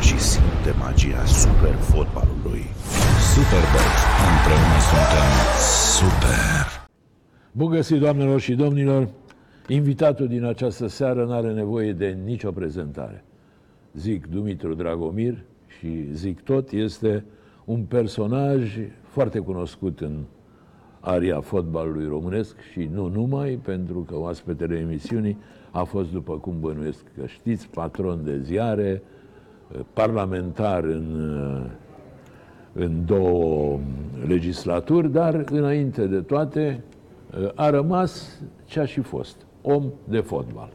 joacă 0.00 0.16
și 0.16 0.18
simte 0.18 0.78
magia 0.78 1.24
super 1.24 1.74
fotbalului. 1.74 2.62
Superbox. 3.32 3.86
Împreună 4.30 4.78
suntem 4.90 5.28
Super! 5.96 6.88
Bun 7.52 7.70
găsit, 7.70 7.98
doamnelor 7.98 8.40
și 8.40 8.54
domnilor! 8.54 9.08
Invitatul 9.68 10.26
din 10.26 10.44
această 10.44 10.86
seară 10.86 11.24
nu 11.24 11.32
are 11.32 11.52
nevoie 11.52 11.92
de 11.92 12.18
nicio 12.24 12.50
prezentare. 12.50 13.24
Zic 13.94 14.26
Dumitru 14.26 14.74
Dragomir 14.74 15.44
și 15.78 16.14
zic 16.14 16.40
tot, 16.40 16.70
este 16.70 17.24
un 17.64 17.82
personaj 17.82 18.78
foarte 19.02 19.38
cunoscut 19.38 20.00
în 20.00 20.24
aria 21.00 21.40
fotbalului 21.40 22.06
românesc 22.08 22.56
și 22.72 22.88
nu 22.92 23.08
numai, 23.08 23.60
pentru 23.62 24.00
că 24.00 24.18
oaspetele 24.18 24.78
emisiunii 24.78 25.38
a 25.70 25.82
fost, 25.82 26.12
după 26.12 26.38
cum 26.38 26.60
bănuiesc 26.60 27.04
că 27.18 27.26
știți, 27.26 27.68
patron 27.68 28.24
de 28.24 28.40
ziare, 28.42 29.02
parlamentar 29.92 30.84
în 30.84 31.30
în 32.72 33.04
două 33.04 33.78
legislaturi, 34.26 35.12
dar 35.12 35.44
înainte 35.50 36.06
de 36.06 36.20
toate 36.20 36.80
a 37.54 37.70
rămas 37.70 38.40
ce 38.64 38.80
a 38.80 38.84
și 38.84 39.00
fost, 39.00 39.36
om 39.62 39.84
de 40.04 40.18
fotbal. 40.18 40.68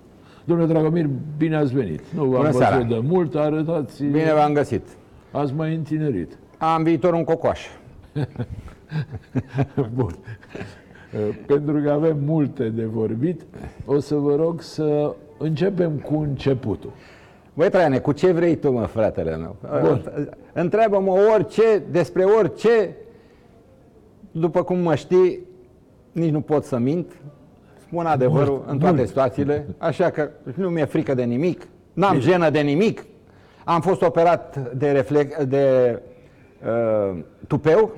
Domnule 0.45 0.73
Dragomir, 0.73 1.09
bine 1.38 1.55
ați 1.55 1.73
venit. 1.73 2.02
Nu 2.13 2.21
v-am 2.21 2.30
Bună 2.30 2.44
văzut 2.44 2.62
seara. 2.62 2.84
de 2.84 2.99
mult, 3.08 3.35
arătați... 3.35 4.04
Bine 4.04 4.34
v-am 4.34 4.54
găsit. 4.54 4.84
Ați 5.32 5.54
mai 5.54 5.76
întinerit. 5.76 6.38
Am 6.57 6.84
viitor 6.84 7.13
un 7.13 7.23
cocoaș. 7.23 7.62
Bun. 9.96 10.15
Pentru 11.46 11.82
că 11.82 11.91
avem 11.91 12.18
multe 12.26 12.70
de 12.70 12.85
vorbit, 12.85 13.46
o 13.85 13.99
să 13.99 14.15
vă 14.15 14.35
rog 14.35 14.62
să 14.62 15.15
începem 15.37 15.91
cu 15.91 16.18
începutul. 16.18 16.91
Băi, 17.55 17.70
Traiane, 17.70 17.99
cu 17.99 18.11
ce 18.11 18.31
vrei 18.31 18.55
tu, 18.55 18.71
mă, 18.71 18.85
fratele 18.85 19.35
meu? 19.35 19.55
Bun. 19.81 20.11
Întreabă-mă 20.53 21.11
orice, 21.35 21.84
despre 21.91 22.23
orice, 22.23 22.95
după 24.31 24.63
cum 24.63 24.77
mă 24.77 24.95
știi, 24.95 25.39
nici 26.12 26.31
nu 26.31 26.41
pot 26.41 26.63
să 26.63 26.77
mint, 26.77 27.12
spun 27.87 28.05
adevărul 28.05 28.53
Mult, 28.55 28.70
în 28.70 28.77
toate 28.79 28.95
mult. 28.95 29.07
situațiile, 29.07 29.65
așa 29.77 30.09
că 30.09 30.29
nu 30.55 30.70
mi-e 30.70 30.85
frică 30.85 31.13
de 31.13 31.23
nimic, 31.23 31.67
n-am 31.93 32.20
jenă 32.20 32.49
de 32.49 32.59
nimic, 32.59 33.05
am 33.63 33.81
fost 33.81 34.01
operat 34.01 34.71
de, 34.77 34.91
reflex, 34.91 35.43
de 35.45 35.99
uh, 36.65 37.17
tupeu, 37.47 37.91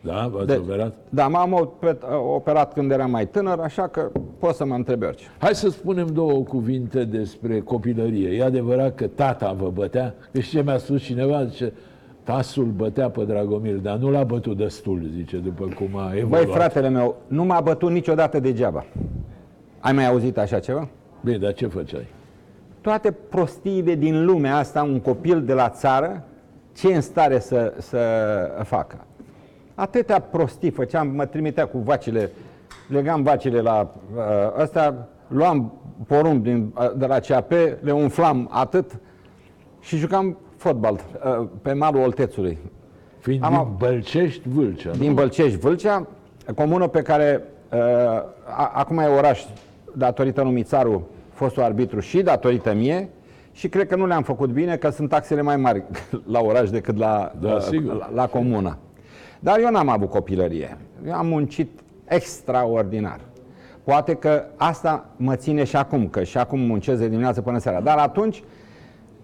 Da? 0.00 0.30
V-ați 0.32 0.46
de, 0.46 0.60
operat? 0.62 0.94
da, 1.08 1.28
m-am 1.28 1.52
operat, 1.52 2.02
operat 2.34 2.72
când 2.72 2.90
eram 2.90 3.10
mai 3.10 3.26
tânăr, 3.26 3.58
așa 3.58 3.88
că 3.88 4.10
poți 4.38 4.56
să 4.56 4.64
mă 4.64 4.74
întrebi 4.74 5.04
orice. 5.04 5.24
Hai 5.38 5.54
să 5.54 5.70
spunem 5.70 6.06
două 6.06 6.42
cuvinte 6.42 7.04
despre 7.04 7.60
copilărie. 7.60 8.36
E 8.36 8.44
adevărat 8.44 8.94
că 8.94 9.06
tata 9.06 9.52
vă 9.52 9.70
bătea? 9.74 10.14
Că 10.32 10.40
și 10.40 10.50
ce 10.50 10.62
mi-a 10.62 10.78
spus 10.78 11.02
cineva, 11.02 11.44
zice, 11.44 11.72
tasul 12.22 12.64
bătea 12.64 13.10
pe 13.10 13.24
Dragomir, 13.24 13.74
dar 13.74 13.96
nu 13.96 14.10
l-a 14.10 14.24
bătut 14.24 14.56
destul, 14.56 15.10
zice, 15.14 15.36
după 15.36 15.64
cum 15.64 16.00
a 16.00 16.12
evoluat. 16.14 16.44
Băi, 16.44 16.54
fratele 16.54 16.88
meu, 16.88 17.16
nu 17.26 17.44
m-a 17.44 17.60
bătut 17.60 17.90
niciodată 17.90 18.40
degeaba. 18.40 18.84
Ai 19.80 19.92
mai 19.92 20.06
auzit 20.06 20.38
așa 20.38 20.58
ceva? 20.58 20.88
Bine, 21.20 21.38
dar 21.38 21.52
ce 21.52 21.66
făceai? 21.66 22.06
Toate 22.80 23.10
prostiile 23.28 23.94
din 23.94 24.24
lumea 24.24 24.56
asta, 24.56 24.82
un 24.82 25.00
copil 25.00 25.44
de 25.44 25.52
la 25.52 25.68
țară, 25.68 26.24
ce 26.76 26.88
e 26.88 26.94
în 26.94 27.00
stare 27.00 27.38
să, 27.38 27.72
să 27.78 27.98
facă? 28.62 28.96
Atâtea 29.80 30.18
prostii 30.20 30.70
făceam, 30.70 31.08
mă 31.08 31.24
trimitea 31.26 31.66
cu 31.66 31.78
vacile, 31.78 32.30
legam 32.88 33.22
vacile 33.22 33.60
la 33.60 33.94
uh, 34.16 34.22
ăsta, 34.62 35.08
luam 35.28 35.72
porumb 36.06 36.42
din, 36.42 36.72
uh, 36.78 36.90
de 36.96 37.06
la 37.06 37.18
CAP, 37.18 37.50
le 37.80 37.92
umflam 37.92 38.48
atât 38.52 38.90
și 39.80 39.96
jucam 39.96 40.38
fotbal 40.56 40.92
uh, 40.94 41.46
pe 41.62 41.72
malul 41.72 42.02
Oltețului. 42.02 42.58
Fiind 43.18 43.42
Am 43.44 43.50
din 43.50 43.58
av- 43.58 43.68
Bălcești, 43.78 44.48
Vâlcea. 44.48 44.90
din 44.90 45.14
Bălcești, 45.14 45.58
Vâlcea, 45.58 46.06
comună 46.56 46.86
pe 46.86 47.02
care 47.02 47.42
uh, 47.72 47.78
a, 48.44 48.70
acum 48.74 48.98
e 48.98 49.06
oraș 49.06 49.44
datorită 49.96 50.42
lui 50.42 50.52
Mițaru, 50.52 51.08
fostul 51.32 51.62
arbitru 51.62 52.00
și 52.00 52.22
datorită 52.22 52.74
mie 52.74 53.08
și 53.52 53.68
cred 53.68 53.86
că 53.88 53.96
nu 53.96 54.06
le-am 54.06 54.22
făcut 54.22 54.50
bine 54.50 54.76
că 54.76 54.90
sunt 54.90 55.08
taxele 55.08 55.42
mai 55.42 55.56
mari 55.56 55.82
la 56.32 56.40
oraș 56.40 56.70
decât 56.70 56.96
la, 56.98 57.32
Da, 57.40 57.52
uh, 57.52 57.60
sigur. 57.60 57.94
la, 57.94 58.10
la 58.14 58.26
comună. 58.26 58.78
Dar 59.40 59.58
eu 59.60 59.70
n-am 59.70 59.88
avut 59.88 60.10
copilărie. 60.10 60.76
Eu 61.06 61.12
am 61.12 61.26
muncit 61.26 61.80
extraordinar. 62.04 63.20
Poate 63.84 64.14
că 64.14 64.44
asta 64.56 65.06
mă 65.16 65.36
ține 65.36 65.64
și 65.64 65.76
acum, 65.76 66.08
că 66.08 66.22
și 66.22 66.38
acum 66.38 66.60
muncesc 66.60 67.00
de 67.00 67.08
dimineață 67.08 67.40
până 67.40 67.58
seara. 67.58 67.80
Dar 67.80 67.98
atunci, 67.98 68.42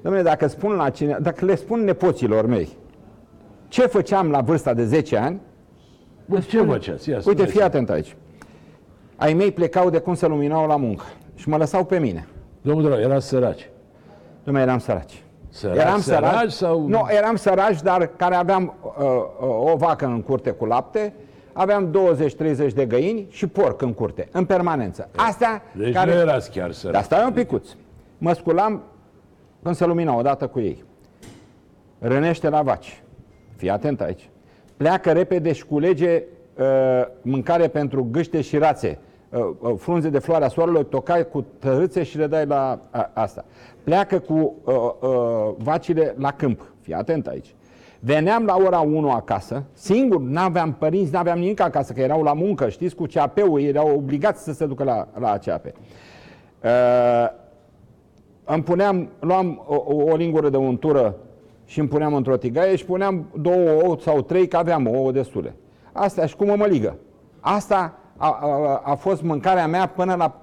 domnule, 0.03 0.25
dacă, 0.25 0.47
spun 0.47 0.73
la 0.73 0.91
cine, 0.91 1.19
dacă 1.23 1.45
le 1.45 1.55
spun 1.55 1.85
nepoților 1.85 2.47
mei 2.47 2.69
ce 3.75 3.87
făceam 3.87 4.31
la 4.31 4.41
vârsta 4.41 4.75
de 4.75 4.85
10 4.85 5.17
ani, 5.17 5.41
Bă, 6.27 6.39
ce 6.41 6.63
făceați? 6.63 7.09
Ia 7.09 7.17
Uite, 7.17 7.31
spuneți. 7.31 7.53
fii 7.53 7.63
atent 7.63 7.91
aici. 7.91 8.17
Ai 9.17 9.35
mei 9.35 9.53
plecau 9.53 9.91
de 9.91 9.99
cum 9.99 10.15
se 10.15 10.27
luminau 10.27 10.67
la 10.67 10.77
muncă 10.77 11.05
și 11.35 11.49
mă 11.49 11.57
lăsau 11.57 11.85
pe 11.85 11.99
mine. 11.99 12.27
Domnul 12.61 12.85
Drag, 12.91 13.01
erați 13.01 13.27
săraci. 13.27 13.69
Nu 14.45 14.53
mai 14.53 14.63
eram 14.63 14.79
săraci. 14.79 15.23
Săraci, 15.55 15.77
eram 15.79 16.01
săraci 16.01 16.51
sau- 16.51 16.87
Nu, 16.87 17.07
eram 17.09 17.37
săraci, 17.37 17.83
dar 17.83 18.07
care 18.17 18.35
aveam 18.35 18.75
uh, 18.83 19.05
uh, 19.41 19.73
o 19.73 19.77
vacă 19.77 20.07
în 20.07 20.23
curte 20.23 20.51
cu 20.51 20.65
lapte, 20.65 21.15
aveam 21.53 21.91
20-30 22.71 22.73
de 22.75 22.87
găini 22.87 23.27
și 23.31 23.47
porc 23.47 23.83
în 23.83 23.93
curte, 23.93 24.29
în 24.33 24.45
permanență. 24.45 25.09
Astea 25.17 25.63
Deci 25.73 25.95
care... 25.95 26.15
nu 26.15 26.21
erați 26.21 26.51
chiar 26.51 26.73
săraci. 26.73 26.95
Dar 26.95 27.03
stai 27.03 27.25
un 27.25 27.33
picuț. 27.33 27.69
Mă 28.19 28.33
sculam 28.33 28.83
când 29.63 29.75
se 29.75 29.85
lumina 29.85 30.17
odată 30.17 30.47
cu 30.47 30.61
ei. 30.61 30.85
Rănește 31.99 32.49
la 32.49 32.63
vaci. 32.63 33.03
Fii 33.57 33.71
atent 33.71 34.01
aici. 34.01 34.29
Pleacă 34.77 35.13
repede 35.13 35.53
și 35.53 35.65
culege 35.65 36.23
uh, 36.59 36.65
mâncare 37.23 37.69
pentru 37.69 38.09
gâște 38.11 38.41
și 38.41 38.57
rațe. 38.59 38.99
Uh, 39.35 39.51
uh, 39.59 39.75
frunze 39.77 40.09
de 40.09 40.19
floarea 40.19 40.49
soarelui, 40.49 40.81
o 40.81 40.83
tocai 40.83 41.29
cu 41.29 41.45
tărâțe 41.59 42.03
și 42.03 42.17
le 42.17 42.27
dai 42.27 42.47
la 42.47 42.81
a, 42.91 43.11
asta. 43.13 43.45
Pleacă 43.85 44.19
cu 44.19 44.55
uh, 44.65 44.75
uh, 45.01 45.55
vacile 45.57 46.15
la 46.19 46.33
câmp. 46.33 46.73
Fii 46.81 46.95
atent 46.95 47.27
aici. 47.27 47.55
Veneam 48.01 48.45
la 48.45 48.57
ora 48.57 48.81
1 48.81 49.11
acasă, 49.11 49.63
singur, 49.73 50.21
n-aveam 50.21 50.73
părinți, 50.73 51.13
n-aveam 51.13 51.39
nimic 51.39 51.61
acasă, 51.61 51.93
că 51.93 52.01
erau 52.01 52.23
la 52.23 52.33
muncă, 52.33 52.69
știți, 52.69 52.95
cu 52.95 53.05
CAP-ul, 53.13 53.61
erau 53.61 53.97
obligați 53.97 54.43
să 54.43 54.53
se 54.53 54.67
ducă 54.67 54.85
la, 54.85 55.09
la 55.19 55.39
CAP. 55.39 55.65
Uh, 55.65 55.71
îmi 58.45 58.63
puneam, 58.63 59.09
luam 59.21 59.65
o, 59.67 59.75
o, 59.75 60.11
o 60.11 60.17
lingură 60.17 60.49
de 60.49 60.57
untură 60.57 61.17
și 61.65 61.79
îmi 61.79 61.89
puneam 61.89 62.15
într-o 62.15 62.37
tigaie 62.37 62.77
și 62.77 62.85
puneam 62.85 63.31
două 63.41 63.83
ouă 63.83 63.97
sau 64.01 64.23
trei, 64.23 64.49
că 64.49 64.57
aveam 64.57 64.87
ouă 64.87 65.13
destule. 65.13 65.55
Asta 65.93 66.27
și 66.27 66.37
cu 66.37 66.45
mămăligă. 66.45 66.97
Asta 67.41 67.99
a, 68.17 68.39
a, 68.43 68.81
a 68.85 68.95
fost 68.95 69.23
mâncarea 69.23 69.67
mea 69.67 69.87
până 69.87 70.15
la 70.15 70.41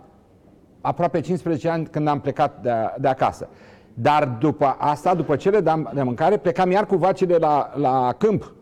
aproape 0.81 1.19
15 1.19 1.69
ani 1.69 1.85
când 1.85 2.07
am 2.07 2.19
plecat 2.19 2.61
de, 2.61 2.71
de 2.99 3.07
acasă. 3.07 3.47
Dar 3.93 4.37
după 4.39 4.75
asta, 4.79 5.15
după 5.15 5.35
cele 5.35 5.59
de, 5.59 5.71
de 5.93 6.03
mâncare, 6.03 6.37
plecam 6.37 6.71
iar 6.71 6.85
cu 6.85 6.95
vacile 6.95 7.37
la, 7.37 7.71
la 7.75 8.15
câmp. 8.17 8.53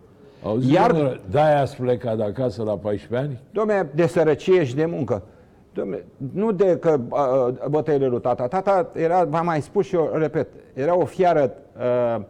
Auzi, 0.44 0.74
Iar- 0.74 0.96
Iar... 0.96 1.20
de-aia 1.30 1.62
ați 1.62 1.76
plecat 1.76 2.18
de 2.18 2.24
acasă 2.24 2.64
la 2.64 2.78
14 2.78 3.28
ani? 3.28 3.40
Dom'le, 3.52 3.94
de 3.94 4.08
sărăcie 4.08 4.64
și 4.64 4.76
de 4.76 4.86
muncă. 4.86 5.24
Dom'le, 5.72 6.04
nu 6.34 6.52
de 6.52 6.78
că 6.78 7.00
uh, 7.10 7.68
bătăile 7.70 8.08
lui 8.08 8.22
tata. 8.22 8.48
Tata 8.48 8.90
era, 8.94 9.24
v-am 9.24 9.46
mai 9.46 9.62
spus 9.62 9.86
și 9.86 9.96
eu, 9.96 10.10
repet, 10.14 10.48
era 10.74 10.98
o 10.98 11.06
fiară 11.06 11.52
uh, 11.78 12.22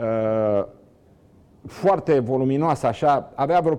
uh, 0.00 0.64
foarte 1.66 2.18
voluminoasă, 2.18 2.86
așa, 2.86 3.32
avea 3.34 3.60
vreo 3.60 3.78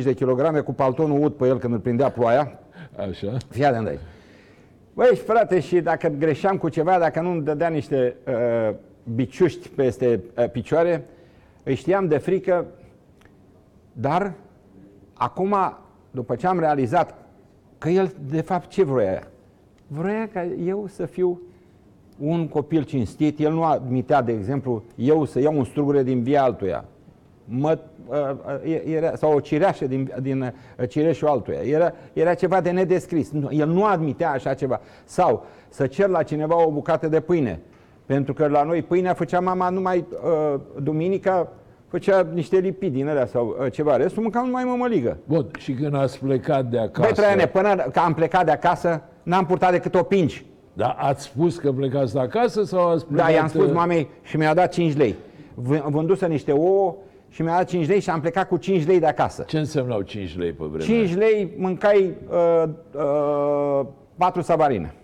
42-45 0.00 0.02
de 0.02 0.14
kilograme 0.14 0.60
cu 0.60 0.72
paltonul 0.72 1.24
ud 1.24 1.32
pe 1.32 1.46
el 1.46 1.58
când 1.58 1.72
îl 1.72 1.78
prindea 1.78 2.10
ploaia. 2.10 2.58
Așa. 2.96 3.36
Fii 3.48 3.64
atent 3.64 3.86
aici. 3.86 4.00
Băi, 4.94 5.16
frate, 5.16 5.60
și 5.60 5.80
dacă 5.80 6.08
greșeam 6.08 6.56
cu 6.56 6.68
ceva, 6.68 6.98
dacă 6.98 7.20
nu 7.20 7.30
îmi 7.30 7.42
dădea 7.42 7.68
niște 7.68 8.16
uh, 8.26 8.74
biciuști 9.14 9.68
peste 9.68 10.20
uh, 10.36 10.50
picioare, 10.50 11.04
îi 11.62 11.74
știam 11.74 12.08
de 12.08 12.18
frică, 12.18 12.66
dar 13.92 14.32
acum, 15.14 15.54
după 16.10 16.34
ce 16.34 16.46
am 16.46 16.58
realizat 16.58 17.14
că 17.78 17.88
el, 17.88 18.14
de 18.28 18.40
fapt, 18.40 18.68
ce 18.68 18.84
vroia? 18.84 19.22
Vroia 19.86 20.28
ca 20.32 20.44
eu 20.44 20.86
să 20.86 21.06
fiu 21.06 21.40
un 22.18 22.48
copil 22.48 22.82
cinstit, 22.82 23.38
el 23.38 23.52
nu 23.52 23.62
admitea, 23.62 24.22
de 24.22 24.32
exemplu, 24.32 24.82
eu 24.94 25.24
să 25.24 25.40
iau 25.40 25.56
un 25.56 25.64
strugure 25.64 26.02
din 26.02 26.22
via 26.22 26.42
altuia. 26.42 26.84
Mă, 27.44 27.78
uh, 28.06 28.16
uh, 28.64 28.82
era, 28.84 29.16
sau 29.16 29.34
o 29.34 29.40
cireașă 29.40 29.86
din, 29.86 30.12
din 30.22 30.40
uh, 30.42 30.88
cireșul 30.88 31.28
altuia. 31.28 31.58
Era, 31.60 31.92
era 32.12 32.34
ceva 32.34 32.60
de 32.60 32.70
nedescris. 32.70 33.30
Nu, 33.30 33.48
El 33.52 33.68
nu 33.68 33.84
admitea 33.84 34.30
așa 34.30 34.54
ceva. 34.54 34.80
Sau 35.04 35.46
să 35.68 35.86
cer 35.86 36.08
la 36.08 36.22
cineva 36.22 36.66
o 36.66 36.70
bucată 36.70 37.08
de 37.08 37.20
pâine. 37.20 37.60
Pentru 38.06 38.34
că 38.34 38.46
la 38.46 38.62
noi 38.62 38.82
pâinea 38.82 39.14
făcea 39.14 39.40
mama 39.40 39.68
numai 39.68 40.04
uh, 40.10 40.60
duminica, 40.82 41.52
făcea 41.86 42.26
niște 42.32 42.58
lipidi 42.58 42.96
din 42.96 43.08
alea 43.08 43.26
sau 43.26 43.56
uh, 43.60 43.72
ceva. 43.72 43.96
Restul 43.96 44.22
mâncam 44.22 44.44
numai 44.44 44.64
mămăligă. 44.64 45.16
Bun, 45.24 45.46
și 45.58 45.72
când 45.72 45.94
ați 45.94 46.18
plecat 46.18 46.64
de 46.64 46.78
acasă... 46.78 47.00
Băi, 47.00 47.12
Traiane, 47.12 47.46
până 47.46 47.74
că 47.92 47.98
am 47.98 48.14
plecat 48.14 48.44
de 48.44 48.50
acasă, 48.50 49.02
n-am 49.22 49.46
purtat 49.46 49.70
decât 49.70 49.94
o 49.94 50.02
pinci. 50.02 50.44
Dar 50.76 50.96
ați 50.98 51.22
spus 51.22 51.56
că 51.58 51.72
plecați 51.72 52.12
de 52.12 52.20
acasă 52.20 52.64
sau 52.64 52.88
ați 52.90 53.04
Da, 53.08 53.14
plecat... 53.14 53.32
i-am 53.32 53.48
spus 53.48 53.64
uh, 53.66 53.72
mamei 53.72 54.08
și 54.22 54.36
mi-a 54.36 54.54
dat 54.54 54.72
5 54.72 54.96
lei. 54.96 55.14
V- 55.54 55.82
Vândusă 55.88 56.26
niște 56.26 56.52
ouă 56.52 56.94
și 57.28 57.42
mi-a 57.42 57.56
dat 57.56 57.64
5 57.68 57.86
lei 57.88 58.00
și 58.00 58.10
am 58.10 58.20
plecat 58.20 58.48
cu 58.48 58.56
5 58.56 58.86
lei 58.86 58.98
de 58.98 59.06
acasă. 59.06 59.42
Ce 59.46 59.58
însemnau 59.58 60.00
5 60.00 60.36
lei 60.38 60.52
pe 60.52 60.64
vremea 60.64 60.86
5 60.86 61.14
lei 61.16 61.54
mâncai 61.56 62.14
uh, 62.30 62.62
uh, 63.80 63.86
4 64.16 64.40
savarine 64.42 64.94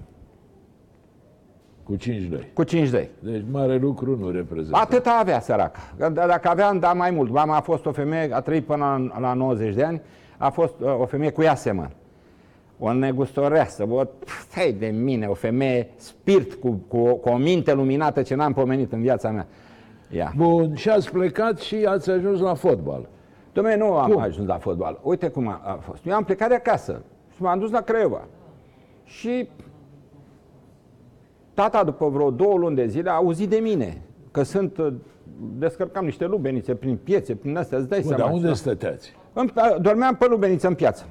Cu 1.82 1.96
5 1.96 2.30
lei. 2.30 2.50
cu 2.54 2.62
5 2.62 2.90
lei. 2.90 3.08
Deci 3.18 3.42
mare 3.50 3.76
lucru 3.76 4.16
nu 4.18 4.30
reprezintă. 4.30 4.78
Atâta 4.78 5.18
avea 5.20 5.40
săraca. 5.40 5.78
Că 5.98 6.10
d- 6.10 6.14
Dacă 6.14 6.48
aveam, 6.48 6.78
da 6.78 6.92
mai 6.92 7.10
mult. 7.10 7.30
Mama 7.30 7.56
a 7.56 7.60
fost 7.60 7.86
o 7.86 7.92
femeie, 7.92 8.34
a 8.34 8.40
trăit 8.40 8.64
până 8.66 9.10
la, 9.12 9.20
la 9.20 9.32
90 9.34 9.74
de 9.74 9.82
ani, 9.84 10.00
a 10.38 10.50
fost 10.50 10.74
uh, 10.80 10.98
o 11.00 11.04
femeie 11.06 11.30
cu 11.30 11.42
ea 11.42 11.54
semăn. 11.54 11.90
O 12.84 12.92
negustoreasă, 12.92 13.86
o, 13.90 14.02
stai 14.48 14.72
de 14.72 14.86
mine, 14.86 15.26
o 15.26 15.34
femeie 15.34 15.88
spirit 15.96 16.54
cu, 16.54 16.70
cu, 16.88 17.14
cu 17.14 17.28
o 17.28 17.36
minte 17.36 17.72
luminată 17.74 18.22
ce 18.22 18.34
n-am 18.34 18.52
pomenit 18.52 18.92
în 18.92 19.00
viața 19.00 19.30
mea. 19.30 19.46
Ia. 20.10 20.32
Bun, 20.36 20.74
și 20.74 20.88
ați 20.88 21.10
plecat 21.10 21.58
și 21.58 21.74
ați 21.74 22.10
ajuns 22.10 22.40
la 22.40 22.54
fotbal. 22.54 23.08
Dom'le, 23.50 23.76
nu 23.76 23.92
am 23.92 24.10
Cum? 24.10 24.20
ajuns 24.20 24.46
la 24.48 24.58
fotbal. 24.58 25.00
Uite 25.02 25.28
cum 25.28 25.48
a, 25.48 25.60
a 25.64 25.78
fost. 25.80 26.06
Eu 26.06 26.14
am 26.14 26.24
plecat 26.24 26.48
de 26.48 26.54
acasă 26.54 27.02
și 27.34 27.42
m-am 27.42 27.58
dus 27.58 27.70
la 27.70 27.80
Craiova. 27.80 28.24
Și 29.04 29.48
tata, 31.54 31.84
după 31.84 32.08
vreo 32.08 32.30
două 32.30 32.56
luni 32.58 32.76
de 32.76 32.86
zile, 32.86 33.10
a 33.10 33.14
auzit 33.14 33.48
de 33.48 33.56
mine 33.56 34.02
că 34.30 34.42
sunt, 34.42 34.78
uh, 34.78 34.92
descărcam 35.58 36.04
niște 36.04 36.26
lubenițe 36.26 36.74
prin 36.74 36.96
piețe, 36.96 37.34
prin 37.34 37.56
astea, 37.56 37.78
îți 37.78 37.88
dai 37.88 38.00
Bă, 38.00 38.06
seama. 38.06 38.22
dar 38.24 38.32
unde 38.32 38.46
Da. 38.46 38.54
stăteați? 38.54 39.12
În, 39.32 39.50
dormeam 39.80 40.16
pe 40.16 40.26
lubeniță 40.28 40.66
în 40.68 40.74
piață. 40.74 41.06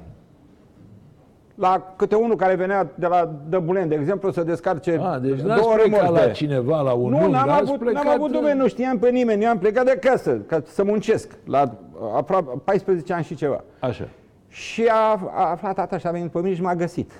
La 1.62 1.94
câte 1.96 2.14
unul 2.14 2.36
care 2.36 2.54
venea 2.54 2.92
de 2.94 3.06
la 3.06 3.34
Dăbulen, 3.48 3.88
de 3.88 3.94
exemplu, 3.94 4.30
să 4.30 4.42
descarce 4.42 4.98
A, 5.02 5.18
deci 5.18 5.40
n-ați 5.40 5.62
două 5.62 5.74
plecat 5.74 6.00
remorque. 6.00 6.26
la 6.26 6.32
cineva, 6.32 6.80
la 6.80 6.92
un 6.92 7.10
Nu, 7.10 7.16
ungher, 7.16 7.30
n-am 7.30 7.48
ați 7.48 7.60
avut, 7.60 7.78
plecat... 7.78 8.04
n-am 8.04 8.14
avut 8.14 8.30
domnule, 8.32 8.54
nu 8.54 8.68
știam 8.68 8.98
pe 8.98 9.10
nimeni. 9.10 9.42
Eu 9.42 9.50
am 9.50 9.58
plecat 9.58 9.84
de 9.84 9.90
acasă, 9.90 10.38
ca 10.46 10.62
să 10.66 10.84
muncesc, 10.84 11.38
la 11.44 11.78
aproape 12.14 12.60
14 12.64 13.12
ani 13.12 13.24
și 13.24 13.34
ceva. 13.34 13.64
Așa. 13.80 14.08
Și 14.48 14.86
a, 14.90 15.20
a 15.34 15.50
aflat 15.50 15.74
tata 15.74 15.98
și 15.98 16.06
a 16.06 16.10
venit 16.10 16.30
pe 16.30 16.38
mine 16.40 16.54
și 16.54 16.62
m-a 16.62 16.74
găsit. 16.74 17.10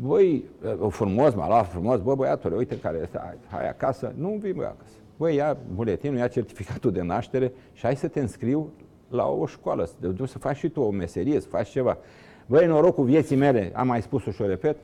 Băi, 0.00 0.44
o 0.78 0.88
frumos, 0.88 1.34
m-a 1.34 1.46
luat 1.46 1.66
frumos, 1.70 2.00
bă 2.00 2.14
băiatule, 2.14 2.56
uite 2.56 2.78
care 2.78 2.98
este, 3.02 3.18
hai, 3.18 3.36
hai 3.50 3.68
acasă, 3.68 4.12
nu 4.16 4.38
vii 4.40 4.52
băi 4.52 4.64
acasă. 4.64 4.94
Băi, 5.16 5.34
ia 5.34 5.56
buletinul, 5.74 6.18
ia 6.18 6.28
certificatul 6.28 6.92
de 6.92 7.02
naștere 7.02 7.52
și 7.72 7.82
hai 7.82 7.96
să 7.96 8.08
te 8.08 8.20
înscriu 8.20 8.72
la 9.08 9.28
o 9.28 9.46
școală, 9.46 9.84
să 9.84 9.92
te 10.00 10.06
duci 10.06 10.28
să 10.28 10.38
faci 10.38 10.56
și 10.56 10.68
tu 10.68 10.80
o 10.80 10.90
meserie, 10.90 11.40
să 11.40 11.48
faci 11.48 11.68
ceva. 11.68 11.98
Băi, 12.46 12.66
norocul 12.66 13.04
vieții 13.04 13.36
mele, 13.36 13.72
am 13.74 13.86
mai 13.86 14.02
spus-o 14.02 14.30
și 14.30 14.42
o 14.42 14.46
repet, 14.46 14.76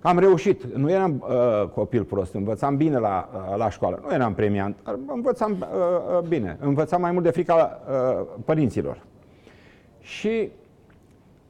am 0.00 0.18
reușit. 0.18 0.64
Nu 0.64 0.90
eram 0.90 1.24
uh, 1.28 1.68
copil 1.68 2.04
prost, 2.04 2.34
învățam 2.34 2.76
bine 2.76 2.98
la, 2.98 3.28
uh, 3.34 3.56
la 3.56 3.70
școală. 3.70 4.00
Nu 4.06 4.14
eram 4.14 4.34
premiant, 4.34 4.76
dar 4.84 4.98
învățam 5.06 5.52
uh, 5.52 5.66
uh, 6.18 6.28
bine. 6.28 6.56
Învățam 6.60 7.00
mai 7.00 7.12
mult 7.12 7.24
de 7.24 7.30
frica 7.30 7.80
uh, 7.88 8.26
părinților. 8.44 9.02
Și 10.00 10.50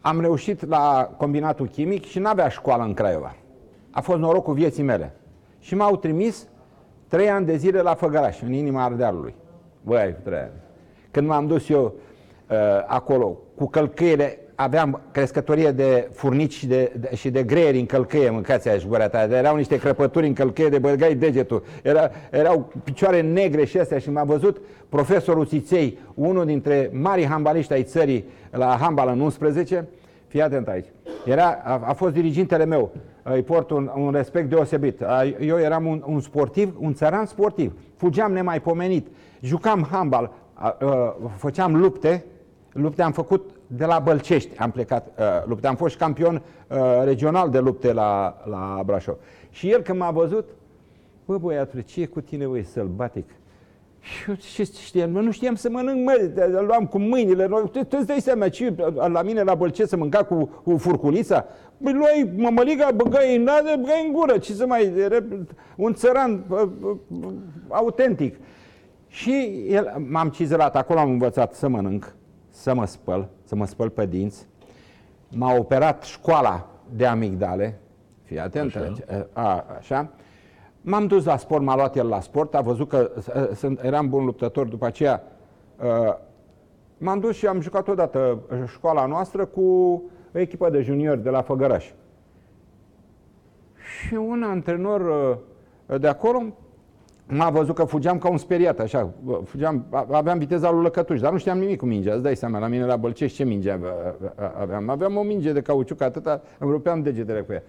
am 0.00 0.20
reușit 0.20 0.66
la 0.68 1.14
combinatul 1.16 1.66
chimic 1.66 2.04
și 2.04 2.18
n-avea 2.18 2.48
școală 2.48 2.82
în 2.82 2.94
Craiova. 2.94 3.34
A 3.90 4.00
fost 4.00 4.18
norocul 4.18 4.54
vieții 4.54 4.82
mele. 4.82 5.14
Și 5.58 5.74
m-au 5.74 5.96
trimis 5.96 6.48
trei 7.08 7.30
ani 7.30 7.46
de 7.46 7.56
zile 7.56 7.80
la 7.80 7.94
Făgăraș, 7.94 8.40
în 8.40 8.52
inima 8.52 8.84
Ardealului. 8.84 9.34
Băi, 9.82 10.16
trei 10.22 10.38
ani. 10.38 10.50
Când 11.10 11.26
m-am 11.26 11.46
dus 11.46 11.68
eu 11.68 11.84
uh, 11.84 12.56
acolo 12.86 13.38
cu 13.56 13.66
călcâiele, 13.66 14.38
aveam 14.54 15.00
crescătorie 15.12 15.70
de 15.70 16.08
furnici 16.12 16.52
și 16.52 16.66
de, 16.66 16.92
de, 17.00 17.16
și 17.16 17.30
de 17.30 17.42
greieri 17.42 17.78
în 17.78 17.86
călcâie, 17.86 18.30
mâncați 18.30 18.68
aia 18.68 18.78
și 18.78 18.86
gura 18.86 19.08
ta. 19.08 19.22
Erau 19.22 19.56
niște 19.56 19.78
crăpături 19.78 20.26
în 20.26 20.32
călcâie 20.32 20.68
de 20.68 20.78
băgai 20.78 21.14
degetul. 21.14 21.64
Era, 21.82 22.10
erau 22.30 22.72
picioare 22.84 23.20
negre 23.20 23.64
și 23.64 23.78
astea 23.78 23.98
și 23.98 24.10
m-a 24.10 24.24
văzut 24.24 24.60
profesorul 24.88 25.46
Țiței, 25.46 25.98
unul 26.14 26.44
dintre 26.44 26.90
marii 26.92 27.26
handbaliști 27.26 27.72
ai 27.72 27.82
țării 27.82 28.24
la 28.50 28.76
handbal 28.80 29.08
în 29.08 29.20
11. 29.20 29.88
Fii 30.26 30.42
atent 30.42 30.68
aici. 30.68 30.86
Era, 31.24 31.60
a, 31.64 31.80
a 31.84 31.92
fost 31.92 32.12
dirigintele 32.12 32.64
meu. 32.64 32.92
Îi 33.22 33.42
port 33.42 33.70
un, 33.70 33.90
un 33.96 34.12
respect 34.12 34.48
deosebit. 34.48 35.02
A, 35.02 35.24
Eu 35.40 35.58
eram 35.58 35.86
un, 35.86 36.02
un 36.06 36.20
sportiv, 36.20 36.74
un 36.78 36.94
țăran 36.94 37.26
sportiv. 37.26 37.72
Fugeam 37.96 38.32
nemaipomenit. 38.32 39.06
Jucam 39.40 39.86
handbal, 39.90 40.32
a, 40.54 40.76
a, 40.80 41.16
făceam 41.36 41.76
lupte. 41.76 42.24
Lupte 42.72 43.02
am 43.02 43.12
făcut 43.12 43.53
de 43.66 43.84
la 43.84 43.98
Bălcești. 43.98 44.58
Am 44.58 44.70
plecat 44.70 45.18
a, 45.18 45.44
lupte. 45.46 45.66
Am 45.66 45.76
fost 45.76 45.92
și 45.92 45.98
campion 45.98 46.42
a, 46.68 47.04
regional 47.04 47.50
de 47.50 47.58
lupte 47.58 47.92
la, 47.92 48.36
la 48.44 48.82
Brașov. 48.84 49.16
Și 49.50 49.70
el 49.70 49.82
când 49.82 49.98
m-a 49.98 50.10
văzut, 50.10 50.48
bă 51.24 51.38
băiatule, 51.38 51.82
ce 51.82 52.00
e 52.00 52.06
cu 52.06 52.20
tine, 52.20 52.46
băi, 52.46 52.64
sălbatic? 52.64 53.30
Și 54.00 54.28
eu 54.28 54.34
ce 54.34 54.64
știam? 54.64 55.10
Mă, 55.10 55.20
nu 55.20 55.30
știam 55.30 55.54
să 55.54 55.70
mănânc, 55.70 56.04
mă, 56.04 56.30
îl 56.34 56.64
luam 56.66 56.86
cu 56.86 56.98
mâinile. 56.98 57.46
Tu, 57.46 57.84
tu 57.84 57.96
îți 57.98 58.06
dai 58.06 58.20
seama, 58.20 58.48
ce, 58.48 58.74
la 58.94 59.22
mine 59.22 59.42
la 59.42 59.54
Bălce 59.54 59.86
să 59.86 59.96
mânca 59.96 60.24
cu, 60.24 60.44
cu 60.64 60.76
furculița? 60.76 61.46
Păi 61.82 61.92
luai 61.92 62.32
mămăliga, 62.36 62.90
băgai 62.94 63.36
în 63.36 63.42
nadă, 63.42 63.74
băgai 63.80 64.04
în 64.06 64.12
gură. 64.12 64.38
Ce 64.38 64.52
să 64.52 64.66
mai... 64.66 64.92
Un 65.76 65.94
țăran 65.94 66.44
uh, 66.48 66.68
uh, 66.80 67.32
autentic. 67.68 68.36
Și 69.06 69.64
el, 69.68 70.06
m-am 70.10 70.28
cizelat, 70.28 70.76
acolo 70.76 70.98
am 70.98 71.10
învățat 71.10 71.54
să 71.54 71.68
mănânc, 71.68 72.14
să 72.54 72.74
mă 72.74 72.86
spăl, 72.86 73.28
să 73.44 73.54
mă 73.54 73.66
spăl 73.66 73.90
pe 73.90 74.06
dinți. 74.06 74.46
M-a 75.30 75.54
operat 75.54 76.02
școala 76.02 76.66
de 76.90 77.06
amigdale, 77.06 77.80
fii 78.22 78.38
atent, 78.38 78.74
Așa. 78.76 78.92
a, 79.32 79.64
așa. 79.78 80.10
M-am 80.80 81.06
dus 81.06 81.24
la 81.24 81.36
sport, 81.36 81.62
m-a 81.62 81.74
luat 81.74 81.96
el 81.96 82.08
la 82.08 82.20
sport, 82.20 82.54
a 82.54 82.60
văzut 82.60 82.88
că 82.88 83.10
uh, 83.16 83.48
sunt, 83.54 83.82
eram 83.82 84.08
bun 84.08 84.24
luptător, 84.24 84.66
după 84.66 84.86
aceea 84.86 85.22
uh, 85.82 86.14
m-am 86.98 87.18
dus 87.18 87.36
și 87.36 87.46
am 87.46 87.60
jucat 87.60 87.88
odată 87.88 88.38
școala 88.66 89.06
noastră 89.06 89.44
cu 89.44 89.62
o 90.34 90.38
echipă 90.38 90.70
de 90.70 90.80
juniori 90.80 91.22
de 91.22 91.30
la 91.30 91.42
Făgăraș. 91.42 91.90
Și 94.06 94.14
un 94.14 94.42
antrenor 94.42 95.00
uh, 95.86 96.00
de 96.00 96.08
acolo 96.08 96.42
m-a 97.26 97.50
văzut 97.50 97.74
că 97.74 97.84
fugeam 97.84 98.18
ca 98.18 98.28
un 98.28 98.36
speriat, 98.36 98.80
așa, 98.80 99.10
fugeam, 99.44 99.84
a- 99.90 100.06
aveam 100.10 100.38
viteza 100.38 100.70
lui 100.70 100.82
Lăcătuș, 100.82 101.20
dar 101.20 101.32
nu 101.32 101.38
știam 101.38 101.58
nimic 101.58 101.78
cu 101.78 101.86
mingea, 101.86 102.12
îți 102.14 102.22
dai 102.22 102.36
seama, 102.36 102.58
la 102.58 102.66
mine 102.66 102.84
la 102.84 102.96
Bălcești 102.96 103.36
ce 103.36 103.44
minge 103.44 103.70
ave- 103.70 104.14
aveam? 104.60 104.88
Aveam 104.88 105.16
o 105.16 105.22
minge 105.22 105.52
de 105.52 105.60
cauciuc, 105.60 106.00
atâta, 106.00 106.42
îmi 106.58 106.70
rupeam 106.70 107.02
degetele 107.02 107.40
cu 107.40 107.52
ea. 107.52 107.62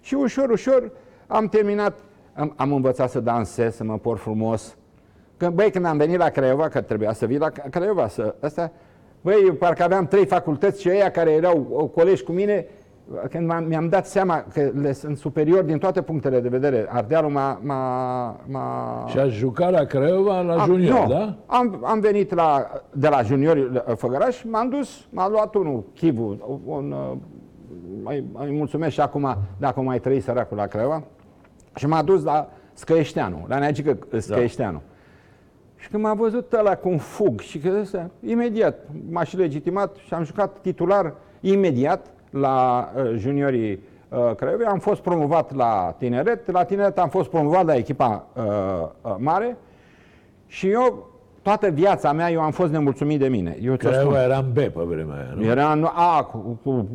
Și 0.00 0.14
ușor, 0.14 0.50
ușor 0.50 0.90
am 1.26 1.46
terminat, 1.48 1.98
am, 2.34 2.52
am 2.56 2.72
învățat 2.72 3.10
să 3.10 3.20
dansez, 3.20 3.74
să 3.74 3.84
mă 3.84 3.98
por 3.98 4.16
frumos. 4.16 4.76
Că, 5.36 5.50
băi, 5.50 5.70
când 5.70 5.84
am 5.84 5.96
venit 5.96 6.18
la 6.18 6.28
Craiova, 6.28 6.68
că 6.68 6.80
trebuia 6.80 7.12
să 7.12 7.26
vii 7.26 7.38
la 7.38 7.48
Craiova, 7.48 8.08
să, 8.08 8.34
asta, 8.40 8.72
băi, 9.20 9.42
eu 9.46 9.52
parcă 9.54 9.82
aveam 9.82 10.06
trei 10.06 10.26
facultăți 10.26 10.80
și 10.80 10.88
ăia 10.88 11.10
care 11.10 11.30
erau 11.30 11.66
o, 11.72 11.86
colegi 11.86 12.22
cu 12.22 12.32
mine, 12.32 12.66
când 13.30 13.46
m-am, 13.46 13.64
mi-am 13.64 13.88
dat 13.88 14.06
seama 14.06 14.44
că 14.52 14.70
le 14.80 14.92
sunt 14.92 15.16
superior 15.16 15.62
din 15.62 15.78
toate 15.78 16.02
punctele 16.02 16.40
de 16.40 16.48
vedere. 16.48 16.86
Ardealul 16.88 17.30
m-a... 17.30 17.60
m-a, 17.62 18.40
m-a 18.46 19.06
Și 19.08 19.18
ați 19.18 19.32
jucat 19.32 19.70
la 19.70 19.84
Craiova 19.84 20.40
la 20.40 20.60
am, 20.60 20.66
junior, 20.66 20.98
nu, 20.98 21.08
da? 21.08 21.36
Am, 21.46 21.80
am 21.84 22.00
venit 22.00 22.34
la, 22.34 22.70
de 22.92 23.08
la 23.08 23.22
juniori 23.22 23.60
uh, 23.60 23.82
Făgăraș, 23.96 24.42
m-am 24.42 24.68
dus, 24.68 25.06
m-a 25.10 25.28
luat 25.28 25.54
unul, 25.54 25.84
Chivu, 25.94 26.60
un, 26.64 26.92
uh, 26.92 27.16
mai, 28.02 28.24
îi 28.32 28.52
mulțumesc 28.52 28.92
și 28.92 29.00
acum, 29.00 29.36
dacă 29.58 29.80
mai 29.80 30.00
trăi 30.00 30.20
săracul 30.20 30.56
la 30.56 30.66
Craiova, 30.66 31.02
și 31.74 31.86
m-a 31.86 32.02
dus 32.02 32.22
la 32.22 32.48
Scăieșteanu, 32.72 33.44
la 33.48 33.58
Neagică 33.58 33.98
Scăieșteanu. 34.18 34.82
Și 35.76 35.88
când 35.88 36.02
m-a 36.02 36.14
văzut 36.14 36.52
ăla 36.52 36.76
cum 36.76 36.96
fug 36.96 37.40
și 37.40 37.58
că 37.58 37.78
ăsta, 37.80 38.10
imediat 38.20 38.78
m-a 39.10 39.24
și 39.24 39.36
legitimat 39.36 39.96
și 39.96 40.14
am 40.14 40.24
jucat 40.24 40.58
titular 40.60 41.14
imediat 41.40 42.06
la 42.30 42.88
uh, 42.96 43.12
juniorii 43.16 43.82
uh, 44.08 44.34
Craiovei. 44.34 44.66
Am 44.66 44.78
fost 44.78 45.00
promovat 45.00 45.54
la 45.54 45.94
tineret, 45.98 46.50
la 46.50 46.64
tineret 46.64 46.98
am 46.98 47.08
fost 47.08 47.28
promovat 47.30 47.64
la 47.64 47.74
echipa 47.74 48.26
uh, 48.36 48.42
uh, 49.02 49.14
mare 49.18 49.56
și 50.46 50.68
eu, 50.70 51.08
toată 51.42 51.68
viața 51.68 52.12
mea, 52.12 52.30
eu 52.30 52.40
am 52.40 52.50
fost 52.50 52.72
nemulțumit 52.72 53.18
de 53.18 53.28
mine. 53.28 53.56
Eu 53.62 53.74
ți-o 53.76 53.90
spun. 53.92 54.00
Craiova 54.00 54.22
era 54.22 54.38
în 54.38 54.50
B 54.52 54.54
pe 54.54 54.70
vremea 54.74 55.14
aia, 55.16 55.32
nu? 55.34 55.44
Era 55.44 55.72
în 55.72 55.86
A, 55.94 56.22
cu, 56.24 56.58
cu, 56.64 56.88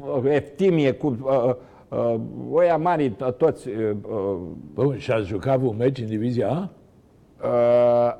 cu 0.00 0.28
Eftimie, 0.28 0.92
cu 0.92 1.16
uh, 1.22 1.54
uh, 1.88 2.14
oia 2.50 2.76
mari, 2.76 3.10
to- 3.16 3.36
toți. 3.36 3.68
Uh, 3.68 3.96
uh, 4.10 4.36
Bun, 4.74 4.98
și 4.98 5.10
ați 5.10 5.26
jucat 5.26 5.58
un 5.62 5.74
meci 5.78 5.98
în 5.98 6.06
divizia 6.06 6.48
A? 6.48 6.68
uh, 7.44 8.14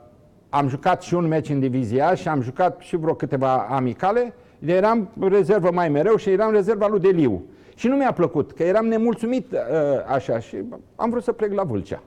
am 0.48 0.68
jucat 0.68 1.02
și 1.02 1.14
un 1.14 1.26
meci 1.26 1.48
în 1.48 1.60
divizia 1.60 2.14
și 2.14 2.28
am 2.28 2.40
jucat 2.40 2.80
și 2.80 2.96
vreo 2.96 3.14
câteva 3.14 3.66
amicale. 3.70 4.34
Eram 4.64 5.10
rezervă 5.20 5.70
mai 5.72 5.88
mereu 5.88 6.16
și 6.16 6.30
eram 6.30 6.52
rezerva 6.52 6.86
lui 6.86 7.00
Deliu. 7.00 7.42
Și 7.74 7.88
nu 7.88 7.96
mi-a 7.96 8.12
plăcut, 8.12 8.52
că 8.52 8.62
eram 8.62 8.86
nemulțumit 8.86 9.52
uh, 9.52 9.58
așa 10.06 10.38
și 10.38 10.56
am 10.96 11.10
vrut 11.10 11.22
să 11.22 11.32
plec 11.32 11.52
la 11.52 11.62
Vâlcea. 11.62 12.02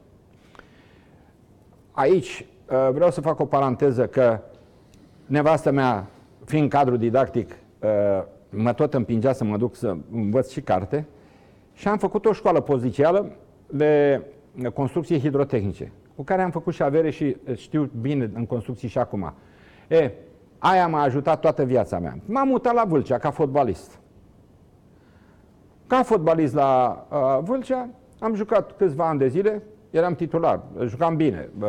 Aici 1.92 2.46
uh, 2.70 2.90
vreau 2.94 3.12
să 3.12 3.22
fac 3.22 3.40
o 3.40 3.46
paranteză 3.46 4.08
că 4.08 4.40
nevastă 5.26 5.72
mea, 5.72 6.06
fiind 6.46 6.70
cadru 6.70 6.98
didactic, 6.98 7.50
uh, 7.80 8.24
mă 8.50 8.74
tot 8.74 8.94
împingea 8.94 9.34
să 9.34 9.44
mă 9.44 9.58
duc 9.58 9.76
să 9.76 9.96
învăț 10.12 10.52
și 10.52 10.62
carte 10.62 11.06
Și 11.74 11.88
am 11.88 11.98
făcut 11.98 12.26
o 12.26 12.34
școală 12.34 12.60
pozițială 12.60 13.32
de 13.68 14.22
construcții 14.74 15.20
hidrotehnice, 15.20 15.92
cu 16.16 16.24
care 16.24 16.42
am 16.42 16.52
făcut 16.52 16.74
și 16.74 16.84
avere 16.84 17.10
și 17.10 17.38
știu 17.56 17.90
bine 18.02 18.32
în 18.34 18.46
construcții 18.46 18.88
și 18.88 18.98
acum. 18.98 19.34
E, 19.88 20.12
aia 20.64 20.88
m-a 20.88 21.02
ajutat 21.02 21.40
toată 21.40 21.64
viața 21.64 22.00
mea. 22.00 22.18
M-am 22.26 22.48
mutat 22.48 22.74
la 22.74 22.84
Vâlcea 22.84 23.18
ca 23.18 23.32
fotbalist. 23.32 24.00
Ca 25.88 26.04
fotbalist 26.04 26.54
la 26.54 27.06
uh, 27.12 27.40
Vâlcea, 27.44 27.90
am 28.20 28.34
jucat 28.34 28.72
câțiva 28.72 29.08
ani 29.08 29.20
de 29.20 29.28
zile, 29.28 29.64
eram 29.90 30.16
titular, 30.16 30.62
jucam 30.86 31.16
bine. 31.16 31.50
Uh, 31.60 31.68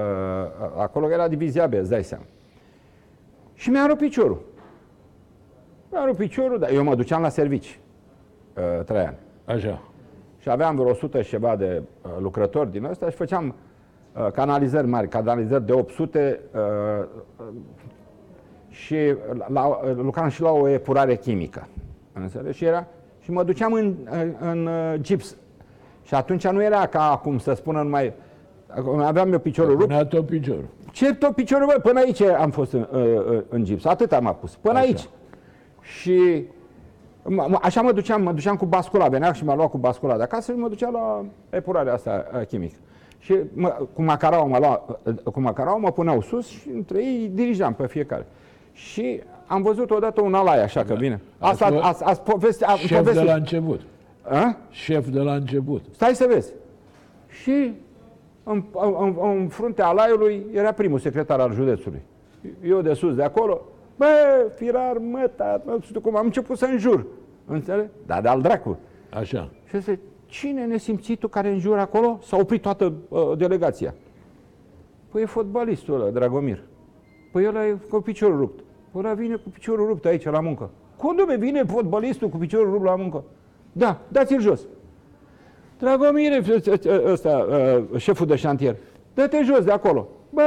acolo 0.76 1.10
era 1.10 1.28
divizia 1.28 1.66
B, 1.66 1.72
îți 1.72 1.90
dai 1.90 2.04
seama. 2.04 2.24
Și 3.54 3.70
mi-a 3.70 3.86
rupt 3.86 3.98
piciorul. 3.98 4.42
Mi-a 5.90 6.04
rupt 6.04 6.16
piciorul, 6.16 6.58
dar 6.58 6.70
eu 6.70 6.82
mă 6.82 6.94
duceam 6.94 7.22
la 7.22 7.28
servici, 7.28 7.80
uh, 8.56 8.84
trei 8.84 9.04
ani. 9.06 9.16
Așa. 9.44 9.82
Și 10.38 10.50
aveam 10.50 10.76
vreo 10.76 10.90
100 10.90 11.22
și 11.22 11.28
ceva 11.28 11.56
de 11.56 11.82
uh, 12.02 12.10
lucrători 12.18 12.70
din 12.70 12.84
ăsta 12.84 13.10
și 13.10 13.16
făceam 13.16 13.54
uh, 14.16 14.30
canalizări 14.32 14.86
mari, 14.86 15.08
canalizări 15.08 15.66
de 15.66 15.72
800 15.72 16.40
uh, 16.52 16.60
uh, 17.36 17.46
și 18.74 18.96
la, 19.46 19.66
uh, 19.66 19.94
lucram 19.96 20.28
și 20.28 20.42
la 20.42 20.50
o 20.50 20.68
epurare 20.68 21.16
chimică. 21.16 21.66
Înțelegi? 22.12 22.56
Și, 22.56 22.64
era, 22.64 22.86
și 23.20 23.30
mă 23.30 23.42
duceam 23.42 23.72
în, 23.72 23.94
în, 24.10 24.34
în 24.40 24.66
uh, 24.66 25.00
gips. 25.00 25.36
Și 26.02 26.14
atunci 26.14 26.46
nu 26.48 26.62
era 26.62 26.86
ca 26.86 27.10
acum 27.10 27.38
să 27.38 27.52
spună 27.54 27.82
numai... 27.82 28.12
acum 28.66 29.00
Aveam 29.00 29.32
eu 29.32 29.38
piciorul 29.38 29.70
rupt. 29.70 29.82
Punea 29.84 30.04
tot 30.04 30.26
piciorul. 30.26 30.64
Ce 30.92 31.14
tot 31.14 31.34
piciorul, 31.34 31.66
bă, 31.66 31.80
până 31.82 32.00
aici 32.00 32.20
am 32.20 32.50
fost 32.50 32.72
în, 32.72 32.86
în, 32.90 33.44
în 33.48 33.64
gips. 33.64 33.84
Atât 33.84 34.12
am 34.12 34.36
pus. 34.40 34.56
Până 34.56 34.78
Așa. 34.78 34.86
aici. 34.86 35.08
Și 35.80 36.44
m- 37.22 37.56
m- 37.56 37.60
așa 37.62 37.82
mă 37.82 37.92
duceam, 37.92 38.22
mă 38.22 38.32
duceam 38.32 38.56
cu 38.56 38.64
bascula, 38.64 39.08
venea 39.08 39.32
și 39.32 39.44
m-a 39.44 39.54
luat 39.54 39.70
cu 39.70 39.78
bascula 39.78 40.16
de 40.16 40.22
acasă 40.22 40.52
și 40.52 40.58
mă 40.58 40.68
ducea 40.68 40.90
la 40.90 41.24
epurarea 41.50 41.92
asta 41.92 42.26
uh, 42.34 42.46
chimică. 42.46 42.74
Și 43.18 43.36
mă, 43.54 43.76
cu 43.92 44.02
macaraua 44.02 44.44
mă 44.44 44.58
lua, 44.58 44.84
uh, 45.02 45.14
cu 45.32 45.40
macaraua 45.40 45.78
mă 45.78 45.92
puneau 45.92 46.20
sus 46.20 46.46
și 46.46 46.68
între 46.74 47.04
ei 47.04 47.30
dirijam 47.32 47.74
pe 47.74 47.86
fiecare. 47.86 48.26
Și 48.74 49.20
am 49.46 49.62
văzut 49.62 49.90
odată 49.90 50.20
un 50.20 50.34
alai 50.34 50.62
așa 50.62 50.84
că 50.84 50.94
vine. 50.94 51.20
Asta, 51.38 51.64
Ați 51.66 51.74
vă- 51.74 51.80
asta, 51.80 52.04
asta 52.04 52.32
poveste, 52.32 52.64
a, 52.64 52.74
Șef 52.74 52.88
de 52.88 52.96
poveste, 52.96 53.24
la 53.24 53.34
început. 53.34 53.80
A? 54.22 54.56
Șef 54.70 55.08
de 55.08 55.20
la 55.20 55.34
început. 55.34 55.84
Stai 55.92 56.14
să 56.14 56.26
vezi. 56.28 56.52
Și 57.42 57.72
în, 58.42 58.64
în, 58.98 59.16
în 59.22 59.48
fruntea 59.48 59.86
alaiului 59.86 60.46
era 60.52 60.72
primul 60.72 60.98
secretar 60.98 61.40
al 61.40 61.52
județului. 61.52 62.02
Eu 62.64 62.80
de 62.80 62.92
sus 62.92 63.14
de 63.14 63.22
acolo, 63.22 63.60
bă, 63.96 64.06
firar, 64.54 64.96
mă, 64.98 65.30
tat, 65.36 65.66
nu 65.66 65.78
știu 65.80 66.00
cum, 66.00 66.16
am 66.16 66.24
început 66.24 66.58
să 66.58 66.64
înjur. 66.64 67.06
Înțeleg? 67.46 67.88
Da, 68.06 68.20
de 68.20 68.28
al 68.28 68.40
dracu. 68.40 68.78
Așa. 69.10 69.50
Și 69.68 69.78
zice, 69.78 69.98
cine 70.26 70.64
nesimțitul 70.64 71.28
care 71.28 71.48
înjură 71.48 71.80
acolo? 71.80 72.18
S-a 72.22 72.36
oprit 72.36 72.62
toată 72.62 72.92
uh, 73.08 73.32
delegația. 73.36 73.94
Păi 75.10 75.22
e 75.22 75.26
fotbalistul 75.26 75.94
ăla, 76.00 76.10
Dragomir. 76.10 76.62
Păi 77.32 77.46
ăla 77.46 77.66
e 77.66 77.76
cu 77.90 78.00
piciorul 78.00 78.38
rupt. 78.38 78.63
Păi 78.94 79.02
ăla 79.04 79.14
vine 79.14 79.34
cu 79.34 79.48
piciorul 79.48 79.86
rupt 79.86 80.04
aici 80.04 80.24
la 80.24 80.40
muncă. 80.40 80.70
Cum 80.96 81.16
dume 81.16 81.36
vine 81.36 81.62
fotbalistul 81.64 82.28
cu 82.28 82.36
piciorul 82.36 82.72
rupt 82.72 82.84
la 82.84 82.96
muncă? 82.96 83.24
Da, 83.72 84.00
dați-l 84.08 84.40
jos. 84.40 84.60
Dragomire, 85.78 86.42
ăsta, 87.04 87.46
uh, 87.90 87.98
șeful 88.00 88.26
de 88.26 88.36
șantier, 88.36 88.76
dă-te 89.14 89.42
jos 89.42 89.64
de 89.64 89.70
acolo. 89.70 90.08
Bă, 90.30 90.42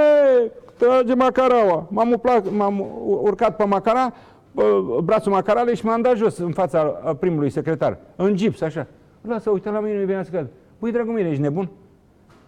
trage 0.78 1.14
macaraua. 1.14 1.88
M-am, 1.90 2.12
uplat, 2.12 2.52
m-am 2.52 2.86
urcat 3.06 3.56
pe 3.56 3.64
macara, 3.64 4.14
bă, 4.52 4.64
brațul 5.04 5.32
macarale 5.32 5.74
și 5.74 5.86
m-am 5.86 6.02
dat 6.02 6.16
jos 6.16 6.38
în 6.38 6.52
fața 6.52 7.02
uh, 7.06 7.16
primului 7.20 7.50
secretar, 7.50 7.98
în 8.16 8.36
gips, 8.36 8.62
așa. 8.62 8.88
Ăla 9.28 9.40
să 9.40 9.50
uită 9.50 9.70
la 9.70 9.80
mine, 9.80 9.98
mi 9.98 10.06
venea 10.06 10.24
să 10.24 10.32
cad. 10.32 10.48
Băi, 10.80 10.92
Dragomire, 10.92 11.30
ești 11.30 11.42
nebun? 11.42 11.70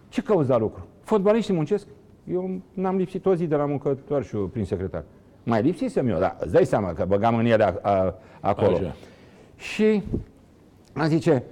Ce 0.08 0.22
cauți 0.22 0.48
la 0.48 0.58
lucru? 0.58 0.86
Fotbaliștii 1.00 1.54
muncesc? 1.54 1.86
Eu 2.32 2.60
n-am 2.72 2.96
lipsit 2.96 3.26
o 3.26 3.34
zi 3.34 3.46
de 3.46 3.56
la 3.56 3.64
muncă 3.64 3.98
doar 4.08 4.22
și 4.24 4.36
eu 4.36 4.42
prin 4.42 4.64
secretar. 4.64 5.04
Mai 5.42 5.62
lipsisem 5.62 6.08
eu, 6.08 6.18
dar 6.18 6.36
îți 6.40 6.52
dai 6.52 6.64
seama 6.64 6.92
că 6.92 7.04
băgam 7.08 7.34
în 7.34 7.46
ele 7.46 7.64
a, 7.64 7.74
a, 7.82 8.14
acolo. 8.40 8.76
Așa. 8.76 8.94
Și 9.56 10.02
am 10.94 11.06
zice, 11.06 11.42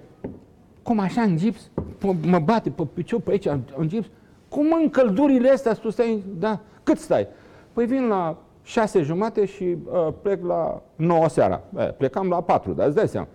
cum 0.82 0.98
așa 0.98 1.20
în 1.22 1.36
gips? 1.36 1.70
P- 1.74 2.26
mă 2.26 2.38
bate 2.38 2.70
pe 2.70 2.82
picior 2.94 3.20
pe 3.20 3.30
aici, 3.30 3.46
în 3.46 3.60
în 3.76 3.88
gips? 3.88 4.08
Cum 4.48 4.72
în 4.82 4.90
căldurile 4.90 5.50
astea 5.50 5.72
tu 5.72 5.90
stai? 5.90 6.22
Da. 6.38 6.60
Cât 6.82 6.98
stai? 6.98 7.26
Păi 7.72 7.86
vin 7.86 8.06
la 8.06 8.36
șase 8.62 9.02
jumate 9.02 9.44
și 9.44 9.64
uh, 9.64 10.08
plec 10.22 10.44
la 10.44 10.82
9 10.96 11.28
seara. 11.28 11.60
Bă, 11.70 11.94
plecam 11.96 12.28
la 12.28 12.40
4, 12.42 12.72
dar 12.72 12.86
îți 12.86 12.96
dai 12.96 13.08
seama. 13.08 13.26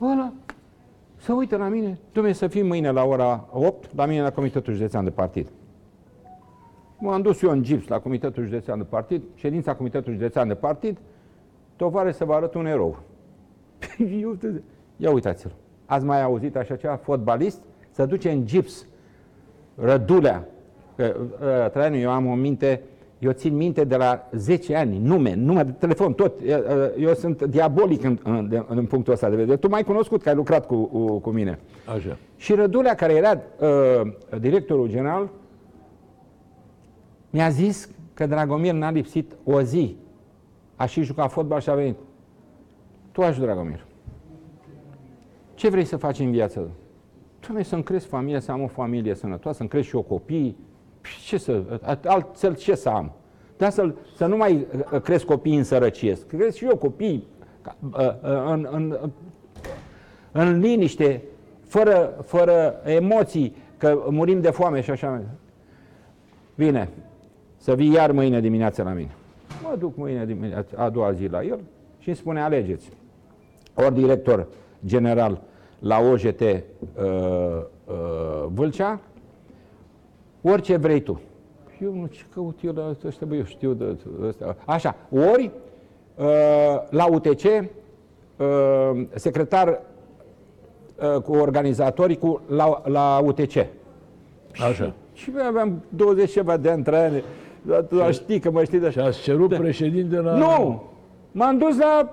Ăla 0.00 0.32
să 1.16 1.32
uită 1.32 1.56
la 1.56 1.68
mine. 1.68 1.98
Dumne, 2.12 2.32
să 2.32 2.46
fim 2.46 2.66
mâine 2.66 2.90
la 2.90 3.04
ora 3.04 3.44
8, 3.52 3.90
la 3.94 4.06
mine 4.06 4.22
la 4.22 4.30
Comitetul 4.30 4.72
Județean 4.72 5.04
de 5.04 5.10
Partid. 5.10 5.48
M-am 6.98 7.22
dus 7.22 7.42
eu 7.42 7.50
în 7.50 7.62
gips 7.62 7.88
la 7.88 7.98
Comitetul 8.00 8.44
Județean 8.44 8.78
de 8.78 8.84
Partid, 8.84 9.22
ședința 9.34 9.74
Comitetului 9.74 10.16
Județean 10.18 10.48
de 10.48 10.54
Partid, 10.54 10.96
tovare 11.76 12.12
să 12.12 12.24
vă 12.24 12.32
arăt 12.32 12.54
un 12.54 12.66
erou. 12.66 12.98
Eu, 14.20 14.36
ia 14.96 15.10
uitați-l. 15.10 15.52
Ați 15.86 16.04
mai 16.04 16.22
auzit 16.22 16.56
așa 16.56 16.76
ceva? 16.76 16.94
Fotbalist 16.96 17.60
să 17.90 18.06
duce 18.06 18.30
în 18.30 18.46
gips 18.46 18.86
Rădulea. 19.74 20.48
Că, 20.96 21.16
uh, 21.64 21.70
Traianu, 21.70 21.96
eu 21.96 22.10
am 22.10 22.26
o 22.26 22.34
minte, 22.34 22.82
eu 23.18 23.32
țin 23.32 23.56
minte 23.56 23.84
de 23.84 23.96
la 23.96 24.28
10 24.32 24.76
ani, 24.76 24.98
nume, 25.02 25.34
nume 25.34 25.62
de 25.62 25.70
telefon, 25.70 26.12
tot. 26.12 26.40
Uh, 26.40 26.46
uh, 26.46 26.54
Eu 26.98 27.14
sunt 27.14 27.42
diabolic 27.44 28.04
în, 28.04 28.18
în, 28.24 28.48
de- 28.48 28.64
în 28.68 28.86
punctul 28.86 29.12
ăsta 29.12 29.30
de 29.30 29.36
vedere. 29.36 29.56
Tu 29.56 29.68
m-ai 29.68 29.82
cunoscut 29.84 30.22
că 30.22 30.28
ai 30.28 30.34
lucrat 30.34 30.66
cu, 30.66 30.84
cu, 30.84 31.18
cu 31.18 31.30
mine. 31.30 31.58
Așa. 31.96 32.16
Și 32.36 32.54
Rădulea, 32.54 32.94
care 32.94 33.12
era 33.14 33.40
uh, 33.60 34.12
directorul 34.40 34.88
general, 34.88 35.28
mi-a 37.30 37.48
zis 37.48 37.88
că 38.14 38.26
Dragomir 38.26 38.72
n-a 38.72 38.90
lipsit 38.90 39.36
o 39.44 39.62
zi. 39.62 39.96
A 40.76 40.86
și 40.86 41.02
jucat 41.02 41.30
fotbal 41.30 41.60
și 41.60 41.70
a 41.70 41.74
venit. 41.74 41.96
Tu 43.12 43.22
aș, 43.22 43.38
Dragomir. 43.38 43.86
Ce 45.54 45.68
vrei 45.68 45.84
să 45.84 45.96
faci 45.96 46.18
în 46.18 46.30
viață? 46.30 46.70
Tu 47.40 47.62
să-mi 47.62 47.82
cresc 47.82 48.06
familia, 48.06 48.40
să 48.40 48.52
am 48.52 48.62
o 48.62 48.66
familie 48.66 49.14
sănătoasă, 49.14 49.56
să-mi 49.56 49.68
cresc 49.68 49.88
și 49.88 49.94
eu 49.94 50.02
copii. 50.02 50.56
Păi 51.00 51.10
Ce 51.24 51.38
să, 51.38 51.80
altfel 52.04 52.56
ce 52.56 52.74
să 52.74 52.88
am? 52.88 53.12
Dar 53.56 53.70
să, 53.70 53.94
să 54.16 54.26
nu 54.26 54.36
mai 54.36 54.66
uh, 54.92 55.00
cresc 55.00 55.24
copii 55.24 55.56
în 55.56 55.64
sărăcie, 55.64 56.14
să 56.14 56.24
cresc 56.24 56.56
și 56.56 56.64
eu 56.64 56.76
copii 56.76 57.26
ca- 57.62 57.76
uh, 57.92 57.98
uh, 57.98 58.42
în, 58.46 58.68
în, 58.70 59.10
în 60.32 60.58
liniște, 60.58 61.22
fără, 61.64 62.24
fără 62.24 62.80
emoții, 62.84 63.54
că 63.76 64.04
murim 64.10 64.40
de 64.40 64.50
foame 64.50 64.80
și 64.80 64.90
așa 64.90 65.08
mai 65.08 65.18
departe. 65.18 65.40
Bine, 66.54 66.88
să 67.68 67.74
vii 67.74 67.92
iar 67.92 68.12
mâine 68.12 68.40
dimineață 68.40 68.82
la 68.82 68.90
mine. 68.90 69.10
Mă 69.62 69.76
duc 69.78 69.96
mâine 69.96 70.24
dimineață, 70.24 70.76
a 70.76 70.90
doua 70.90 71.12
zi 71.12 71.26
la 71.26 71.42
el 71.42 71.58
și 71.98 72.08
îmi 72.08 72.16
spune 72.16 72.40
alegeți. 72.40 72.90
Ori 73.74 73.94
director 73.94 74.46
general 74.86 75.40
la 75.78 75.98
OJT 75.98 76.40
uh, 76.40 76.52
uh, 76.54 78.46
Vâlcea, 78.52 79.00
orice 80.42 80.76
vrei 80.76 81.00
tu. 81.00 81.20
Eu 81.82 81.94
nu 81.94 82.06
ce 82.06 82.24
căut 82.34 82.58
eu 82.62 82.72
la 82.72 82.96
ăștia, 83.04 83.26
bă, 83.26 83.34
eu 83.34 83.44
știu 83.44 83.72
de 83.72 83.96
ăsta. 84.22 84.56
Așa, 84.66 84.96
ori 85.10 85.50
uh, 86.16 86.24
la 86.90 87.06
UTC, 87.06 87.44
uh, 87.44 89.06
secretar 89.14 89.68
uh, 91.14 91.22
cu 91.22 91.32
organizatorii 91.32 92.16
cu, 92.18 92.40
la, 92.46 92.82
la 92.84 93.20
UTC. 93.24 93.66
Așa. 94.68 94.94
Și 95.12 95.30
noi 95.30 95.44
aveam 95.46 95.82
20 95.88 96.30
ceva 96.30 96.56
de 96.56 96.70
ani, 96.70 96.82
trei 96.82 96.98
ani. 96.98 97.22
Dar 97.62 97.82
tu 97.82 98.10
știi 98.10 98.40
că 98.40 98.50
mă 98.50 98.64
știi 98.64 98.78
de 98.78 98.90
Și 98.90 98.98
ați 98.98 99.20
cerut 99.20 99.56
președinte 99.56 100.16
la... 100.16 100.36
Nu! 100.36 100.82
M-am 101.32 101.58
dus 101.58 101.78
la 101.78 102.12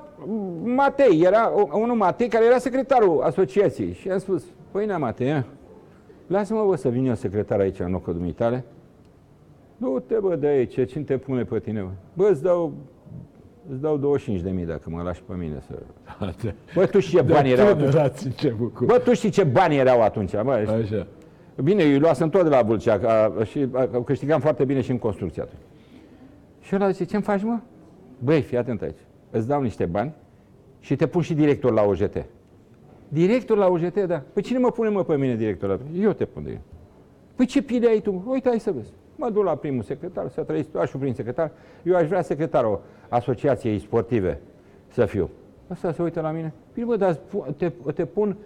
Matei, 0.64 1.22
era 1.24 1.52
unul 1.72 1.96
Matei 1.96 2.28
care 2.28 2.46
era 2.46 2.58
secretarul 2.58 3.22
asociației 3.22 3.94
și 3.94 4.10
am 4.10 4.18
spus, 4.18 4.44
păi 4.72 4.86
nea 4.86 4.98
Matei, 4.98 5.28
ia, 5.28 5.46
lasă-mă 6.28 6.66
bă 6.68 6.76
să 6.76 6.90
vin 6.90 7.06
eu 7.06 7.16
secretar 7.16 7.60
aici 7.60 7.80
în 7.80 7.92
locul 7.92 8.14
dumitale. 8.14 8.64
Du-te 9.78 10.16
bă 10.16 10.36
de 10.36 10.48
aici, 10.48 10.88
cine 10.88 11.04
te 11.04 11.18
pune 11.18 11.44
pe 11.44 11.60
tine 11.60 11.82
bă? 11.82 11.90
Bă, 12.14 12.28
îți 12.32 12.42
dau, 12.42 12.74
îți 13.70 13.82
dau 13.82 13.98
25 13.98 14.42
de 14.42 14.50
mii 14.50 14.66
dacă 14.66 14.90
mă 14.90 15.02
lași 15.02 15.22
pe 15.28 15.34
mine 15.38 15.64
să... 15.68 15.74
Bă, 16.76 16.86
tu 16.86 17.00
știi 17.00 17.18
ce 17.18 17.24
bani 17.24 17.52
erau 17.52 17.68
atunci? 17.68 17.96
Ați 17.96 18.26
început 18.26 18.74
cu... 18.74 18.86
Bă, 18.86 19.02
tu 19.04 19.14
știi 19.14 19.30
ce 19.30 19.44
bani 19.44 19.78
erau 19.78 20.02
atunci? 20.02 20.32
Bă, 20.42 20.52
Așa. 20.52 21.08
Bine, 21.64 21.84
eu 21.84 21.90
îi 21.90 22.00
luasem 22.00 22.30
tot 22.30 22.44
de 22.44 22.50
la 22.50 22.62
Vâlcea 22.62 23.00
ca, 23.00 23.34
și 23.44 23.68
a, 23.72 23.86
câștigam 24.06 24.40
foarte 24.40 24.66
bine 24.66 24.82
și 24.82 24.92
în 24.92 24.98
construcție 24.98 25.42
atunci. 25.42 25.62
Și 26.62 26.76
ăla 26.76 26.90
zice, 26.90 27.04
ce-mi 27.04 27.24
faci, 27.24 27.44
mă? 27.44 27.60
Băi, 28.20 28.42
fii 28.42 28.58
atent 28.58 28.82
aici. 28.82 28.98
Îți 29.32 29.48
dau 29.48 29.62
niște 29.62 29.86
bani 29.86 30.14
și 30.80 30.96
te 30.96 31.08
pun 31.08 31.22
și 31.22 31.34
director 31.34 31.72
la 31.72 31.82
OJT. 31.84 32.26
Director 33.08 33.58
la 33.58 33.68
OJT, 33.68 34.00
da. 34.06 34.24
Păi 34.34 34.42
cine 34.42 34.60
mă 34.60 34.72
pune, 34.72 34.90
mă, 34.90 35.04
pe 35.04 35.16
mine 35.18 35.36
director 35.36 35.70
la 35.70 35.80
Eu 36.00 36.12
te 36.12 36.26
pun 36.26 36.44
de 36.44 36.50
el. 36.50 36.60
Păi 37.36 37.46
ce 37.46 37.62
pile 37.62 37.88
ai 37.88 38.00
tu? 38.00 38.24
Uite, 38.28 38.50
hai 38.50 38.60
să 38.60 38.72
vezi. 38.72 38.92
Mă 39.16 39.30
duc 39.30 39.44
la 39.44 39.56
primul 39.56 39.84
secretar, 39.84 40.30
să 40.30 40.42
trăiesc 40.42 40.70
tu, 40.70 40.80
aș 40.80 40.90
fi 40.90 40.98
prim 40.98 41.14
secretar. 41.14 41.52
Eu 41.84 41.96
aș 41.96 42.08
vrea 42.08 42.22
secretarul 42.22 42.82
asociației 43.10 43.80
sportive 43.80 44.40
să 44.88 45.06
fiu. 45.06 45.30
Asta 45.68 45.92
se 45.92 46.02
uită 46.02 46.22
la 46.22 46.32
mine. 46.32 46.54
Bine, 46.74 46.86
bă, 46.86 46.96
dar 46.96 47.16
pu- 47.30 47.46
te, 47.58 47.72
te 47.94 48.06
pun 48.06 48.38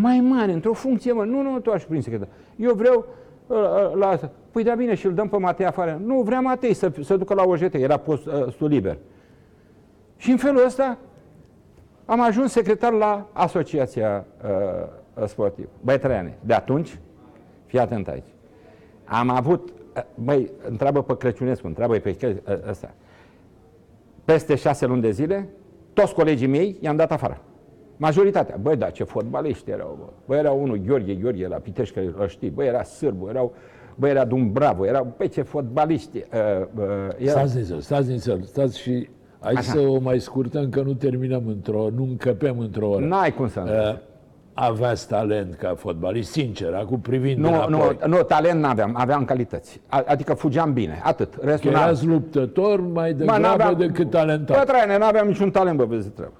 mai 0.00 0.20
mare, 0.20 0.52
într-o 0.52 0.72
funcție, 0.72 1.12
mă, 1.12 1.24
nu, 1.24 1.42
nu, 1.42 1.60
tu 1.60 1.70
aș 1.70 1.84
prin 1.84 2.02
secretar. 2.02 2.28
Eu 2.56 2.74
vreau 2.74 3.06
uh, 3.46 3.56
uh, 3.56 3.94
la 3.94 4.08
asta. 4.08 4.30
Păi 4.50 4.62
da 4.62 4.74
bine 4.74 4.94
și 4.94 5.06
îl 5.06 5.14
dăm 5.14 5.28
pe 5.28 5.36
Matei 5.36 5.66
afară. 5.66 6.00
Nu, 6.04 6.20
vrea 6.20 6.40
Matei 6.40 6.74
să, 6.74 6.92
să 7.02 7.16
ducă 7.16 7.34
la 7.34 7.42
OJT, 7.42 7.74
era 7.74 7.96
postul 7.96 8.68
liber. 8.68 8.98
Și 10.16 10.30
în 10.30 10.36
felul 10.36 10.64
ăsta 10.64 10.98
am 12.04 12.20
ajuns 12.20 12.52
secretar 12.52 12.92
la 12.92 13.26
Asociația 13.32 14.24
uh, 15.16 15.26
Sportivă, 15.26 15.68
Băietrăiane. 15.80 16.38
De 16.40 16.54
atunci, 16.54 16.98
fii 17.66 17.78
atent 17.78 18.08
aici, 18.08 18.28
am 19.04 19.28
avut, 19.28 19.68
uh, 19.68 20.02
băi, 20.14 20.50
întreabă 20.68 21.02
pe 21.02 21.16
Crăciunescu, 21.16 21.66
întreabă 21.66 21.98
pe 21.98 22.16
uh, 22.22 22.56
ăsta, 22.68 22.94
peste 24.24 24.54
șase 24.54 24.86
luni 24.86 25.00
de 25.00 25.10
zile, 25.10 25.48
toți 25.92 26.14
colegii 26.14 26.46
mei 26.46 26.76
i-am 26.80 26.96
dat 26.96 27.12
afară. 27.12 27.40
Majoritatea. 27.96 28.56
Băi, 28.60 28.76
da, 28.76 28.90
ce 28.90 29.04
fotbaliști 29.04 29.70
erau, 29.70 29.96
bă. 30.00 30.04
Băi, 30.26 30.38
era 30.38 30.50
unul, 30.50 30.76
Gheorghe, 30.86 31.14
Gheorghe, 31.14 31.48
la 31.48 31.56
Pitești, 31.56 31.94
care 31.94 32.12
îl 32.18 32.28
știi. 32.28 32.50
Băi, 32.50 32.66
era 32.66 32.82
Sârbu, 32.82 33.26
erau, 33.28 33.52
băi, 33.94 34.10
era 34.10 34.24
Dumbravo, 34.24 34.86
erau, 34.86 35.14
băi, 35.16 35.28
ce 35.28 35.42
fotbaliști. 35.42 36.16
Uh, 36.16 36.66
uh, 36.76 36.84
erau. 37.18 37.46
Stați 37.46 37.56
nițel, 37.56 37.80
stați 37.80 38.10
nițel, 38.10 38.42
stați 38.42 38.78
și 38.80 39.08
hai 39.40 39.52
Așa. 39.56 39.72
să 39.72 39.78
o 39.78 39.98
mai 40.00 40.18
scurtăm, 40.18 40.68
că 40.70 40.80
nu 40.82 40.92
terminăm 40.94 41.42
într-o, 41.46 41.88
nu 41.94 42.02
încăpem 42.02 42.58
într-o 42.58 42.88
oră. 42.88 43.04
N-ai 43.04 43.32
cum 43.34 43.48
să 43.48 43.60
Uh, 43.94 43.98
aveați 44.54 45.08
talent 45.08 45.54
ca 45.54 45.74
fotbalist, 45.76 46.30
sincer, 46.30 46.74
acum 46.74 47.00
privind 47.00 47.38
nu, 47.38 47.48
nu, 47.50 47.56
înapoi. 47.66 47.98
nu, 48.06 48.16
talent 48.16 48.60
n-aveam, 48.60 48.94
aveam 48.96 49.24
calități. 49.24 49.80
A- 49.86 50.04
Adică 50.06 50.34
fugeam 50.34 50.72
bine, 50.72 51.00
atât. 51.04 51.34
Restul 51.42 51.70
n-aveam. 51.70 51.88
Erați 51.88 52.06
luptător 52.06 52.80
mai 52.80 53.12
Bă, 53.12 53.18
degrabă 53.18 53.40
n-aveam- 53.42 53.78
decât 53.78 54.04
Bă, 54.10 54.16
talentat. 54.16 54.64
Traiane, 54.66 54.98
n-aveam 54.98 55.26
niciun 55.26 55.50
talent, 55.50 55.76
bă, 55.76 55.84
vezi 55.84 56.02
de 56.06 56.12
treabă. 56.14 56.34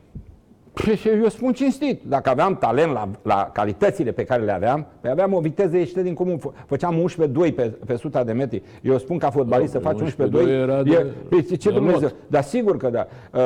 Păi, 0.75 0.97
și 0.97 1.09
eu 1.09 1.29
spun 1.29 1.53
cinstit, 1.53 2.01
dacă 2.07 2.31
aveam 2.31 2.57
talent 2.57 2.93
la, 2.93 3.09
la 3.23 3.51
calitățile 3.53 4.11
pe 4.13 4.25
care 4.25 4.43
le 4.43 4.53
aveam, 4.53 4.87
pe 5.01 5.09
aveam 5.09 5.33
o 5.33 5.41
viteză 5.41 5.77
ieșită 5.77 6.01
din 6.01 6.15
comun, 6.15 6.39
Fă- 6.39 6.67
făceam 6.67 7.09
11-2 7.51 7.55
pe, 7.55 7.73
pe 7.87 7.93
100 7.93 8.23
de 8.27 8.33
metri. 8.33 8.63
Eu 8.83 8.99
spun 8.99 9.19
ca 9.19 9.31
fotbalist 9.31 9.73
să 9.73 9.79
Bă, 9.79 9.89
faci 9.89 10.13
11-2 10.13 10.45
11-2. 10.45 10.49
era 10.49 10.83
de- 10.83 10.91
e, 10.91 11.07
păi, 11.29 11.43
ce 11.57 11.69
de 11.69 11.75
Dumnezeu? 11.75 12.01
lot. 12.01 12.15
Dar 12.27 12.43
sigur 12.43 12.77
că 12.77 12.89
da. 12.91 13.07
Uh, 13.33 13.41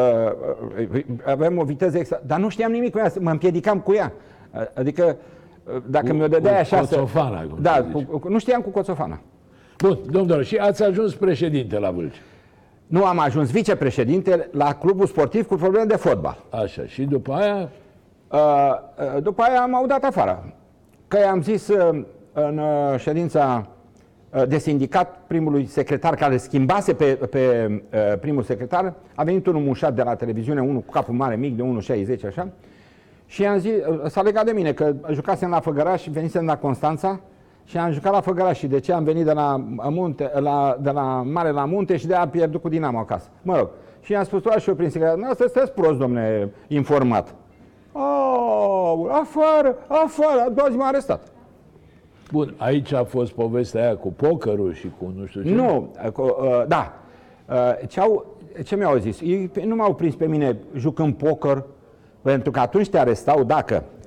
uh, 0.95 1.01
aveam 1.25 1.59
o 1.59 1.63
viteză 1.65 1.99
extra, 1.99 2.21
dar 2.27 2.39
nu 2.39 2.49
știam 2.49 2.71
nimic 2.73 2.91
cu 2.93 2.99
ea, 2.99 3.13
mă 3.21 3.31
împiedicam 3.31 3.79
cu 3.81 3.93
ea. 3.93 4.13
Uh, 4.55 4.61
Adică, 4.75 5.17
uh, 5.75 5.83
dacă 5.87 6.07
Cu- 6.09 6.15
mi-o 6.15 6.27
dădeai 6.29 6.53
cu 6.55 6.59
așa... 6.61 6.85
să- 6.85 6.95
Coțofana, 6.95 7.41
cum 7.43 7.59
Da, 7.61 7.73
se 7.75 7.85
zice. 7.93 8.05
cu, 8.05 8.19
cu, 8.19 8.29
nu 8.29 8.39
știam 8.39 8.61
cu 8.61 8.71
Coțofana. 8.71 9.21
Bun, 9.79 9.99
domnul, 10.11 10.43
și 10.43 10.57
ați 10.57 10.83
ajuns 10.83 11.15
președinte 11.15 11.79
la 11.79 11.91
Vâlcea. 11.91 12.19
Nu 12.89 13.05
am 13.05 13.19
ajuns 13.19 13.51
vicepreședinte 13.51 14.49
la 14.53 14.75
clubul 14.75 15.07
sportiv 15.07 15.47
cu 15.47 15.55
probleme 15.55 15.85
de 15.85 15.97
fotbal. 15.97 16.45
Așa, 16.51 16.87
și 16.87 17.03
după 17.03 17.33
aia, 17.33 17.69
Uh, 18.29 18.39
uh, 19.15 19.23
după 19.23 19.43
aia 19.43 19.67
m-au 19.67 19.87
dat 19.87 20.05
afară. 20.05 20.53
Că 21.09 21.19
i-am 21.19 21.43
zis 21.43 21.69
uh, 21.69 22.05
în 22.33 22.59
uh, 22.59 22.99
ședința 22.99 23.69
uh, 24.31 24.43
de 24.49 24.59
sindicat 24.59 25.21
primului 25.27 25.67
secretar 25.67 26.15
care 26.15 26.37
schimbase 26.37 26.95
pe, 26.95 27.19
pe 27.31 27.67
uh, 27.93 28.19
primul 28.21 28.43
secretar, 28.43 28.95
a 29.15 29.23
venit 29.23 29.47
unul 29.47 29.61
mușat 29.61 29.95
de 29.95 30.03
la 30.03 30.15
televiziune, 30.15 30.61
unul 30.61 30.81
cu 30.81 30.91
capul 30.91 31.15
mare, 31.15 31.37
mic, 31.37 31.57
de 31.57 31.63
1,60 32.23 32.27
așa, 32.27 32.49
și 33.27 33.43
i-am 33.43 33.59
zis, 33.59 33.73
uh, 33.73 34.01
s-a 34.07 34.23
legat 34.23 34.45
de 34.45 34.53
mine, 34.53 34.73
că 34.73 34.95
jucasem 35.13 35.51
la 35.51 35.61
Făgăraș, 35.61 36.07
venisem 36.07 36.45
la 36.45 36.57
Constanța 36.57 37.21
și 37.69 37.77
am 37.79 37.93
jucat 37.93 38.13
la 38.13 38.21
Făgăraș 38.21 38.59
și 38.59 38.67
de 38.67 38.81
ce 38.81 38.93
am 38.93 39.05
venit 39.05 39.25
de 39.25 39.33
la, 39.33 39.65
munte, 39.91 40.31
la, 40.35 40.77
de 40.81 40.91
la 40.91 41.23
Mare 41.23 41.51
la 41.51 41.65
Munte 41.65 41.97
și 41.97 42.07
de 42.07 42.15
a 42.15 42.29
pierdut 42.29 42.61
cu 42.61 42.69
Dinamo 42.69 42.99
acasă. 42.99 43.29
Mă 43.43 43.57
rog. 43.57 43.69
Și 44.01 44.13
i-am 44.13 44.25
spus, 44.25 44.43
și 44.59 44.69
eu 44.69 44.75
prin 44.75 44.91
secretar, 44.91 45.17
nu, 45.17 45.29
asta 45.29 45.45
sunteți 45.45 45.73
prost, 45.73 45.99
domne, 45.99 46.51
informat. 46.69 47.35
Oh, 47.93 49.07
afară, 49.11 49.77
afară, 49.87 50.41
a 50.47 50.49
doua 50.49 50.69
zi 50.71 50.77
m-a 50.77 50.87
arestat. 50.87 51.33
bun, 52.33 52.55
aici 52.57 52.93
a 52.93 53.05
fost 53.05 53.33
povestea 53.33 53.83
aia 53.83 53.97
cu 53.97 54.09
pokerul 54.09 54.73
și 54.73 54.91
cu 54.99 55.13
nu 55.17 55.27
știu 55.27 55.43
ce. 55.43 55.51
Nu, 55.51 55.93
cu, 56.13 56.23
uh, 56.23 56.65
da. 56.69 56.93
Uh, 57.49 57.89
ce, 57.89 58.01
au, 58.01 58.27
ce 58.65 58.77
mi-au 58.77 58.97
zis? 58.97 59.21
Ei 59.21 59.51
nu 59.65 59.75
m-au 59.75 59.95
prins 59.95 60.15
pe 60.15 60.27
mine 60.27 60.57
jucând 60.75 61.15
poker, 61.15 61.65
pentru 62.23 62.51
că 62.51 62.61
atunci 62.61 62.89
te 62.89 62.99
arestau 62.99 63.45
dacă 63.45 63.83
uh, 63.85 63.98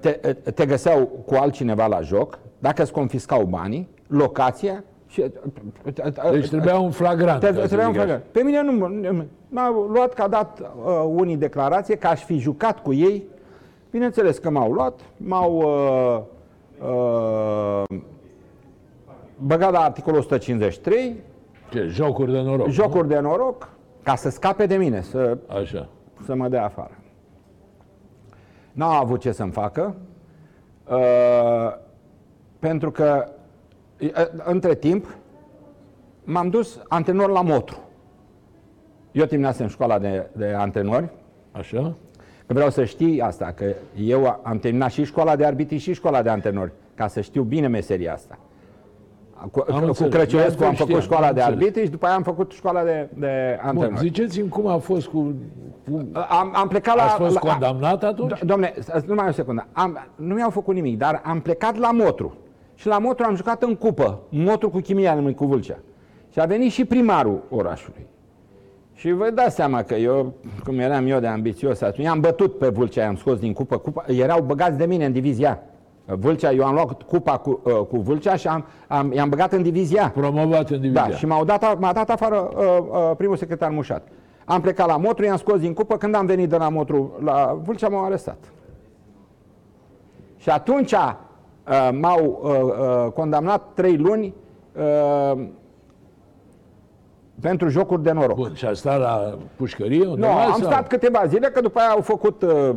te, 0.00 0.20
uh, 0.28 0.52
te 0.54 0.66
găseau 0.66 1.06
cu 1.26 1.34
altcineva 1.34 1.86
la 1.86 2.00
joc, 2.00 2.38
dacă 2.58 2.82
îți 2.82 2.92
confiscau 2.92 3.44
banii, 3.44 3.88
locația 4.06 4.84
și... 5.06 5.20
uh, 5.94 6.30
Deci 6.32 6.48
trebuia 6.48 6.78
un 6.78 6.90
flagrant. 6.90 7.40
Te, 7.40 7.46
ca 7.46 7.60
să 7.60 7.66
trebuia 7.66 7.86
un 7.86 7.92
zic 7.92 8.00
așa. 8.02 8.08
flagrant. 8.10 8.22
Pe 8.32 8.42
mine 8.42 8.62
nu 8.62 8.72
mă- 8.72 9.24
m-au 9.48 9.82
luat 9.82 10.12
că 10.14 10.22
a 10.22 10.28
dat 10.28 10.60
uh, 10.60 11.04
unii 11.06 11.36
declarație 11.36 11.96
că 11.96 12.06
aș 12.06 12.24
fi 12.24 12.38
jucat 12.38 12.82
cu 12.82 12.92
ei. 12.92 13.24
Bineînțeles 13.90 14.38
că 14.38 14.50
m-au 14.50 14.72
luat, 14.72 15.00
m-au 15.16 15.54
uh, 15.56 16.88
uh, 16.88 17.98
băgat 19.36 19.72
la 19.72 19.78
articolul 19.80 20.18
153, 20.18 21.16
Ce, 21.70 21.86
jocuri 21.88 22.32
de 22.32 22.40
noroc. 22.40 22.68
jocuri 22.68 23.08
de 23.08 23.18
noroc, 23.18 23.68
ca 24.02 24.14
să 24.14 24.30
scape 24.30 24.66
de 24.66 24.76
mine, 24.76 25.00
să, 25.00 25.38
nu? 25.48 25.56
Așa. 25.56 25.88
să 26.24 26.34
mă 26.34 26.48
dea 26.48 26.64
afară. 26.64 26.90
N-au 28.80 29.00
avut 29.00 29.20
ce 29.20 29.32
să-mi 29.32 29.52
facă, 29.52 29.96
uh, 30.88 31.72
pentru 32.58 32.90
că 32.90 33.28
uh, 34.00 34.10
între 34.44 34.74
timp 34.74 35.16
m-am 36.24 36.48
dus 36.50 36.80
antrenor 36.88 37.30
la 37.30 37.42
Motru. 37.42 37.78
Eu 39.12 39.24
terminasem 39.24 39.66
școala 39.66 39.98
de, 39.98 40.26
de 40.32 40.46
antrenori, 40.46 41.08
Așa? 41.52 41.94
că 42.46 42.52
vreau 42.52 42.70
să 42.70 42.84
știi 42.84 43.20
asta, 43.20 43.52
că 43.52 43.74
eu 43.96 44.40
am 44.42 44.58
terminat 44.58 44.90
și 44.90 45.04
școala 45.04 45.36
de 45.36 45.44
arbitri 45.44 45.76
și 45.76 45.92
școala 45.92 46.22
de 46.22 46.28
antrenori, 46.28 46.72
ca 46.94 47.06
să 47.06 47.20
știu 47.20 47.42
bine 47.42 47.66
meseria 47.66 48.12
asta. 48.12 48.38
Cu, 49.50 49.64
Am 49.72 49.78
cu 49.80 49.84
înțeles. 49.86 50.12
Crăciunescu 50.14 50.60
Da, 50.60 50.66
am 50.66 50.72
făcut 50.74 50.86
știam, 50.86 51.00
școala 51.00 51.26
am 51.26 51.34
de 51.34 51.40
înțeles. 51.40 51.58
arbitri 51.60 51.84
și 51.84 51.90
după 51.90 52.06
aia 52.06 52.14
am 52.14 52.22
făcut 52.22 52.52
școala 52.52 52.82
de, 52.82 53.08
de 53.14 53.58
Bun, 53.58 53.68
antrenori. 53.68 53.98
ziceți-mi 54.00 54.48
cum 54.48 54.66
a 54.66 54.76
fost 54.78 55.06
cu... 55.06 55.34
cu... 55.90 56.08
Am, 56.12 56.50
am 56.54 56.68
plecat 56.68 56.96
la... 56.96 57.02
Ați 57.02 57.14
fost 57.16 57.34
la, 57.42 57.50
condamnat 57.50 58.04
atunci? 58.04 58.32
Do- 58.38 58.40
Domne, 58.44 58.74
stați 58.78 59.08
numai 59.08 59.28
o 59.28 59.32
secundă. 59.32 59.66
Am, 59.72 60.06
nu 60.16 60.34
mi-au 60.34 60.50
făcut 60.50 60.74
nimic, 60.74 60.98
dar 60.98 61.20
am 61.24 61.40
plecat 61.40 61.76
la 61.76 61.90
Motru. 61.92 62.36
Și 62.74 62.86
la 62.86 62.98
Motru 62.98 63.24
am 63.28 63.34
jucat 63.34 63.62
în 63.62 63.74
cupă. 63.74 64.20
Motru 64.28 64.70
cu 64.70 64.78
chimia, 64.78 65.14
numai 65.14 65.34
cu 65.34 65.46
Vâlcea. 65.46 65.78
Și 66.32 66.40
a 66.40 66.44
venit 66.44 66.72
și 66.72 66.84
primarul 66.84 67.42
orașului. 67.50 68.06
Și 68.94 69.12
vă 69.12 69.30
dați 69.34 69.54
seama 69.54 69.82
că 69.82 69.94
eu, 69.94 70.32
cum 70.64 70.78
eram 70.78 71.06
eu 71.06 71.18
de 71.20 71.26
ambițios 71.26 71.80
atunci, 71.80 72.06
i-am 72.06 72.20
bătut 72.20 72.58
pe 72.58 72.68
Vâlcea, 72.68 73.02
i-am 73.02 73.16
scos 73.16 73.38
din 73.38 73.52
cupă. 73.52 73.78
cupa 73.78 74.04
erau 74.06 74.40
băgați 74.42 74.76
de 74.78 74.86
mine 74.86 75.04
în 75.04 75.12
divizia. 75.12 75.62
Vâlcea, 76.04 76.52
eu 76.52 76.64
am 76.64 76.74
luat 76.74 77.02
cupa 77.02 77.38
cu, 77.38 77.60
uh, 77.64 77.72
cu 77.72 77.96
Vâlcea 77.96 78.36
și 78.36 78.48
am, 78.48 78.64
am, 78.88 79.12
i-am 79.12 79.28
băgat 79.28 79.52
în 79.52 79.62
divizia. 79.62 80.10
Promovat 80.14 80.70
în 80.70 80.80
divizia. 80.80 81.06
Da, 81.08 81.16
și 81.16 81.26
m-au 81.26 81.44
dat, 81.44 81.78
m-a 81.78 81.92
dat 81.92 82.10
afară 82.10 82.50
uh, 82.56 82.78
uh, 82.90 83.16
primul 83.16 83.36
secretar 83.36 83.70
Mușat. 83.70 84.08
Am 84.44 84.60
plecat 84.60 84.86
la 84.86 84.96
Motru, 84.96 85.24
i-am 85.24 85.36
scos 85.36 85.58
din 85.58 85.74
cupă, 85.74 85.96
când 85.96 86.14
am 86.14 86.26
venit 86.26 86.48
de 86.48 86.56
la 86.56 86.68
Motru 86.68 87.12
la 87.24 87.60
Vâlcea 87.64 87.88
m-au 87.88 88.04
arestat. 88.04 88.52
Și 90.36 90.50
atunci 90.50 90.92
uh, 90.92 91.88
m-au 92.00 92.40
uh, 92.42 92.50
uh, 92.50 93.12
condamnat 93.12 93.62
trei 93.74 93.96
luni 93.96 94.34
uh, 94.76 95.46
pentru 97.40 97.68
jocuri 97.68 98.02
de 98.02 98.12
noroc. 98.12 98.36
Bun, 98.36 98.52
și 98.54 98.64
a 98.64 98.72
stat 98.72 98.98
la 99.00 99.38
pușcărie 99.56 100.04
Nu, 100.04 100.10
undeva? 100.10 100.32
am 100.44 100.50
sau? 100.60 100.70
stat 100.70 100.86
câteva 100.86 101.22
zile, 101.26 101.46
că 101.46 101.60
după 101.60 101.78
aia 101.78 101.88
au 101.88 102.00
făcut 102.00 102.42
uh, 102.42 102.70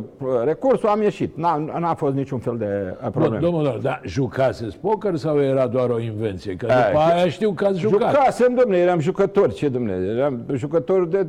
recursul, 0.44 0.88
am 0.88 1.02
ieșit. 1.02 1.36
N-a, 1.36 1.56
n-a 1.78 1.94
fost 1.94 2.14
niciun 2.14 2.38
fel 2.38 2.56
de 2.58 2.66
uh, 2.92 3.00
Bun, 3.00 3.10
problemă. 3.10 3.38
domnul, 3.38 3.62
domnul, 3.62 3.80
dar 3.82 4.00
jucaseți 4.04 4.76
poker 4.76 5.16
sau 5.16 5.40
era 5.42 5.66
doar 5.66 5.90
o 5.90 6.00
invenție? 6.00 6.56
Că 6.56 6.66
Eh, 6.70 6.86
după 6.86 6.98
aia 6.98 7.28
știu 7.28 7.52
că 7.52 7.64
ați 7.64 7.78
jucat. 7.78 8.10
Jucasem, 8.14 8.54
domnule, 8.54 8.78
eram 8.80 8.98
jucător, 9.00 9.52
ce 9.52 9.68
domnule, 9.68 10.14
eram 10.16 10.44
jucător 10.54 11.06
de, 11.06 11.26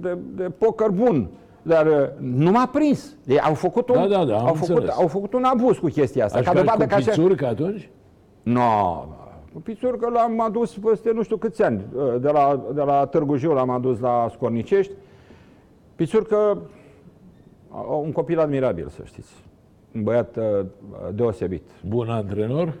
de, 0.00 0.18
de 0.34 0.42
poker 0.58 0.88
bun. 0.88 1.28
Dar 1.62 1.86
uh, 1.86 1.92
nu 2.18 2.50
m-a 2.50 2.66
prins. 2.72 3.16
Ei, 3.26 3.40
au 3.40 3.54
făcut 3.54 3.88
un, 3.88 3.94
Da, 3.94 4.06
da, 4.16 4.24
da, 4.24 4.36
am 4.38 4.46
au, 4.46 4.54
făcut, 4.54 4.68
înțeles. 4.68 4.96
au 4.98 5.06
făcut 5.06 5.32
un 5.32 5.44
abuz 5.44 5.76
cu 5.76 5.86
chestia 5.86 6.24
asta. 6.24 6.38
Ați 6.38 6.46
Ca 6.46 6.52
jucat 6.52 6.64
dovadă 6.66 6.82
cu 6.82 6.88
că 6.88 6.94
așa... 6.94 7.10
pițurcă 7.10 7.46
atunci? 7.46 7.88
No, 8.42 9.04
cu 9.52 9.60
pițurcă 9.60 10.08
l-am 10.10 10.40
adus 10.40 10.78
peste 10.78 11.12
nu 11.12 11.22
știu 11.22 11.36
câți 11.36 11.62
ani. 11.62 11.84
Uh, 11.94 12.20
De 12.20 12.30
la, 12.30 12.64
de 12.74 12.82
la 12.82 13.06
Târgu 13.06 13.36
Jiu 13.36 13.52
l-am 13.52 13.70
adus 13.70 13.98
la 13.98 14.28
Scornicești. 14.30 14.92
Pițurcă, 15.94 16.62
uh, 17.70 17.98
un 18.02 18.12
copil 18.12 18.38
admirabil, 18.38 18.88
să 18.88 19.02
știți. 19.04 19.44
Un 19.94 20.02
băiat 20.02 20.36
uh, 20.36 20.66
deosebit. 21.14 21.62
Bun 21.86 22.08
antrenor? 22.08 22.74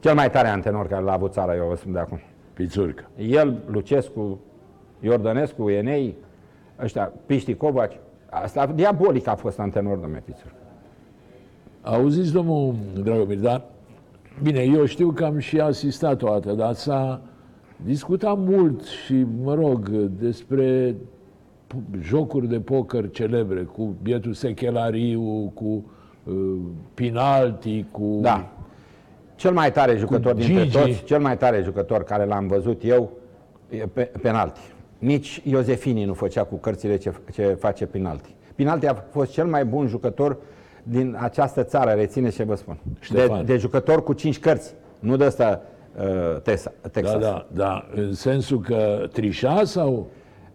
Cel 0.00 0.14
mai 0.14 0.30
tare 0.30 0.48
antenor 0.48 0.86
care 0.86 1.02
l-a 1.02 1.12
avut 1.12 1.32
țara, 1.32 1.56
eu 1.56 1.66
vă 1.68 1.76
spun 1.76 1.92
de 1.92 1.98
acum. 1.98 2.18
Pițurcă. 2.54 3.04
El, 3.16 3.62
Lucescu, 3.66 4.40
Iordănescu, 5.00 5.70
Enei, 5.70 6.16
ăștia, 6.82 7.12
Piști 7.26 7.54
Covaci, 7.54 7.98
asta 8.30 8.66
diabolic 8.66 9.26
a 9.26 9.34
fost 9.34 9.58
antenor 9.58 9.98
de 9.98 10.06
Metițur. 10.06 10.52
Auziți, 11.82 12.32
domnul 12.32 12.74
Dragomir, 13.02 13.38
dar 13.38 13.62
bine, 14.42 14.62
eu 14.62 14.84
știu 14.84 15.10
că 15.10 15.24
am 15.24 15.38
și 15.38 15.60
asistat 15.60 16.22
o 16.22 16.26
dată, 16.26 16.52
dar 16.52 16.72
s-a 16.72 17.20
discutat 17.84 18.38
mult 18.38 18.82
și, 18.84 19.26
mă 19.42 19.54
rog, 19.54 19.88
despre 20.18 20.94
p- 21.66 22.00
jocuri 22.00 22.48
de 22.48 22.60
poker 22.60 23.10
celebre, 23.10 23.60
cu 23.62 23.96
bietul 24.02 24.32
Sechelariu, 24.32 25.52
cu 25.54 25.84
uh, 26.24 26.56
Pinalti, 26.94 27.86
cu... 27.90 28.18
Da. 28.20 28.48
Cel 29.34 29.52
mai 29.52 29.72
tare 29.72 29.96
jucător 29.96 30.34
dintre 30.34 30.62
Gigi. 30.62 30.78
toți, 30.78 31.04
cel 31.04 31.20
mai 31.20 31.36
tare 31.36 31.62
jucător 31.62 32.04
care 32.04 32.24
l-am 32.24 32.46
văzut 32.46 32.84
eu, 32.84 33.10
e 33.68 33.86
pe, 33.92 34.10
penalti. 34.22 34.60
Nici 34.98 35.42
Iosefini 35.44 36.04
nu 36.04 36.14
făcea 36.14 36.44
cu 36.44 36.56
cărțile 36.56 36.96
ce, 36.96 37.12
ce 37.32 37.44
face 37.44 37.86
penalti. 37.86 38.34
Penalti 38.54 38.86
a 38.86 38.94
fost 38.94 39.32
cel 39.32 39.46
mai 39.46 39.64
bun 39.64 39.86
jucător 39.86 40.36
din 40.86 41.16
această 41.20 41.62
țară, 41.62 41.90
rețineți 41.90 42.36
ce 42.36 42.42
vă 42.44 42.54
spun. 42.54 42.78
De, 42.82 42.98
Ștefan. 43.00 43.44
de 43.44 43.56
jucător 43.56 44.02
cu 44.02 44.12
cinci 44.12 44.38
cărți, 44.38 44.74
nu 44.98 45.16
de 45.16 45.24
ăsta 45.24 45.60
uh, 45.96 46.40
Texas. 46.42 46.72
Da, 46.82 46.88
Texas. 46.88 47.20
da, 47.20 47.46
da, 47.52 47.86
în 47.94 48.14
sensul 48.14 48.60
că 48.60 49.08
trișa 49.12 49.64
sau... 49.64 50.06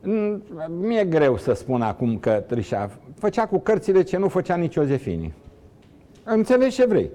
Mm, 0.03 0.43
Mi-e 0.79 1.05
greu 1.05 1.37
să 1.37 1.53
spun 1.53 1.81
acum 1.81 2.17
că 2.17 2.43
trișa. 2.47 2.89
Făcea 3.15 3.45
cu 3.47 3.59
cărțile 3.59 4.01
ce 4.01 4.17
nu 4.17 4.27
făcea 4.27 4.55
nici 4.55 4.75
Iosefini. 4.75 5.33
Înțelegi 6.23 6.75
ce 6.75 6.85
vrei? 6.85 7.09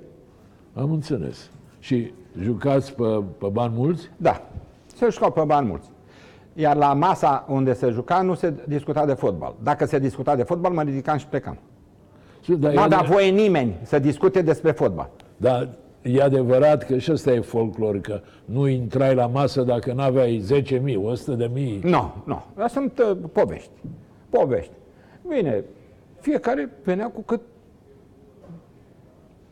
Am 0.75 0.93
înțeles. 0.93 1.51
Și 1.79 2.13
jucați 2.41 2.95
pe, 2.95 3.23
pe 3.39 3.47
bani 3.53 3.73
mulți? 3.77 4.11
Da, 4.17 4.43
se 4.95 5.09
jucau 5.11 5.31
pe 5.33 5.43
bani 5.47 5.67
mulți. 5.67 5.91
Iar 6.55 6.77
la 6.77 6.93
masa 6.93 7.45
unde 7.49 7.73
se 7.73 7.91
juca 7.91 8.23
nu 8.23 8.35
se 8.35 8.55
discuta 8.67 9.07
de 9.07 9.13
fotbal. 9.13 9.55
Dacă 9.63 9.85
se 9.87 9.99
discuta 9.99 10.37
de 10.37 10.43
fotbal, 10.43 10.73
mă 10.73 10.83
ridicam 10.83 11.17
și 11.17 11.27
plecam. 11.27 11.59
Dar 12.53 12.73
Nu 12.73 12.81
e, 12.81 12.83
avea 12.83 13.01
voie 13.01 13.31
nimeni 13.31 13.77
să 13.83 13.99
discute 13.99 14.43
despre 14.43 14.71
fotbal. 14.71 15.11
dar 15.37 15.69
e 16.03 16.23
adevărat 16.23 16.85
că 16.87 16.99
și 16.99 17.13
ăsta 17.13 17.33
e 17.33 17.41
folclor, 17.41 18.01
că 18.01 18.21
nu 18.45 18.67
intrai 18.69 19.15
la 19.15 19.27
masă 19.27 19.63
dacă 19.63 19.93
n-aveai 19.93 20.43
10.000, 20.63 20.79
100.000. 20.79 21.81
Nu, 21.83 22.13
nu. 22.25 22.43
Dar 22.57 22.69
sunt 22.69 22.99
uh, 22.99 23.17
povești. 23.33 23.71
Povești. 24.31 24.71
Bine, 25.29 25.65
fiecare 26.21 26.71
venea 26.85 27.11
cu 27.11 27.21
cât 27.23 27.41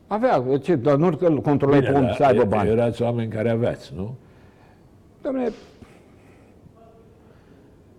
avea. 0.07 0.45
Ce, 0.63 0.75
dar 0.75 0.97
nu 0.97 1.17
îl 1.21 1.41
controlai 1.41 1.81
pe 1.81 1.93
om 1.93 2.03
dar 2.03 2.15
să 2.15 2.25
aibă 2.25 2.43
e- 2.43 2.45
bani. 2.45 2.71
Erați 2.71 3.03
oameni 3.03 3.31
care 3.31 3.51
aveați, 3.51 3.93
nu? 3.97 4.15
Dom'le, 5.23 5.53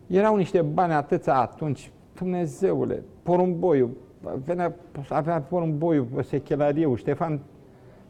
erau 0.08 0.36
niște 0.36 0.62
bani 0.62 0.93
atâția 0.93 1.36
atunci, 1.36 1.91
Dumnezeule, 2.17 3.03
porumboiul, 3.23 3.89
venea, 4.45 4.73
avea 5.09 5.39
porumboiul, 5.41 6.07
sechelariu, 6.27 6.95
Ștefan, 6.95 7.39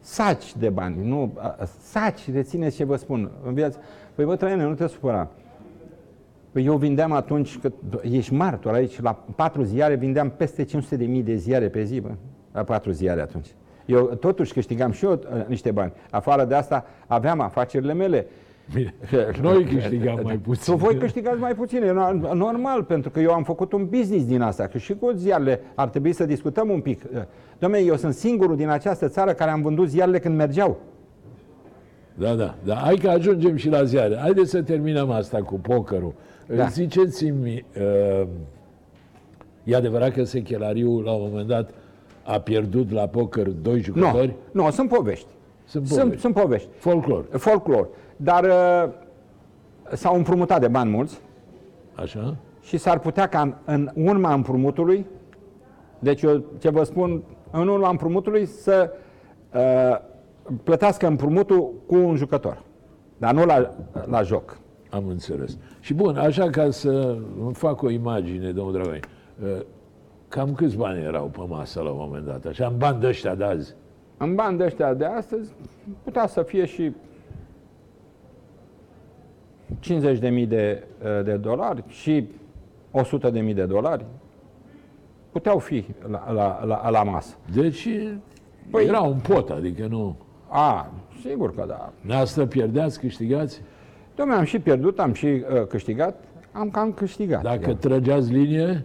saci 0.00 0.56
de 0.56 0.68
bani, 0.68 1.06
nu, 1.08 1.32
a- 1.36 1.56
a- 1.60 1.64
saci, 1.80 2.32
rețineți 2.32 2.76
ce 2.76 2.84
vă 2.84 2.96
spun 2.96 3.30
în 3.46 3.54
viață. 3.54 3.78
Păi 4.14 4.24
bă, 4.24 4.36
Traiane, 4.36 4.64
nu 4.64 4.74
te 4.74 4.86
supăra. 4.86 5.28
Păi 6.52 6.64
eu 6.64 6.76
vindeam 6.76 7.12
atunci, 7.12 7.58
că 7.58 7.72
ești 8.02 8.32
martor 8.34 8.72
aici, 8.74 9.00
la 9.00 9.12
patru 9.36 9.62
ziare 9.62 9.94
vindeam 9.94 10.30
peste 10.30 10.62
500 10.64 10.96
de 10.96 11.04
mii 11.04 11.22
de 11.22 11.34
ziare 11.36 11.68
pe 11.68 11.82
zi, 11.82 12.00
bă, 12.00 12.10
la 12.52 12.62
patru 12.62 12.90
ziare 12.90 13.20
atunci. 13.20 13.54
Eu 13.86 14.04
totuși 14.04 14.52
câștigam 14.52 14.90
și 14.90 15.04
eu 15.04 15.12
uh, 15.12 15.46
niște 15.46 15.70
bani. 15.70 15.92
Afară 16.10 16.44
de 16.44 16.54
asta 16.54 16.84
aveam 17.06 17.40
afacerile 17.40 17.92
mele. 17.92 18.26
Bine. 18.72 18.94
Noi 19.42 19.64
câștigam 19.64 20.20
mai 20.22 20.36
puțin. 20.36 20.72
Tu 20.74 20.78
voi 20.84 20.96
câștigați 20.96 21.38
mai 21.40 21.54
puțin, 21.54 21.82
e 21.82 21.90
no- 21.90 22.32
normal, 22.32 22.82
pentru 22.82 23.10
că 23.10 23.20
eu 23.20 23.32
am 23.32 23.42
făcut 23.42 23.72
un 23.72 23.86
business 23.86 24.24
din 24.26 24.40
asta, 24.40 24.66
că 24.66 24.78
și 24.78 24.94
cu 24.94 25.10
ziarele 25.14 25.60
ar 25.74 25.88
trebui 25.88 26.12
să 26.12 26.24
discutăm 26.26 26.70
un 26.70 26.80
pic. 26.80 27.02
Dom'le, 27.56 27.86
eu 27.86 27.96
sunt 27.96 28.14
singurul 28.14 28.56
din 28.56 28.68
această 28.68 29.08
țară 29.08 29.32
care 29.32 29.50
am 29.50 29.62
vândut 29.62 29.88
ziarele 29.88 30.18
când 30.18 30.36
mergeau. 30.36 30.76
Da, 32.14 32.34
da, 32.34 32.54
da. 32.64 32.74
Hai 32.74 32.94
că 32.96 33.08
ajungem 33.08 33.56
și 33.56 33.68
la 33.68 33.84
ziare. 33.84 34.16
Haideți 34.16 34.50
să 34.50 34.62
terminăm 34.62 35.10
asta 35.10 35.42
cu 35.42 35.54
pokerul. 35.54 36.12
Da. 36.46 36.54
Da. 36.54 36.66
Ziceți-mi, 36.66 37.64
uh, 38.20 38.26
e 39.64 39.76
adevărat 39.76 40.12
că 40.12 40.24
Sechelariu 40.24 41.00
la 41.00 41.12
un 41.12 41.26
moment 41.28 41.48
dat 41.48 41.70
a 42.22 42.38
pierdut 42.40 42.90
la 42.90 43.06
poker 43.06 43.46
doi 43.48 43.74
Nu, 43.76 43.80
jucători? 43.82 44.34
nu, 44.50 44.70
sunt 44.70 44.88
povești. 44.88 45.26
Sunt 45.64 45.86
Sunt, 45.86 45.98
povești. 46.00 46.20
sunt 46.20 46.34
povești. 46.34 46.68
Folclor, 46.78 47.24
Folclor. 47.30 47.88
Dar 48.16 48.44
uh, 48.44 48.92
s-au 49.92 50.16
împrumutat 50.16 50.60
de 50.60 50.68
bani 50.68 50.90
mulți 50.90 51.20
așa? 51.94 52.36
și 52.62 52.76
s-ar 52.76 52.98
putea 52.98 53.26
ca 53.26 53.40
în, 53.40 53.54
în 53.64 54.06
urma 54.06 54.34
împrumutului, 54.34 55.06
deci 55.98 56.22
eu 56.22 56.44
ce 56.58 56.70
vă 56.70 56.82
spun, 56.82 57.22
în 57.50 57.68
urma 57.68 57.88
împrumutului 57.88 58.46
să 58.46 58.90
uh, 59.54 59.96
plătească 60.62 61.06
împrumutul 61.06 61.72
cu 61.86 61.94
un 61.94 62.16
jucător, 62.16 62.62
dar 63.16 63.34
nu 63.34 63.44
la, 63.44 63.74
la 64.06 64.22
joc. 64.22 64.58
Am 64.90 65.08
înțeles. 65.08 65.58
Și 65.80 65.94
bun, 65.94 66.16
așa 66.16 66.50
ca 66.50 66.70
să 66.70 67.16
îmi 67.44 67.54
fac 67.54 67.82
o 67.82 67.90
imagine, 67.90 68.50
domnul 68.50 68.72
Dragoi, 68.72 69.00
uh, 69.42 69.60
cam 70.28 70.54
câți 70.54 70.76
bani 70.76 71.04
erau 71.04 71.26
pe 71.26 71.40
masă 71.48 71.80
la 71.80 71.90
un 71.90 71.96
moment 71.98 72.24
dat? 72.24 72.44
Așa, 72.44 72.66
în 72.66 72.76
bani 72.76 73.00
de 73.00 73.06
ăștia 73.06 73.34
de 73.34 73.44
azi. 73.44 73.74
În 74.16 74.34
bani 74.34 74.58
de 74.58 74.64
ăștia 74.64 74.94
de 74.94 75.04
astăzi 75.04 75.52
putea 76.02 76.26
să 76.26 76.42
fie 76.42 76.64
și 76.64 76.92
50.000 79.80 80.48
de, 80.48 80.84
uh, 81.18 81.24
de 81.24 81.34
dolari 81.36 81.84
și 81.88 82.28
100.000 82.92 83.54
de 83.54 83.64
dolari. 83.64 84.04
Puteau 85.32 85.58
fi 85.58 85.84
la, 86.10 86.32
la, 86.32 86.64
la, 86.64 86.90
la 86.90 87.02
masă. 87.02 87.34
Deci 87.54 87.88
Păi- 88.68 88.86
era 88.86 89.00
un 89.00 89.18
pot, 89.18 89.50
adică 89.50 89.86
nu... 89.86 90.16
A, 90.48 90.90
sigur 91.26 91.54
că 91.54 91.64
da. 91.68 91.92
Neastră 92.00 92.46
pierdeați, 92.46 93.00
câștigați? 93.00 93.60
Dom'le, 94.14 94.36
am 94.38 94.44
și 94.44 94.58
pierdut, 94.58 94.98
am 94.98 95.12
și 95.12 95.26
uh, 95.26 95.66
câștigat, 95.68 96.24
am 96.52 96.70
cam 96.70 96.92
câștigat. 96.92 97.42
Dacă 97.42 97.68
Eu 97.68 97.74
trăgeați 97.74 98.32
linie, 98.32 98.84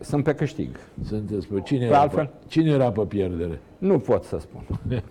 Sunt 0.00 0.24
pe 0.24 0.34
câștig. 0.34 0.76
sunteți 1.04 1.46
pe 1.46 1.60
cine, 1.60 1.78
Pe 1.78 1.84
era 1.84 2.00
altfel? 2.00 2.26
pe, 2.26 2.32
cine 2.46 2.70
era 2.70 2.90
pe 2.92 3.00
pierdere? 3.00 3.60
Nu 3.78 3.98
pot 3.98 4.24
să 4.24 4.38
spun. 4.38 4.62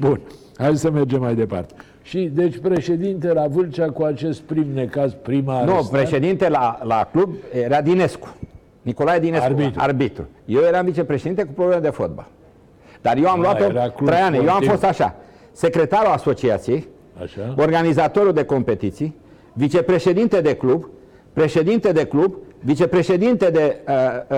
Bun, 0.00 0.20
hai 0.56 0.76
să 0.76 0.90
mergem 0.90 1.20
mai 1.20 1.34
departe. 1.34 1.74
Și 2.06 2.30
deci 2.34 2.58
președinte 2.58 3.32
la 3.32 3.46
Vâlcea 3.46 3.90
cu 3.90 4.02
acest 4.02 4.40
prim 4.40 4.66
necaz, 4.74 5.12
prima 5.22 5.64
Nu, 5.64 5.72
arestare. 5.72 6.02
președinte 6.02 6.48
la, 6.48 6.78
la 6.82 7.08
club 7.12 7.34
era 7.52 7.80
Dinescu. 7.82 8.28
Nicolae 8.82 9.18
Dinescu, 9.18 9.44
Arbitru. 9.44 9.80
arbitru. 9.82 10.28
Eu 10.44 10.60
eram 10.62 10.84
vicepreședinte 10.84 11.42
cu 11.44 11.52
probleme 11.52 11.80
de 11.80 11.90
fotbal. 11.90 12.26
Dar 13.02 13.16
eu 13.16 13.28
am 13.28 13.42
Da, 13.42 13.50
era 13.50 13.68
luat-o 13.72 13.92
club 13.96 14.08
trei 14.08 14.20
ani. 14.20 14.36
Eu 14.36 14.42
am 14.42 14.48
sportiv. 14.48 14.70
fost 14.70 14.84
așa, 14.84 15.14
secretarul 15.52 16.12
asociației, 16.12 16.88
Așa? 17.22 17.54
organizatorul 17.56 18.32
de 18.32 18.44
competiții, 18.44 19.16
vicepreședinte 19.52 20.40
de 20.40 20.54
club, 20.54 20.88
președinte 21.32 21.92
de 21.92 22.04
club, 22.04 22.34
vicepreședinte 22.60 23.50
de 23.50 23.76
uh, 23.88 23.94
uh, 24.30 24.36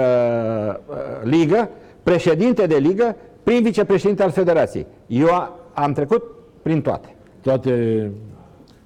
uh, 0.88 0.96
ligă, 1.22 1.68
președinte 2.02 2.66
de 2.66 2.76
ligă, 2.76 3.16
prim 3.42 3.62
vicepreședinte 3.62 4.22
al 4.22 4.30
federației. 4.30 4.86
Eu 5.06 5.26
a- 5.34 5.58
am 5.74 5.92
trecut 5.92 6.22
prin 6.62 6.82
toate. 6.82 7.08
Toate, 7.46 8.10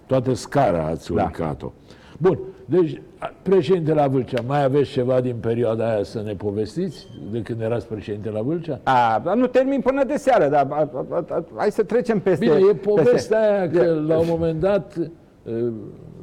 toată 0.06 0.34
scara 0.34 0.86
ați 0.86 1.12
Da. 1.12 1.22
urcat-o. 1.22 1.72
Bun, 2.18 2.38
deci 2.64 3.00
președinte 3.42 3.94
la 3.94 4.06
Vâlcea, 4.06 4.40
mai 4.46 4.64
aveți 4.64 4.90
ceva 4.90 5.20
din 5.20 5.36
perioada 5.40 5.90
aia 5.90 6.02
să 6.02 6.22
ne 6.24 6.32
povestiți 6.32 7.06
de 7.32 7.42
când 7.42 7.60
erați 7.60 7.86
președinte 7.86 8.30
la 8.30 8.40
Vâlcea? 8.40 8.80
A, 8.82 9.20
dar 9.24 9.36
nu 9.36 9.46
termin 9.46 9.80
până 9.80 10.04
de 10.04 10.16
seară, 10.16 10.48
dar 10.48 10.66
a, 10.70 10.76
a, 10.94 11.06
a, 11.10 11.24
a, 11.28 11.44
hai 11.56 11.70
să 11.70 11.82
trecem 11.82 12.20
peste... 12.20 12.44
Bine, 12.44 12.56
e 12.56 12.72
peste- 12.72 12.88
povestea 12.88 13.40
aia 13.40 13.70
că 13.70 14.02
la 14.06 14.18
un 14.18 14.26
moment 14.28 14.60
dat 14.60 14.96
uh, 15.42 15.72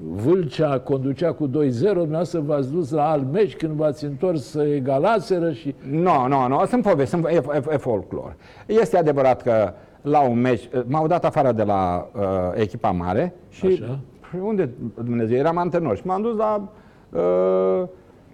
Vâlcea 0.02 0.80
conducea 0.80 1.32
cu 1.32 1.48
2-0, 1.48 1.50
dumneavoastră 1.50 2.40
v-ați 2.40 2.72
dus 2.72 2.92
la 2.92 3.10
alt 3.10 3.32
meci 3.32 3.56
când 3.56 3.72
v-ați 3.72 4.06
întors 4.06 4.44
să 4.44 4.62
egalaseră 4.62 5.52
și 5.52 5.76
Nu, 5.90 6.28
nu, 6.28 6.48
nu, 6.48 6.66
sunt 6.68 6.82
povesti, 6.84 7.10
sunt, 7.16 7.26
e, 7.26 7.42
e, 7.54 7.62
e 7.72 7.78
folclor. 7.78 8.36
Este 8.66 8.98
adevărat 8.98 9.42
că 9.42 9.74
la 10.10 10.20
un 10.20 10.40
meci, 10.40 10.70
m-au 10.88 11.08
dat 11.08 11.26
afară 11.26 11.52
de 11.52 11.64
la 11.64 12.08
uh, 12.16 12.22
echipa 12.54 12.92
mare 12.92 13.34
și 13.50 13.66
Așa. 13.66 14.00
Păi 14.32 14.40
unde, 14.44 14.70
Dumnezeu, 15.04 15.38
eram 15.38 15.58
antrenor 15.58 15.96
și 15.96 16.06
m-am 16.06 16.22
dus 16.22 16.38
la 16.38 16.70
uh, 17.10 17.88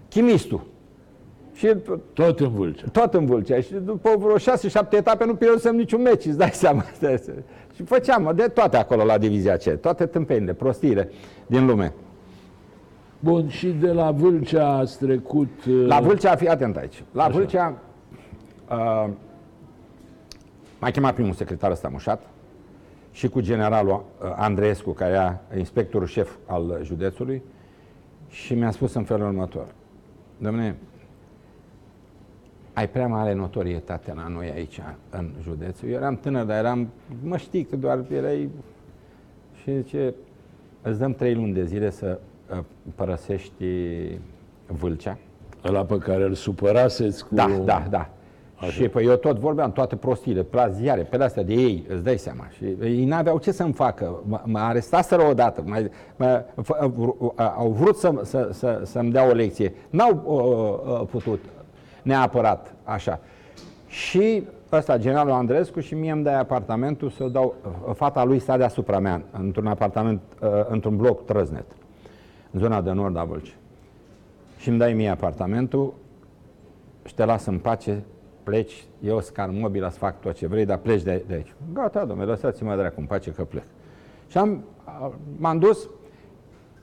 Chimistu. 0.10 0.68
Și 1.54 1.76
tot 2.14 2.40
în 2.40 2.50
Vâlcea. 2.50 2.86
tot 2.92 3.14
în 3.14 3.26
Vâlcea. 3.26 3.60
Și 3.62 3.74
după 3.74 4.10
vreo 4.18 4.38
6-7 4.38 4.40
etape 4.90 5.26
nu 5.26 5.36
pierdusem 5.36 5.76
niciun 5.76 6.02
meci, 6.02 6.26
îți 6.26 6.38
dai 6.38 6.50
seama. 6.50 6.84
și 7.76 7.84
făceam 7.84 8.32
de 8.36 8.48
toate 8.48 8.78
acolo 8.78 9.04
la 9.04 9.18
divizia 9.18 9.58
C, 9.58 9.64
toate 9.64 10.06
tâmpenile, 10.06 10.54
prostiile 10.54 11.10
din 11.46 11.66
lume. 11.66 11.94
Bun, 13.20 13.48
și 13.48 13.68
de 13.68 13.92
la 13.92 14.12
Vâlcea 14.12 14.68
ați 14.68 14.98
trecut... 14.98 15.66
uh, 15.68 15.86
La 15.88 16.00
Vâlcea, 16.00 16.36
fii 16.36 16.48
atent 16.48 16.78
aici. 16.78 17.04
La 17.12 17.24
Așa. 17.24 17.32
Vâlcea 17.32 17.78
uh, 18.70 19.10
m-a 20.84 20.92
chemat 20.92 21.14
primul 21.14 21.34
secretar 21.34 21.72
ăsta 21.72 21.88
mușat 21.88 22.22
și 23.12 23.28
cu 23.28 23.40
generalul 23.40 23.92
uh, 23.92 24.34
Andreescu, 24.36 24.92
care 24.92 25.12
era 25.12 25.40
inspectorul 25.58 26.08
șef 26.08 26.36
al 26.46 26.80
județului 26.84 27.42
și 28.30 28.54
mi-a 28.54 28.72
spus 28.72 28.94
în 28.94 29.04
felul 29.04 29.28
următor. 29.28 29.66
Domne, 30.38 30.76
ai 32.74 32.90
prea 32.90 33.08
mare 33.08 33.34
notorietate 33.34 34.14
la 34.16 34.28
noi 34.28 34.50
aici, 34.50 34.80
în 35.10 35.32
județ. 35.42 35.82
Eu 35.82 35.90
eram 35.90 36.16
tânăr, 36.16 36.46
dar 36.46 36.58
eram, 36.58 36.90
mă 37.24 37.38
știi 37.38 37.64
că 37.64 37.76
doar 37.76 38.06
erai... 38.12 38.50
Și 39.62 39.82
zice, 39.82 40.14
îți 40.82 41.00
dăm 41.00 41.14
trei 41.14 41.36
luni 41.36 41.54
de 41.54 41.66
zile 41.66 41.90
să 41.90 42.20
uh, 42.52 42.64
părăsești 42.96 43.66
Vâlcea. 44.68 45.18
Ăla 45.66 45.86
pe 45.86 45.98
care 45.98 46.24
îl 46.24 46.34
supăraseți 46.34 47.28
cu... 47.28 47.36
Da, 47.36 47.48
da, 47.66 47.86
da. 47.90 48.10
Așa. 48.64 48.72
Și 48.72 48.88
păi 48.88 49.06
eu 49.06 49.16
tot 49.16 49.38
vorbeam 49.38 49.72
toate 49.72 49.96
prostiile, 49.96 50.44
pe 50.44 50.56
la 50.56 50.70
ziare, 50.70 51.02
pe 51.02 51.24
astea 51.24 51.44
de 51.44 51.54
ei, 51.54 51.86
îți 51.90 52.04
dai 52.04 52.18
seama. 52.18 52.48
Și 52.56 52.64
ei 52.82 53.06
n-aveau 53.06 53.38
ce 53.38 53.52
să-mi 53.52 53.74
facă. 53.74 54.24
Mă, 54.26 54.42
mă 54.46 54.60
arestaseră 54.60 55.22
odată, 55.22 55.64
mă, 55.66 55.90
mă, 56.16 56.46
au 57.58 57.70
vrut 57.70 57.98
să, 57.98 58.22
să, 58.24 58.50
să, 58.52 58.82
să-mi 58.84 59.12
dea 59.12 59.30
o 59.30 59.32
lecție. 59.32 59.74
N-au 59.90 60.22
uh, 60.26 61.00
uh, 61.00 61.08
putut 61.12 61.44
neapărat 62.02 62.74
așa. 62.84 63.20
Și 63.88 64.44
ăsta, 64.72 64.98
generalul 64.98 65.32
Andrescu, 65.32 65.80
și 65.80 65.94
mie 65.94 66.12
îmi 66.12 66.24
dai 66.24 66.40
apartamentul 66.40 67.10
să 67.10 67.24
dau, 67.24 67.56
uh, 67.88 67.94
fata 67.96 68.24
lui 68.24 68.40
sta 68.40 68.58
deasupra 68.58 69.00
mea, 69.00 69.22
într-un 69.32 69.68
apartament, 69.68 70.22
uh, 70.42 70.50
într-un 70.68 70.98
bloc 70.98 71.26
trăznet, 71.26 71.66
în 72.52 72.60
zona 72.60 72.82
de 72.82 72.92
nord 72.92 73.18
a 73.18 73.24
Vâlcii. 73.24 73.56
Și 74.58 74.70
îmi 74.70 74.78
dai 74.78 74.94
mie 74.94 75.10
apartamentul 75.10 75.94
și 77.06 77.14
te 77.14 77.26
las 77.26 77.46
în 77.46 77.58
pace 77.58 78.04
pleci, 78.44 78.84
eu 79.02 79.20
scar 79.20 79.50
mobila, 79.52 79.90
să 79.90 79.98
fac 79.98 80.20
tot 80.20 80.34
ce 80.34 80.48
vrei, 80.48 80.66
dar 80.66 80.78
pleci 80.78 81.02
de, 81.02 81.24
de 81.28 81.34
aici. 81.34 81.54
Gata, 81.74 82.06
domnule, 82.06 82.30
lăsați-mă 82.30 82.76
dracu 82.76 83.00
în 83.00 83.06
pace 83.06 83.32
că 83.32 83.44
plec. 83.44 83.64
Și 84.28 84.38
am, 84.38 84.64
m-am 85.38 85.60
dus, 85.60 85.90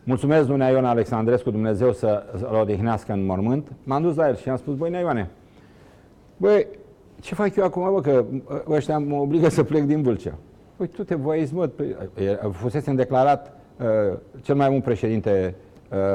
mulțumesc 0.05 0.49
lui 0.49 0.73
Ion 0.73 0.85
Alexandrescu, 0.85 1.51
Dumnezeu 1.51 1.93
să 1.93 2.23
l 2.51 2.55
odihnească 2.55 3.13
în 3.13 3.25
mormânt, 3.25 3.73
m-am 3.83 4.03
dus 4.03 4.17
la 4.17 4.29
el 4.29 4.37
și 4.37 4.49
am 4.49 4.57
spus, 4.57 4.75
băi, 4.75 4.91
Ioane, 4.91 5.31
băi, 6.37 6.67
ce 7.21 7.35
fac 7.35 7.57
eu 7.57 7.65
acum, 7.65 7.93
bă, 7.93 8.01
că 8.01 8.25
ăștia 8.69 8.99
mă 8.99 9.17
obligă 9.17 9.49
să 9.49 9.63
plec 9.63 9.83
din 9.83 10.03
Vâlcea. 10.03 10.35
Păi 10.77 10.87
tu 10.87 11.05
te 11.05 11.15
voiezi, 11.15 11.55
mă, 11.55 11.67
păi, 11.67 11.97
fusese 12.53 12.93
declarat 12.93 13.53
uh, 13.79 14.19
cel 14.43 14.55
mai 14.55 14.69
bun 14.69 14.81
președinte 14.81 15.55
Uh, 15.55 15.70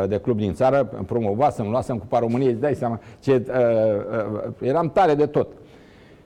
de 0.07 0.19
club 0.19 0.37
din 0.37 0.53
țară, 0.53 0.89
îmi 0.95 1.05
promovasem, 1.05 1.69
luasem 1.69 1.97
Cupa 1.97 2.19
României, 2.19 2.51
îți 2.51 2.61
dai 2.61 2.75
seama, 2.75 2.99
ce, 3.19 3.45
uh, 3.47 4.45
uh, 4.45 4.53
eram 4.61 4.89
tare 4.89 5.13
de 5.13 5.25
tot. 5.25 5.47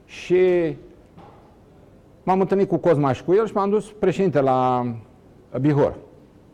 Și 0.05 0.75
m-am 2.23 2.39
întâlnit 2.39 2.67
cu 2.67 2.77
Cosma 2.77 3.11
și 3.11 3.23
cu 3.23 3.33
el 3.33 3.47
și 3.47 3.53
m-am 3.53 3.69
dus 3.69 3.91
președinte 3.91 4.41
la 4.41 4.87
Bihor. 5.61 5.95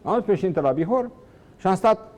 M-am 0.01 0.15
dus 0.15 0.25
președinte 0.25 0.61
la 0.61 0.71
Bihor 0.71 1.09
și 1.57 1.67
am 1.67 1.75
stat 1.75 2.11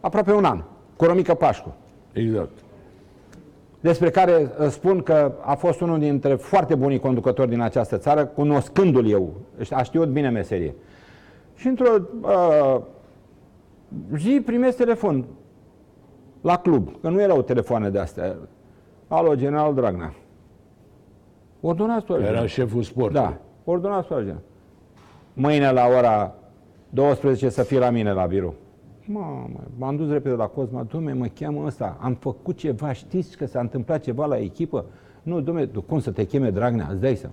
aproape 0.00 0.32
un 0.32 0.44
an 0.44 0.62
cu 0.96 1.04
Romică 1.04 1.34
Pașcu. 1.34 1.74
Exact. 2.12 2.50
Despre 3.80 4.10
care 4.10 4.50
spun 4.68 5.02
că 5.02 5.32
a 5.40 5.54
fost 5.54 5.80
unul 5.80 5.98
dintre 5.98 6.34
foarte 6.34 6.74
bunii 6.74 6.98
conducători 6.98 7.48
din 7.48 7.60
această 7.60 7.96
țară, 7.96 8.24
cunoscându-l 8.24 9.10
eu. 9.10 9.32
A 9.70 9.82
știut 9.82 10.08
bine 10.08 10.30
meserie. 10.30 10.74
Și 11.54 11.66
într-o 11.66 11.94
uh, 12.22 12.80
zi 14.16 14.42
primesc 14.44 14.76
telefon 14.76 15.24
la 16.40 16.58
club, 16.58 17.00
că 17.00 17.08
nu 17.08 17.20
erau 17.20 17.42
telefoane 17.42 17.90
de 17.90 17.98
astea. 17.98 18.36
Alo, 19.08 19.34
general 19.34 19.74
Dragnea. 19.74 20.14
Ordonați 21.60 22.12
Era 22.12 22.46
șeful 22.46 22.82
sportului. 22.82 23.20
Da, 23.20 23.38
ordonați 23.64 24.12
Argen. 24.12 24.38
Mâine 25.32 25.70
la 25.70 25.86
ora 25.86 26.34
12 26.90 27.48
să 27.48 27.62
fie 27.62 27.78
la 27.78 27.90
mine 27.90 28.12
la 28.12 28.26
birou. 28.26 28.54
Mamă, 29.04 29.60
m-am 29.78 29.96
dus 29.96 30.10
repede 30.10 30.34
la 30.34 30.46
Cosma, 30.46 30.82
domne, 30.82 31.12
mă 31.12 31.26
cheamă 31.26 31.64
ăsta, 31.64 31.96
am 32.00 32.14
făcut 32.14 32.56
ceva, 32.56 32.92
știți 32.92 33.36
că 33.36 33.46
s-a 33.46 33.60
întâmplat 33.60 34.00
ceva 34.00 34.26
la 34.26 34.38
echipă? 34.38 34.84
Nu, 35.22 35.40
domne, 35.40 35.70
cum 35.86 36.00
să 36.00 36.10
te 36.10 36.24
cheme 36.24 36.50
Dragnea, 36.50 36.88
îți 36.90 37.00
dai 37.00 37.14
să. 37.14 37.28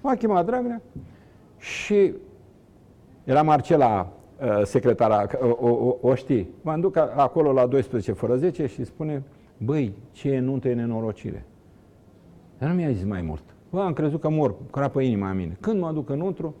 M-a 0.00 0.14
chemat 0.14 0.46
Dragnea 0.46 0.82
și 1.58 2.12
era 3.24 3.42
Marcela 3.42 4.08
Uh, 4.23 4.23
secretara, 4.62 5.26
o, 5.40 5.68
o, 5.68 5.96
o 6.00 6.14
știi. 6.14 6.48
Mă 6.62 6.76
duc 6.80 6.96
acolo 6.96 7.52
la 7.52 7.66
12 7.66 8.12
fără 8.12 8.36
10 8.36 8.66
și 8.66 8.84
spune, 8.84 9.22
băi, 9.58 9.92
ce 10.12 10.38
nuntă 10.38 10.68
e 10.68 10.74
nenorocire. 10.74 11.44
Dar 12.58 12.68
nu 12.68 12.74
mi-a 12.74 12.90
zis 12.90 13.04
mai 13.04 13.22
mult. 13.22 13.42
Bă, 13.70 13.80
am 13.80 13.92
crezut 13.92 14.20
că 14.20 14.28
mor, 14.28 14.54
crapă 14.70 15.00
inima 15.00 15.28
a 15.28 15.32
mine. 15.32 15.56
Când 15.60 15.80
mă 15.80 15.92
duc 15.92 16.10
înăuntru, 16.10 16.54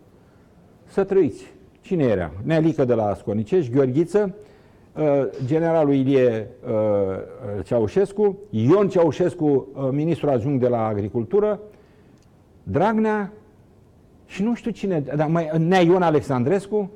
să 0.84 1.04
trăiți. 1.04 1.52
Cine 1.80 2.04
era? 2.04 2.30
Nealică 2.42 2.84
de 2.84 2.94
la 2.94 3.14
Scornicești, 3.14 3.72
Gheorghiță, 3.72 4.34
uh, 4.96 5.02
generalul 5.44 5.94
Ilie 5.94 6.48
uh, 6.66 7.64
Ceaușescu, 7.64 8.38
Ion 8.50 8.88
Ceaușescu, 8.88 9.68
ministrul 9.90 10.30
adjunct 10.30 10.60
de 10.60 10.68
la 10.68 10.86
Agricultură, 10.86 11.60
Dragnea 12.62 13.32
și 14.26 14.42
nu 14.42 14.54
știu 14.54 14.70
cine, 14.70 15.00
dar 15.00 15.28
mai, 15.28 15.50
Nea 15.58 15.80
Ion 15.80 16.02
Alexandrescu, 16.02 16.90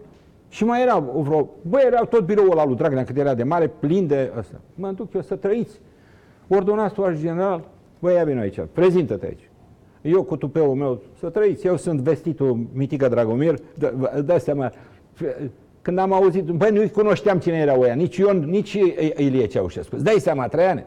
și 0.48 0.64
mai 0.64 0.82
era 0.82 0.98
vreo... 0.98 1.48
Băi, 1.62 1.82
era 1.87 2.04
tot 2.04 2.20
biroul 2.20 2.50
ăla 2.50 2.66
lui 2.66 2.76
Dragnea, 2.76 3.04
cât 3.04 3.16
era 3.16 3.34
de 3.34 3.42
mare, 3.42 3.66
plin 3.66 4.06
de 4.06 4.32
ăsta. 4.38 4.61
Mă 4.74 4.90
duc 4.90 5.14
eu 5.14 5.20
să 5.20 5.37
trăiți. 5.37 5.80
Ordonați 6.48 6.94
tu 6.94 7.12
general, 7.12 7.64
băi, 7.98 8.14
ia 8.14 8.24
vină 8.24 8.40
aici, 8.40 8.61
prezintă-te 8.72 9.26
aici. 9.26 9.50
Eu 10.00 10.22
cu 10.22 10.37
tupeul 10.37 10.74
meu, 10.74 11.00
să 11.18 11.28
trăiți. 11.28 11.66
Eu 11.66 11.76
sunt 11.76 12.00
vestitul 12.00 12.66
Mitică 12.72 13.08
Dragomir, 13.08 13.54
dă 14.24 14.38
seama, 14.38 14.72
când 15.82 15.98
am 15.98 16.12
auzit, 16.12 16.44
băi, 16.44 16.70
nu 16.70 16.88
cunoșteam 16.92 17.38
cine 17.38 17.56
era 17.56 17.78
oia, 17.78 17.94
nici 17.94 18.16
Ion, 18.16 18.38
nici 18.38 18.72
Ilie 19.16 19.46
Ceaușescu. 19.46 19.94
Îți 19.94 20.04
dai 20.04 20.16
seama, 20.18 20.48
Traiane? 20.48 20.87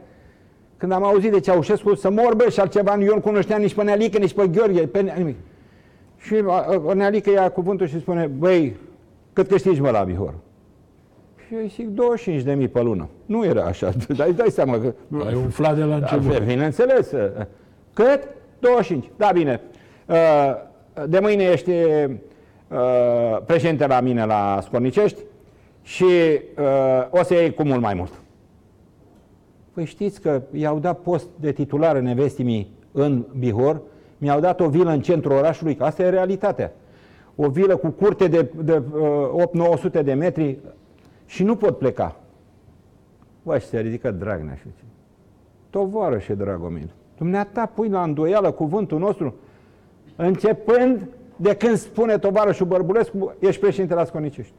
Când 0.78 0.91
am 0.91 1.04
auzit 1.04 1.32
de 1.32 1.39
Ceaușescu 1.39 1.95
să 1.95 2.10
mor, 2.10 2.36
bă, 2.36 2.50
și 2.50 2.60
altceva, 2.60 2.95
nu 2.95 3.04
Ion 3.04 3.19
cunoșteam 3.19 3.62
nici 3.62 3.74
pe 3.74 3.84
Nealică, 3.84 4.17
nici 4.17 4.34
pe 4.34 4.47
Gheorghe, 4.47 4.88
pe 4.88 5.13
nimic. 5.17 5.36
Și 6.17 6.43
Nealică 6.93 7.30
ia 7.30 7.50
cuvântul 7.50 7.88
și 7.88 8.00
spune, 8.00 8.26
băi, 8.26 8.76
cât 9.34 9.48
câștigi 9.48 9.82
mă 9.82 9.89
la 9.89 10.04
Bihor? 10.04 10.34
Și 11.48 11.56
eu 11.56 11.67
zic 11.67 11.88
25 11.88 12.44
de 12.44 12.54
mii 12.54 12.67
pe 12.67 12.82
lună. 12.82 13.10
Nu 13.26 13.46
era 13.46 13.63
așa, 13.63 13.91
dar 14.17 14.28
îți 14.28 14.38
dai 14.38 14.50
seama 14.50 14.80
că... 14.80 14.94
Ai 15.26 15.34
umflat 15.34 15.76
de 15.76 15.84
la 15.84 15.96
început. 15.96 16.32
Da, 16.32 16.39
bineînțeles. 16.39 17.12
Cât? 17.94 18.28
25. 18.60 19.10
Da, 19.17 19.30
bine. 19.34 19.62
Uh, 20.06 20.15
de 21.08 21.20
mâine 21.20 21.44
ești 21.44 21.70
uh, 21.70 23.38
președinte 23.46 23.88
la 23.88 24.00
mine 24.00 24.26
la 24.26 24.60
Scornicești 24.62 25.22
și 25.82 26.04
uh, 26.04 27.20
o 27.20 27.24
să 27.24 27.34
iei 27.34 27.54
cu 27.54 27.63
mult 27.63 27.82
mai 27.82 27.94
mult. 27.94 28.12
Păi 29.74 29.86
știți 29.86 30.22
că 30.22 30.41
i-au 30.52 30.80
dat 30.80 31.00
post 31.00 31.28
de 31.39 31.52
titular 31.52 31.98
nevestimii 31.98 32.72
în 32.91 33.26
Bihor, 33.39 33.82
mi-au 34.17 34.39
dat 34.39 34.60
o 34.60 34.70
vilă 34.70 34.91
în 34.91 35.02
centrul 35.02 35.38
orașului, 35.38 35.76
că 35.76 35.84
asta 35.84 36.04
e 36.04 36.10
realitatea 36.10 36.74
o 37.36 37.50
vilă 37.50 37.76
cu 37.76 37.89
curte 37.89 38.28
de, 38.28 38.52
de 38.63 38.82
uh, 38.94 40.00
8-900 40.00 40.04
de 40.04 40.13
metri 40.13 40.60
și 41.26 41.44
nu 41.44 41.56
pot 41.56 41.78
pleca. 41.78 42.15
Bă, 43.44 43.58
și 43.58 43.65
se 43.65 43.80
ridică 43.80 44.12
Dragnea 44.12 44.56
și 44.56 44.63
zice, 44.63 44.84
tovară 45.70 46.17
și 46.17 46.34
Dragomir, 46.34 46.89
dumneata 47.17 47.65
pui 47.65 47.89
la 47.89 48.04
îndoială 48.04 48.52
cuvântul 48.52 49.00
nostru, 49.00 49.36
începând 50.15 51.08
de 51.36 51.56
când 51.56 51.76
spune 51.76 52.17
tovarășul 52.17 52.65
Bărbulescu, 52.65 53.36
ești 53.39 53.62
președinte 53.62 53.94
la 53.94 54.06
Sconicești. 54.06 54.54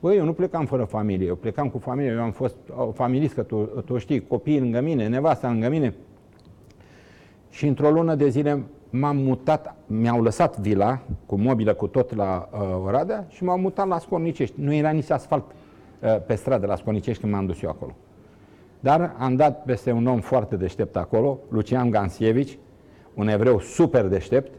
Băi, 0.00 0.16
eu 0.16 0.24
nu 0.24 0.32
plecam 0.32 0.66
fără 0.66 0.84
familie, 0.84 1.26
eu 1.26 1.34
plecam 1.34 1.68
cu 1.68 1.78
familie, 1.78 2.12
eu 2.12 2.22
am 2.22 2.30
fost 2.30 2.56
o 2.76 2.90
familistă, 2.90 3.42
tu, 3.42 3.56
tu 3.84 3.98
știi, 3.98 4.26
copiii 4.26 4.60
lângă 4.60 4.80
mine, 4.80 5.08
nevasta 5.08 5.48
lângă 5.48 5.68
mine. 5.68 5.94
Și 7.50 7.66
într-o 7.66 7.90
lună 7.90 8.14
de 8.14 8.28
zile 8.28 8.62
m-am 8.90 9.16
mutat, 9.16 9.74
mi-au 9.86 10.22
lăsat 10.22 10.58
vila 10.58 10.98
cu 11.26 11.36
mobilă 11.36 11.74
cu 11.74 11.86
tot 11.86 12.14
la 12.14 12.48
uh, 12.52 12.60
Oradea 12.84 13.26
și 13.28 13.44
m-am 13.44 13.60
mutat 13.60 13.88
la 13.88 13.98
Scornicești. 13.98 14.60
Nu 14.60 14.72
era 14.72 14.90
nici 14.90 15.10
asfalt 15.10 15.44
uh, 15.44 16.16
pe 16.26 16.34
stradă 16.34 16.66
la 16.66 16.76
Scornicești 16.76 17.20
când 17.20 17.32
m-am 17.32 17.46
dus 17.46 17.62
eu 17.62 17.70
acolo. 17.70 17.96
Dar 18.80 19.14
am 19.18 19.36
dat 19.36 19.62
peste 19.62 19.92
un 19.92 20.06
om 20.06 20.20
foarte 20.20 20.56
deștept 20.56 20.96
acolo, 20.96 21.38
Lucian 21.48 21.90
Gansievici, 21.90 22.58
un 23.14 23.28
evreu 23.28 23.60
super 23.60 24.06
deștept, 24.06 24.52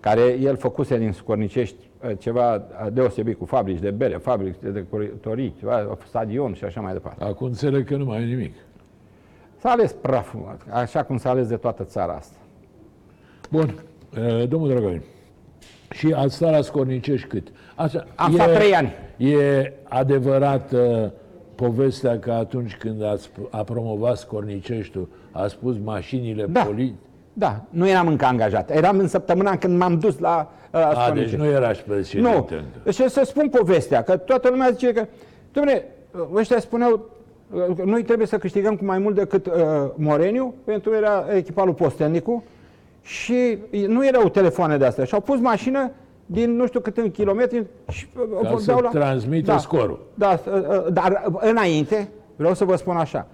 care 0.00 0.38
el 0.40 0.56
făcuse 0.56 0.98
din 0.98 1.12
Scornicești 1.12 1.90
uh, 2.04 2.18
ceva 2.18 2.54
uh, 2.54 2.92
deosebit 2.92 3.38
cu 3.38 3.44
fabrici 3.44 3.78
de 3.78 3.90
bere, 3.90 4.16
fabrici 4.16 4.56
de 4.60 4.70
decoratorii, 4.70 5.54
ceva, 5.58 5.98
stadion 6.06 6.54
și 6.54 6.64
așa 6.64 6.80
mai 6.80 6.92
departe. 6.92 7.24
Acum 7.24 7.46
înțeleg 7.46 7.86
că 7.86 7.96
nu 7.96 8.04
mai 8.04 8.22
e 8.22 8.24
nimic. 8.24 8.54
S-a 9.56 9.70
ales 9.70 9.92
praful, 9.92 10.56
așa 10.70 11.02
cum 11.02 11.16
s-a 11.16 11.30
ales 11.30 11.48
de 11.48 11.56
toată 11.56 11.84
țara 11.84 12.12
asta. 12.12 12.36
Bun, 13.48 13.74
domnul 14.48 14.68
Dragoi, 14.68 15.00
și 15.90 16.12
ați 16.16 16.34
stat 16.34 16.50
la 16.50 16.60
Scornicești 16.60 17.26
cât? 17.26 17.48
Asta, 17.74 18.06
Am 18.14 18.32
stat 18.32 18.54
trei 18.54 18.74
ani. 18.74 18.92
E 19.16 19.72
adevărat 19.82 20.72
uh, 20.72 21.10
povestea 21.54 22.18
că 22.18 22.32
atunci 22.32 22.76
când 22.76 23.04
ați, 23.04 23.30
a 23.50 23.62
promovat 23.62 24.16
Scorniceștiul, 24.16 25.08
a 25.30 25.46
spus 25.46 25.76
mașinile 25.84 26.46
da. 26.46 26.62
politice? 26.62 26.98
Da, 27.32 27.64
nu 27.70 27.88
eram 27.88 28.06
încă 28.06 28.24
angajat. 28.24 28.70
Eram 28.70 28.98
în 28.98 29.08
săptămâna 29.08 29.56
când 29.56 29.78
m-am 29.78 29.98
dus 29.98 30.18
la 30.18 30.52
uh, 30.72 30.80
A, 30.80 31.10
deci 31.14 31.34
nu 31.34 31.44
erași 31.44 31.82
președinte. 31.82 32.30
Nu. 32.30 32.48
Deci 32.84 32.94
să 32.94 33.22
spun 33.24 33.48
povestea, 33.48 34.02
că 34.02 34.16
toată 34.16 34.48
lumea 34.48 34.70
zice 34.70 34.92
că, 34.92 35.06
dom'le, 35.52 35.82
ăștia 36.34 36.60
spuneau, 36.60 37.10
noi 37.84 38.02
trebuie 38.02 38.26
să 38.26 38.38
câștigăm 38.38 38.76
cu 38.76 38.84
mai 38.84 38.98
mult 38.98 39.14
decât 39.14 39.46
uh, 39.46 39.52
Moreniu, 39.94 40.54
pentru 40.64 40.90
că 40.90 40.96
era 40.96 41.24
echipa 41.34 41.64
lui 41.64 41.74
Postelnicu, 41.74 42.44
și 43.02 43.58
nu 43.86 44.06
erau 44.06 44.28
telefoane 44.28 44.76
de 44.76 44.84
astea. 44.84 45.04
Și 45.04 45.14
au 45.14 45.20
pus 45.20 45.40
mașină 45.40 45.90
din 46.26 46.56
nu 46.56 46.66
știu 46.66 46.80
câte 46.80 47.10
kilometri 47.10 47.66
și 47.88 48.06
Ca 48.42 48.56
să 48.58 48.88
transmită 48.90 49.56
scorul. 49.58 50.06
Da, 50.14 50.40
dar 50.92 51.32
înainte, 51.40 52.08
vreau 52.36 52.54
să 52.54 52.64
vă 52.64 52.76
spun 52.76 52.96
așa, 52.96 53.26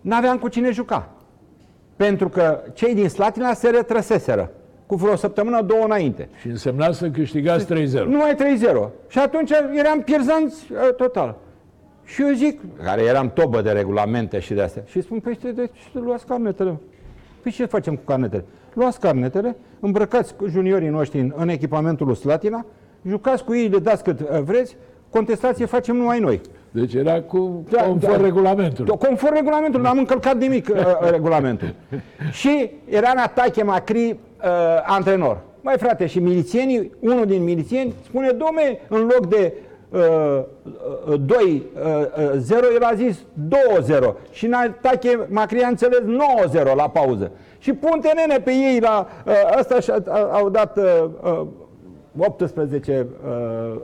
n-aveam 0.00 0.38
cu 0.38 0.48
cine 0.48 0.70
juca. 0.70 1.08
Pentru 1.96 2.28
că 2.28 2.60
cei 2.72 2.94
din 2.94 3.08
Slatina 3.08 3.54
se 3.54 3.70
retrăseseră 3.70 4.50
cu 4.86 4.94
vreo 4.94 5.16
săptămână, 5.16 5.62
două 5.62 5.84
înainte. 5.84 6.28
Și 6.40 6.46
însemna 6.46 6.92
să 6.92 7.08
câștigați 7.08 7.66
3-0. 7.66 7.68
Numai 7.92 8.34
3-0. 8.34 8.88
Și 9.08 9.18
atunci 9.18 9.50
eram 9.74 10.00
pierzanți 10.00 10.72
uh, 10.72 10.94
total. 10.94 11.36
Și 12.04 12.22
eu 12.22 12.32
zic, 12.32 12.60
care 12.82 13.02
eram 13.02 13.30
tobă 13.30 13.60
de 13.60 13.70
regulamente 13.70 14.38
și 14.38 14.54
de 14.54 14.62
astea, 14.62 14.82
și 14.86 15.00
spun, 15.00 15.20
păi 15.20 15.38
de 15.54 15.70
ce 15.92 15.98
luați 15.98 16.26
carnetele? 16.26 16.76
Păi 17.42 17.52
ce 17.52 17.64
facem 17.64 17.96
cu 17.96 18.02
carnetele? 18.04 18.44
Luați 18.74 19.00
carnetele, 19.00 19.56
îmbrăcați 19.80 20.34
cu 20.36 20.46
juniorii 20.48 20.88
noștri 20.88 21.20
în, 21.20 21.32
în 21.36 21.48
echipamentul 21.48 22.06
lui 22.06 22.16
Slatina, 22.16 22.66
jucați 23.06 23.44
cu 23.44 23.54
ei, 23.54 23.68
le 23.68 23.78
dați 23.78 24.02
cât 24.02 24.20
uh, 24.20 24.40
vreți, 24.40 24.76
contestație 25.10 25.66
facem 25.66 25.96
numai 25.96 26.20
noi. 26.20 26.40
Deci 26.70 26.94
era 26.94 27.20
cu 27.20 27.64
da, 27.70 27.82
conform 27.82 28.16
da, 28.16 28.24
regulamentului. 28.24 28.96
Conform 28.96 29.34
regulamentului, 29.34 29.86
n-am 29.86 29.98
încălcat 29.98 30.36
nimic 30.36 30.68
uh, 30.68 31.10
regulamentul. 31.10 31.74
și 32.40 32.70
era 32.84 33.10
în 33.10 33.18
atache 33.18 33.62
Macri 33.62 34.10
uh, 34.10 34.16
antrenor. 34.84 35.40
Mai 35.60 35.74
frate, 35.78 36.06
și 36.06 36.18
milițienii, 36.18 36.92
unul 37.00 37.26
din 37.26 37.42
milițieni 37.42 37.94
spune, 38.04 38.28
domne, 38.28 38.78
în 38.88 39.00
loc 39.00 39.26
de 39.26 39.52
uh, 39.88 39.98
2-0, 39.98 40.00
uh, 41.18 41.58
uh, 42.38 42.74
el 42.74 42.82
a 42.82 42.94
zis 42.94 43.18
2-0. 43.18 44.12
Și 44.32 44.46
în 44.46 44.52
atache 44.52 45.18
Macri 45.28 45.62
a 45.62 45.68
înțeles 45.68 45.98
9-0 46.50 46.74
la 46.76 46.88
pauză. 46.88 47.30
Și 47.62 47.72
punte 47.72 48.12
nene 48.14 48.38
pe 48.38 48.50
ei 48.50 48.78
la 48.80 49.06
uh, 49.26 49.32
ăsta 49.58 49.80
și 49.80 49.90
au 50.32 50.50
dat 50.50 50.76
uh, 50.76 50.84
uh, 51.22 51.46
18, 52.18 53.06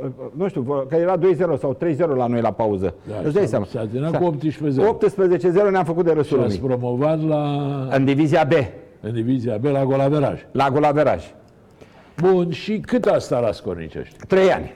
uh, 0.00 0.10
nu 0.32 0.48
știu, 0.48 0.86
că 0.88 0.96
era 0.96 1.18
2-0 1.18 1.58
sau 1.58 1.76
3-0 1.84 1.96
la 1.98 2.26
noi 2.26 2.40
la 2.40 2.52
pauză. 2.52 2.94
Da, 3.08 3.14
Îți 3.24 3.34
dai 3.34 3.46
seama. 3.46 3.64
S-a 3.64 3.88
cu 4.18 4.36
18-0. 4.36 5.66
18-0 5.66 5.70
ne-am 5.70 5.84
făcut 5.84 6.04
de 6.04 6.12
răsul 6.12 6.50
Și 6.50 6.60
promovat 6.60 7.22
la... 7.22 7.44
În 7.90 8.04
divizia 8.04 8.44
B. 8.48 8.52
În 9.00 9.12
divizia 9.12 9.56
B, 9.56 9.64
la 9.64 9.84
golaveraj. 9.84 10.46
La 10.52 10.70
golaveraj. 10.70 11.24
Bun, 12.16 12.50
și 12.50 12.78
cât 12.78 13.04
a 13.06 13.18
stat 13.18 13.42
la 13.42 13.52
Scornicești? 13.52 14.26
Trei 14.26 14.52
ani. 14.52 14.72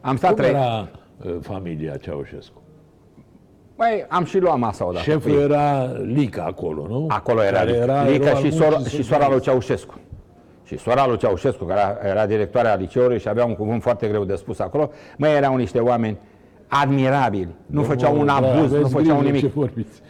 Am 0.00 0.16
stat 0.16 0.30
Cum 0.30 0.38
trei 0.38 0.50
era 0.50 0.88
uh, 1.24 1.36
familia 1.40 1.96
Ceaușescu? 1.96 2.62
Mai 3.76 4.04
am 4.08 4.24
și 4.24 4.38
luat 4.38 4.58
masa 4.58 4.86
odată. 4.86 5.04
Șeful 5.04 5.40
era 5.40 5.92
Lica 6.04 6.42
acolo, 6.42 6.86
nu? 6.88 7.06
Acolo 7.08 7.42
era, 7.42 7.62
Lica, 7.62 7.76
era 7.76 8.04
Lica 8.04 8.34
și, 8.34 8.52
sora, 8.52 8.78
și 8.78 9.02
sora 9.02 9.28
lui 9.28 9.40
Ceaușescu 9.40 9.94
și 10.64 10.78
sora 10.78 11.06
lui 11.06 11.16
Ceaușescu, 11.16 11.64
care 11.64 11.98
era 12.08 12.26
directoarea 12.26 12.74
liceului 12.74 13.18
și 13.18 13.28
avea 13.28 13.44
un 13.44 13.54
cuvânt 13.54 13.82
foarte 13.82 14.06
greu 14.06 14.24
de 14.24 14.34
spus 14.34 14.58
acolo, 14.58 14.90
mai 15.18 15.34
erau 15.34 15.56
niște 15.56 15.78
oameni 15.78 16.18
admirabili, 16.68 17.54
nu 17.66 17.80
de 17.80 17.86
făceau 17.86 18.20
un 18.20 18.28
abuz, 18.28 18.70
nu 18.70 18.88
făceau 18.88 19.20
nimic. 19.20 19.54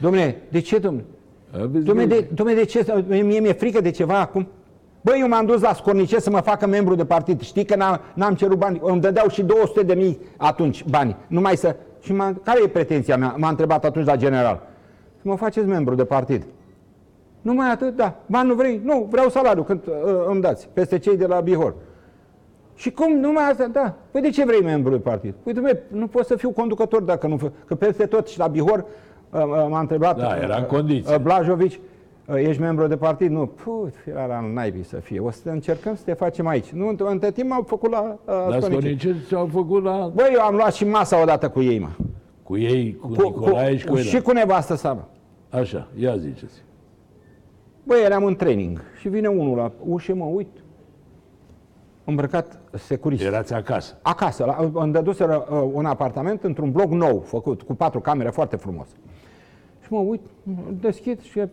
Domne, 0.00 0.36
de 0.48 0.60
ce, 0.60 0.78
domne? 0.78 1.04
Domne, 1.72 2.06
de, 2.06 2.28
domne, 2.34 2.54
de 2.54 2.64
ce? 2.64 3.04
Mie 3.08 3.40
mi-e 3.40 3.52
frică 3.52 3.80
de 3.80 3.90
ceva 3.90 4.20
acum. 4.20 4.48
Băi, 5.00 5.18
eu 5.20 5.28
m-am 5.28 5.46
dus 5.46 5.60
la 5.60 5.72
Scornice 5.72 6.20
să 6.20 6.30
mă 6.30 6.40
facă 6.40 6.66
membru 6.66 6.94
de 6.94 7.04
partid. 7.04 7.40
Știi 7.40 7.64
că 7.64 7.76
n-am, 7.76 8.00
n-am 8.14 8.34
cerut 8.34 8.58
bani. 8.58 8.80
Îmi 8.82 9.00
dădeau 9.00 9.28
și 9.28 9.42
200 9.42 9.82
de 9.82 9.94
mii 9.94 10.18
atunci 10.36 10.84
bani. 10.84 11.16
Numai 11.26 11.56
să... 11.56 11.76
Și 12.04 12.12
m-a, 12.12 12.34
care 12.42 12.62
e 12.62 12.68
pretenția 12.68 13.16
mea? 13.16 13.34
M-a 13.38 13.48
întrebat 13.48 13.84
atunci 13.84 14.06
la 14.06 14.16
general. 14.16 14.62
Să 15.16 15.22
mă 15.22 15.36
faceți 15.36 15.66
membru 15.66 15.94
de 15.94 16.04
partid. 16.04 16.44
Numai 17.40 17.70
atât, 17.70 17.96
da. 17.96 18.14
Bani 18.26 18.48
nu 18.48 18.54
vrei? 18.54 18.80
Nu, 18.84 19.06
vreau 19.10 19.28
salariu 19.28 19.62
când 19.62 19.80
uh, 19.86 19.94
îmi 20.28 20.40
dați, 20.40 20.68
peste 20.72 20.98
cei 20.98 21.16
de 21.16 21.26
la 21.26 21.40
Bihor. 21.40 21.74
Și 22.74 22.90
cum? 22.90 23.16
Numai 23.16 23.50
asta? 23.50 23.66
Da. 23.66 23.94
Păi 24.10 24.20
de 24.20 24.30
ce 24.30 24.44
vrei 24.44 24.62
membru 24.62 24.90
de 24.90 24.98
partid? 24.98 25.34
Păi, 25.42 25.52
dumne, 25.52 25.82
nu 25.88 26.06
pot 26.06 26.26
să 26.26 26.36
fiu 26.36 26.50
conducător 26.50 27.02
dacă 27.02 27.26
nu... 27.26 27.52
Că 27.64 27.74
peste 27.74 28.06
tot 28.06 28.26
și 28.28 28.38
la 28.38 28.46
Bihor 28.46 28.84
uh, 29.30 29.42
uh, 29.42 29.66
m-a 29.68 29.80
întrebat... 29.80 30.16
Da, 30.16 30.36
era 30.36 30.56
în 30.56 30.64
condiții. 30.64 31.14
Uh, 31.14 31.20
Blajovici, 31.20 31.74
uh, 31.74 31.80
ești 32.32 32.60
membru 32.60 32.86
de 32.86 32.96
partid? 32.96 33.30
Nu. 33.30 33.46
Puh, 33.46 33.88
era 34.08 34.26
la 34.26 34.40
naibii 34.40 34.84
să 34.84 34.96
fie. 34.96 35.20
O 35.20 35.30
să 35.30 35.48
încercăm 35.48 35.94
să 35.94 36.02
te 36.04 36.12
facem 36.12 36.46
aici. 36.46 36.68
Nu, 36.70 36.96
între 36.98 37.30
timp 37.30 37.52
au 37.52 37.62
făcut 37.62 37.90
la 37.90 38.18
uh, 38.24 38.34
La 38.48 38.60
Stonice 38.60 39.16
au 39.34 39.46
făcut 39.46 39.82
la... 39.82 40.10
Băi, 40.14 40.30
eu 40.32 40.40
am 40.40 40.54
luat 40.54 40.74
și 40.74 40.84
masa 40.84 41.22
odată 41.22 41.48
cu 41.48 41.62
ei, 41.62 41.78
mă. 41.78 41.88
Cu 42.42 42.56
ei, 42.56 42.96
cu, 42.96 43.06
cu 43.08 43.22
Nicolae 43.22 43.72
cu, 43.72 43.78
și 43.78 43.86
cu, 43.86 43.96
Și 43.96 44.20
cu 44.20 44.32
nevastă 44.32 44.74
sa, 44.74 45.08
Așa, 45.50 45.88
ia 45.98 46.16
ziceți. 46.16 46.62
Băi, 47.82 48.02
eram 48.04 48.24
în 48.24 48.34
training 48.34 48.80
și 49.00 49.08
vine 49.08 49.28
unul 49.28 49.56
la 49.56 49.72
ușă, 49.86 50.14
mă 50.14 50.24
uit, 50.24 50.48
îmbrăcat 52.04 52.60
securist. 52.72 53.22
Erați 53.22 53.54
acasă? 53.54 53.98
Acasă. 54.02 54.44
La, 54.44 54.70
îmi 54.72 54.92
dăduseră 54.92 55.46
uh, 55.50 55.70
un 55.72 55.84
apartament 55.84 56.42
într-un 56.42 56.70
bloc 56.70 56.90
nou, 56.90 57.18
făcut, 57.18 57.62
cu 57.62 57.74
patru 57.74 58.00
camere, 58.00 58.30
foarte 58.30 58.56
frumos. 58.56 58.86
Și 59.84 59.92
mă 59.92 59.98
uit, 59.98 60.20
deschid 60.80 61.22
și 61.22 61.38
uh, 61.38 61.48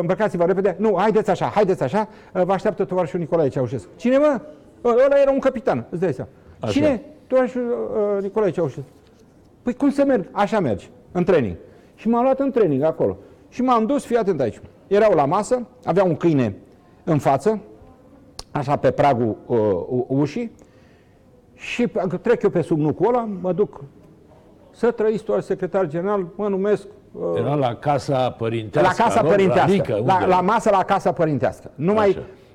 îmbrăcați-vă 0.00 0.44
repede. 0.44 0.76
Nu, 0.78 0.94
haideți 0.98 1.30
așa, 1.30 1.46
haideți 1.46 1.82
așa, 1.82 2.08
uh, 2.34 2.42
vă 2.42 2.52
așteaptă 2.52 2.84
tovarășul 2.84 3.20
Nicolae 3.20 3.48
Ceaușescu. 3.48 3.90
Cine, 3.96 4.18
mă? 4.18 4.40
Ăla 4.84 5.20
era 5.20 5.30
un 5.30 5.38
capitan, 5.38 5.86
îți 5.90 6.00
dai 6.00 6.12
seama. 6.12 6.30
Așa. 6.60 6.72
Cine? 6.72 7.02
Tovarășul 7.26 7.62
uh, 8.16 8.22
Nicolae 8.22 8.50
Ceaușescu. 8.50 8.90
Păi 9.62 9.74
cum 9.74 9.90
să 9.90 10.04
merg? 10.04 10.28
Așa 10.32 10.60
mergi, 10.60 10.90
în 11.12 11.24
training. 11.24 11.56
Și 11.94 12.08
m-am 12.08 12.22
luat 12.22 12.40
în 12.40 12.50
training 12.50 12.82
acolo. 12.82 13.16
Și 13.48 13.62
m-am 13.62 13.86
dus, 13.86 14.04
fii 14.04 14.16
atent 14.16 14.40
aici 14.40 14.60
erau 14.86 15.14
la 15.14 15.24
masă, 15.24 15.66
avea 15.84 16.04
un 16.04 16.16
câine 16.16 16.56
în 17.04 17.18
față, 17.18 17.60
așa 18.50 18.76
pe 18.76 18.90
pragul 18.90 19.36
uh, 19.46 20.04
ușii, 20.06 20.52
și 21.54 21.88
trec 22.22 22.42
eu 22.42 22.50
pe 22.50 22.60
sub 22.60 22.78
nucul 22.78 23.08
ăla, 23.08 23.28
mă 23.40 23.52
duc 23.52 23.84
să 24.70 24.90
trăiți 24.90 25.24
tu 25.24 25.40
secretar 25.40 25.86
general, 25.86 26.26
mă 26.36 26.48
numesc... 26.48 26.86
Uh, 27.12 27.38
Era 27.38 27.54
la 27.54 27.74
casa 27.74 28.30
părintească, 28.30 28.94
La 28.96 29.04
casa 29.04 29.22
nu? 29.22 29.28
părintească, 29.28 29.66
la, 29.66 29.72
Lică, 29.72 30.02
la, 30.04 30.26
la 30.26 30.40
masă 30.40 30.70
la 30.70 30.84
casa 30.84 31.12
părintească. 31.12 31.70
Numai 31.74 32.08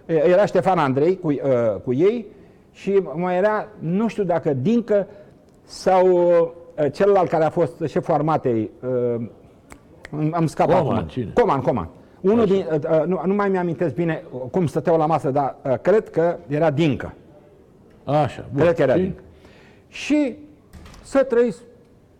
așa. 0.05 0.23
era 0.29 0.45
Ștefan 0.45 0.77
Andrei 0.77 1.19
cu, 1.19 1.27
uh, 1.27 1.39
cu 1.83 1.93
ei 1.93 2.25
și 2.71 3.03
mai 3.13 3.37
era, 3.37 3.67
nu 3.79 4.07
știu 4.07 4.23
dacă 4.23 4.53
Dincă 4.53 5.07
sau 5.63 6.07
uh, 6.07 6.91
celălalt 6.91 7.29
care 7.29 7.43
a 7.43 7.49
fost 7.49 7.83
șeful 7.87 8.13
armatei, 8.13 8.69
uh, 9.15 9.25
am 10.31 10.47
scăpat 10.47 10.77
Coman, 10.77 10.95
acum. 10.95 11.07
Cine? 11.07 11.31
Coman, 11.33 11.61
Coman. 11.61 11.89
Unul 12.21 12.45
din, 12.45 12.65
uh, 12.71 12.99
uh, 12.99 13.05
nu, 13.05 13.21
nu 13.25 13.33
mai 13.33 13.49
mi-amintesc 13.49 13.95
bine 13.95 14.23
cum 14.51 14.67
stăteau 14.67 14.97
la 14.97 15.05
masă, 15.05 15.29
dar 15.29 15.55
uh, 15.63 15.73
cred 15.81 16.09
că 16.09 16.37
era 16.47 16.71
Dincă. 16.71 17.13
Așa, 18.03 18.45
bun. 18.51 18.61
Cred 18.61 18.75
că 18.75 18.81
era 18.81 18.93
și? 18.93 18.99
Dincă. 18.99 19.21
Și 19.87 20.35
să 21.03 21.23
trăiți, 21.23 21.57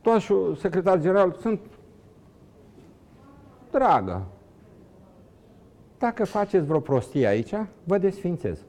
toașul 0.02 0.58
secretar 0.62 1.00
general, 1.00 1.36
sunt 1.42 1.60
dragă. 3.74 4.22
Dacă 5.98 6.26
faceți 6.26 6.66
vreo 6.66 6.80
prostie 6.80 7.28
aici, 7.28 7.54
vă 7.84 7.98
desfințez. 7.98 8.60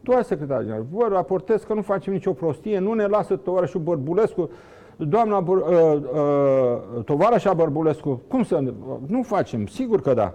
Doar 0.00 0.22
secretar 0.22 0.60
general, 0.60 0.86
vă 0.90 1.06
raportez 1.08 1.62
că 1.62 1.74
nu 1.74 1.82
facem 1.82 2.12
nicio 2.12 2.32
prostie, 2.32 2.78
nu 2.78 2.92
ne 2.92 3.06
lasă 3.06 3.36
tovarășul 3.36 3.80
Bărbulescu, 3.80 4.50
doamna 4.96 5.36
uh, 5.36 5.56
uh, 5.56 7.04
tovarășa 7.04 7.52
Bărbulescu, 7.52 8.20
cum 8.28 8.42
să, 8.44 8.72
nu 9.06 9.22
facem, 9.22 9.66
sigur 9.66 10.00
că 10.00 10.14
da. 10.14 10.34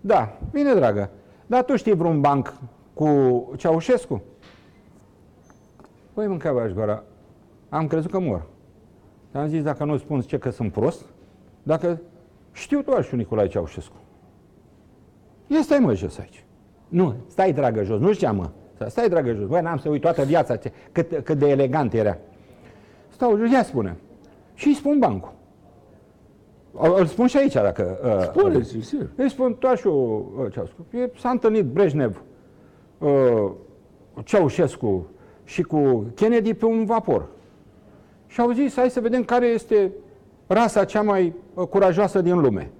Da, 0.00 0.38
bine, 0.52 0.74
dragă. 0.74 1.10
Dar 1.46 1.64
tu 1.64 1.76
știi 1.76 1.94
vreun 1.94 2.20
banc 2.20 2.54
cu 2.94 3.08
Ceaușescu? 3.56 4.22
Păi 6.14 6.26
mâncava 6.26 6.68
gura. 6.68 7.02
Am 7.68 7.86
crezut 7.86 8.10
că 8.10 8.18
mor. 8.18 8.42
Am 9.32 9.46
zis, 9.46 9.62
dacă 9.62 9.84
nu 9.84 9.96
spun 9.96 10.20
ce 10.20 10.38
că 10.38 10.50
sunt 10.50 10.72
prost, 10.72 11.04
dacă 11.62 12.00
știu 12.58 12.82
tu 12.82 13.00
și 13.00 13.14
Nicolae 13.14 13.46
Ceaușescu. 13.46 13.96
Ia 15.46 15.62
stai 15.62 15.78
mă 15.78 15.94
jos 15.94 16.18
aici. 16.18 16.44
Nu, 16.88 17.14
stai 17.26 17.52
dragă 17.52 17.82
jos, 17.82 18.00
nu 18.00 18.12
știam 18.12 18.36
mă. 18.36 18.50
Stai 18.86 19.08
dragă 19.08 19.32
jos. 19.32 19.46
Băi, 19.46 19.60
n-am 19.60 19.78
să 19.78 19.88
uit 19.88 20.00
toată 20.00 20.22
viața 20.22 20.56
ce, 20.56 20.72
cât, 20.92 21.20
cât 21.24 21.38
de 21.38 21.48
elegant 21.48 21.94
era. 21.94 22.18
Stau 23.08 23.36
jos, 23.36 23.50
ia 23.50 23.62
spune. 23.62 23.96
Și 24.54 24.66
îi 24.66 24.74
spun 24.74 24.98
bancul. 24.98 25.32
Îl 26.72 27.06
spun 27.06 27.26
și 27.26 27.36
aici 27.36 27.52
dacă... 27.52 27.98
Uh, 28.04 28.22
Spune, 28.22 28.62
sigur. 28.62 29.10
Îi 29.16 29.30
spun 29.30 29.54
Toașu 29.54 29.90
uh, 29.90 30.52
Ceausescu. 30.52 30.86
S-a 31.18 31.30
întâlnit 31.30 31.64
Brejnev, 31.64 32.22
uh, 32.98 33.50
Ceaușescu 34.24 35.06
și 35.44 35.62
cu 35.62 36.06
Kennedy 36.14 36.54
pe 36.54 36.64
un 36.64 36.84
vapor. 36.84 37.28
Și 38.26 38.40
au 38.40 38.50
zis, 38.50 38.76
hai 38.76 38.90
să 38.90 39.00
vedem 39.00 39.24
care 39.24 39.46
este 39.46 39.92
rasa 40.48 40.84
cea 40.84 41.02
mai 41.02 41.32
uh, 41.54 41.66
curajoasă 41.66 42.20
din 42.20 42.40
lume. 42.40 42.70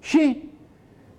Și, 0.00 0.50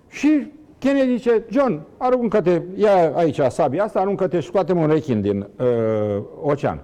și 0.08 0.52
Kennedy 0.78 1.16
zice, 1.16 1.44
John, 1.50 1.80
aruncă-te, 1.96 2.62
ia 2.74 3.12
aici 3.14 3.40
sabia 3.48 3.84
asta, 3.84 4.00
aruncă-te 4.00 4.40
și 4.40 4.46
scoate 4.46 4.72
un 4.72 4.86
rechin 4.86 5.20
din 5.20 5.46
uh, 5.58 6.22
ocean. 6.42 6.80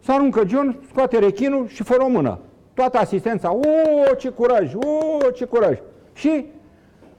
Să 0.00 0.12
aruncă 0.12 0.42
John, 0.46 0.78
scoate 0.88 1.18
rechinul 1.18 1.66
și 1.66 1.82
fără 1.82 2.02
o 2.02 2.08
mână 2.08 2.38
toată 2.80 2.98
asistența, 2.98 3.54
o, 3.54 4.14
ce 4.14 4.28
curaj, 4.28 4.74
o, 4.74 5.30
ce 5.30 5.44
curaj. 5.44 5.78
Și 6.12 6.46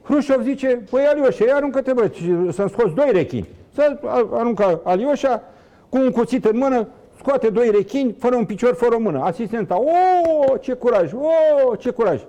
Hrușov 0.03 0.41
zice, 0.43 0.67
păi 0.89 1.05
Alioșa, 1.05 1.45
ia 1.45 1.55
aruncă-te, 1.55 1.93
bă, 1.93 2.11
să-mi 2.51 2.69
scoți 2.69 2.95
doi 2.95 3.09
rechini. 3.11 3.47
Să 3.73 3.99
aruncă 4.31 4.81
Alioșa, 4.83 5.43
cu 5.89 5.97
un 5.97 6.11
cuțit 6.11 6.45
în 6.45 6.57
mână, 6.57 6.87
scoate 7.21 7.49
doi 7.49 7.69
rechini, 7.71 8.15
fără 8.19 8.35
un 8.35 8.45
picior, 8.45 8.73
fără 8.73 8.95
o 8.95 8.99
mână. 8.99 9.21
Asistenta, 9.23 9.79
o, 9.79 10.57
ce 10.57 10.73
curaj, 10.73 11.13
o, 11.13 11.75
ce 11.75 11.89
curaj. 11.89 12.21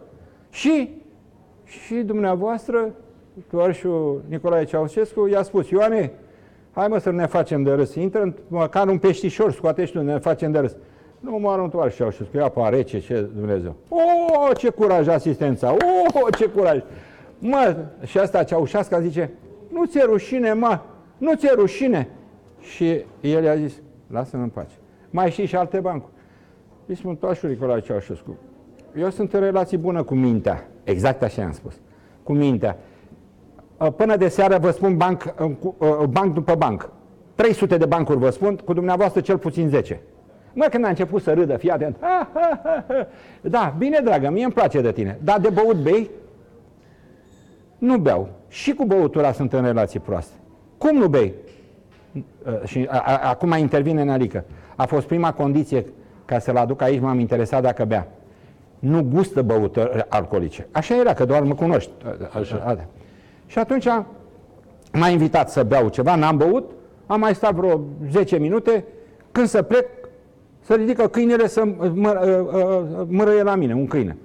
Și, 0.50 0.90
și 1.64 1.94
dumneavoastră, 1.94 2.90
tovarășul 3.50 4.22
Nicolae 4.28 4.64
Ceaușescu, 4.64 5.26
i-a 5.26 5.42
spus, 5.42 5.68
Ioane, 5.68 6.12
hai 6.72 6.88
mă 6.88 6.98
să 6.98 7.10
nu 7.10 7.16
ne 7.16 7.26
facem 7.26 7.62
de 7.62 7.72
râs, 7.72 7.94
intră 7.94 8.34
măcar 8.48 8.88
un 8.88 8.98
peștișor, 8.98 9.52
scoate 9.52 9.84
și 9.84 9.92
tu, 9.92 10.02
ne 10.02 10.18
facem 10.18 10.52
de 10.52 10.58
râs. 10.58 10.76
Nu 11.20 11.38
mă 11.38 11.50
un 11.50 11.68
tovarăș 11.68 11.96
Ceaușescu, 11.96 12.36
ia 12.36 12.44
apa 12.44 12.68
rece, 12.68 13.00
ce 13.00 13.28
Dumnezeu. 13.36 13.74
O, 13.88 14.52
ce 14.52 14.68
curaj 14.68 15.08
asistența, 15.08 15.72
o, 15.72 16.30
ce 16.30 16.46
curaj. 16.46 16.80
Mă, 17.38 17.76
și 18.04 18.18
asta 18.18 18.42
Ceaușescu 18.42 18.98
zice, 19.00 19.30
nu 19.72 19.84
ți-e 19.84 20.02
rușine, 20.02 20.52
mă, 20.52 20.78
nu 21.18 21.34
ți-e 21.34 21.52
rușine. 21.54 22.08
Și 22.60 23.04
el 23.20 23.42
i-a 23.42 23.56
zis, 23.56 23.72
lasă-mă 24.10 24.42
în 24.42 24.48
pace. 24.48 24.74
Mai 25.12 25.30
și 25.30 25.46
și 25.46 25.56
alte 25.56 25.80
bancuri. 25.80 26.12
Îi 26.86 26.94
spun, 26.94 27.16
toașul 27.16 27.48
Nicolae 27.48 27.80
Ceaușescu, 27.80 28.36
eu 28.96 29.10
sunt 29.10 29.32
în 29.32 29.40
relații 29.40 29.78
bună 29.78 30.02
cu 30.02 30.14
mintea. 30.14 30.68
Exact 30.84 31.22
așa 31.22 31.44
am 31.44 31.52
spus. 31.52 31.74
Cu 32.22 32.32
mintea. 32.32 32.76
Până 33.96 34.16
de 34.16 34.28
seară 34.28 34.58
vă 34.58 34.70
spun 34.70 34.96
banc, 34.96 35.34
banc 36.08 36.34
după 36.34 36.54
banc. 36.54 36.90
300 37.34 37.76
de 37.76 37.86
bancuri 37.86 38.18
vă 38.18 38.30
spun, 38.30 38.56
cu 38.56 38.72
dumneavoastră 38.72 39.20
cel 39.20 39.38
puțin 39.38 39.68
10. 39.68 40.00
Mă, 40.52 40.66
când 40.70 40.84
a 40.84 40.88
început 40.88 41.22
să 41.22 41.32
râdă, 41.32 41.56
fii 41.56 41.70
atent. 41.70 41.96
Ha, 42.00 42.30
ha, 42.34 42.60
ha, 42.64 42.84
ha. 42.88 43.06
Da, 43.40 43.74
bine, 43.78 44.00
dragă, 44.04 44.30
mie 44.30 44.44
îmi 44.44 44.52
place 44.52 44.80
de 44.80 44.92
tine. 44.92 45.18
Dar 45.22 45.40
de 45.40 45.48
băut 45.48 45.76
bei? 45.76 46.10
Nu 47.78 47.98
beau. 47.98 48.28
Și 48.48 48.74
cu 48.74 48.84
băutura 48.84 49.32
sunt 49.32 49.52
în 49.52 49.64
relații 49.64 50.00
proaste. 50.00 50.34
Cum 50.78 50.96
nu 50.96 51.08
bei? 51.08 51.32
Și 52.64 52.86
a, 52.90 52.98
a, 52.98 53.28
acum 53.28 53.52
intervine 53.52 54.04
Nalică. 54.04 54.44
A 54.76 54.86
fost 54.86 55.06
prima 55.06 55.32
condiție 55.32 55.86
ca 56.24 56.38
să-l 56.38 56.56
aduc 56.56 56.82
aici, 56.82 57.00
m-am 57.00 57.18
interesat 57.18 57.62
dacă 57.62 57.84
bea. 57.84 58.08
Nu 58.78 59.02
gustă 59.02 59.42
băuturi 59.42 60.06
alcoolice. 60.08 60.66
Așa 60.70 60.96
era, 60.96 61.14
că 61.14 61.24
doar 61.24 61.42
mă 61.42 61.54
cunoști. 61.54 61.90
Așa. 62.38 62.86
Și 63.46 63.58
atunci 63.58 63.86
m-a 64.92 65.08
invitat 65.08 65.50
să 65.50 65.62
beau 65.62 65.88
ceva, 65.88 66.14
n-am 66.14 66.36
băut, 66.36 66.70
am 67.06 67.20
mai 67.20 67.34
stat 67.34 67.54
vreo 67.54 67.80
10 68.10 68.36
minute, 68.36 68.84
când 69.32 69.46
să 69.46 69.62
plec, 69.62 69.86
să 70.60 70.74
ridică 70.74 71.08
câinele 71.08 71.46
să 71.46 71.64
mă, 71.94 73.06
mărăie 73.08 73.42
la 73.42 73.54
mine, 73.54 73.74
un 73.74 73.86
câine. 73.86 74.16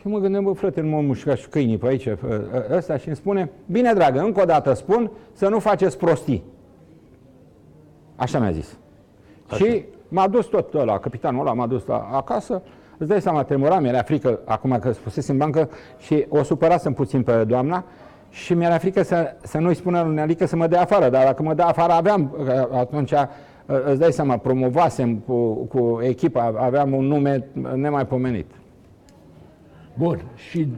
Și 0.00 0.06
mă 0.06 0.18
gândeam, 0.18 0.44
bă, 0.44 0.52
frate, 0.52 0.80
nu 0.80 0.88
mă 0.88 1.00
mușca 1.00 1.34
și 1.34 1.48
câinii 1.48 1.78
pe 1.78 1.86
aici, 1.86 2.08
ăsta, 2.70 2.96
și 2.96 3.06
îmi 3.06 3.16
spune, 3.16 3.50
bine, 3.66 3.92
dragă, 3.92 4.20
încă 4.20 4.40
o 4.40 4.44
dată 4.44 4.72
spun, 4.72 5.10
să 5.32 5.48
nu 5.48 5.58
faceți 5.58 5.98
prostii. 5.98 6.44
Așa 8.16 8.38
mi-a 8.38 8.50
zis. 8.50 8.78
Așa. 9.50 9.64
Și 9.64 9.84
m-a 10.08 10.28
dus 10.28 10.46
tot 10.46 10.72
la 10.72 10.98
capitanul 10.98 11.40
ăla, 11.40 11.52
m-a 11.52 11.66
dus 11.66 11.86
la, 11.86 12.08
acasă, 12.12 12.62
îți 12.98 13.08
dai 13.08 13.20
seama, 13.20 13.42
tremuram, 13.42 13.82
mi-era 13.82 14.02
frică, 14.02 14.38
acum 14.44 14.78
că 14.80 14.92
spusese 14.92 15.32
în 15.32 15.38
bancă, 15.38 15.68
și 15.98 16.26
o 16.28 16.42
supărasem 16.42 16.92
puțin 16.92 17.22
pe 17.22 17.44
doamna, 17.44 17.84
și 18.30 18.54
mi-era 18.54 18.78
frică 18.78 19.02
să, 19.02 19.34
să 19.42 19.58
nu-i 19.58 19.74
spună 19.74 20.02
lui 20.02 20.14
Nealică 20.14 20.46
să 20.46 20.56
mă 20.56 20.66
dea 20.66 20.80
afară, 20.80 21.08
dar 21.08 21.24
dacă 21.24 21.42
mă 21.42 21.54
dea 21.54 21.66
afară 21.66 21.92
aveam, 21.92 22.36
atunci 22.72 23.12
îți 23.84 23.98
dai 23.98 24.12
seama, 24.12 24.36
promovasem 24.36 25.16
cu, 25.16 25.52
cu 25.52 26.00
echipa, 26.02 26.54
aveam 26.58 26.92
un 26.92 27.04
nume 27.04 27.46
nemaipomenit. 27.74 28.50
Bun, 29.94 30.22
și 30.34 30.68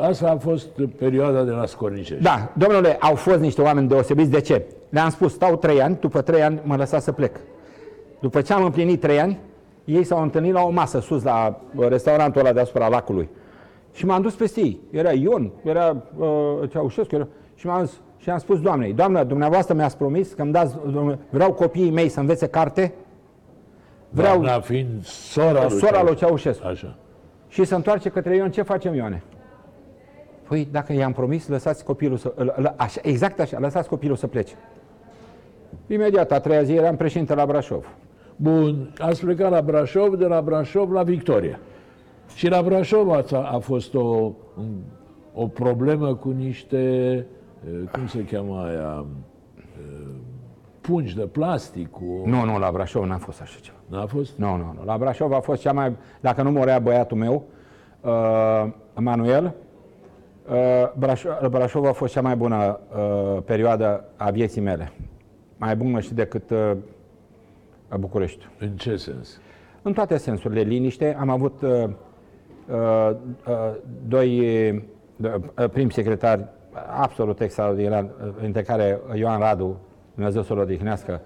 asta 0.00 0.30
a 0.30 0.36
fost 0.36 0.66
perioada 0.98 1.42
de 1.42 1.50
la 1.50 1.66
Scornicești. 1.66 2.22
Da, 2.22 2.52
domnule, 2.52 2.96
au 3.00 3.14
fost 3.14 3.40
niște 3.40 3.60
oameni 3.60 3.88
deosebiți. 3.88 4.30
De 4.30 4.40
ce? 4.40 4.64
Le-am 4.88 5.10
spus, 5.10 5.32
stau 5.32 5.56
trei 5.56 5.82
ani, 5.82 5.96
după 6.00 6.20
trei 6.20 6.42
ani 6.42 6.60
mă 6.62 6.76
lăsa 6.76 6.98
să 6.98 7.12
plec. 7.12 7.36
După 8.24 8.40
ce 8.40 8.52
am 8.52 8.64
împlinit 8.64 9.00
trei 9.00 9.20
ani, 9.20 9.38
ei 9.84 10.04
s-au 10.04 10.22
întâlnit 10.22 10.52
la 10.52 10.62
o 10.62 10.70
masă 10.70 11.00
sus 11.00 11.22
la 11.22 11.60
restaurantul 11.88 12.40
ăla 12.40 12.52
deasupra 12.52 12.88
lacului. 12.88 13.28
Și 13.92 14.06
m-am 14.06 14.22
dus 14.22 14.34
peste 14.34 14.60
ei. 14.60 14.80
Era 14.90 15.12
Ion, 15.12 15.50
era 15.62 15.96
uh, 16.16 16.70
Ceaușescu, 16.70 17.14
era... 17.14 17.26
și 17.54 17.66
m-am 17.66 17.84
zis, 17.84 18.00
și 18.16 18.30
am 18.30 18.38
spus 18.38 18.60
doamnei, 18.60 18.92
doamnă, 18.92 19.24
dumneavoastră 19.24 19.74
mi-ați 19.74 19.96
promis 19.96 20.32
că 20.32 20.42
îmi 20.42 20.52
dați, 20.52 20.76
vreau 21.30 21.52
copiii 21.52 21.90
mei 21.90 22.08
să 22.08 22.20
învețe 22.20 22.46
carte, 22.46 22.94
vreau... 24.08 24.32
Doamna 24.32 24.60
fiind 24.60 25.04
sora 25.04 25.66
lui, 25.68 25.78
sora 25.78 26.02
lui 26.02 26.14
Ceaușescu. 26.14 26.66
Așa. 26.66 26.96
Și 27.48 27.64
se 27.64 27.74
întoarce 27.74 28.08
către 28.08 28.36
Ion, 28.36 28.50
ce 28.50 28.62
facem, 28.62 28.94
Ioane? 28.94 29.22
Păi, 30.48 30.68
dacă 30.70 30.92
i-am 30.92 31.12
promis, 31.12 31.48
lăsați 31.48 31.84
copilul 31.84 32.16
să... 32.16 32.34
Așa, 32.76 33.00
exact 33.02 33.40
așa, 33.40 33.58
lăsați 33.58 33.88
copilul 33.88 34.16
să 34.16 34.26
plece. 34.26 34.54
Imediat, 35.86 36.32
a 36.32 36.40
treia 36.40 36.62
zi, 36.62 36.72
eram 36.72 36.96
președinte 36.96 37.34
la 37.34 37.46
Brașov. 37.46 37.86
Bun, 38.36 38.94
ați 38.98 39.24
plecat 39.24 39.50
la 39.50 39.62
Brașov, 39.62 40.14
de 40.14 40.26
la 40.26 40.40
Brașov 40.40 40.92
la 40.92 41.02
Victoria. 41.02 41.58
Și 42.34 42.48
la 42.48 42.62
Brașov 42.62 43.10
a, 43.10 43.24
a 43.52 43.58
fost 43.58 43.94
o, 43.94 44.32
o 45.34 45.46
problemă 45.46 46.14
cu 46.14 46.30
niște, 46.30 47.26
cum 47.92 48.06
se 48.06 48.24
cheamă 48.24 48.64
aia, 48.66 49.04
pungi 50.80 51.16
de 51.16 51.26
plastic. 51.26 51.90
Cu... 51.90 52.22
Nu, 52.24 52.44
nu, 52.44 52.58
la 52.58 52.70
Brașov 52.72 53.04
n-a 53.04 53.16
fost 53.16 53.40
așa 53.40 53.58
ceva. 53.60 53.76
N-a 53.86 54.06
fost? 54.06 54.38
Nu, 54.38 54.56
nu, 54.56 54.74
nu. 54.78 54.84
La 54.84 54.98
Brașov 54.98 55.32
a 55.32 55.40
fost 55.40 55.60
cea 55.60 55.72
mai, 55.72 55.96
dacă 56.20 56.42
nu 56.42 56.50
morea 56.50 56.78
băiatul 56.78 57.16
meu, 57.16 57.44
uh, 58.00 58.72
Manuel, 58.94 59.54
uh, 60.48 60.92
Brașov, 60.98 61.32
Brașov 61.50 61.84
a 61.84 61.92
fost 61.92 62.12
cea 62.12 62.20
mai 62.20 62.36
bună 62.36 62.80
uh, 62.96 63.42
perioadă 63.44 64.04
a 64.16 64.30
vieții 64.30 64.60
mele. 64.60 64.92
Mai 65.56 65.76
bună 65.76 66.00
și 66.00 66.14
decât 66.14 66.50
uh, 66.50 66.76
București. 67.96 68.48
În 68.58 68.76
ce 68.76 68.96
sens? 68.96 69.40
În 69.82 69.92
toate 69.92 70.16
sensurile. 70.16 70.60
Liniște. 70.60 71.16
Am 71.20 71.28
avut 71.28 71.62
uh, 71.62 71.70
uh, 71.70 73.10
uh, 73.48 73.74
doi 74.08 74.40
uh, 75.16 75.68
prim 75.72 75.90
secretari 75.90 76.44
absolut 77.00 77.40
extraordinari, 77.40 78.06
între 78.42 78.62
care 78.62 79.00
Ioan 79.14 79.38
Radu, 79.38 79.76
Dumnezeu 80.14 80.42
să-l 80.42 80.58
odihnească, 80.58 81.20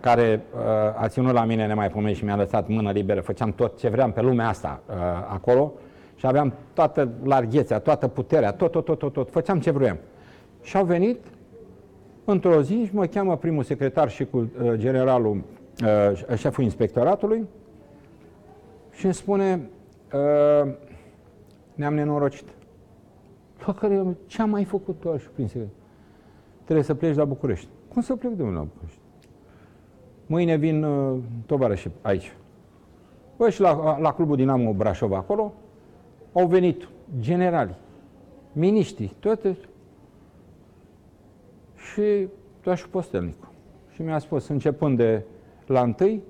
care 0.00 0.42
uh, 0.54 1.02
a 1.02 1.08
ținut 1.08 1.32
la 1.32 1.44
mine 1.44 1.66
nemaipomenit 1.66 2.16
și 2.16 2.24
mi-a 2.24 2.36
lăsat 2.36 2.68
mână 2.68 2.90
liberă. 2.90 3.20
Făceam 3.20 3.52
tot 3.52 3.78
ce 3.78 3.88
vreau 3.88 4.10
pe 4.10 4.20
lumea 4.20 4.48
asta 4.48 4.80
uh, 4.88 4.94
acolo 5.28 5.72
și 6.14 6.26
aveam 6.26 6.52
toată 6.72 7.08
larghețea, 7.24 7.78
toată 7.78 8.08
puterea, 8.08 8.52
tot, 8.52 8.70
tot, 8.70 8.84
tot, 8.84 8.98
tot, 8.98 9.12
tot. 9.12 9.30
Făceam 9.30 9.60
ce 9.60 9.70
vreau. 9.70 9.96
Și 10.62 10.76
au 10.76 10.84
venit 10.84 11.26
într-o 12.24 12.62
zi 12.62 12.84
și 12.84 12.94
mă 12.94 13.06
cheamă 13.06 13.36
primul 13.36 13.62
secretar 13.62 14.10
și 14.10 14.24
cu 14.24 14.36
uh, 14.38 14.72
generalul, 14.74 15.42
uh, 15.84 16.36
șeful 16.36 16.64
inspectoratului 16.64 17.46
și 18.90 19.04
îmi 19.04 19.14
spune 19.14 19.70
uh, 20.12 20.74
ne-am 21.74 21.94
nenorocit. 21.94 22.48
La 23.66 23.74
care, 23.74 24.16
ce 24.26 24.42
am 24.42 24.50
mai 24.50 24.64
făcut 24.64 25.00
tu 25.00 25.10
așa 25.10 25.30
prin 25.34 25.46
secretar? 25.46 25.74
Trebuie 26.64 26.84
să 26.84 26.94
pleci 26.94 27.16
la 27.16 27.24
București. 27.24 27.68
Cum 27.88 28.02
să 28.02 28.16
plec, 28.16 28.32
domnule, 28.32 28.58
la 28.58 28.64
București? 28.64 28.98
Mâine 30.26 30.56
vin 30.56 30.82
uh, 30.82 31.18
tovarăși 31.46 31.90
aici. 32.02 32.36
Bă, 33.36 33.50
și 33.50 33.60
la, 33.60 33.98
la 33.98 34.12
clubul 34.12 34.36
Dinamo 34.36 34.72
Brașov 34.72 35.12
acolo 35.12 35.52
au 36.32 36.46
venit 36.46 36.88
generali, 37.20 37.74
miniștri, 38.52 39.14
toate. 39.20 39.56
Și 41.74 42.28
și 42.74 42.88
postelnicul. 42.88 43.48
Și 43.94 44.02
mi-a 44.02 44.18
spus, 44.18 44.48
începând 44.48 44.96
de 44.96 45.24
la 45.72 45.80
întâi, 45.80 46.22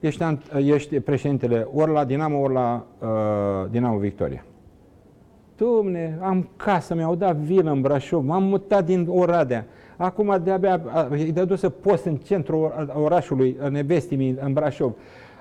ești, 0.00 0.24
ești 0.56 1.00
președintele 1.00 1.68
ori 1.74 1.92
la 1.92 2.04
Dinamo, 2.04 2.38
ori 2.38 2.52
la 2.52 2.86
uh, 2.98 3.70
Dinamo 3.70 3.98
Victoria. 3.98 4.44
Domne, 5.56 6.18
am 6.20 6.48
casă, 6.56 6.94
mi-au 6.94 7.14
dat 7.14 7.36
vilă 7.36 7.70
în 7.70 7.80
Brașov, 7.80 8.24
m-am 8.24 8.42
mutat 8.42 8.84
din 8.84 9.06
Oradea. 9.10 9.66
Acum 9.96 10.40
de-abia 10.44 10.80
îi 11.10 11.32
dă 11.32 11.54
să 11.54 11.68
post 11.68 12.04
în 12.04 12.16
centrul 12.16 12.88
orașului, 13.02 13.56
în 13.58 13.72
Nevestimii, 13.72 14.36
în 14.40 14.52
Brașov. 14.52 14.94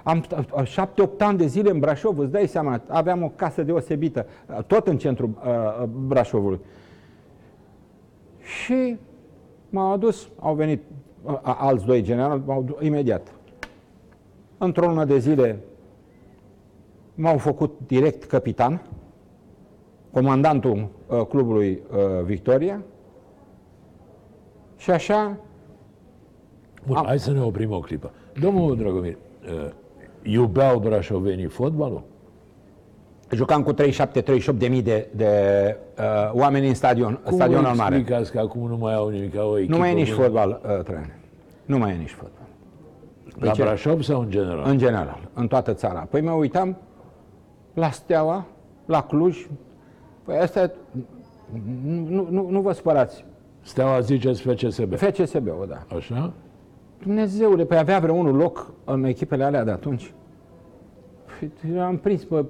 Am 0.04 0.26
șapte-opt 0.64 1.22
ani 1.22 1.38
de 1.38 1.46
zile 1.46 1.70
în 1.70 1.80
Brașov, 1.80 2.18
îți 2.18 2.32
dai 2.32 2.48
seama, 2.48 2.82
aveam 2.88 3.24
o 3.24 3.32
casă 3.36 3.64
deosebită, 3.64 4.26
tot 4.68 4.88
în 4.88 4.98
centrul 4.98 5.30
uh, 5.30 5.84
Brașovului. 6.08 6.60
Și 8.40 8.98
m-au 9.70 9.92
adus, 9.92 10.30
au 10.40 10.54
venit 10.54 10.80
uh, 10.80 11.07
alți 11.42 11.86
doi 11.86 12.02
generali, 12.02 12.42
m-au 12.46 12.78
imediat. 12.82 13.32
Într-o 14.58 14.88
lună 14.88 15.06
de 15.06 15.18
zile 15.18 15.60
m-au 17.16 17.38
făcut 17.38 17.80
direct 17.88 18.24
capitan, 18.24 18.82
comandantul 20.12 20.88
uh, 21.08 21.22
clubului 21.30 21.82
uh, 21.92 22.24
Victoria, 22.24 22.82
și 24.78 24.92
așa... 24.92 25.38
Bun, 26.86 26.96
am... 26.96 27.06
hai 27.06 27.20
să 27.20 27.32
ne 27.32 27.42
oprim 27.42 27.72
o 27.72 27.80
clipă. 27.80 28.12
Domnul 28.40 28.78
Dragomir, 28.78 29.18
uh, 29.44 29.70
iubeau 30.22 30.80
brașovenii 30.80 31.46
fotbalul? 31.46 32.04
Jucam 33.32 33.64
cu 33.64 33.74
37-38 33.74 33.78
de 34.58 34.68
mii 34.68 34.82
de, 34.82 35.08
de 35.16 35.28
uh, 35.98 36.32
oameni 36.32 36.68
în 36.68 36.74
stadion, 36.74 37.20
Cum 37.24 37.36
stadionul 37.36 37.76
mare. 37.76 38.02
Cum 38.02 38.24
că 38.32 38.40
acum 38.40 38.68
nu 38.68 38.78
mai 38.78 38.94
au 38.94 39.10
nimic, 39.10 39.38
au 39.38 39.52
o 39.52 39.58
echipă 39.58 39.74
Nu 39.74 39.80
mai 39.80 39.92
e 39.92 39.94
nici 39.94 40.12
bună? 40.12 40.24
fotbal, 40.24 40.62
uh, 40.64 40.84
Traian. 40.84 41.17
Nu 41.68 41.78
mai 41.78 41.92
e 41.92 41.96
nici 41.96 42.12
fotbal. 42.12 42.48
La 43.40 43.52
ce? 43.52 43.62
Brașov 43.62 44.02
sau 44.02 44.22
în 44.22 44.30
general? 44.30 44.64
În 44.66 44.78
general, 44.78 45.30
în 45.34 45.48
toată 45.48 45.74
țara. 45.74 46.00
Păi 46.00 46.22
mă 46.22 46.32
uitam 46.32 46.78
la 47.74 47.90
Steaua, 47.90 48.46
la 48.86 49.04
Cluj. 49.04 49.48
Păi 50.24 50.38
asta, 50.38 50.72
nu, 52.08 52.28
nu, 52.30 52.50
nu 52.50 52.62
vă 52.62 52.72
spărați. 52.72 53.26
Steaua 53.62 54.00
ziceți 54.00 54.42
FCSB. 54.42 54.96
FCSB-ul, 54.96 55.66
da. 55.70 55.96
Așa? 55.96 56.34
Dumnezeule, 57.02 57.66
păi 57.66 57.78
avea 57.78 58.00
vreunul 58.00 58.36
loc 58.36 58.74
în 58.86 59.04
echipele 59.04 59.44
alea 59.44 59.64
de 59.64 59.72
atunci? 59.72 60.14
Păi, 61.40 61.80
am 61.80 61.98
prins 61.98 62.24
pe 62.24 62.46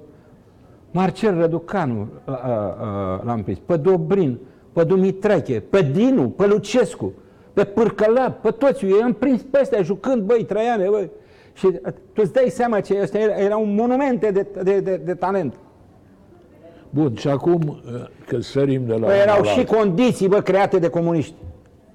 Marcel 0.90 1.38
Răducanu, 1.38 2.08
a, 2.24 2.32
a, 2.32 2.76
a, 2.80 3.22
l-am 3.24 3.42
prins, 3.42 3.58
pe 3.58 3.76
Dobrin, 3.76 4.38
pe 4.72 4.84
Dumitreche, 4.84 5.60
pe 5.60 5.82
Dinu, 5.82 6.28
pe 6.28 6.46
Lucescu, 6.46 7.12
pe 7.58 7.64
Pârcălă, 7.64 8.38
pe 8.42 8.50
toți, 8.50 8.86
eu 8.86 8.98
i-am 8.98 9.12
prins 9.12 9.42
pe 9.42 9.58
ăstea 9.60 9.82
jucând, 9.82 10.22
băi, 10.22 10.44
Traiane, 10.44 10.88
băi. 10.88 11.10
Și 11.52 11.66
tu 12.12 12.20
îți 12.22 12.32
dai 12.32 12.48
seama 12.48 12.80
ce 12.80 12.98
ăstea 13.02 13.20
erau 13.20 13.64
monumente 13.64 14.30
de, 14.30 14.46
de, 14.62 14.80
de, 14.80 14.96
de 14.96 15.14
talent. 15.14 15.54
Bun, 16.90 17.14
și 17.14 17.28
acum 17.28 17.80
că 18.26 18.40
sărim 18.40 18.86
de 18.86 18.92
la... 18.92 19.06
Păi 19.06 19.18
erau 19.18 19.42
la 19.42 19.50
și 19.50 19.64
condiții, 19.64 20.28
bă, 20.28 20.40
create 20.40 20.78
de 20.78 20.88
comuniști. 20.88 21.34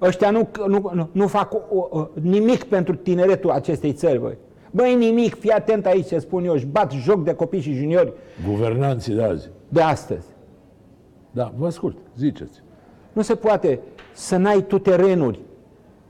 Ăștia 0.00 0.30
nu, 0.30 0.48
nu, 0.66 0.90
nu, 0.94 1.08
nu 1.12 1.26
fac 1.26 1.52
o, 1.52 1.58
o, 1.90 2.08
nimic 2.20 2.64
pentru 2.64 2.94
tineretul 2.94 3.50
acestei 3.50 3.92
țări, 3.92 4.18
băi. 4.18 4.36
Băi, 4.70 4.94
nimic, 4.94 5.38
fii 5.38 5.50
atent 5.50 5.86
aici 5.86 6.06
ce 6.06 6.18
spun 6.18 6.44
eu, 6.44 6.52
își 6.52 6.66
bat 6.66 6.92
joc 6.92 7.24
de 7.24 7.34
copii 7.34 7.60
și 7.60 7.72
juniori 7.72 8.12
Guvernanții 8.48 9.14
de 9.14 9.22
azi. 9.22 9.50
de 9.68 9.80
astăzi. 9.80 10.26
Da, 11.30 11.52
vă 11.56 11.66
ascult, 11.66 11.96
ziceți. 12.16 12.62
Nu 13.12 13.22
se 13.22 13.34
poate 13.34 13.80
să 14.12 14.36
n-ai 14.36 14.62
tu 14.62 14.78
terenuri, 14.78 15.40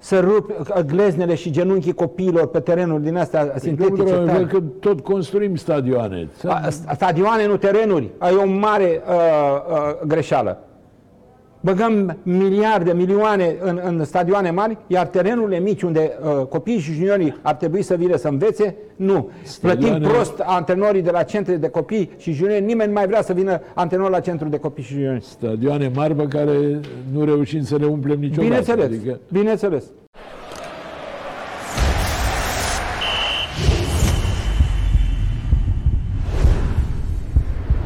să 0.05 0.21
rupi 0.21 0.53
gleznele 0.87 1.35
și 1.35 1.51
genunchii 1.51 1.93
copiilor 1.93 2.47
pe 2.47 2.61
terenuri 2.61 3.03
din 3.03 3.17
astea 3.17 3.53
sintetice. 3.57 4.03
Domnule, 4.03 4.25
tari. 4.33 4.39
văd 4.39 4.49
că 4.51 4.61
tot 4.81 5.01
construim 5.01 5.57
stadioane. 5.57 6.29
A- 6.47 6.69
Stadioane, 6.95 7.47
nu 7.47 7.57
terenuri. 7.57 8.11
Ai 8.19 8.35
o 8.35 8.47
mare 8.47 9.03
uh, 9.09 9.15
uh, 9.71 10.07
greșeală. 10.07 10.59
Băgăm 11.65 12.17
miliarde, 12.23 12.93
milioane 12.93 13.57
în, 13.61 13.81
în 13.85 14.05
stadioane 14.05 14.51
mari, 14.51 14.77
iar 14.87 15.07
terenurile 15.07 15.59
mici 15.59 15.83
unde 15.83 16.12
uh, 16.41 16.47
copiii 16.47 16.79
și 16.79 16.93
juniorii 16.93 17.37
ar 17.43 17.55
trebui 17.55 17.83
să 17.83 17.95
vină 17.95 18.17
să 18.17 18.29
învețe, 18.29 18.77
nu. 18.97 19.31
Plătim 19.61 19.87
Stadioane- 19.87 20.07
prost 20.09 20.39
antrenorii 20.39 21.03
de 21.03 21.11
la 21.11 21.23
centre 21.23 21.57
de 21.57 21.69
copii 21.69 22.11
și 22.19 22.33
juniori. 22.33 22.65
Nimeni 22.65 22.89
nu 22.89 22.95
mai 22.95 23.07
vrea 23.07 23.23
să 23.23 23.33
vină 23.33 23.61
antrenor 23.75 24.11
la 24.11 24.21
centru 24.21 24.49
de 24.49 24.59
copii 24.59 24.83
și 24.85 24.93
juniori. 24.93 25.25
Stadioane 25.25 25.91
mari 25.95 26.15
pe 26.15 26.27
care 26.29 26.81
nu 27.12 27.25
reușim 27.25 27.62
să 27.62 27.77
le 27.77 27.87
umplem 27.87 28.19
niciodată. 28.19 28.43
Bineînțeles, 28.43 28.85
Adică, 28.85 29.21
bineînțeles. 29.33 29.85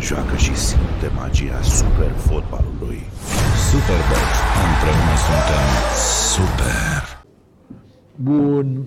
Joacă 0.01 0.37
și 0.37 0.55
simte 1.09 1.21
magia 1.21 1.63
super 1.63 2.11
fotbalului. 2.17 3.01
Superbox. 3.71 4.25
Împreună 4.69 5.15
suntem 5.27 5.67
super. 6.37 7.03
bun, 8.15 8.87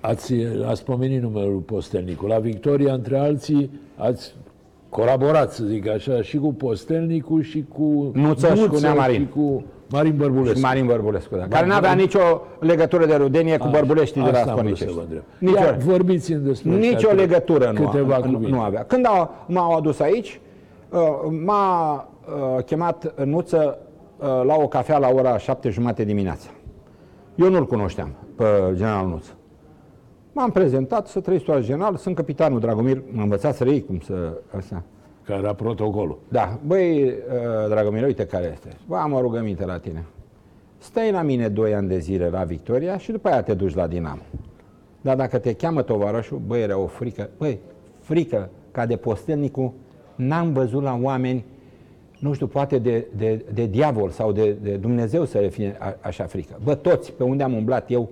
ați, 0.00 0.34
ați 0.68 0.84
pomenit 0.84 1.22
numărul 1.22 1.58
Postelnicu. 1.58 2.26
La 2.26 2.38
Victoria, 2.38 2.92
între 2.92 3.18
alții, 3.18 3.70
ați 3.96 4.34
colaborat, 4.88 5.52
să 5.52 5.64
zic 5.64 5.88
așa, 5.88 6.22
și 6.22 6.36
cu 6.36 6.52
Postelnicu 6.52 7.40
și 7.40 7.64
cu 7.74 8.10
Nuță 8.14 8.54
și 8.54 8.66
cu 8.66 8.78
Neamarin. 8.78 9.20
și 9.20 9.28
cu 9.38 9.64
Marin 9.90 10.16
Bărbulescu. 10.16 10.56
Și 10.56 10.62
Marin 10.62 10.86
Bărbulescu, 10.86 11.36
da. 11.36 11.46
care 11.48 11.66
nu 11.66 11.74
avea 11.74 11.92
nicio 11.92 12.42
legătură 12.60 13.06
de 13.06 13.14
rudenie 13.14 13.56
cu 13.56 13.68
bărbăleștii 13.68 14.22
de 14.22 14.30
la 14.30 14.38
Asta 14.38 14.50
am 14.50 14.56
vrut 14.58 14.76
să 14.76 14.84
Sconicești. 14.84 14.94
vă 14.94 15.00
întreb. 15.00 15.22
Nicio, 15.38 15.64
Ia, 15.64 15.76
vorbiți-mi 15.92 16.40
despre 16.40 16.70
nicio 16.70 16.96
astea 16.96 17.12
legătură 17.12 17.72
nu, 17.74 17.88
câteva 17.88 18.16
nu, 18.16 18.32
cuvinte. 18.32 18.56
nu 18.56 18.60
avea. 18.60 18.84
Când 18.84 19.06
au, 19.06 19.44
m-au 19.46 19.76
adus 19.76 20.00
aici, 20.00 20.28
uh, 20.28 20.45
m-a 21.44 22.08
uh, 22.28 22.64
chemat 22.64 23.24
Nuță 23.24 23.78
uh, 24.16 24.26
la 24.44 24.54
o 24.54 24.68
cafea 24.68 24.98
la 24.98 25.08
ora 25.08 25.38
șapte 25.38 25.68
jumate 25.68 26.04
dimineața. 26.04 26.48
Eu 27.34 27.50
nu-l 27.50 27.66
cunoșteam 27.66 28.14
pe 28.36 28.44
general 28.74 29.06
Nuță. 29.06 29.30
M-am 30.32 30.50
prezentat 30.50 31.06
să 31.06 31.20
trăiesc 31.20 31.46
la 31.46 31.60
general, 31.60 31.96
sunt 31.96 32.14
capitanul 32.14 32.60
Dragomir, 32.60 33.02
m-a 33.10 33.22
învățat 33.22 33.54
să 33.54 33.64
răi 33.64 33.84
cum 33.84 34.00
să... 34.00 34.40
Asta. 34.56 34.82
Care 35.22 35.38
era 35.38 35.54
protocolul. 35.54 36.18
Da, 36.28 36.58
băi, 36.66 37.04
uh, 37.04 37.68
Dragomir, 37.68 38.04
uite 38.04 38.26
care 38.26 38.50
este. 38.52 38.76
Bă, 38.86 38.96
am 38.96 39.12
o 39.12 39.20
rugăminte 39.20 39.64
la 39.64 39.78
tine. 39.78 40.04
Stai 40.78 41.10
la 41.10 41.22
mine 41.22 41.48
2 41.48 41.74
ani 41.74 41.88
de 41.88 41.98
zile 41.98 42.28
la 42.28 42.44
Victoria 42.44 42.98
și 42.98 43.12
după 43.12 43.28
aia 43.28 43.42
te 43.42 43.54
duci 43.54 43.74
la 43.74 43.86
Dinamo. 43.86 44.22
Dar 45.00 45.16
dacă 45.16 45.38
te 45.38 45.52
cheamă 45.52 45.82
tovarășul, 45.82 46.40
băi, 46.46 46.62
era 46.62 46.78
o 46.78 46.86
frică. 46.86 47.30
Băi, 47.38 47.58
frică 48.00 48.50
ca 48.70 48.86
de 48.86 48.96
postelnicul 48.96 49.72
n-am 50.16 50.52
văzut 50.52 50.82
la 50.82 50.98
oameni, 51.02 51.44
nu 52.18 52.32
știu, 52.32 52.46
poate 52.46 52.78
de, 52.78 53.06
de, 53.16 53.44
de 53.54 53.66
diavol 53.66 54.10
sau 54.10 54.32
de, 54.32 54.56
de 54.62 54.70
Dumnezeu 54.70 55.24
să 55.24 55.38
le 55.38 55.48
fie 55.48 55.76
a, 55.78 55.96
așa 56.00 56.24
frică. 56.24 56.58
Bă, 56.64 56.74
toți 56.74 57.12
pe 57.12 57.22
unde 57.22 57.42
am 57.42 57.52
umblat 57.52 57.90
eu, 57.90 58.08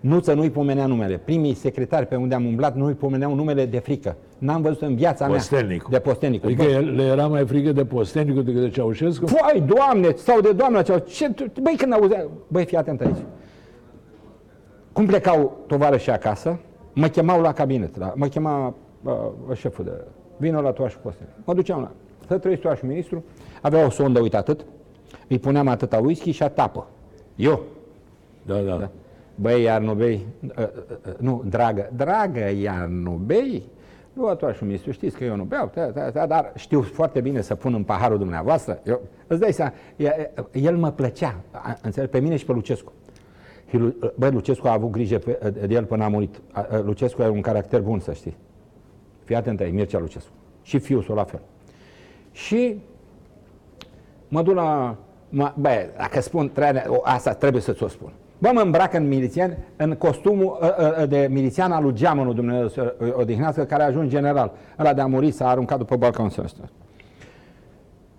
Nuță 0.00 0.32
nu-i 0.34 0.50
pomenea 0.50 0.86
numele. 0.86 1.20
Primii 1.24 1.54
secretari 1.54 2.06
pe 2.06 2.16
unde 2.16 2.34
am 2.34 2.44
umblat 2.44 2.76
nu-i 2.76 2.92
pomeneau 2.92 3.34
numele 3.34 3.66
de 3.66 3.78
frică. 3.78 4.16
N-am 4.38 4.62
văzut 4.62 4.82
în 4.82 4.94
viața 4.94 5.26
Postelnicu. 5.26 5.90
mea 5.90 5.98
de 5.98 6.08
postelnicul. 6.08 6.48
Adică 6.48 6.62
Bă, 6.64 6.70
el- 6.70 6.94
le 6.94 7.02
era 7.02 7.26
mai 7.26 7.46
frică 7.46 7.72
de 7.72 7.84
Postelnicu 7.84 8.40
decât 8.40 8.60
de 8.60 8.68
Ceaușescu? 8.68 9.24
Păi, 9.24 9.60
doamne, 9.60 10.14
sau 10.16 10.40
de 10.40 10.52
doamna 10.52 10.82
ce, 10.82 11.02
ce 11.06 11.32
Băi, 11.62 11.74
când 11.76 11.92
auzea... 11.92 12.26
Băi, 12.48 12.64
fii 12.64 12.76
atent 12.76 13.00
aici. 13.00 13.16
Cum 14.92 15.06
plecau 15.06 15.56
tovarășii 15.66 16.12
acasă, 16.12 16.58
mă 16.92 17.06
chemau 17.06 17.40
la 17.40 17.52
cabinet, 17.52 17.98
la, 17.98 18.12
mă 18.16 18.26
chema 18.26 18.74
uh, 19.02 19.12
șeful 19.56 19.84
de... 19.84 19.90
Vino 20.44 20.60
la 20.60 20.70
toașul 20.72 21.00
postel. 21.02 21.26
Mă 21.44 21.54
duceam 21.54 21.80
la... 21.80 21.90
Să 22.26 22.38
trăiesc 22.38 22.62
toașul 22.62 22.88
ministru, 22.88 23.24
avea 23.62 23.84
o 23.86 23.90
sondă, 23.90 24.20
uite 24.20 24.36
atât, 24.36 24.64
îi 25.28 25.38
puneam 25.38 25.68
atâta 25.68 25.98
whisky 25.98 26.30
și 26.30 26.42
atapă. 26.42 26.86
Eu. 27.36 27.60
Da, 28.46 28.58
da. 28.60 28.76
da. 28.76 28.90
Băi, 29.34 29.62
iar 29.62 29.80
nu 29.80 29.94
bei, 29.94 30.26
uh, 30.46 30.50
uh, 30.58 30.66
uh, 31.06 31.14
nu, 31.18 31.42
dragă, 31.48 31.90
dragă, 31.96 32.50
iar 32.50 32.86
nu 32.86 33.10
bei, 33.10 33.62
nu 34.12 34.26
atunci 34.26 34.60
ministru, 34.60 34.90
știți 34.90 35.16
că 35.16 35.24
eu 35.24 35.36
nu 35.36 35.44
beau, 35.44 35.70
da, 35.74 35.86
da, 35.86 36.10
da, 36.10 36.26
dar 36.26 36.52
știu 36.56 36.82
foarte 36.82 37.20
bine 37.20 37.40
să 37.40 37.54
pun 37.54 37.74
în 37.74 37.82
paharul 37.82 38.18
dumneavoastră. 38.18 38.80
Eu, 38.84 39.00
îți 39.26 39.40
dai 39.40 39.52
seama, 39.52 39.72
e- 39.96 40.30
el 40.52 40.76
mă 40.76 40.90
plăcea, 40.90 41.34
a- 41.50 41.78
înțeleg, 41.82 42.08
pe 42.10 42.18
mine 42.20 42.36
și 42.36 42.44
pe 42.44 42.52
Lucescu. 42.52 42.92
Și 43.68 43.76
Lu- 43.76 43.94
Băi, 44.16 44.30
Lucescu 44.30 44.66
a 44.66 44.72
avut 44.72 44.90
grijă 44.90 45.18
pe, 45.18 45.52
de 45.66 45.74
el 45.74 45.84
până 45.84 46.04
a 46.04 46.08
murit. 46.08 46.40
A- 46.52 46.66
a- 46.70 46.78
Lucescu 46.84 47.22
are 47.22 47.30
un 47.30 47.40
caracter 47.40 47.80
bun, 47.80 47.98
să 48.00 48.12
știi. 48.12 48.36
Fii 49.24 49.36
atent 49.36 49.60
aici, 49.60 49.72
Mircea 49.72 49.98
Lucescu. 49.98 50.30
Și 50.62 50.78
fiul 50.78 51.02
său 51.02 51.14
la 51.14 51.24
fel. 51.24 51.40
Și 52.32 52.80
mă 54.28 54.42
duc 54.42 54.54
la... 54.54 54.96
Mă, 55.28 55.52
bă, 55.56 55.86
dacă 55.96 56.20
spun, 56.20 56.50
trebuie, 56.50 56.84
o, 56.86 57.00
asta 57.02 57.32
trebuie 57.32 57.62
să 57.62 57.72
ți-o 57.72 57.88
spun. 57.88 58.12
Bă, 58.38 58.50
mă 58.52 58.60
îmbrac 58.60 58.94
în 58.94 59.08
milițian, 59.08 59.56
în 59.76 59.94
costumul 59.94 60.58
ă, 60.60 60.74
ă, 60.78 60.94
ă, 61.02 61.06
de 61.06 61.28
milițian 61.30 61.72
al 61.72 61.82
lui 61.82 61.92
Geamănu, 61.94 62.32
Dumnezeu 62.32 62.68
să 62.68 62.94
îl 62.98 63.14
odihnească, 63.16 63.64
care 63.64 63.82
a 63.82 63.86
ajuns 63.86 64.08
general. 64.10 64.52
Ăla 64.78 64.92
de 64.94 65.00
a 65.00 65.06
muri 65.06 65.30
s-a 65.30 65.48
aruncat 65.48 65.78
după 65.78 65.96
balcon 65.96 66.28
să 66.28 66.40
ăsta. 66.44 66.68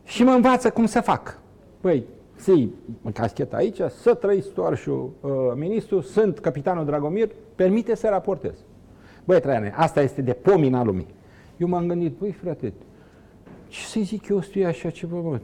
Și 0.03 0.24
mă 0.24 0.32
învață 0.32 0.70
cum 0.70 0.86
să 0.86 1.01
fac. 1.01 1.39
Păi, 1.82 2.03
ții 2.38 2.74
cascheta 3.14 3.58
aici, 3.58 3.80
să 4.01 4.14
trăiți 4.14 4.49
toarșul 4.49 5.10
uh, 5.22 5.32
ministru, 5.56 6.01
sunt 6.01 6.39
capitanul 6.39 6.86
Dragomir, 6.86 7.30
permite 7.56 7.95
să 7.95 8.08
raportez. 8.10 8.53
Băi, 9.26 9.39
Traiane, 9.39 9.73
asta 9.76 10.01
este 10.01 10.21
de 10.21 10.34
pomina 10.34 10.84
lumii. 10.84 11.07
Eu 11.57 11.67
m-am 11.67 11.88
gândit, 11.88 12.17
băi, 12.17 12.32
frate, 12.32 12.73
ce 13.67 13.80
să-i 13.86 14.01
zic 14.01 14.28
eu 14.28 14.38
ăstuia 14.38 14.67
așa 14.67 14.89
ceva, 14.89 15.19
mă? 15.19 15.39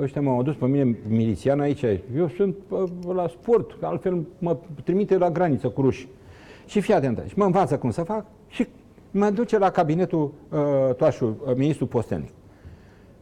Ăștia 0.00 0.20
m-au 0.20 0.38
adus 0.38 0.54
pe 0.54 0.66
mine 0.66 0.96
milițian 1.08 1.60
aici. 1.60 1.84
Eu 2.16 2.28
sunt 2.28 2.56
bă, 2.68 2.86
la 3.14 3.28
sport, 3.28 3.78
că 3.78 3.86
altfel 3.86 4.26
mă 4.38 4.56
trimite 4.84 5.16
la 5.16 5.30
graniță 5.30 5.68
cu 5.68 5.80
ruși. 5.80 6.08
Și 6.66 6.80
fii 6.80 6.94
atent 6.94 7.18
aici. 7.18 7.34
Mă 7.34 7.44
învață 7.44 7.78
cum 7.78 7.90
să 7.90 8.02
fac 8.02 8.24
și 8.48 8.66
mă 9.10 9.30
duce 9.30 9.58
la 9.58 9.70
cabinetul 9.70 10.32
uh, 10.48 10.94
toașul, 10.94 11.36
uh, 11.46 11.54
ministrul 11.56 11.86
Postenic. 11.88 12.30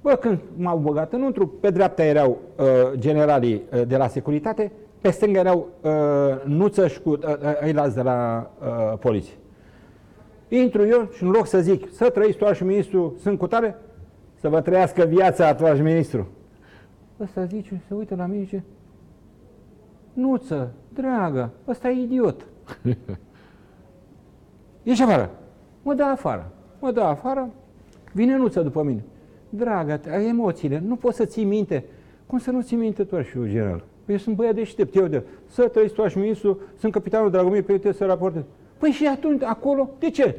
Bă, 0.03 0.15
când 0.15 0.39
m-au 0.57 0.79
băgat 0.79 1.13
înăuntru, 1.13 1.47
pe 1.47 1.71
dreapta 1.71 2.05
erau 2.05 2.39
uh, 2.57 2.67
generalii 2.99 3.63
uh, 3.73 3.87
de 3.87 3.97
la 3.97 4.07
securitate, 4.09 4.73
pe 5.01 5.11
stânga 5.11 5.39
erau 5.39 5.69
uh, 5.81 5.91
nuțăși 6.45 7.01
cu 7.01 7.11
uh, 7.11 7.19
uh, 7.19 7.63
ăilalți 7.63 7.95
de 7.95 8.03
la 8.03 8.51
uh, 8.61 8.99
poliție. 8.99 9.35
Intru 10.51 10.87
eu 10.87 11.09
și 11.13 11.23
în 11.23 11.31
loc 11.31 11.47
să 11.47 11.61
zic, 11.61 11.93
să 11.93 12.11
trăiți 12.11 12.39
toașul 12.39 12.67
ministru, 12.67 13.17
sunt 13.21 13.39
cu 13.39 13.47
tare, 13.47 13.77
să 14.41 14.49
vă 14.49 14.61
trăiască 14.61 15.05
viața, 15.05 15.55
toaș 15.55 15.79
ministru. 15.79 16.29
Ăsta 17.21 17.45
zice, 17.45 17.81
se 17.89 17.95
uită 17.95 18.15
la 18.15 18.27
mine 18.27 18.43
și 18.43 18.49
zice, 18.49 18.65
Nuță, 20.13 20.73
dragă, 20.95 21.51
ăsta 21.69 21.89
e 21.89 22.03
idiot. 22.03 22.47
Ieși 24.83 25.03
afară. 25.03 25.31
Mă 25.83 25.95
dă 25.95 26.03
afară. 26.03 26.53
Mă 26.81 26.91
dă 26.93 27.01
afară, 27.01 27.51
vine 28.13 28.37
Nuță 28.37 28.61
după 28.61 28.83
mine. 28.83 29.05
Dragă, 29.49 30.01
ai 30.11 30.29
emoțiile, 30.29 30.83
nu 30.87 30.97
poți 30.97 31.17
să 31.17 31.25
ții 31.25 31.45
minte. 31.45 31.85
Cum 32.27 32.39
să 32.39 32.51
nu 32.51 32.63
ții 32.63 32.77
minte 32.77 33.05
tu 33.05 33.23
și 33.23 33.37
eu, 33.37 33.47
general? 33.47 33.85
Eu 34.07 34.17
sunt 34.17 34.37
băiat 34.37 34.55
deștept, 34.55 34.95
eu 34.95 35.07
de 35.07 35.23
să 35.47 35.69
trăiesc 35.69 35.95
tu 35.95 36.19
ministru, 36.19 36.61
sunt 36.79 36.93
capitanul 36.93 37.31
Dragomir, 37.31 37.63
pe 37.63 37.73
uite 37.73 37.93
să 37.93 38.05
raportez. 38.05 38.43
Păi 38.81 38.91
și 38.91 39.07
atunci, 39.07 39.43
acolo, 39.43 39.91
de 39.99 40.11
ce? 40.11 40.37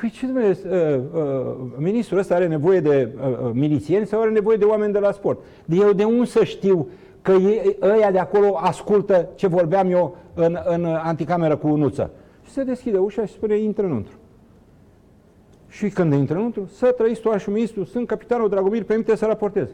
Păi 0.00 0.10
ce 0.10 0.26
domnule, 0.26 0.58
uh, 0.70 1.20
uh, 1.22 1.56
ministrul 1.76 2.18
ăsta 2.18 2.34
are 2.34 2.46
nevoie 2.46 2.80
de 2.80 3.08
uh, 3.16 3.28
uh, 3.28 3.50
milițieni 3.52 4.06
sau 4.06 4.20
are 4.20 4.30
nevoie 4.30 4.56
de 4.56 4.64
oameni 4.64 4.92
de 4.92 4.98
la 4.98 5.12
sport? 5.12 5.38
De 5.64 5.76
eu 5.76 5.92
de 5.92 6.04
unde 6.04 6.24
să 6.24 6.44
știu 6.44 6.88
că 7.22 7.32
ei, 7.32 7.76
ăia 7.82 8.10
de 8.10 8.18
acolo 8.18 8.56
ascultă 8.56 9.28
ce 9.34 9.46
vorbeam 9.46 9.90
eu 9.90 10.16
în, 10.34 10.58
în 10.64 10.84
anticameră 10.84 11.56
cu 11.56 11.68
unuță? 11.68 12.10
Și 12.44 12.50
se 12.50 12.64
deschide 12.64 12.98
ușa 12.98 13.26
și 13.26 13.32
spune, 13.32 13.58
intră 13.58 13.84
înăuntru. 13.84 14.14
Și 15.68 15.88
când 15.88 16.12
intră 16.12 16.34
înăuntru, 16.34 16.66
să 16.66 16.94
trăiți 16.96 17.20
tu, 17.20 17.36
și 17.36 17.50
ministru, 17.50 17.84
sunt 17.84 18.06
capitanul 18.06 18.48
Dragomir, 18.48 18.84
permite 18.84 19.16
să 19.16 19.26
raportez. 19.26 19.68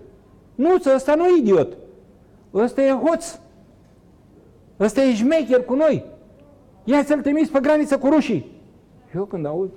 Nu, 0.55 0.68
ăsta 0.95 1.14
nu 1.14 1.26
e 1.26 1.38
idiot. 1.38 1.76
Ăsta 2.55 2.82
e 2.82 2.91
hoț. 2.91 3.38
Ăsta 4.80 5.03
e 5.03 5.14
șmecher 5.14 5.64
cu 5.64 5.74
noi. 5.74 6.05
Ia 6.85 7.03
să-l 7.05 7.20
trimis 7.20 7.49
pe 7.49 7.61
graniță 7.61 7.99
cu 7.99 8.09
rușii. 8.09 8.61
Eu 9.14 9.24
când 9.24 9.47
aud, 9.47 9.70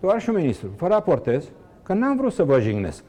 doar 0.00 0.20
și 0.20 0.30
ministru, 0.30 0.68
vă 0.76 0.86
raportez 0.86 1.44
că 1.82 1.92
n-am 1.92 2.16
vrut 2.16 2.32
să 2.32 2.44
vă 2.44 2.60
jignesc. 2.60 3.04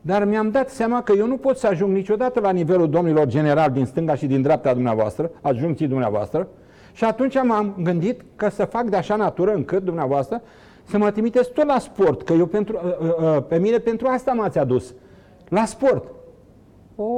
Dar 0.00 0.24
mi-am 0.24 0.50
dat 0.50 0.68
seama 0.68 1.02
că 1.02 1.12
eu 1.12 1.26
nu 1.26 1.36
pot 1.36 1.56
să 1.56 1.66
ajung 1.66 1.94
niciodată 1.94 2.40
la 2.40 2.50
nivelul 2.50 2.90
domnilor 2.90 3.26
general 3.26 3.70
din 3.70 3.84
stânga 3.84 4.14
și 4.14 4.26
din 4.26 4.42
dreapta 4.42 4.72
dumneavoastră, 4.72 5.30
adjuncții 5.40 5.86
dumneavoastră, 5.86 6.48
și 6.92 7.04
atunci 7.04 7.42
m-am 7.42 7.74
gândit 7.82 8.20
că 8.36 8.48
să 8.48 8.64
fac 8.64 8.84
de 8.84 8.96
așa 8.96 9.16
natură 9.16 9.52
încât 9.52 9.82
dumneavoastră 9.82 10.42
să 10.84 10.98
mă 10.98 11.10
trimiteți 11.10 11.52
tot 11.52 11.66
la 11.66 11.78
sport, 11.78 12.22
că 12.22 12.32
eu 12.32 12.46
pentru, 12.46 12.78
pe 13.48 13.58
mine 13.58 13.78
pentru 13.78 14.06
asta 14.06 14.32
m-ați 14.32 14.58
adus. 14.58 14.94
La 15.48 15.64
sport. 15.64 16.12
O, 16.96 17.12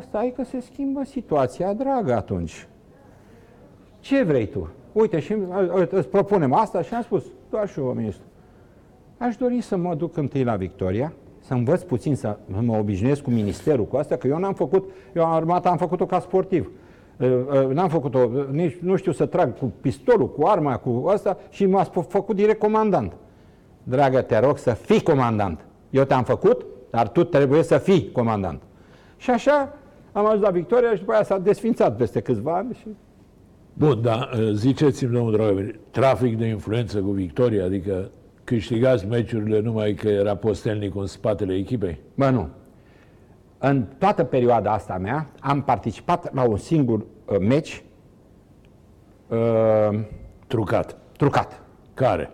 stai 0.00 0.32
că 0.36 0.44
se 0.44 0.60
schimbă 0.60 1.04
situația, 1.04 1.72
dragă, 1.72 2.14
atunci. 2.14 2.68
Ce 4.00 4.22
vrei 4.22 4.46
tu? 4.46 4.68
Uite, 4.98 5.20
și 5.20 5.36
îți 5.90 6.08
propunem 6.08 6.52
asta 6.52 6.82
și 6.82 6.94
am 6.94 7.02
spus, 7.02 7.24
doar 7.50 7.68
și 7.68 7.78
eu, 7.78 7.86
ministru. 7.86 8.24
Aș 9.18 9.36
dori 9.36 9.60
să 9.60 9.76
mă 9.76 9.94
duc 9.94 10.16
întâi 10.16 10.44
la 10.44 10.56
Victoria, 10.56 11.12
să 11.38 11.54
învăț 11.54 11.82
puțin 11.82 12.16
să 12.16 12.36
mă 12.60 12.76
obișnuiesc 12.76 13.22
cu 13.22 13.30
ministerul, 13.30 13.84
cu 13.84 13.96
asta, 13.96 14.16
că 14.16 14.26
eu 14.26 14.38
n-am 14.38 14.54
făcut, 14.54 14.90
eu 15.14 15.32
armata 15.34 15.70
am 15.70 15.76
făcut-o 15.76 16.06
ca 16.06 16.20
sportiv. 16.20 16.70
N-am 17.72 17.88
făcut-o, 17.88 18.30
nici 18.50 18.76
nu 18.76 18.96
știu 18.96 19.12
să 19.12 19.26
trag 19.26 19.58
cu 19.58 19.72
pistolul, 19.80 20.30
cu 20.30 20.46
arma, 20.46 20.76
cu 20.76 21.04
asta 21.08 21.38
și 21.50 21.66
m-a 21.66 21.82
făcut 22.08 22.36
direct 22.36 22.58
comandant. 22.58 23.12
Dragă, 23.82 24.22
te 24.22 24.38
rog 24.38 24.58
să 24.58 24.70
fii 24.70 25.02
comandant. 25.02 25.64
Eu 25.90 26.04
te-am 26.04 26.24
făcut, 26.24 26.66
dar 26.90 27.08
tu 27.08 27.24
trebuie 27.24 27.62
să 27.62 27.78
fii 27.78 28.12
comandant. 28.12 28.62
Și 29.16 29.30
așa 29.30 29.74
am 30.12 30.26
ajuns 30.26 30.42
la 30.42 30.50
Victoria 30.50 30.90
și 30.92 30.98
după 30.98 31.12
aia 31.12 31.22
s-a 31.22 31.38
desfințat 31.38 31.96
peste 31.96 32.20
câțiva 32.20 32.56
ani 32.56 32.74
și 32.74 32.86
Bun, 33.78 34.02
dar 34.02 34.30
ziceți-mi, 34.52 35.12
domnul 35.12 35.32
Dragomir, 35.32 35.78
trafic 35.90 36.38
de 36.38 36.46
influență 36.46 37.00
cu 37.00 37.10
Victoria, 37.10 37.64
adică 37.64 38.10
câștigați 38.44 39.06
meciurile 39.06 39.60
numai 39.60 39.94
că 39.94 40.08
era 40.08 40.36
postelnic 40.36 40.94
în 40.94 41.06
spatele 41.06 41.54
echipei? 41.54 41.98
Bă, 42.14 42.30
nu. 42.30 42.48
În 43.58 43.84
toată 43.98 44.24
perioada 44.24 44.72
asta 44.72 44.98
mea 44.98 45.30
am 45.40 45.62
participat 45.62 46.34
la 46.34 46.42
un 46.42 46.56
singur 46.56 46.98
uh, 46.98 47.38
meci 47.38 47.84
uh, 49.28 50.00
trucat. 50.46 50.96
Trucat. 51.16 51.62
Care? 51.94 52.30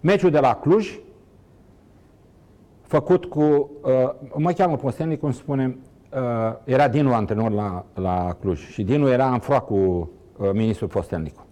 Meciul 0.00 0.30
de 0.30 0.40
la 0.40 0.54
Cluj, 0.54 0.98
făcut 2.82 3.24
cu, 3.24 3.40
uh, 3.40 3.70
mă 4.34 4.52
cheamă 4.52 4.76
postelnic, 4.76 5.20
cum 5.20 5.32
spunem, 5.32 5.78
uh, 6.12 6.56
era 6.64 6.88
Dinu 6.88 7.14
antrenor 7.14 7.50
la, 7.50 7.84
la 7.94 8.36
Cluj 8.40 8.68
și 8.68 8.82
Dinu 8.82 9.08
era 9.08 9.32
în 9.32 9.38
froa 9.38 9.60
cu 9.60 10.10
uh, 10.38 10.50
ministrul 10.52 10.88
postelnicu. 10.88 11.46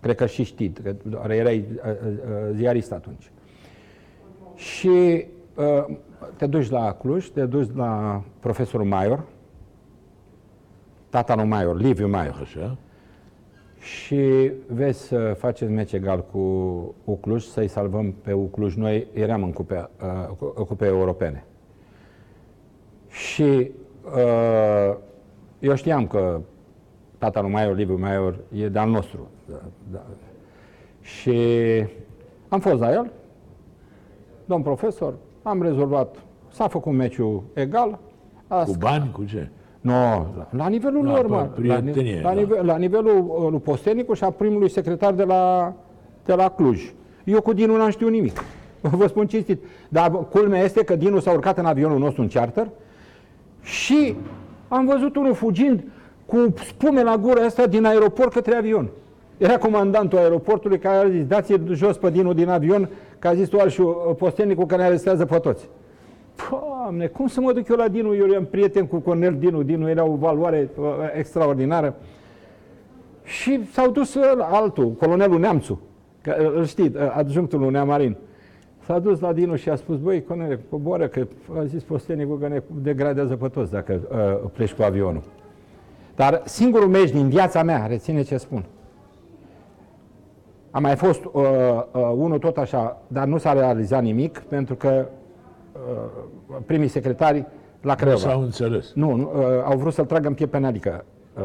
Cred 0.00 0.16
că 0.16 0.26
și 0.26 0.42
știi, 0.42 0.72
că 0.72 0.96
erai 1.28 1.64
uh, 1.76 1.82
uh, 1.84 2.54
ziarist 2.54 2.92
atunci. 2.92 3.30
Și 4.54 5.26
uh, 5.56 5.96
te 6.36 6.46
duci 6.46 6.70
la 6.70 6.92
Cluj, 6.92 7.28
te 7.28 7.44
duci 7.44 7.74
la 7.74 8.22
profesorul 8.40 8.86
Maior, 8.86 9.24
tata 11.08 11.34
lui 11.34 11.44
Maior, 11.44 11.80
Liviu 11.80 12.08
Maior. 12.08 12.38
Așa. 12.42 12.76
Și 13.78 14.52
vezi 14.66 14.98
să 14.98 15.34
faceți 15.38 15.72
meci 15.72 15.92
egal 15.92 16.24
cu 16.30 16.38
Ucluj, 17.04 17.42
să-i 17.42 17.68
salvăm 17.68 18.12
pe 18.12 18.32
Ucluj. 18.32 18.74
Noi 18.74 19.06
eram 19.12 19.42
în 19.42 19.52
cupe, 19.52 19.88
uh, 20.38 20.64
cupe 20.66 20.86
europene. 20.86 21.44
Și 23.08 23.70
uh, 24.16 24.96
eu 25.58 25.74
știam 25.74 26.06
că 26.06 26.40
tata 27.22 27.40
lui 27.40 27.50
Maior, 27.50 27.76
Liviu 27.76 27.98
Maior, 27.98 28.38
e 28.52 28.68
de-al 28.68 28.90
nostru. 28.90 29.28
Da, 29.50 29.60
da. 29.92 30.02
Și 31.00 31.36
am 32.48 32.60
fost 32.60 32.80
la 32.80 32.92
el, 32.92 33.10
domn 34.44 34.62
profesor, 34.62 35.14
am 35.42 35.62
rezolvat, 35.62 36.16
s-a 36.48 36.68
făcut 36.68 36.92
meciul 36.92 37.42
egal. 37.52 37.98
Cu 38.48 38.74
bani, 38.78 39.10
cu 39.12 39.24
ce? 39.24 39.48
Nu, 39.80 39.92
no, 39.92 40.26
la 40.50 40.68
nivelul 40.68 41.04
la, 41.04 41.12
lor, 41.12 41.26
mă. 41.26 41.48
La, 41.62 41.80
la, 42.22 42.32
nivel, 42.32 42.66
la 42.66 42.76
nivelul 42.76 43.24
uh, 43.28 43.50
lui 43.50 43.60
Postenicu 43.60 44.14
și 44.14 44.24
a 44.24 44.30
primului 44.30 44.70
secretar 44.70 45.12
de 45.12 45.24
la, 45.24 45.74
de 46.24 46.34
la 46.34 46.48
Cluj. 46.48 46.92
Eu 47.24 47.40
cu 47.40 47.52
Dinu 47.52 47.76
n-am 47.76 47.90
știut 47.90 48.10
nimic. 48.10 48.44
Vă 48.80 49.06
spun 49.06 49.26
cinstit. 49.26 49.62
Dar 49.88 50.10
culmea 50.10 50.62
este 50.62 50.84
că 50.84 50.96
Dinu 50.96 51.18
s-a 51.18 51.32
urcat 51.32 51.58
în 51.58 51.64
avionul 51.64 51.98
nostru 51.98 52.22
în 52.22 52.28
charter 52.28 52.68
și 53.62 54.16
am 54.68 54.86
văzut 54.86 55.16
unul 55.16 55.34
fugind 55.34 55.84
cu 56.32 56.54
spume 56.66 57.02
la 57.02 57.16
gură 57.16 57.40
asta 57.40 57.66
din 57.66 57.84
aeroport 57.84 58.32
către 58.32 58.54
avion. 58.54 58.88
Era 59.38 59.58
comandantul 59.58 60.18
aeroportului 60.18 60.78
care 60.78 61.06
a 61.06 61.10
zis, 61.10 61.26
dați 61.26 61.54
jos 61.72 61.96
pe 61.96 62.10
Dinu 62.10 62.32
din 62.32 62.48
avion, 62.48 62.88
că 63.18 63.28
a 63.28 63.34
zis 63.34 63.48
tu 63.48 63.68
și 63.68 63.82
postenicul 64.16 64.66
care 64.66 64.80
ne 64.80 64.86
arestează 64.86 65.26
pe 65.26 65.38
toți. 65.38 65.68
Doamne, 66.50 67.06
cum 67.06 67.26
să 67.26 67.40
mă 67.40 67.52
duc 67.52 67.68
eu 67.68 67.76
la 67.76 67.88
Dinu? 67.88 68.14
Eu 68.14 68.26
eram 68.26 68.44
prieten 68.44 68.86
cu 68.86 68.96
Cornel 68.96 69.36
Dinu. 69.38 69.62
Dinu 69.62 69.88
era 69.88 70.04
o 70.04 70.14
valoare 70.14 70.70
uh, 70.78 70.86
extraordinară. 71.16 71.94
Și 73.24 73.60
s-au 73.72 73.90
dus 73.90 74.16
altul, 74.38 74.90
colonelul 74.90 75.38
Neamțu, 75.38 75.80
că, 76.22 76.52
îl 76.54 76.64
știți, 76.64 76.96
uh, 76.96 77.14
adjunctul 77.16 77.58
lui 77.58 77.70
Neamarin. 77.70 78.16
S-a 78.86 78.98
dus 78.98 79.20
la 79.20 79.32
Dinu 79.32 79.56
și 79.56 79.68
a 79.68 79.74
spus, 79.74 79.96
băi, 79.96 80.22
Cornele, 80.22 80.60
coboară, 80.70 81.06
că 81.06 81.26
a 81.58 81.64
zis 81.64 81.82
postenicul 81.82 82.38
că 82.38 82.48
ne 82.48 82.62
degradează 82.82 83.36
pe 83.36 83.48
toți 83.48 83.70
dacă 83.70 84.00
uh, 84.10 84.50
pleci 84.52 84.72
cu 84.72 84.82
avionul. 84.82 85.22
Dar 86.16 86.42
singurul 86.44 86.88
meci 86.88 87.10
din 87.10 87.28
viața 87.28 87.62
mea, 87.62 87.86
reține 87.86 88.22
ce 88.22 88.36
spun, 88.36 88.64
a 90.70 90.78
mai 90.78 90.96
fost 90.96 91.24
uh, 91.24 91.32
uh, 91.92 92.12
unul 92.14 92.38
tot 92.38 92.56
așa, 92.56 93.02
dar 93.06 93.26
nu 93.26 93.38
s-a 93.38 93.52
realizat 93.52 94.02
nimic, 94.02 94.38
pentru 94.38 94.74
că 94.74 95.06
uh, 95.72 96.56
primii 96.66 96.88
secretari 96.88 97.46
la 97.80 97.94
Craiova. 97.94 98.24
Nu 98.24 98.30
s-au 98.30 98.40
înțeles. 98.42 98.92
Nu, 98.94 99.14
nu 99.14 99.32
uh, 99.34 99.44
au 99.64 99.76
vrut 99.76 99.92
să-l 99.92 100.04
tragă 100.04 100.28
în 100.28 100.34
piept 100.34 100.50
pe 100.50 100.58
Nalică, 100.58 101.04
uh, 101.36 101.42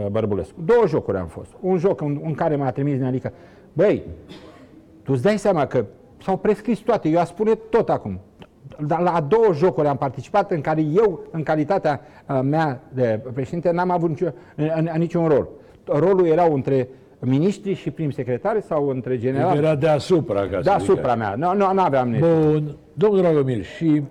uh, 0.00 0.06
Bărbulescu. 0.06 0.60
Două 0.64 0.86
jocuri 0.86 1.16
am 1.16 1.26
fost. 1.26 1.50
Un 1.60 1.78
joc 1.78 2.00
în, 2.00 2.20
în 2.24 2.34
care 2.34 2.56
m-a 2.56 2.70
trimis 2.70 2.98
Nalică. 2.98 3.32
Băi, 3.72 4.02
tu 5.02 5.12
îți 5.12 5.22
dai 5.22 5.38
seama 5.38 5.66
că 5.66 5.84
s-au 6.22 6.36
prescris 6.36 6.78
toate, 6.78 7.08
eu 7.08 7.20
aș 7.20 7.28
spune 7.28 7.54
tot 7.54 7.88
acum. 7.88 8.20
Dar 8.86 9.00
la 9.00 9.26
două 9.28 9.52
jocuri 9.54 9.86
am 9.86 9.96
participat 9.96 10.50
în 10.50 10.60
care 10.60 10.80
eu, 10.80 11.20
în 11.30 11.42
calitatea 11.42 12.00
uh, 12.28 12.40
mea 12.42 12.80
de 12.92 13.20
președinte, 13.32 13.70
n-am 13.70 13.90
avut 13.90 14.08
nicio, 14.08 14.26
niciun 14.96 15.28
rol. 15.28 15.48
Rolul 15.84 16.26
era 16.26 16.44
între 16.44 16.88
miniștri 17.18 17.74
și 17.74 17.90
prim 17.90 18.10
secretari 18.10 18.62
sau 18.62 18.88
între 18.88 19.18
general? 19.18 19.56
Era 19.56 19.74
deasupra, 19.74 20.46
ca 20.48 20.60
Deasupra 20.60 21.14
mea, 21.14 21.34
nu, 21.34 21.54
nu, 21.54 21.72
nu 21.72 21.80
aveam 21.80 22.08
nici. 22.10 22.20
Bun, 22.20 22.76
domnul 22.94 23.20
Dragomir, 23.20 23.64
și 23.64 24.02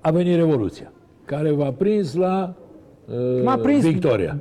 a 0.00 0.10
venit 0.10 0.36
Revoluția, 0.36 0.92
care 1.24 1.50
v-a 1.50 1.72
prins 1.72 2.14
la 2.14 2.54
uh, 2.56 2.61
m-a 3.44 3.56
prins 3.56 3.82
Victoria. 3.82 4.36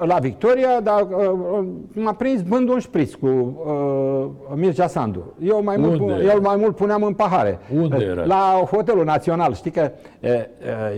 La 0.00 0.18
Victoria, 0.18 0.80
dar 0.82 1.02
uh, 1.02 1.66
m-a 1.92 2.12
prins 2.12 2.42
bând 2.42 2.68
un 2.68 2.78
șpriț 2.78 3.14
cu 3.14 3.26
uh, 3.26 4.54
Mircea 4.54 4.86
Sandu. 4.86 5.34
Eu 5.42 5.62
mai, 5.62 5.76
Unde 5.76 5.96
mult, 6.00 6.22
eu 6.32 6.40
mai 6.40 6.56
mult 6.56 6.76
puneam 6.76 7.02
în 7.02 7.14
pahare. 7.14 7.58
Unde 7.74 8.04
era? 8.04 8.24
La 8.24 8.66
Hotelul 8.70 9.04
Național. 9.04 9.54
Știi 9.54 9.70
că 9.70 9.90
uh, 10.20 10.30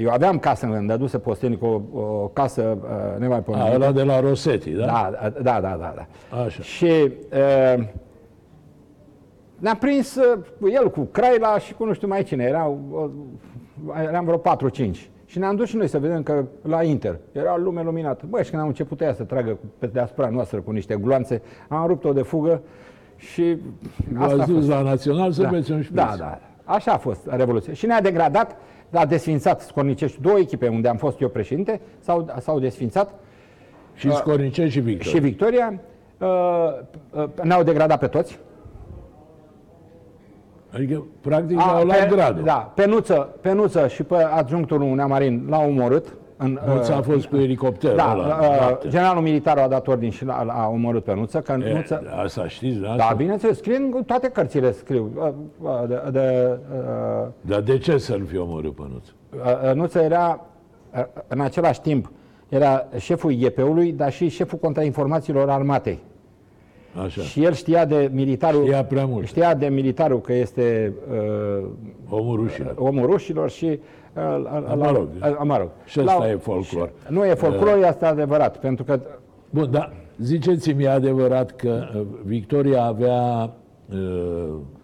eu 0.03 0.11
aveam 0.11 0.39
casă 0.39 0.67
în 0.67 0.87
dăduse 0.87 1.19
Postenic, 1.19 1.63
o, 1.63 1.81
o 1.93 2.31
casă 2.33 2.79
uh, 2.83 3.21
nemaipomenită. 3.21 3.71
A, 3.71 3.75
ăla 3.75 3.93
de 3.93 4.03
la 4.03 4.21
Rosetti, 4.21 4.71
da? 4.71 4.85
Da, 4.85 5.33
da, 5.43 5.61
da, 5.61 5.77
da. 5.81 5.95
da. 5.97 6.07
Așa. 6.45 6.63
Și 6.63 6.87
uh, 6.87 7.85
ne-a 9.59 9.77
prins 9.81 10.15
uh, 10.15 10.39
el 10.73 10.91
cu 10.91 11.09
Craila 11.13 11.59
și 11.59 11.75
cu 11.75 11.85
nu 11.85 11.93
știu 11.93 12.09
mai 12.09 12.23
cine. 12.23 12.45
Erau, 12.45 12.79
uh, 13.87 13.95
eram 14.07 14.25
vreo 14.25 14.41
4-5. 14.91 14.91
Și 15.31 15.39
ne-am 15.39 15.57
dus 15.57 15.69
și 15.69 15.77
noi 15.77 15.89
să 15.89 15.99
vedem 15.99 16.23
că 16.23 16.45
la 16.63 16.83
Inter 16.83 17.19
era 17.33 17.57
lume 17.57 17.83
luminată. 17.83 18.25
Băi, 18.29 18.45
și 18.45 18.51
când 18.51 18.63
am 18.63 18.69
început 18.69 19.01
ea 19.01 19.15
să 19.15 19.23
tragă 19.23 19.59
pe 19.79 19.87
deasupra 19.87 20.29
noastră 20.29 20.61
cu 20.61 20.71
niște 20.71 20.97
gloanțe, 20.97 21.43
am 21.69 21.87
rupt-o 21.87 22.13
de 22.13 22.23
fugă 22.23 22.63
și 23.17 23.57
asta 24.19 24.43
a 24.43 24.47
dus 24.47 24.67
la 24.67 24.83
Național 24.83 25.33
să 25.33 25.43
da. 25.43 25.49
beți 25.49 25.73
un 25.73 25.83
Da, 25.93 26.15
da. 26.19 26.39
Așa 26.65 26.93
a 26.93 26.97
fost 26.97 27.21
Revoluția. 27.27 27.73
Și 27.73 27.87
ne-a 27.87 28.01
degradat, 28.01 28.57
a 28.93 29.07
desfințat 29.07 29.61
Scornicești, 29.61 30.21
două 30.21 30.39
echipe 30.39 30.69
unde 30.69 30.89
am 30.89 30.97
fost 30.97 31.21
eu 31.21 31.29
președinte, 31.29 31.81
s-au, 31.99 32.35
s-au 32.41 32.59
desfințat. 32.59 33.15
Și 33.95 34.13
Scornicești 34.13 34.73
și 34.73 34.81
Victoria. 34.81 35.13
Și 35.13 35.19
Victoria. 35.19 35.81
uh, 36.19 36.29
uh, 37.11 37.29
ne-au 37.43 37.63
degradat 37.63 37.99
pe 37.99 38.07
toți. 38.07 38.39
Adică, 40.75 41.05
practic, 41.21 41.59
A, 41.59 41.77
au 41.77 41.85
luat 41.85 42.09
pe, 42.09 42.15
gradul. 42.15 42.45
Da, 42.45 42.73
pe 42.75 42.87
Nuță, 42.87 43.35
pe 43.41 43.53
Nuță 43.53 43.87
și 43.89 44.03
pe 44.03 44.15
adjunctul 44.15 44.79
Neamarin 44.83 45.47
l-au 45.49 45.69
omorât. 45.69 46.15
În, 46.37 46.59
Nuța 46.67 46.95
a 46.95 46.99
uh, 46.99 47.05
fost 47.05 47.27
cu 47.27 47.37
elicopterul 47.37 47.97
da, 47.97 48.13
ăla, 48.13 48.39
uh, 48.41 48.59
noapte. 48.61 48.89
generalul 48.89 49.23
militar 49.23 49.59
a 49.59 49.69
dat 49.69 49.87
ordin 49.87 50.11
și 50.11 50.25
l-a, 50.25 50.43
l-a 50.43 50.69
omorât 50.73 51.05
pe 51.05 51.15
Nuță. 51.15 51.39
Că 51.39 51.53
E, 51.65 51.73
Nuță 51.75 52.03
Asta 52.25 52.49
știți, 52.49 52.79
da? 52.79 52.95
da, 52.97 53.13
bineînțeles, 53.17 53.57
scrie 53.57 53.77
în 53.77 54.03
toate 54.07 54.29
cărțile, 54.29 54.73
scriu. 54.73 55.11
uh, 55.17 55.29
uh, 55.61 55.89
De, 55.89 56.03
de, 56.11 56.59
uh, 57.23 57.29
Dar 57.41 57.61
de 57.61 57.79
ce 57.79 57.99
să-l 57.99 58.25
fi 58.27 58.37
omorât 58.39 58.75
pe 58.75 58.83
Nuț? 58.93 59.05
Uh, 59.69 59.75
Nuță 59.75 59.99
era, 59.99 60.41
uh, 60.97 61.05
în 61.29 61.41
același 61.41 61.81
timp, 61.81 62.11
era 62.49 62.87
șeful 62.99 63.33
IEP-ului, 63.33 63.93
dar 63.93 64.13
și 64.13 64.29
șeful 64.29 64.59
contrainformațiilor 64.59 65.51
armatei. 65.51 65.99
Așa. 67.05 67.21
Și 67.23 67.45
el 67.45 67.53
știa 67.53 67.85
de 67.85 68.11
militarul, 68.13 68.65
Știa 68.65 68.85
prea 68.85 69.07
mult. 69.07 69.27
știa 69.27 69.55
de 69.55 69.67
militarul 69.69 70.21
că 70.21 70.33
este 70.33 70.93
uh, 71.61 71.67
Omul 72.09 72.37
rușilor. 72.37 72.75
omul 72.79 73.07
rușilor 73.07 73.51
și 73.51 73.65
uh, 73.65 74.43
uh, 74.45 74.75
Mă 74.77 74.91
rog. 74.95 75.09
uh, 75.23 75.41
mă 75.45 75.57
rog. 75.57 75.69
Și 75.85 76.01
ăsta 76.01 76.17
La- 76.19 76.31
e 76.31 76.37
folclor. 76.37 76.91
Nu 77.09 77.25
e 77.25 77.35
folclor, 77.35 77.85
este 77.89 78.05
adevărat, 78.05 78.57
pentru 78.59 78.85
că 78.85 79.01
Bun, 79.51 79.71
dar 79.71 79.93
ziceți-mi, 80.19 80.83
e 80.85 80.89
adevărat 80.91 81.51
că 81.57 81.89
uh, 81.95 82.01
Victoria 82.25 82.83
avea 82.85 83.51
uh, 83.93 83.99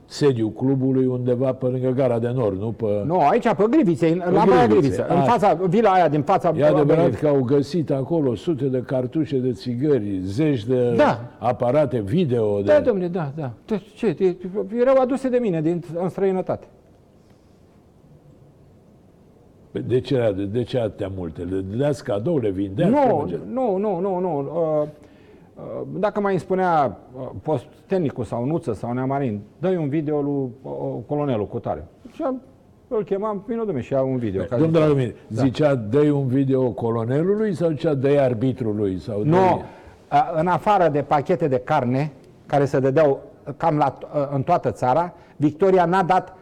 sediul 0.09 0.51
clubului 0.53 1.07
undeva 1.07 1.53
pe 1.53 1.67
lângă 1.67 1.91
Gara 1.91 2.19
de 2.19 2.31
Nord, 2.35 2.61
nu 2.61 2.73
pe... 2.73 3.03
nu, 3.07 3.19
aici 3.19 3.49
pe 3.55 3.65
Grivițe, 3.71 4.09
în- 4.09 4.19
la 4.19 4.45
Baia 4.49 4.67
Grivițe, 4.67 4.79
Griviță, 4.79 5.07
în 5.09 5.17
a. 5.17 5.23
fața, 5.23 5.55
vila 5.55 5.91
aia 5.91 6.09
din 6.09 6.23
fața 6.23 6.53
E 6.57 6.65
adevărat 6.65 7.03
Grivițe. 7.03 7.21
că 7.21 7.29
au 7.29 7.41
găsit 7.43 7.91
acolo 7.91 8.35
sute 8.35 8.65
de 8.65 8.83
cartușe 8.87 9.39
de 9.39 9.53
țigări, 9.53 10.19
zeci 10.23 10.65
de 10.65 10.93
Da. 10.97 11.21
aparate 11.39 12.01
video. 12.01 12.57
De... 12.57 12.63
Da, 12.73 12.81
domnule, 12.81 13.09
da, 13.09 13.33
da. 13.37 13.51
De 13.67 13.83
Ce? 13.95 14.13
De- 14.13 14.37
Erau 14.81 14.97
aduse 15.01 15.29
de 15.29 15.39
mine 15.39 15.61
din, 15.63 15.83
în 15.95 16.09
străinătate. 16.09 16.67
De 19.87 20.01
ce, 20.01 20.15
era- 20.15 20.33
de 20.33 20.63
ce 20.63 20.79
atâtea 20.79 21.11
multe? 21.17 21.43
Le 21.43 21.57
dădeați 21.71 22.05
cadou, 22.05 22.39
le 22.39 22.51
vindeați? 22.51 22.93
Nu, 22.93 22.99
Cum 23.09 23.19
merge? 23.19 23.39
nu, 23.53 23.77
nu, 23.77 24.01
nu, 24.01 24.19
nu. 24.19 24.39
Uh, 24.39 24.83
uh, 24.83 24.89
Dacă 25.99 26.21
mai 26.21 26.31
îmi 26.33 26.41
spunea 26.41 26.97
uh, 27.21 27.29
posttenicul 27.43 28.25
sau 28.25 28.45
Nuță 28.45 28.73
sau 28.75 28.93
Neamarin, 28.93 29.41
dă 29.59 29.69
un 29.69 29.89
video 29.89 30.21
lui 30.21 30.49
uh, 30.63 30.73
colonelul 31.07 31.47
cu 31.47 31.59
tare. 31.59 31.85
Și 32.13 32.23
am- 32.23 32.41
îl 32.89 33.05
chemam, 33.05 33.43
vină 33.47 33.65
dumne 33.65 33.81
și 33.81 33.93
ia 33.93 34.03
un 34.03 34.17
video. 34.17 34.43
care 34.43 34.61
Domnul 34.61 34.81
zice- 34.81 34.87
Dragomir, 34.95 35.15
zicea 35.31 35.75
dă 35.75 36.01
un 36.13 36.27
video 36.27 36.71
colonelului 36.71 37.55
sau 37.55 37.69
zicea 37.69 37.95
dă 37.95 38.09
arbitrului? 38.21 38.99
Sau 38.99 39.23
Nu, 39.25 39.31
dă-i- 39.37 39.63
uh, 40.13 40.33
în 40.37 40.47
afară 40.47 40.89
de 40.89 41.03
pachete 41.03 41.49
de 41.49 41.59
carne, 41.59 42.13
care 42.47 42.65
se 42.65 42.79
dădeau 42.81 43.21
cam 43.57 43.77
la, 43.77 43.99
uh, 44.03 44.29
în 44.33 44.43
toată 44.43 44.71
țara, 44.71 45.13
Victoria 45.37 45.85
n-a 45.85 46.03
dat 46.03 46.35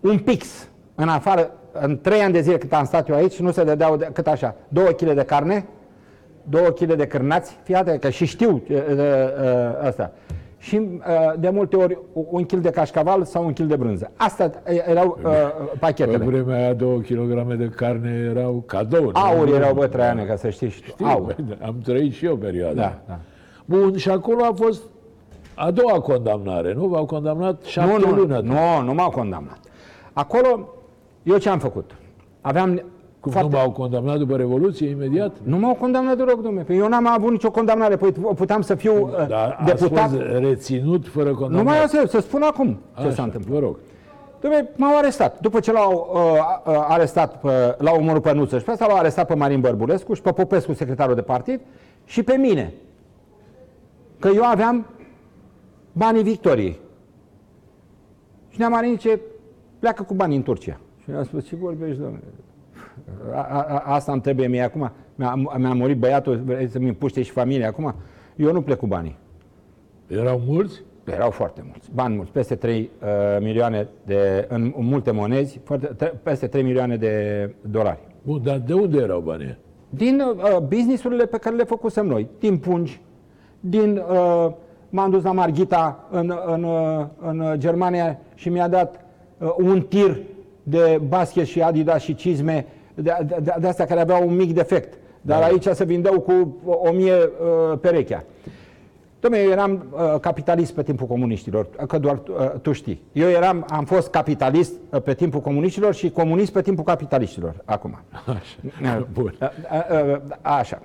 un 0.00 0.18
pix. 0.18 0.68
În 0.94 1.08
afară, 1.08 1.50
în 1.72 1.98
trei 2.00 2.20
ani 2.20 2.32
de 2.32 2.40
zile 2.40 2.58
cât 2.58 2.72
am 2.72 2.84
stat 2.84 3.08
eu 3.08 3.14
aici, 3.14 3.40
nu 3.40 3.50
se 3.50 3.64
dădeau 3.64 3.96
de, 3.96 4.10
cât 4.12 4.26
așa, 4.26 4.54
două 4.68 4.86
kg 4.88 5.12
de 5.12 5.24
carne, 5.24 5.66
două 6.48 6.66
kg 6.68 6.92
de 6.94 7.06
cârnați, 7.06 7.58
fii 7.62 7.74
atent, 7.74 8.00
că 8.00 8.10
și 8.10 8.24
știu 8.24 8.62
uh, 8.70 8.76
uh, 8.90 8.96
uh, 8.96 9.86
asta. 9.86 10.12
Și 10.58 10.76
uh, 10.76 11.00
de 11.38 11.48
multe 11.50 11.76
ori 11.76 11.98
un 12.12 12.44
kg 12.44 12.54
de 12.58 12.70
cașcaval 12.70 13.24
sau 13.24 13.44
un 13.44 13.52
kg 13.52 13.62
de 13.62 13.76
brânză. 13.76 14.10
Asta 14.16 14.50
erau 14.86 15.18
uh, 15.24 15.30
Pe 15.70 15.76
pachetele. 15.78 16.24
vremea 16.24 16.56
aia 16.56 16.72
două 16.74 16.98
kilograme 16.98 17.54
de 17.54 17.66
carne 17.68 18.32
erau 18.36 18.62
cadou. 18.66 19.10
Aur 19.12 19.48
nu? 19.48 19.54
erau, 19.54 19.74
bă, 19.74 19.86
Traiane, 19.86 20.24
ca 20.24 20.36
să 20.36 20.50
știi 20.50 20.68
și 20.68 20.80
tu. 20.82 20.88
Știu, 20.90 21.06
Aur. 21.06 21.36
bă, 21.46 21.56
Am 21.64 21.78
trăit 21.84 22.12
și 22.12 22.24
eu 22.24 22.36
perioada. 22.36 22.80
Da, 22.82 22.98
da. 23.06 23.18
Bun, 23.64 23.96
și 23.96 24.10
acolo 24.10 24.44
a 24.44 24.52
fost 24.54 24.82
a 25.54 25.70
doua 25.70 26.00
condamnare, 26.00 26.72
nu? 26.72 26.86
V-au 26.86 27.04
condamnat 27.06 27.62
șapte 27.64 27.92
nu, 27.92 28.08
nu, 28.10 28.16
luni. 28.16 28.32
atunci. 28.32 28.50
nu, 28.52 28.82
nu 28.84 28.94
m-au 28.94 29.10
condamnat. 29.10 29.58
Acolo, 30.12 30.68
eu 31.22 31.36
ce 31.38 31.48
am 31.48 31.58
făcut? 31.58 31.90
Aveam 32.40 32.82
Cum 33.20 33.32
foarte... 33.32 33.50
nu 33.50 33.56
m-au 33.56 33.70
condamnat 33.70 34.18
după 34.18 34.36
Revoluție 34.36 34.88
imediat? 34.88 35.32
Nu 35.42 35.58
m-au 35.58 35.74
condamnat 35.74 36.16
deloc, 36.16 36.42
domnule. 36.42 36.64
Păi 36.64 36.76
eu 36.76 36.88
n-am 36.88 37.06
avut 37.06 37.30
nicio 37.30 37.50
condamnare. 37.50 37.96
Păi 37.96 38.12
puteam 38.12 38.60
să 38.62 38.74
fiu 38.74 39.06
uh, 39.06 39.26
Dar 39.28 39.62
deputat. 39.66 40.04
ați 40.04 40.14
fost 40.16 40.28
reținut 40.28 41.08
fără 41.08 41.28
Nu 41.28 41.34
condamnare. 41.34 41.78
mai 41.78 41.88
să, 41.88 42.04
să 42.08 42.20
spun 42.20 42.42
acum 42.42 42.78
ce 42.94 43.00
Așa, 43.00 43.10
s-a 43.10 43.22
întâmplat. 43.22 43.58
Vă 43.58 43.66
rog. 43.66 43.76
Dom'le, 44.40 44.76
m-au 44.76 44.96
arestat. 44.98 45.40
După 45.40 45.60
ce 45.60 45.72
l-au 45.72 46.10
uh, 46.14 46.72
uh, 46.72 46.84
arestat, 46.88 47.40
pe, 47.40 47.74
l-au 47.78 47.96
omorât 47.96 48.22
pe 48.22 48.32
Nuță 48.32 48.58
și 48.58 48.64
pe 48.64 48.70
asta 48.70 48.86
l-au 48.86 48.96
arestat 48.96 49.26
pe 49.26 49.34
Marin 49.34 49.60
Bărbulescu 49.60 50.14
și 50.14 50.22
pe 50.22 50.32
Popescu, 50.32 50.72
secretarul 50.72 51.14
de 51.14 51.22
partid, 51.22 51.60
și 52.04 52.22
pe 52.22 52.34
mine. 52.36 52.72
Că 54.18 54.28
eu 54.34 54.44
aveam 54.44 54.86
banii 55.92 56.22
Victoriei. 56.22 56.78
Și 58.48 58.58
ne-am 58.58 58.70
Marin 58.72 58.90
zice, 58.90 59.20
pleacă 59.78 60.02
cu 60.02 60.14
banii 60.14 60.36
în 60.36 60.42
Turcia. 60.42 60.80
Și 61.02 61.10
eu 61.10 61.16
am 61.16 61.24
spus, 61.24 61.46
ce 61.46 61.56
vorbești, 61.56 61.98
domnule? 62.00 62.22
A, 63.32 63.38
a, 63.38 63.62
a, 63.62 63.82
asta 63.94 64.12
îmi 64.12 64.20
trebuie 64.20 64.46
mie 64.46 64.62
acum? 64.62 64.92
Mi-a, 65.14 65.34
mi-a 65.56 65.72
murit 65.72 65.96
băiatul, 65.96 66.42
vrei 66.44 66.68
să-mi 66.68 66.88
împuște 66.88 67.22
și 67.22 67.30
familia 67.30 67.68
acum? 67.68 67.94
Eu 68.36 68.52
nu 68.52 68.62
plec 68.62 68.78
cu 68.78 68.86
banii. 68.86 69.16
Erau 70.06 70.42
mulți? 70.46 70.82
Erau 71.04 71.30
foarte 71.30 71.62
mulți, 71.66 71.90
bani 71.94 72.16
mulți, 72.16 72.30
peste 72.30 72.54
3 72.54 72.90
uh, 73.02 73.08
milioane 73.40 73.88
de, 74.06 74.46
în, 74.48 74.72
în 74.76 74.86
multe 74.86 75.10
monezi, 75.10 75.60
foarte, 75.64 75.86
tre, 75.86 76.20
peste 76.22 76.46
3 76.46 76.62
milioane 76.62 76.96
de 76.96 77.54
dolari. 77.60 77.98
Bun, 78.22 78.40
dar 78.44 78.58
de 78.58 78.72
unde 78.72 78.98
erau 78.98 79.20
banii? 79.20 79.58
Din 79.90 80.20
uh, 80.20 80.58
businessurile 80.58 81.24
pe 81.24 81.38
care 81.38 81.56
le 81.56 81.64
făcusem 81.64 82.06
noi, 82.06 82.28
din 82.38 82.58
pungi, 82.58 83.00
din, 83.60 83.96
uh, 83.96 84.52
m-am 84.90 85.10
dus 85.10 85.22
la 85.22 85.32
Marghita 85.32 86.08
în, 86.10 86.32
în, 86.46 86.62
uh, 86.62 87.06
în 87.20 87.54
Germania 87.56 88.18
și 88.34 88.48
mi-a 88.48 88.68
dat 88.68 89.04
uh, 89.38 89.54
un 89.56 89.80
tir 89.80 90.20
de 90.62 91.00
basket 91.08 91.46
și 91.46 91.62
Adidas 91.62 92.02
și 92.02 92.14
cizme 92.14 92.66
de, 93.02 93.16
de, 93.26 93.36
de, 93.42 93.54
de 93.60 93.66
astea 93.66 93.84
care 93.86 94.00
aveau 94.00 94.28
un 94.28 94.36
mic 94.36 94.52
defect. 94.54 94.98
Dar 95.20 95.38
Da. 95.40 95.44
aici 95.46 95.66
se 95.66 95.84
vindeau 95.84 96.20
cu 96.20 96.56
o 96.64 96.92
mie 96.92 97.14
uh, 97.14 97.78
perechea. 97.80 98.24
Dom'le, 99.26 99.42
eu 99.44 99.50
eram 99.50 99.84
uh, 99.92 100.20
capitalist 100.20 100.72
pe 100.74 100.82
timpul 100.82 101.06
comuniștilor, 101.06 101.66
că 101.86 101.98
doar 101.98 102.22
uh, 102.28 102.50
tu 102.62 102.72
știi. 102.72 103.02
Eu 103.12 103.28
eram, 103.28 103.66
am 103.70 103.84
fost 103.84 104.08
capitalist 104.10 104.72
uh, 104.90 105.02
pe 105.02 105.14
timpul 105.14 105.40
comuniștilor 105.40 105.94
și 105.94 106.10
comunist 106.10 106.52
pe 106.52 106.60
timpul 106.62 106.84
capitaliștilor, 106.84 107.54
acum. 107.64 107.98
Așa. 108.26 109.06
Bun. 109.12 109.34
A- 109.38 109.52
a- 109.68 109.86
a- 110.42 110.56
Așa. 110.56 110.78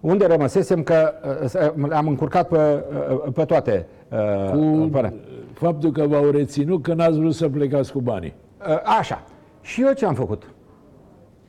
Unde 0.00 0.26
rămăsesem 0.26 0.82
că 0.82 1.12
uh, 1.54 1.90
am 1.90 2.08
încurcat 2.08 2.48
pe, 2.48 2.84
uh, 3.24 3.32
pe 3.34 3.44
toate. 3.44 3.86
uh, 4.12 4.50
Cu 4.50 4.88
până. 4.92 5.12
faptul 5.52 5.92
că 5.92 6.06
v-au 6.06 6.30
reținut 6.30 6.82
că 6.82 6.94
n-ați 6.94 7.18
vrut 7.18 7.34
să 7.34 7.48
plecați 7.48 7.92
cu 7.92 8.00
banii. 8.00 8.34
Uh, 8.68 8.96
Așa. 8.98 9.22
Și 9.60 9.82
eu 9.82 9.92
ce 9.92 10.06
am 10.06 10.14
făcut? 10.14 10.42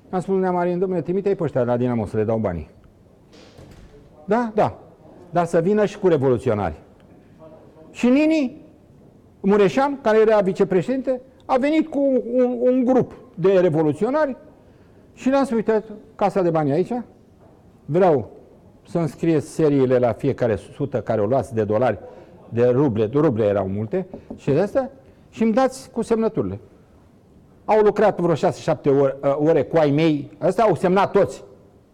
Am 0.09 0.19
spus 0.19 0.35
lui 0.35 0.49
Marin, 0.49 0.79
domnule, 0.79 1.01
trimite-i 1.01 1.35
pe 1.35 1.43
ăștia 1.43 1.63
la 1.63 1.77
Dinamo 1.77 2.05
să 2.05 2.17
le 2.17 2.23
dau 2.23 2.37
banii. 2.37 2.69
Da, 4.25 4.51
da. 4.55 4.77
Dar 5.29 5.45
să 5.45 5.59
vină 5.59 5.85
și 5.85 5.99
cu 5.99 6.07
revoluționari. 6.07 6.75
Și 7.91 8.07
Nini 8.07 8.61
Mureșan, 9.39 9.99
care 10.01 10.19
era 10.19 10.39
vicepreședinte, 10.39 11.21
a 11.45 11.57
venit 11.57 11.87
cu 11.87 11.99
un, 12.33 12.57
un 12.59 12.83
grup 12.83 13.15
de 13.35 13.59
revoluționari 13.59 14.37
și 15.13 15.29
le-am 15.29 15.43
spus, 15.43 15.55
uite, 15.55 15.83
casa 16.15 16.41
de 16.41 16.49
bani 16.49 16.71
aici, 16.71 16.93
vreau 17.85 18.29
să 18.87 18.97
înscrieți 18.97 19.47
seriile 19.47 19.97
la 19.97 20.13
fiecare 20.13 20.55
sută 20.55 21.01
care 21.01 21.21
o 21.21 21.25
luați 21.25 21.53
de 21.53 21.63
dolari, 21.63 21.99
de 22.49 22.65
ruble, 22.65 23.05
de 23.05 23.19
ruble 23.19 23.45
erau 23.45 23.67
multe, 23.67 24.07
și 24.35 24.51
de 24.51 24.59
asta, 24.59 24.89
și 25.29 25.43
îmi 25.43 25.53
dați 25.53 25.91
cu 25.91 26.01
semnăturile. 26.01 26.59
Au 27.69 27.81
lucrat 27.83 28.19
vreo 28.19 28.35
6-7 28.35 28.99
ore, 29.01 29.17
ore 29.21 29.63
cu 29.63 29.77
ai 29.77 29.91
mei, 29.91 30.31
ăstea 30.41 30.63
au 30.63 30.75
semnat 30.75 31.11
toți, 31.11 31.43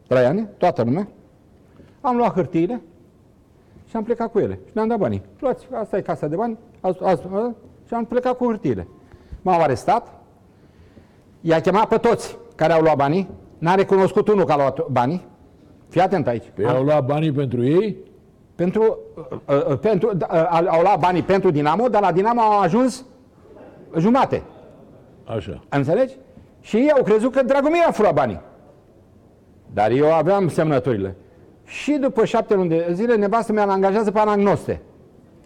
Traiane, 0.07 0.49
toată 0.57 0.83
lumea. 0.83 1.07
Am 2.01 2.15
luat 2.15 2.33
hârtiile 2.33 2.81
și 3.89 3.95
am 3.95 4.03
plecat 4.03 4.31
cu 4.31 4.39
ele. 4.39 4.59
Și 4.65 4.71
ne-am 4.73 4.87
dat 4.87 4.97
banii. 4.97 5.21
Luați, 5.39 5.67
asta 5.73 5.97
e 5.97 6.01
casa 6.01 6.27
de 6.27 6.35
bani, 6.35 6.57
azi, 6.79 6.97
azi, 7.03 7.21
a, 7.33 7.53
și 7.87 7.93
am 7.93 8.05
plecat 8.05 8.37
cu 8.37 8.45
hârtiile. 8.45 8.87
M-au 9.41 9.61
arestat, 9.61 10.13
i-a 11.41 11.61
chemat 11.61 11.87
pe 11.87 11.97
toți 11.97 12.37
care 12.55 12.73
au 12.73 12.81
luat 12.81 12.95
banii, 12.95 13.29
n-a 13.57 13.75
recunoscut 13.75 14.27
unul 14.27 14.45
că 14.45 14.51
a 14.51 14.55
luat 14.55 14.87
banii. 14.87 15.25
Fii 15.89 16.01
atent 16.01 16.27
aici. 16.27 16.51
Păi 16.55 16.65
au 16.65 16.83
luat 16.83 17.05
banii 17.05 17.31
pentru 17.31 17.63
ei? 17.63 17.97
Pentru, 18.55 18.97
uh, 19.47 19.65
uh, 19.69 19.77
pentru, 19.79 20.11
uh, 20.31 20.65
au 20.67 20.81
luat 20.81 20.99
banii 20.99 21.23
pentru 21.23 21.51
Dinamo, 21.51 21.87
dar 21.87 22.01
la 22.01 22.11
Dinamo 22.11 22.41
au 22.41 22.59
ajuns 22.59 23.05
jumate. 23.97 24.43
Așa. 25.25 25.61
Înțelegi? 25.69 26.13
Și 26.61 26.75
ei 26.77 26.91
au 26.91 27.03
crezut 27.03 27.31
că 27.31 27.43
Dragomir 27.43 27.83
a 27.87 27.91
furat 27.91 28.13
banii. 28.13 28.41
Dar 29.73 29.91
eu 29.91 30.13
aveam 30.13 30.47
semnăturile. 30.47 31.15
Și 31.65 31.91
după 31.91 32.25
șapte 32.25 32.53
luni 32.55 32.69
de 32.69 32.87
zile, 32.91 33.15
nevastă 33.15 33.51
mea 33.53 33.65
l 33.65 33.69
angajează 33.69 34.11
pe 34.11 34.19
anagnoste, 34.19 34.81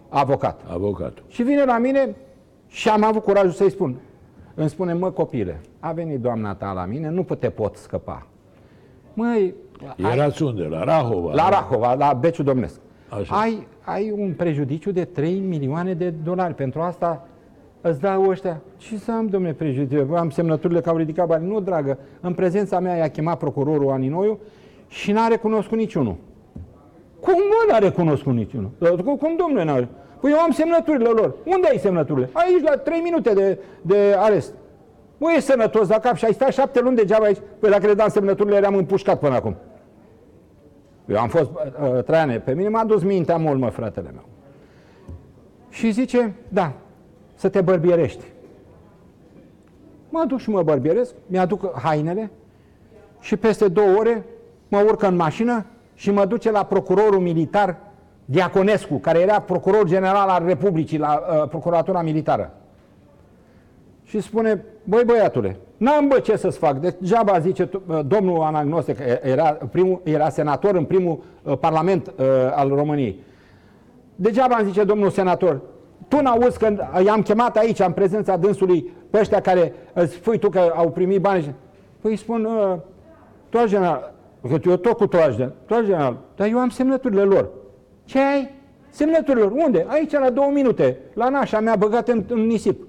avocat. 0.08 0.60
Avocatul. 0.72 1.24
Și 1.28 1.42
vine 1.42 1.64
la 1.64 1.78
mine 1.78 2.14
și 2.66 2.88
am 2.88 3.04
avut 3.04 3.22
curajul 3.22 3.50
să-i 3.50 3.70
spun. 3.70 3.96
Îmi 4.54 4.68
spune, 4.68 4.92
mă 4.92 5.10
copile, 5.10 5.60
a 5.80 5.92
venit 5.92 6.20
doamna 6.20 6.54
ta 6.54 6.72
la 6.72 6.84
mine, 6.84 7.08
nu 7.08 7.22
te 7.22 7.50
pot 7.50 7.76
scăpa. 7.76 8.26
Măi, 9.14 9.54
ai- 10.02 10.12
Erați 10.12 10.42
unde? 10.42 10.62
La 10.62 10.84
Rahova? 10.84 11.32
la 11.32 11.48
Rahova, 11.48 11.94
la 11.94 12.12
Beciul 12.12 12.44
Domnesc. 12.44 12.80
Așa. 13.08 13.34
ai, 13.40 13.66
ai 13.84 14.10
un 14.16 14.32
prejudiciu 14.36 14.90
de 14.90 15.04
3 15.04 15.38
milioane 15.38 15.94
de 15.94 16.10
dolari. 16.10 16.54
Pentru 16.54 16.80
asta 16.80 17.26
îți 17.80 18.00
dau 18.00 18.28
ăștia. 18.28 18.60
Ce 18.76 18.98
să 18.98 19.12
am, 19.12 19.26
domnule 19.26 19.52
prejudiciu? 19.52 20.14
Am 20.14 20.30
semnăturile 20.30 20.80
că 20.80 20.88
au 20.88 20.96
ridicat 20.96 21.26
bani. 21.26 21.46
Nu, 21.46 21.60
dragă. 21.60 21.98
În 22.20 22.34
prezența 22.34 22.80
mea 22.80 22.96
i-a 22.96 23.08
chemat 23.08 23.38
procurorul 23.38 23.90
Aninoiu 23.90 24.38
și 24.88 25.12
n-a 25.12 25.26
recunoscut 25.26 25.78
niciunul. 25.78 26.16
Cum 27.20 27.34
nu 27.34 27.72
n-a 27.72 27.78
recunoscut 27.78 28.34
niciunul? 28.34 28.70
Cum, 29.04 29.16
cum 29.16 29.36
domnule 29.36 29.64
n-a 29.64 29.88
Păi 30.20 30.30
eu 30.30 30.38
am 30.38 30.50
semnăturile 30.50 31.08
lor. 31.08 31.34
Unde 31.44 31.68
ai 31.68 31.78
semnăturile? 31.78 32.28
Aici, 32.32 32.62
la 32.62 32.76
3 32.76 33.00
minute 33.00 33.32
de, 33.32 33.58
de 33.82 34.14
arest. 34.18 34.54
Mă, 35.18 35.32
e 35.36 35.40
sănătos 35.40 35.88
la 35.88 35.98
cap 35.98 36.14
și 36.14 36.24
ai 36.24 36.32
stat 36.32 36.52
șapte 36.52 36.80
luni 36.80 36.96
degeaba 36.96 37.24
aici. 37.24 37.38
Păi 37.58 37.70
dacă 37.70 37.86
le 37.86 37.94
dam 37.94 38.08
semnăturile, 38.08 38.56
eram 38.56 38.74
împușcat 38.74 39.18
până 39.18 39.34
acum. 39.34 39.56
Eu 41.06 41.18
am 41.18 41.28
fost 41.28 41.50
uh, 41.50 42.02
trei 42.04 42.18
ani. 42.18 42.38
Pe 42.38 42.52
mine 42.52 42.68
m-a 42.68 42.84
dus 42.84 43.02
mintea 43.02 43.36
mult, 43.36 43.60
mă, 43.60 43.68
fratele 43.68 44.10
meu. 44.12 44.24
Și 45.68 45.90
zice, 45.90 46.34
da, 46.48 46.72
să 47.40 47.48
te 47.48 47.60
bărbierești. 47.60 48.24
Mă 50.08 50.24
duc 50.28 50.38
și 50.38 50.50
mă 50.50 50.62
bărbieresc, 50.62 51.14
mi-aduc 51.26 51.78
hainele 51.78 52.30
și 53.20 53.36
peste 53.36 53.68
două 53.68 53.96
ore 53.98 54.24
mă 54.68 54.78
urcă 54.78 55.06
în 55.06 55.16
mașină 55.16 55.64
și 55.94 56.10
mă 56.10 56.24
duce 56.24 56.50
la 56.50 56.64
procurorul 56.64 57.20
militar 57.20 57.76
Diaconescu, 58.24 58.96
care 58.96 59.18
era 59.18 59.40
procuror 59.40 59.84
general 59.86 60.28
al 60.28 60.46
Republicii 60.46 60.98
la 60.98 61.22
uh, 61.42 61.48
Procuratura 61.48 62.02
Militară. 62.02 62.50
Și 64.04 64.20
spune, 64.20 64.64
băi 64.84 65.04
băiatule, 65.04 65.56
n-am 65.76 66.08
bă 66.08 66.18
ce 66.18 66.36
să-ți 66.36 66.58
fac. 66.58 66.76
Degeaba 66.76 67.38
zice 67.38 67.70
uh, 67.72 68.00
domnul 68.06 68.40
Anagnoste, 68.40 68.94
că 68.94 69.18
era, 69.22 69.44
primul, 69.50 70.00
era 70.04 70.28
senator 70.28 70.74
în 70.74 70.84
primul 70.84 71.22
uh, 71.42 71.58
parlament 71.58 72.06
uh, 72.06 72.24
al 72.54 72.68
României. 72.68 73.22
Degeaba 74.16 74.56
îmi 74.56 74.68
zice 74.68 74.84
domnul 74.84 75.10
senator, 75.10 75.60
tu 76.10 76.20
n-auzi 76.22 76.58
când 76.58 76.80
i-am 77.04 77.22
chemat 77.22 77.56
aici, 77.56 77.78
în 77.78 77.92
prezența 77.92 78.36
dânsului, 78.36 78.92
pe 79.10 79.18
ăștia 79.18 79.40
care 79.40 79.72
îți 79.92 80.14
spui 80.14 80.38
tu 80.38 80.48
că 80.48 80.72
au 80.76 80.90
primit 80.90 81.20
bani. 81.20 81.54
Păi 82.00 82.10
îi 82.10 82.16
spun, 82.16 82.44
uh, 82.44 82.76
toaj 83.48 83.70
general, 83.70 84.12
că 84.48 84.58
eu 84.64 84.76
tot 84.76 84.96
cu 84.96 85.06
toaj 85.06 85.30
general, 85.30 85.54
toaj 85.66 85.84
general, 85.84 86.16
dar 86.36 86.48
eu 86.48 86.58
am 86.58 86.68
semnăturile 86.68 87.22
lor. 87.22 87.48
Ce 88.04 88.18
ai? 88.18 88.50
Semnăturile 88.90 89.44
lor. 89.44 89.52
Unde? 89.52 89.86
Aici, 89.88 90.12
la 90.12 90.30
două 90.30 90.50
minute, 90.50 90.98
la 91.14 91.28
nașa 91.28 91.60
mea 91.60 91.76
băgată 91.76 92.12
în, 92.12 92.24
în 92.28 92.46
nisip. 92.46 92.86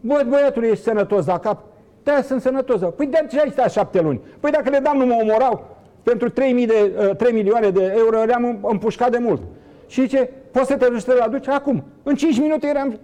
Bă, 0.00 0.24
băiatul, 0.28 0.64
ești 0.64 0.84
sănătos 0.84 1.26
la 1.26 1.38
cap? 1.38 1.62
Da, 2.02 2.20
sunt 2.22 2.40
sănătos. 2.40 2.80
Păi 2.96 3.06
de 3.06 3.26
ce 3.30 3.40
ai 3.40 3.50
stat 3.50 3.70
șapte 3.70 4.00
luni? 4.00 4.20
Păi 4.40 4.50
dacă 4.50 4.70
le 4.70 4.78
dam, 4.78 4.96
nu 4.96 5.06
mă 5.06 5.18
omorau. 5.20 5.76
Pentru 6.02 6.30
3, 6.30 6.66
de, 6.66 6.92
uh, 7.08 7.16
3 7.16 7.32
milioane 7.32 7.70
de 7.70 7.94
euro 7.96 8.22
le-am 8.22 8.58
împușcat 8.62 9.10
de 9.10 9.18
mult. 9.18 9.42
Și 9.92 10.00
zice, 10.00 10.30
poți 10.50 10.66
să 10.66 10.76
te 10.76 10.88
duci 10.88 11.00
să 11.00 11.12
le 11.12 11.20
aduci? 11.20 11.48
Acum. 11.48 11.84
În 12.02 12.14
5 12.14 12.38
minute 12.38 12.66
eram, 12.66 12.98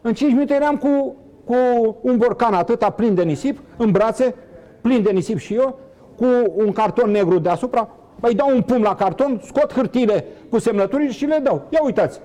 în 0.00 0.14
5 0.14 0.32
minute 0.32 0.54
eram 0.54 0.76
cu, 0.76 1.16
cu 1.44 1.54
un 2.00 2.16
borcan 2.16 2.54
atâta 2.54 2.90
plin 2.90 3.14
de 3.14 3.22
nisip, 3.22 3.58
în 3.76 3.90
brațe, 3.90 4.34
plin 4.80 5.02
de 5.02 5.10
nisip 5.10 5.38
și 5.38 5.54
eu, 5.54 5.78
cu 6.16 6.26
un 6.54 6.72
carton 6.72 7.10
negru 7.10 7.38
deasupra, 7.38 7.88
Păi 8.20 8.34
dau 8.34 8.54
un 8.54 8.62
pum 8.62 8.82
la 8.82 8.94
carton, 8.94 9.40
scot 9.44 9.72
hârtiile 9.72 10.24
cu 10.50 10.58
semnături 10.58 11.08
și 11.08 11.24
le 11.24 11.40
dau. 11.42 11.62
Ia 11.68 11.82
uitați. 11.82 12.20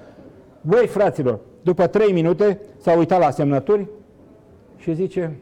Băi, 0.61 0.87
fraților, 0.87 1.39
după 1.61 1.87
trei 1.87 2.11
minute 2.11 2.59
s-a 2.77 2.97
uitat 2.97 3.19
la 3.19 3.29
semnături 3.29 3.87
și 4.77 4.93
zice, 4.93 5.37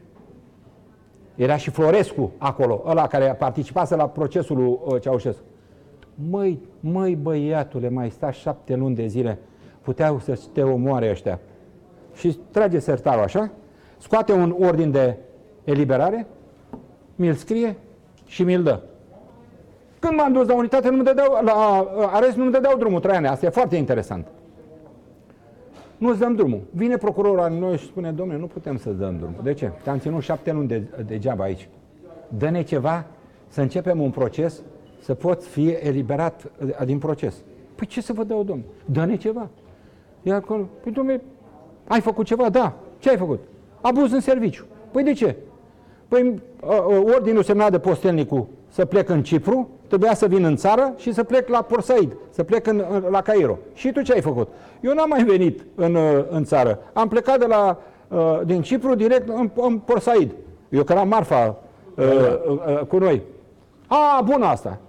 era 1.36 1.58
și 1.58 1.70
Florescu 1.70 2.32
acolo, 2.38 2.84
ăla 2.86 3.08
care 3.08 3.36
participase 3.40 3.96
la 3.96 4.08
procesul 4.08 4.58
lui 4.58 4.80
uh, 4.84 5.02
Ceaușescu. 5.02 5.44
Măi, 6.30 6.60
măi 6.80 7.16
băiatule, 7.16 7.90
mai 7.90 8.10
sta 8.10 8.32
șapte 8.32 8.76
luni 8.76 8.96
de 8.96 9.08
zile, 9.08 9.40
puteau 9.82 10.20
să 10.20 10.40
te 10.54 10.64
omoare 10.64 11.10
ăștia. 11.10 11.40
Și 12.16 12.40
trage 12.52 12.80
sertarul 12.80 13.24
așa, 13.24 13.52
scoate 13.98 14.34
un 14.34 14.56
ordin 14.60 14.92
de 14.92 15.18
eliberare, 15.64 16.28
mi-l 17.16 17.34
scrie 17.34 17.78
și 18.26 18.44
mi-l 18.44 18.64
dă. 18.64 18.82
Când 20.00 20.18
m-am 20.18 20.34
dus 20.34 20.48
la 20.48 20.56
unitate, 20.56 20.90
nu 20.90 20.98
mă 20.98 21.04
dădeau, 21.04 21.44
la 21.44 21.80
uh, 21.80 22.10
arest 22.14 22.36
nu-mi 22.36 22.52
dădeau 22.52 22.78
drumul, 22.78 23.00
trei 23.00 23.16
ani. 23.16 23.28
Asta 23.28 23.46
e 23.46 23.50
foarte 23.50 23.76
interesant. 23.76 24.28
Nu-ți 25.98 26.20
dăm 26.20 26.36
drumul. 26.36 26.62
Vine 26.72 26.98
procurorul 26.98 27.40
al 27.40 27.54
noi 27.54 27.78
și 27.78 27.86
spune, 27.86 28.12
domnule, 28.12 28.40
nu 28.40 28.46
putem 28.46 28.78
să 28.78 28.90
dăm 28.90 29.18
drumul. 29.18 29.40
De 29.44 29.54
ce? 29.54 29.72
Te-am 29.84 29.98
ținut 29.98 30.22
șapte 30.22 30.52
luni 30.52 30.68
de, 30.68 30.84
degeaba 31.06 31.44
aici. 31.44 31.70
Dă-ne 32.38 32.62
ceva 32.62 33.06
să 33.48 33.62
începem 33.62 34.02
un 34.02 34.10
proces, 34.10 34.62
să 35.00 35.14
poți 35.14 35.48
fi 35.48 35.70
eliberat 35.82 36.52
uh, 36.62 36.86
din 36.86 36.98
proces. 36.98 37.36
Păi 37.76 37.88
ce 37.88 38.02
să 38.02 38.14
vă 38.14 38.24
dau, 38.24 38.44
domnule? 38.44 38.70
Dă-ne 38.86 39.16
ceva. 39.16 39.50
E 40.24 40.34
acolo. 40.34 40.68
Păi, 40.84 40.92
domnule, 40.92 41.22
ai 41.88 42.02
făcut 42.02 42.26
ceva? 42.26 42.50
Da. 42.50 42.74
Ce 43.00 43.10
ai 43.10 43.18
făcut? 43.18 43.40
Abuz 43.82 44.12
în 44.12 44.20
serviciu. 44.20 44.66
Păi 44.92 45.04
de 45.04 45.14
ce? 45.14 45.36
Păi 46.08 46.42
uh, 46.62 47.14
ordinul 47.16 47.44
semnat 47.44 47.72
de 47.72 47.80
postelnicul 47.80 48.48
să 48.68 48.86
plec 48.86 49.10
în 49.10 49.24
Cipru, 49.24 49.70
trebuia 49.88 50.14
să 50.14 50.28
vin 50.28 50.44
în 50.44 50.56
țară 50.56 50.94
și 50.98 51.14
să 51.14 51.24
plec 51.24 51.48
la 51.48 51.62
Port 51.62 51.84
Said, 51.84 52.16
să 52.30 52.44
plec 52.44 52.68
în, 52.68 52.84
la 53.10 53.22
Cairo. 53.22 53.58
Și 53.74 53.92
tu 53.92 54.02
ce 54.02 54.14
ai 54.14 54.22
făcut? 54.22 54.48
Eu 54.82 54.94
n-am 54.94 55.10
mai 55.10 55.24
venit 55.24 55.66
în, 55.76 55.98
în 56.30 56.44
țară. 56.44 56.80
Am 56.94 57.08
plecat 57.08 57.40
de 57.40 57.46
la, 57.46 57.78
uh, 58.08 58.40
din 58.46 58.62
Cipru 58.62 58.96
direct 58.96 59.30
în, 59.30 59.50
în 59.56 59.78
Port 59.78 60.02
Said. 60.02 60.36
Eu 60.70 60.84
că 60.84 60.92
eram 60.92 61.08
marfa 61.08 61.56
uh, 61.96 62.06
uh, 62.48 62.80
cu 62.88 62.98
noi. 62.98 63.22
A, 63.88 64.22
bună 64.22 64.46
asta. 64.46 64.80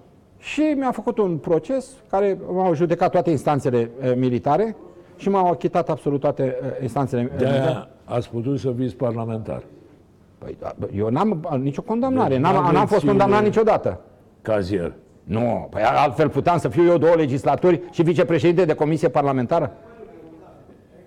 Și 0.41 0.61
mi-a 0.77 0.91
făcut 0.91 1.17
un 1.17 1.37
proces 1.37 1.87
care 2.09 2.37
m-au 2.51 2.73
judecat 2.73 3.11
toate 3.11 3.29
instanțele 3.29 3.89
uh, 4.03 4.11
militare 4.15 4.75
și 5.15 5.29
m-au 5.29 5.49
achitat 5.49 5.89
absolut 5.89 6.19
toate 6.19 6.57
uh, 6.61 6.81
instanțele 6.81 7.31
de 7.37 7.45
militare. 7.45 7.87
ați 8.03 8.29
putut 8.29 8.59
să 8.59 8.73
fiți 8.77 8.95
parlamentar. 8.95 9.63
Păi, 10.37 10.57
da, 10.59 10.73
eu 10.95 11.09
n-am 11.09 11.59
nicio 11.61 11.81
condamnare, 11.81 12.37
n-am, 12.37 12.73
n-am 12.73 12.87
fost 12.87 13.05
condamnat 13.05 13.43
niciodată. 13.43 13.99
Cazier. 14.41 14.93
Nu, 15.23 15.67
păi 15.69 15.81
altfel 15.81 16.29
puteam 16.29 16.57
să 16.57 16.67
fiu 16.67 16.83
eu 16.83 16.97
două 16.97 17.15
legislaturi 17.15 17.81
și 17.91 18.03
vicepreședinte 18.03 18.65
de 18.65 18.73
comisie 18.73 19.09
parlamentară? 19.09 19.71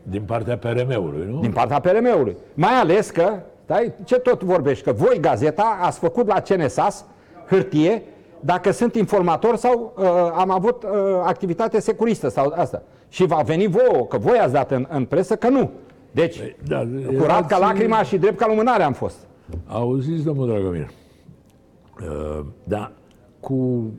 Din 0.02 0.22
partea 0.22 0.58
PRM-ului, 0.58 1.26
nu? 1.30 1.40
Din 1.40 1.52
partea 1.52 1.80
PRM-ului. 1.80 2.36
Mai 2.54 2.72
ales 2.72 3.10
că, 3.10 3.38
stai, 3.64 3.92
ce 4.04 4.16
tot 4.16 4.42
vorbești, 4.42 4.84
că 4.84 4.92
voi, 4.92 5.18
gazeta, 5.20 5.78
ați 5.80 5.98
făcut 5.98 6.26
la 6.26 6.40
CNSAS 6.40 7.04
hârtie 7.46 8.02
dacă 8.44 8.70
sunt 8.70 8.94
informator 8.94 9.56
sau 9.56 9.94
uh, 9.96 10.04
am 10.34 10.50
avut 10.50 10.82
uh, 10.82 10.90
activitate 11.24 11.80
securistă 11.80 12.28
sau 12.28 12.52
asta. 12.56 12.82
Și 13.08 13.26
va 13.26 13.42
veni 13.44 13.66
vouă, 13.66 14.06
că 14.06 14.18
voi 14.18 14.38
ați 14.38 14.52
dat 14.52 14.70
în, 14.70 14.86
în 14.90 15.04
presă 15.04 15.36
că 15.36 15.48
nu. 15.48 15.70
Deci, 16.10 16.38
păi, 16.38 16.56
da, 16.66 16.88
curat 17.18 17.46
ca 17.46 17.58
lacrima 17.58 18.02
și 18.02 18.18
drept 18.18 18.38
ca 18.38 18.46
lumânare 18.46 18.82
am 18.82 18.92
fost. 18.92 19.16
Auziți, 19.66 20.24
domnul 20.24 20.46
Dragomir, 20.46 20.90
uh, 22.00 22.44
da, 22.64 22.92
cu 23.40 23.90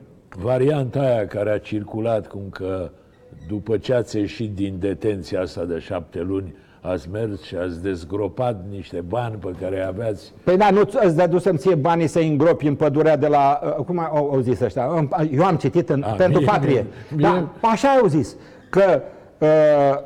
varianta 0.42 1.00
aia 1.00 1.26
care 1.26 1.50
a 1.50 1.58
circulat, 1.58 2.26
cum 2.26 2.42
că 2.50 2.90
după 3.48 3.76
ce 3.76 3.94
ați 3.94 4.16
ieșit 4.16 4.54
din 4.54 4.76
detenția 4.78 5.40
asta 5.40 5.64
de 5.64 5.78
șapte 5.78 6.20
luni, 6.20 6.54
ați 6.90 7.08
mers 7.10 7.42
și 7.42 7.56
ați 7.56 7.82
dezgropat 7.82 8.64
niște 8.70 9.00
bani 9.08 9.34
pe 9.34 9.50
care 9.60 9.82
aveați... 9.82 10.32
Păi 10.44 10.56
da, 10.56 10.70
nu 10.70 10.80
îți 11.02 11.16
dădu 11.16 11.38
să-mi 11.38 11.58
ție 11.58 11.74
banii 11.74 12.06
să 12.06 12.18
îngropi 12.18 12.66
în 12.66 12.74
pădurea 12.74 13.16
de 13.16 13.26
la... 13.26 13.60
Uh, 13.78 13.84
cum 13.84 13.98
au, 13.98 14.30
au 14.30 14.40
zis 14.40 14.60
ăștia? 14.60 15.08
Eu 15.32 15.44
am 15.44 15.56
citit 15.56 15.88
în, 15.88 16.02
a, 16.02 16.10
pentru 16.10 16.38
mie, 16.38 16.48
patrie. 16.48 16.86
Mie, 17.16 17.28
da, 17.28 17.48
așa 17.60 17.88
au 17.88 18.06
zis, 18.06 18.36
că 18.70 19.02
uh, 19.38 19.48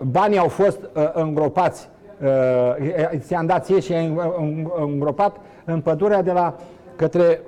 banii 0.07 0.39
au 0.39 0.49
fost 0.49 0.81
uh, 0.95 1.11
îngropați 1.13 1.89
uh, 2.23 3.19
ți-am 3.19 3.47
dat 3.47 3.65
ție 3.65 3.81
și 3.81 3.93
ai 3.93 4.17
îngropat 4.77 5.37
în 5.65 5.81
pădurea 5.81 6.23
de 6.23 6.33
la 6.33 6.55
către 6.97 7.41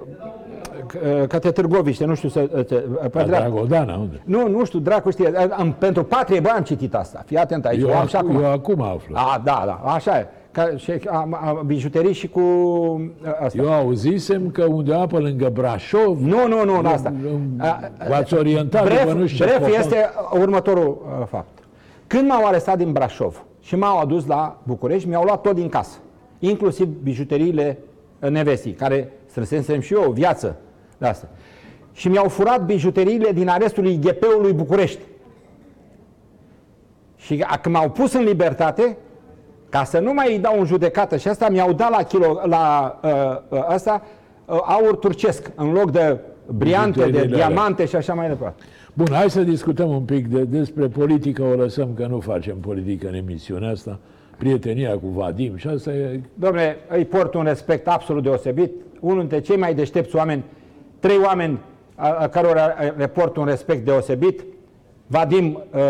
către 1.29 1.51
Târgoviște, 1.51 2.05
nu 2.05 2.15
știu 2.15 2.29
să... 2.29 2.41
Pe 3.13 3.25
Dragodana, 3.27 3.95
unde? 3.97 4.23
Nu, 4.25 4.49
nu 4.49 4.65
știu, 4.65 4.79
dracu 4.79 5.11
știe. 5.11 5.33
Am, 5.51 5.75
pentru 5.79 6.05
patrie, 6.05 6.41
bă, 6.41 6.49
am 6.57 6.63
citit 6.63 6.95
asta. 6.95 7.23
Fii 7.27 7.37
atent 7.37 7.65
aici. 7.65 7.83
Eu, 7.83 7.95
am 7.95 8.07
și 8.07 8.17
acum. 8.17 8.37
eu 8.37 8.51
acum 8.51 8.83
aflu. 8.83 9.15
A, 9.17 9.41
da, 9.45 9.63
da, 9.67 9.93
așa 9.93 10.19
e. 10.19 10.27
Ca, 10.51 10.77
și 10.77 10.93
am, 11.11 11.39
am, 11.45 11.63
bijuterii 11.67 12.13
și 12.13 12.29
cu 12.29 12.41
asta. 13.45 13.63
Eu 13.63 13.73
auzisem 13.73 14.51
că 14.51 14.65
undeva 14.65 15.07
pe 15.07 15.17
lângă 15.17 15.51
Brașov... 15.53 16.21
Nu, 16.21 16.49
nu, 16.49 16.65
nu, 16.65 16.89
asta. 16.89 17.13
V-ați 18.09 18.35
orientat 18.35 18.85
bref, 18.85 19.03
după 19.03 19.19
nu 19.19 19.27
știu 19.27 19.45
Bref, 19.45 19.79
este 19.79 20.11
următorul 20.41 21.03
uh, 21.21 21.27
fapt. 21.27 21.59
Când 22.07 22.29
m-au 22.29 22.47
arestat 22.47 22.77
din 22.77 22.93
Brașov 22.93 23.45
și 23.61 23.77
m-au 23.77 23.99
adus 23.99 24.27
la 24.27 24.59
București, 24.63 25.09
mi-au 25.09 25.23
luat 25.23 25.41
tot 25.41 25.55
din 25.55 25.69
casă. 25.69 25.99
Inclusiv 26.39 26.89
bijuteriile 27.03 27.79
nevestii, 28.19 28.73
care 28.73 29.13
strânsesem 29.33 29.81
și 29.81 29.95
eu 29.95 30.05
o 30.09 30.13
viață 30.13 30.57
de 30.99 31.07
asta. 31.07 31.29
Și 31.93 32.09
mi-au 32.09 32.29
furat 32.29 32.65
bijuteriile 32.65 33.31
din 33.33 33.49
arestul 33.49 33.87
IGP-ului 33.87 34.53
București. 34.53 35.01
Și 37.17 37.45
când 37.63 37.75
m-au 37.75 37.91
pus 37.91 38.13
în 38.13 38.23
libertate, 38.23 38.97
ca 39.69 39.85
să 39.85 39.99
nu 39.99 40.13
mai 40.13 40.33
îi 40.33 40.39
dau 40.39 40.59
în 40.59 40.65
judecată 40.65 41.17
și 41.17 41.29
asta 41.29 41.49
mi-au 41.49 41.73
dat 41.73 41.91
la, 41.91 42.03
kilo, 42.03 42.41
la 42.45 42.99
uh, 43.03 43.11
uh, 43.59 43.65
asta 43.67 44.03
uh, 44.45 44.61
aur 44.63 44.97
turcesc 44.97 45.51
în 45.55 45.73
loc 45.73 45.91
de 45.91 46.19
briante, 46.47 47.11
de 47.11 47.25
diamante 47.25 47.85
și 47.85 47.97
așa 47.97 48.15
mai 48.15 48.29
departe. 48.29 48.63
Bun, 48.93 49.07
hai 49.13 49.31
să 49.31 49.43
discutăm 49.43 49.91
un 49.91 50.03
pic 50.03 50.27
de, 50.27 50.43
despre 50.45 50.87
politică, 50.87 51.43
o 51.43 51.55
lăsăm 51.55 51.89
că 51.95 52.07
nu 52.07 52.21
facem 52.21 52.57
politică 52.57 53.09
în 53.09 53.15
emisiunea 53.15 53.71
asta. 53.71 53.99
Prietenia 54.39 54.99
cu 54.99 55.07
Vadim 55.07 55.57
și 55.57 55.69
asta 55.69 55.93
e... 55.93 56.21
Domnule, 56.35 56.77
îi 56.89 57.05
port 57.05 57.35
un 57.35 57.45
respect 57.45 57.89
absolut 57.89 58.23
deosebit. 58.23 58.73
Unul 59.03 59.19
dintre 59.19 59.41
cei 59.41 59.57
mai 59.57 59.75
deștepți 59.75 60.17
oameni, 60.17 60.45
trei 60.99 61.19
oameni 61.19 61.61
a, 61.95 62.09
a 62.09 62.29
cărora 62.29 62.75
le 62.97 63.07
port 63.07 63.37
un 63.37 63.45
respect 63.45 63.85
deosebit. 63.85 64.45
Vadim 65.07 65.47
uh, 65.55 65.81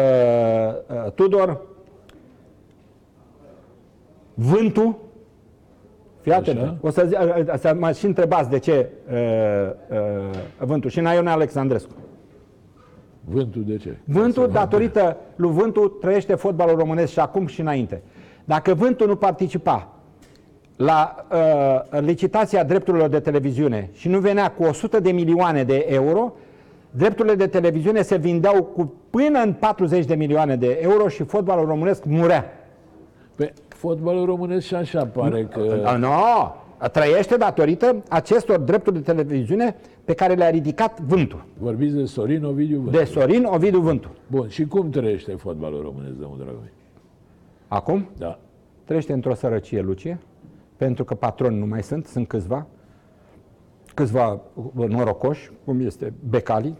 uh, 1.05 1.13
Tudor, 1.15 1.61
Vântul, 4.35 4.99
Fii 6.21 6.33
atent. 6.33 6.59
Așa. 6.59 6.77
O 6.81 6.91
să, 6.91 7.05
zi, 7.07 7.15
să 7.61 7.77
mă 7.79 7.93
și 7.93 8.07
întrebați 8.07 8.51
de 8.51 8.59
ce 8.59 8.89
uh, 9.11 9.17
uh, 9.91 10.67
Vântul 10.67 10.91
și 10.91 11.01
Naione 11.01 11.31
Alexandrescu. 11.31 11.93
Vântul 13.25 13.63
de 13.67 13.77
ce? 13.77 13.97
Vântul, 14.05 14.49
datorită 14.49 15.17
lui 15.37 15.51
Vântul, 15.51 15.89
trăiește 15.89 16.35
fotbalul 16.35 16.79
românesc 16.79 17.13
și 17.13 17.19
acum 17.19 17.47
și 17.47 17.61
înainte. 17.61 18.03
Dacă 18.45 18.75
Vântul 18.75 19.07
nu 19.07 19.17
participa 19.17 19.89
la 20.85 21.27
uh, 21.93 22.01
licitația 22.01 22.65
drepturilor 22.65 23.09
de 23.09 23.21
televiziune 23.21 23.91
și 23.93 24.09
nu 24.09 24.19
venea 24.19 24.51
cu 24.51 24.63
100 24.63 25.01
de 25.01 25.11
milioane 25.13 25.65
de 25.65 25.87
euro, 25.89 26.33
drepturile 26.91 27.35
de 27.35 27.47
televiziune 27.47 28.03
se 28.03 28.17
vindeau 28.17 28.63
cu 28.63 28.95
până 29.11 29.39
în 29.43 29.53
40 29.53 30.05
de 30.05 30.15
milioane 30.15 30.57
de 30.57 30.79
euro 30.83 31.09
și 31.09 31.23
fotbalul 31.23 31.67
românesc 31.67 32.05
murea. 32.05 32.45
Pe 33.35 33.53
fotbalul 33.69 34.25
românesc 34.25 34.67
și 34.67 34.75
așa 34.75 35.07
pare 35.07 35.45
că... 35.45 35.61
Uh, 35.61 35.97
Nu, 35.99 36.09
trăiește 36.89 37.37
datorită 37.37 37.97
acestor 38.09 38.59
drepturi 38.59 38.97
de 38.97 39.13
televiziune 39.13 39.77
pe 40.05 40.15
care 40.15 40.35
le-a 40.35 40.51
ridicat 40.51 41.01
Vântul. 41.01 41.45
Vorbiți 41.59 41.95
de 41.95 42.05
Sorin 42.05 42.45
Ovidiu 42.45 42.77
Vântul. 42.81 42.99
De 43.01 43.05
Sorin 43.05 43.45
Ovidiu 43.45 43.81
Vântul. 43.81 44.11
Bun, 44.27 44.49
și 44.49 44.65
cum 44.67 44.91
trăiește 44.91 45.33
fotbalul 45.33 45.83
românesc, 45.83 46.15
domnul 46.15 46.39
Dragomir? 46.39 46.71
Acum 47.69 48.09
Da. 48.19 48.39
trăiește 48.85 49.13
într-o 49.13 49.35
sărăcie, 49.35 49.81
Lucie, 49.81 50.19
pentru 50.83 51.05
că 51.05 51.15
patroni 51.15 51.59
nu 51.59 51.67
mai 51.67 51.83
sunt, 51.83 52.07
sunt 52.07 52.29
câțiva, 52.29 52.67
câțiva 53.95 54.41
norocoși, 54.73 55.51
cum 55.65 55.81
este 55.81 56.13
Becali, 56.29 56.75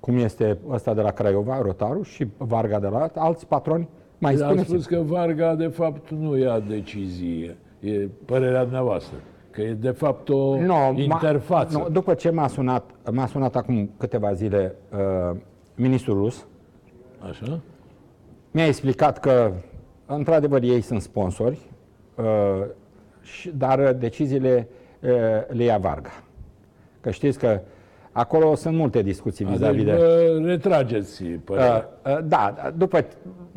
cum 0.00 0.16
este 0.16 0.58
ăsta 0.68 0.94
de 0.94 1.00
la 1.00 1.10
Craiova, 1.10 1.62
Rotaru 1.62 2.02
și 2.02 2.26
Varga 2.36 2.78
de 2.78 2.86
la 2.86 3.10
alți 3.14 3.46
patroni. 3.46 3.88
Mai 4.18 4.34
Dar 4.34 4.44
a 4.44 4.46
spuneți 4.46 4.68
spus 4.68 4.86
că 4.86 5.02
Varga, 5.02 5.54
de 5.54 5.66
fapt, 5.66 6.10
nu 6.10 6.36
ia 6.36 6.60
decizie. 6.60 7.56
E 7.80 8.08
părerea 8.24 8.62
dumneavoastră. 8.62 9.16
Că 9.50 9.60
e, 9.60 9.72
de 9.72 9.90
fapt, 9.90 10.28
o 10.28 10.60
Nu, 10.60 10.94
interfață. 10.96 11.78
Ma, 11.78 11.82
nu, 11.82 11.88
după 11.88 12.14
ce 12.14 12.30
m-a 12.30 12.46
sunat, 12.46 12.90
m-a 13.12 13.26
sunat 13.26 13.56
acum 13.56 13.90
câteva 13.98 14.32
zile 14.32 14.74
uh, 14.92 15.36
ministrul 15.74 16.16
rus, 16.16 16.46
Așa? 17.30 17.60
mi-a 18.50 18.66
explicat 18.66 19.18
că, 19.18 19.52
într-adevăr, 20.06 20.62
ei 20.62 20.80
sunt 20.80 21.00
sponsori, 21.00 21.58
uh, 22.16 22.24
și, 22.24 22.77
dar 23.56 23.78
uh, 23.78 23.90
deciziile 23.98 24.68
uh, 25.00 25.08
le 25.48 25.64
ia 25.64 25.78
Varga. 25.78 26.10
Că 27.00 27.10
știți 27.10 27.38
că 27.38 27.60
acolo 28.12 28.54
sunt 28.54 28.76
multe 28.76 29.02
discuții 29.02 29.44
A, 29.44 29.48
vis-a-vis 29.48 29.84
deci 29.84 29.94
de... 29.94 30.00
vă 30.00 30.46
retrageți 30.46 31.22
Uh, 31.22 31.34
părerea. 31.44 31.88
uh, 32.06 32.18
da, 32.24 32.72
după 32.76 33.04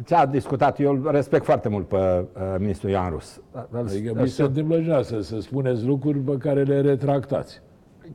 ce 0.06 0.16
a 0.16 0.26
discutat, 0.26 0.80
eu 0.80 0.92
îl 0.92 1.12
respect 1.12 1.44
foarte 1.46 1.70
mult 1.70 1.88
pe 1.88 1.96
uh, 1.96 2.42
ministrul 2.60 2.90
Ioan 2.92 3.10
Rus. 3.10 3.42
Adică 3.72 4.14
mi 4.22 4.28
se 4.28 4.44
întâmplă 4.44 4.82
și 4.82 4.90
asta, 4.92 5.22
să 5.22 5.40
spuneți 5.42 5.86
lucruri 5.86 6.18
pe 6.18 6.38
care 6.38 6.64
le 6.64 6.82
retractați. 6.82 7.62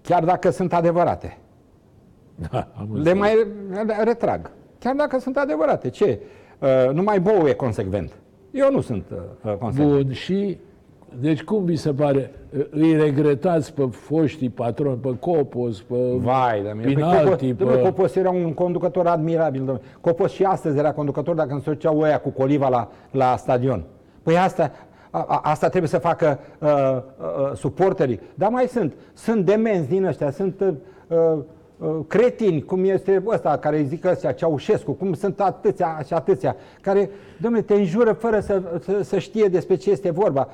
Chiar 0.03 0.25
dacă 0.25 0.51
sunt 0.51 0.73
adevărate. 0.73 1.39
Da, 2.51 2.69
am 2.79 2.89
Le 2.93 3.11
înțeles. 3.11 3.19
mai 3.19 3.35
retrag. 4.05 4.51
Chiar 4.79 4.95
dacă 4.95 5.19
sunt 5.19 5.37
adevărate. 5.37 5.89
Ce? 5.91 6.21
Uh, 6.59 6.93
numai 6.93 7.21
Bou 7.21 7.47
e 7.49 7.53
consecvent. 7.53 8.13
Eu 8.51 8.71
nu 8.73 8.81
sunt 8.81 9.05
uh, 9.45 9.53
consecvent. 9.55 10.03
Bun, 10.03 10.13
și 10.13 10.59
deci 11.21 11.43
cum 11.43 11.65
vi 11.65 11.77
se 11.77 11.93
pare? 11.93 12.31
Îi 12.71 12.97
regretați 12.97 13.75
pe 13.75 13.89
foștii 13.91 14.49
patroni, 14.49 14.97
pe 14.97 15.17
Copos, 15.21 15.81
pe 15.83 15.95
Vai 16.17 16.63
de 16.63 16.73
mine. 16.75 16.87
Pinalti, 16.87 17.55
Păi 17.55 17.67
Copos, 17.67 17.75
pe... 17.75 17.79
pe... 17.79 17.83
Copos 17.83 18.15
era 18.15 18.31
un 18.31 18.55
conducător 18.55 19.07
admirabil. 19.07 19.59
Domnule. 19.59 19.81
Copos 20.01 20.33
și 20.33 20.43
astăzi 20.43 20.79
era 20.79 20.93
conducător 20.93 21.35
dacă 21.35 21.53
îmi 21.53 21.63
duceau 21.63 21.99
oia 21.99 22.19
cu 22.19 22.29
coliva 22.29 22.69
la, 22.69 22.89
la 23.11 23.37
stadion. 23.37 23.85
Păi 24.23 24.39
asta, 24.39 24.73
a, 25.11 25.25
a, 25.29 25.41
asta 25.43 25.69
trebuie 25.69 25.89
să 25.89 25.99
facă 25.99 26.39
uh, 26.59 26.69
uh, 26.69 27.57
suporterii. 27.57 28.21
Dar 28.35 28.51
mai 28.51 28.67
sunt. 28.67 28.95
Sunt 29.13 29.45
demenți 29.45 29.89
din 29.89 30.05
ăștia, 30.05 30.31
sunt 30.31 30.61
uh, 30.61 30.69
uh, 31.79 31.89
cretini, 32.07 32.63
cum 32.63 32.85
este 32.85 33.23
ăsta 33.27 33.57
care 33.57 33.79
îi 33.79 33.85
zic 33.85 34.05
ăstea, 34.05 34.33
Ceaușescu, 34.33 34.93
cum 34.93 35.13
sunt 35.13 35.41
atâția 35.41 36.01
și 36.07 36.13
atâția, 36.13 36.57
care, 36.81 37.11
domnule, 37.41 37.63
te 37.63 37.75
înjură 37.75 38.13
fără 38.13 38.41
să, 38.41 38.63
să, 38.81 39.03
să 39.03 39.19
știe 39.19 39.49
despre 39.49 39.77
ce 39.77 39.91
este 39.91 40.11
vorba. 40.11 40.49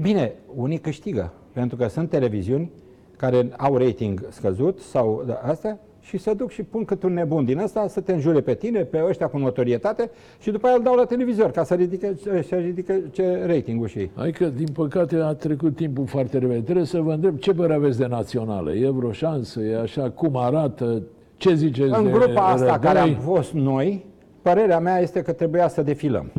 Bine, 0.00 0.32
unii 0.54 0.78
câștigă, 0.78 1.32
pentru 1.52 1.76
că 1.76 1.88
sunt 1.88 2.10
televiziuni 2.10 2.70
care 3.16 3.48
au 3.56 3.76
rating 3.76 4.26
scăzut 4.28 4.78
sau 4.78 5.22
da, 5.26 5.34
asta 5.34 5.78
și 6.00 6.18
se 6.18 6.34
duc 6.34 6.50
și 6.50 6.62
pun 6.62 6.84
cât 6.84 7.02
un 7.02 7.12
nebun 7.12 7.44
din 7.44 7.58
ăsta 7.58 7.88
să 7.88 8.00
te 8.00 8.12
înjure 8.12 8.40
pe 8.40 8.54
tine, 8.54 8.80
pe 8.80 9.04
ăștia 9.08 9.26
cu 9.26 9.38
notorietate 9.38 10.10
și 10.38 10.50
după 10.50 10.66
aia 10.66 10.76
îl 10.76 10.82
dau 10.82 10.94
la 10.94 11.04
televizor 11.04 11.50
ca 11.50 11.64
să 11.64 11.74
ridice, 11.74 12.14
să 12.48 12.54
ridice 12.54 13.02
ce 13.10 13.44
ratingul 13.46 13.86
și 13.86 13.98
ei. 13.98 14.10
Hai 14.14 14.30
că, 14.30 14.46
din 14.46 14.68
păcate, 14.72 15.16
a 15.16 15.34
trecut 15.34 15.76
timpul 15.76 16.06
foarte 16.06 16.38
repede. 16.38 16.60
Trebuie 16.60 16.84
să 16.84 17.00
vă 17.00 17.12
întreb 17.12 17.38
ce 17.38 17.52
părere 17.52 17.74
aveți 17.74 17.98
de 17.98 18.06
națională. 18.06 18.72
E 18.74 18.90
vreo 18.90 19.12
șansă? 19.12 19.60
E 19.60 19.80
așa? 19.80 20.10
Cum 20.10 20.36
arată? 20.36 21.02
Ce 21.36 21.54
ziceți 21.54 21.98
În 21.98 22.04
de 22.04 22.10
grupa 22.10 22.46
asta 22.46 22.64
Rădăi? 22.64 22.80
care 22.80 22.98
am 22.98 23.14
fost 23.14 23.52
noi, 23.52 24.04
părerea 24.42 24.78
mea 24.78 24.98
este 24.98 25.22
că 25.22 25.32
trebuia 25.32 25.68
să 25.68 25.82
defilăm. 25.82 26.32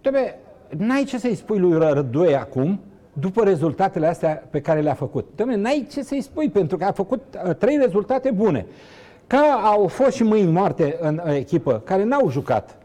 Trebuie, 0.00 0.38
n-ai 0.76 1.04
ce 1.04 1.18
să-i 1.18 1.34
spui 1.34 1.58
lui 1.58 1.78
Rădoi 1.78 2.36
acum, 2.36 2.80
după 3.12 3.42
rezultatele 3.44 4.06
astea 4.06 4.42
pe 4.50 4.60
care 4.60 4.80
le-a 4.80 4.94
făcut. 4.94 5.28
Dom'le, 5.34 5.56
n-ai 5.56 5.86
ce 5.90 6.02
să-i 6.02 6.20
spui, 6.20 6.50
pentru 6.50 6.76
că 6.76 6.84
a 6.84 6.92
făcut 6.92 7.22
uh, 7.46 7.54
trei 7.54 7.76
rezultate 7.76 8.30
bune. 8.30 8.66
Că 9.26 9.38
au 9.64 9.86
fost 9.86 10.10
și 10.10 10.22
mâini 10.22 10.50
moarte 10.52 10.96
în 11.00 11.20
uh, 11.26 11.34
echipă, 11.36 11.80
care 11.84 12.04
n-au 12.04 12.30
jucat. 12.30 12.76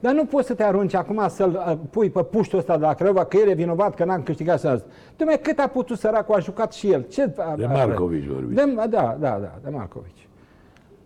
Dar 0.00 0.12
nu 0.12 0.24
poți 0.24 0.46
să 0.46 0.54
te 0.54 0.62
arunci 0.62 0.94
acum 0.94 1.24
să-l 1.28 1.64
uh, 1.68 1.76
pui 1.90 2.10
pe 2.10 2.22
puștul 2.22 2.58
ăsta 2.58 2.76
de 2.78 2.84
la 2.84 2.94
Craiova, 2.94 3.24
că 3.24 3.36
el 3.36 3.48
e 3.48 3.54
vinovat, 3.54 3.94
că 3.94 4.04
n-am 4.04 4.22
câștigat 4.22 4.60
să 4.60 4.82
Dom'le, 5.14 5.40
cât 5.42 5.58
a 5.58 5.66
putut 5.66 5.98
săracul, 5.98 6.34
a 6.34 6.38
jucat 6.38 6.72
și 6.72 6.90
el. 6.90 7.04
Ce, 7.08 7.26
De 7.56 7.66
Marcovici 7.66 8.26
vorbiți. 8.26 8.64
De, 8.64 8.72
da, 8.74 8.86
da, 8.86 9.16
da, 9.20 9.50
de 9.64 9.70
Marcovici. 9.70 10.26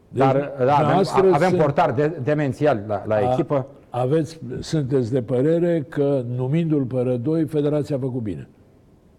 Deci, 0.09 0.25
Dar 0.25 0.53
da, 0.65 0.77
avem, 0.77 0.95
noastră 0.95 1.31
avem 1.33 1.49
sunt- 1.49 1.61
portar 1.61 1.93
de, 1.93 2.07
demențial 2.23 2.83
la, 2.87 3.03
la 3.07 3.15
a- 3.15 3.21
echipă. 3.33 3.67
Aveți, 3.99 4.39
sunteți 4.61 5.13
de 5.13 5.23
părere 5.23 5.83
că 5.89 6.25
numindu-l 6.37 6.83
pe 6.85 7.01
Rădoi, 7.01 7.45
Federația 7.45 7.97
a 7.97 7.99
făcut 7.99 8.23
bine. 8.23 8.49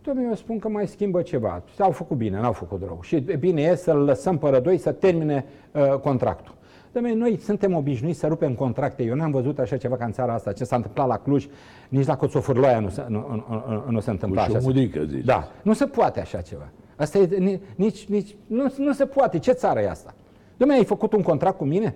Domnule, 0.02 0.28
eu 0.28 0.36
spun 0.36 0.60
că 0.60 0.70
mai 0.70 0.88
schimbă 0.88 1.22
ceva. 1.22 1.64
S-au 1.76 1.92
făcut 1.92 2.18
bine, 2.18 2.40
n-au 2.40 2.52
făcut 2.52 2.82
rău. 2.86 3.00
Și 3.02 3.20
bine 3.40 3.62
e 3.62 3.76
să-l 3.76 3.98
lăsăm 3.98 4.38
pe 4.38 4.50
Rădoi 4.50 4.78
să 4.78 4.92
termine 4.92 5.46
uh, 5.72 6.00
contractul. 6.00 6.56
Dom'le, 6.90 7.14
noi 7.16 7.38
suntem 7.40 7.76
obișnuiți 7.76 8.20
să 8.20 8.28
rupem 8.28 8.54
contracte. 8.54 9.04
Eu 9.04 9.16
n-am 9.16 9.32
văzut 9.32 9.60
așa 9.60 9.78
ceva 9.78 9.96
ca 9.96 10.06
în 10.06 10.12
țara 10.12 10.34
asta. 10.34 10.52
Ce 10.52 10.64
s-a 10.64 10.76
întâmplat 10.76 11.08
la 11.08 11.18
Cluj, 11.18 11.48
nici 11.90 12.06
la 12.06 12.16
Coțofârloaia 12.16 12.80
nu 12.80 12.90
se, 12.90 13.06
nu, 13.08 13.26
nu, 13.50 13.64
nu, 13.70 13.92
nu 13.92 14.00
se 14.00 14.10
întâmplă 14.10 14.42
Cu 14.42 14.48
așa. 14.50 14.60
șumudică, 14.60 15.04
ziceți. 15.08 15.26
Da, 15.26 15.48
nu 15.62 15.74
se 15.74 15.86
poate 15.86 16.20
așa 16.20 16.42
ceva. 16.42 16.70
Asta 16.96 17.18
e, 17.18 17.38
ni- 17.38 17.62
nici, 17.76 18.06
nici, 18.08 18.36
nu, 18.48 18.74
nu 18.78 18.94
se 18.94 19.06
poate. 19.06 19.40
Ce 19.40 19.52
țară 19.52 19.80
e 19.80 19.90
asta? 19.90 20.14
Dom'le, 20.56 20.78
ai 20.78 20.86
făcut 20.86 21.14
un 21.14 21.22
contract 21.22 21.58
cu 21.58 21.66
mine? 21.66 21.96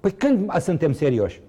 Păi 0.00 0.10
când 0.10 0.52
suntem 0.58 0.92
serioși? 0.92 1.40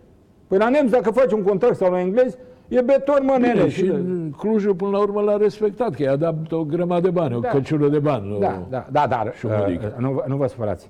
Păi 0.48 0.58
la 0.58 0.70
nemți, 0.70 0.92
dacă 0.92 1.12
faci 1.12 1.32
un 1.32 1.44
contract 1.44 1.76
sau 1.76 1.92
la 1.92 2.00
englezi, 2.00 2.38
e 2.68 2.82
beton, 2.82 3.20
mă, 3.26 3.36
nene. 3.40 3.54
Bine, 3.54 3.70
și 3.70 3.94
Clujul, 4.38 4.76
până 4.76 4.90
la 4.92 5.00
urmă, 5.00 5.22
l-a 5.22 5.38
respectat, 5.38 5.96
că 5.96 6.04
i-a 6.04 6.16
dat 6.16 6.52
o 6.52 6.64
grămadă 6.64 7.02
de 7.02 7.10
bani, 7.10 7.30
Da. 7.30 7.38
o 7.38 7.52
căciulă 7.52 7.88
de 7.88 8.00
bani. 8.00 8.28
nu- 8.28 8.38
Da, 8.40 8.66
da, 8.70 8.88
da, 8.92 9.08
dar 9.08 9.34
Șumudică. 9.38 9.86
uh, 9.98 10.04
nu, 10.04 10.12
vă- 10.12 10.24
nu 10.28 10.36
vă 10.36 10.48
supărați. 10.48 10.90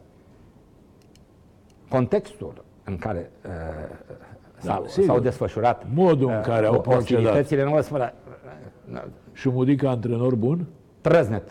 Contextul 1.89 2.63
în 2.83 2.97
care 2.97 3.31
uh, 3.45 3.51
s-au, 4.57 4.81
Da, 4.81 4.87
sigur. 4.87 5.05
s-au 5.05 5.19
desfășurat 5.19 5.85
Modul 5.93 6.29
în 6.29 6.35
uh, 6.35 6.41
care 6.41 6.65
au 6.65 6.81
procedat. 6.81 6.99
ostilitățile, 7.01 7.63
nu 7.63 7.71
vă 7.71 7.81
supărați. 7.81 8.13
Șumudică, 9.33 9.87
antrenor 9.87 10.35
bun? 10.35 10.65
Trăznet. 11.01 11.49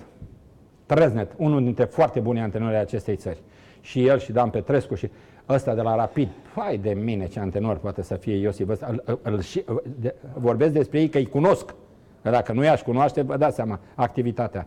Trăznet, 0.87 1.33
unul 1.37 1.63
dintre 1.65 1.85
foarte 1.85 2.21
buni 2.21 2.41
antrenori 2.41 2.75
ai 2.75 2.81
acestei 2.81 3.17
țări. 3.17 3.43
Și 3.81 4.07
el 4.07 4.19
și 4.19 4.33
Dan 4.33 4.51
Petrescu 4.51 4.95
și 4.95 5.11
ăsta 5.49 5.75
de 5.75 5.81
la 5.81 5.95
Rapid. 5.97 6.29
Hai 6.55 6.77
de 6.77 6.91
mine 6.91 7.27
ce 7.27 7.41
antrenor 7.41 7.77
poate 7.77 8.03
să 8.03 8.15
fie 8.15 8.37
Iosif 8.37 8.69
ăsta. 8.69 8.87
Îl, 8.91 9.03
îl, 9.05 9.19
îl, 9.23 9.41
și, 9.41 9.65
de, 10.01 10.15
vorbesc 10.41 10.73
despre 10.73 11.01
ei 11.01 11.09
că 11.09 11.19
îi 11.19 11.27
cunosc. 11.27 11.75
Că 12.23 12.31
dacă 12.31 12.53
nu 12.53 12.65
i-aș 12.65 12.83
cunoaște, 12.83 13.23
vă 13.23 13.37
dați 13.37 13.55
seama, 13.55 13.79
activitatea. 13.95 14.67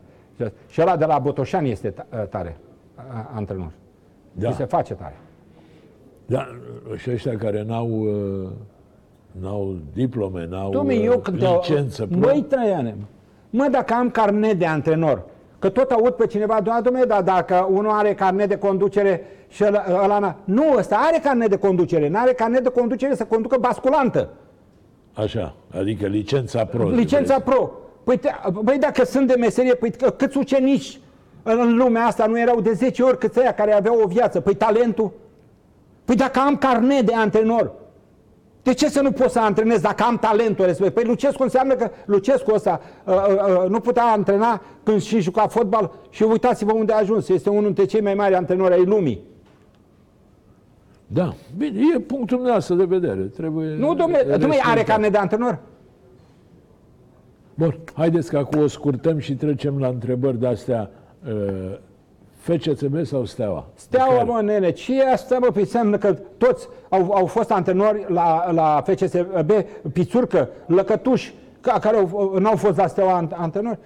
Și 0.68 0.82
ăla 0.82 0.98
de 0.98 1.06
la 1.06 1.20
Botoșani 1.20 1.72
este 1.72 1.94
ta- 1.94 2.28
tare, 2.30 2.58
a- 2.96 3.32
antrenor. 3.36 3.72
Da. 4.32 4.50
Și 4.50 4.56
se 4.56 4.66
face 4.66 4.94
tare. 4.94 5.16
Da, 6.26 6.48
și 6.98 7.12
ăștia 7.12 7.38
care 7.38 7.64
n-au, 7.64 7.90
uh, 7.90 8.50
n-au 9.32 9.76
diplome, 9.94 10.46
n-au 10.48 10.70
Dom'le, 10.72 10.98
uh, 10.98 11.04
eu 11.04 11.20
când 11.20 11.42
licență. 11.42 12.06
pro- 12.06 12.18
Băi, 12.20 12.46
Traiane, 12.50 12.96
mă, 13.50 13.68
dacă 13.72 13.94
am 13.94 14.10
carnet 14.10 14.60
de 14.60 14.66
antrenor, 14.66 15.24
Că 15.60 15.70
tot 15.70 15.92
aud 15.92 16.14
pe 16.14 16.28
cineva, 16.28 16.62
doamne, 16.62 16.82
domnule, 16.82 17.06
dar 17.06 17.22
dacă 17.22 17.68
unul 17.70 17.92
are 17.92 18.14
carnet 18.14 18.50
de 18.50 18.58
conducere 18.58 19.22
și 19.48 19.64
ăla, 19.66 19.84
ăla 20.04 20.20
n-a- 20.20 20.36
Nu, 20.44 20.74
ăsta 20.78 20.96
are 20.96 21.20
carnet 21.24 21.50
de 21.50 21.58
conducere, 21.58 22.08
nu 22.10 22.20
are 22.20 22.34
carnet 22.34 22.64
de 22.64 22.70
conducere 22.70 23.16
să 23.16 23.26
conducă 23.26 23.58
basculantă. 23.60 24.30
Așa, 25.14 25.54
adică 25.80 26.06
licența 26.08 26.66
pro. 26.66 26.90
Licența 26.90 27.40
pro. 27.40 27.72
Păi, 28.04 28.18
te, 28.18 28.30
băi, 28.64 28.78
dacă 28.78 29.06
sunt 29.06 29.28
de 29.28 29.36
meserie, 29.40 29.74
păi 29.74 29.92
că- 29.92 30.10
câți 30.10 30.38
ucenici 30.38 31.00
în 31.44 31.60
în 31.60 31.76
lumea 31.78 32.06
asta 32.06 32.26
nu 32.26 32.40
erau 32.40 32.62
de 32.62 32.72
10 32.72 33.04
ori 33.04 33.18
câți 33.18 33.40
ăia 33.40 33.54
care 33.54 33.74
aveau 33.74 34.00
o 34.04 34.08
viață? 34.08 34.40
Păi 34.40 34.54
talentul? 34.56 35.12
Păi 36.06 36.16
dacă 36.16 36.40
am 36.40 36.56
carnet 36.58 37.02
de 37.06 37.14
antrenor, 37.14 37.72
de 38.68 38.74
ce 38.74 38.90
să 38.90 39.02
nu 39.02 39.12
pot 39.12 39.30
să 39.30 39.40
antrenez 39.40 39.82
dacă 39.82 40.04
am 40.04 40.18
talentul 40.18 40.66
respectiv? 40.66 40.94
Păi 40.94 41.10
Lucescu 41.10 41.44
înseamnă 41.44 41.74
că 41.74 41.92
Lucescu 42.06 42.52
ăsta 42.54 42.82
uh, 43.06 43.14
uh, 43.14 43.64
uh, 43.64 43.70
nu 43.70 43.80
putea 43.80 44.04
antrena 44.04 44.62
când 44.84 45.02
și 45.02 45.20
juca 45.20 45.48
fotbal 45.48 45.92
și 46.10 46.24
uitați-vă 46.24 46.74
unde 46.74 46.94
a 46.94 46.98
ajuns. 46.98 47.30
Este 47.30 47.50
unul 47.50 47.64
dintre 47.64 47.86
cei 47.86 48.02
mai 48.02 48.14
mari 48.14 48.36
antrenori 48.36 48.74
ai 48.74 48.86
lumii. 48.86 49.22
Da, 51.08 51.34
bine, 51.58 51.80
e 51.96 52.00
punctul 52.00 52.42
nostru 52.42 52.76
de 52.76 52.84
vedere. 52.84 53.22
Trebuie 53.22 53.76
Nu, 53.76 53.94
domnule, 53.96 54.24
domnule 54.24 54.44
are 54.44 54.58
respectat. 54.58 54.86
carnet 54.86 55.12
de 55.12 55.18
antrenor? 55.18 55.60
Bun, 57.54 57.80
haideți 57.94 58.30
că 58.30 58.38
acum 58.38 58.62
o 58.62 58.68
scurtăm 58.68 59.18
și 59.18 59.36
trecem 59.36 59.80
la 59.80 59.88
întrebări 59.88 60.40
de-astea. 60.40 60.90
Uh, 61.28 61.78
FCSB 62.50 63.06
sau 63.06 63.26
Steaua? 63.26 63.66
Steaua, 63.74 64.14
Care? 64.14 64.24
mă, 64.30 64.42
nene, 64.42 64.72
ce 64.72 65.00
e 65.00 65.12
asta, 65.12 65.38
mă? 65.40 65.48
Păi 65.48 65.62
înseamnă 65.62 65.98
că 65.98 66.14
toți 66.38 66.68
au, 66.90 67.12
au 67.12 67.26
fost 67.26 67.52
antrenori 67.52 68.06
la, 68.08 68.52
la 68.52 68.84
FCSB, 68.86 69.52
Pițurcă, 69.94 70.50
Lăcătuș, 70.66 71.32
ca, 71.62 71.80
care 71.80 71.98
au, 71.98 72.38
n-au 72.40 72.56
fost 72.56 72.78
la 72.78 72.88
Steaua 72.88 73.28
ant- 73.28 73.36
antrenori. 73.36 73.80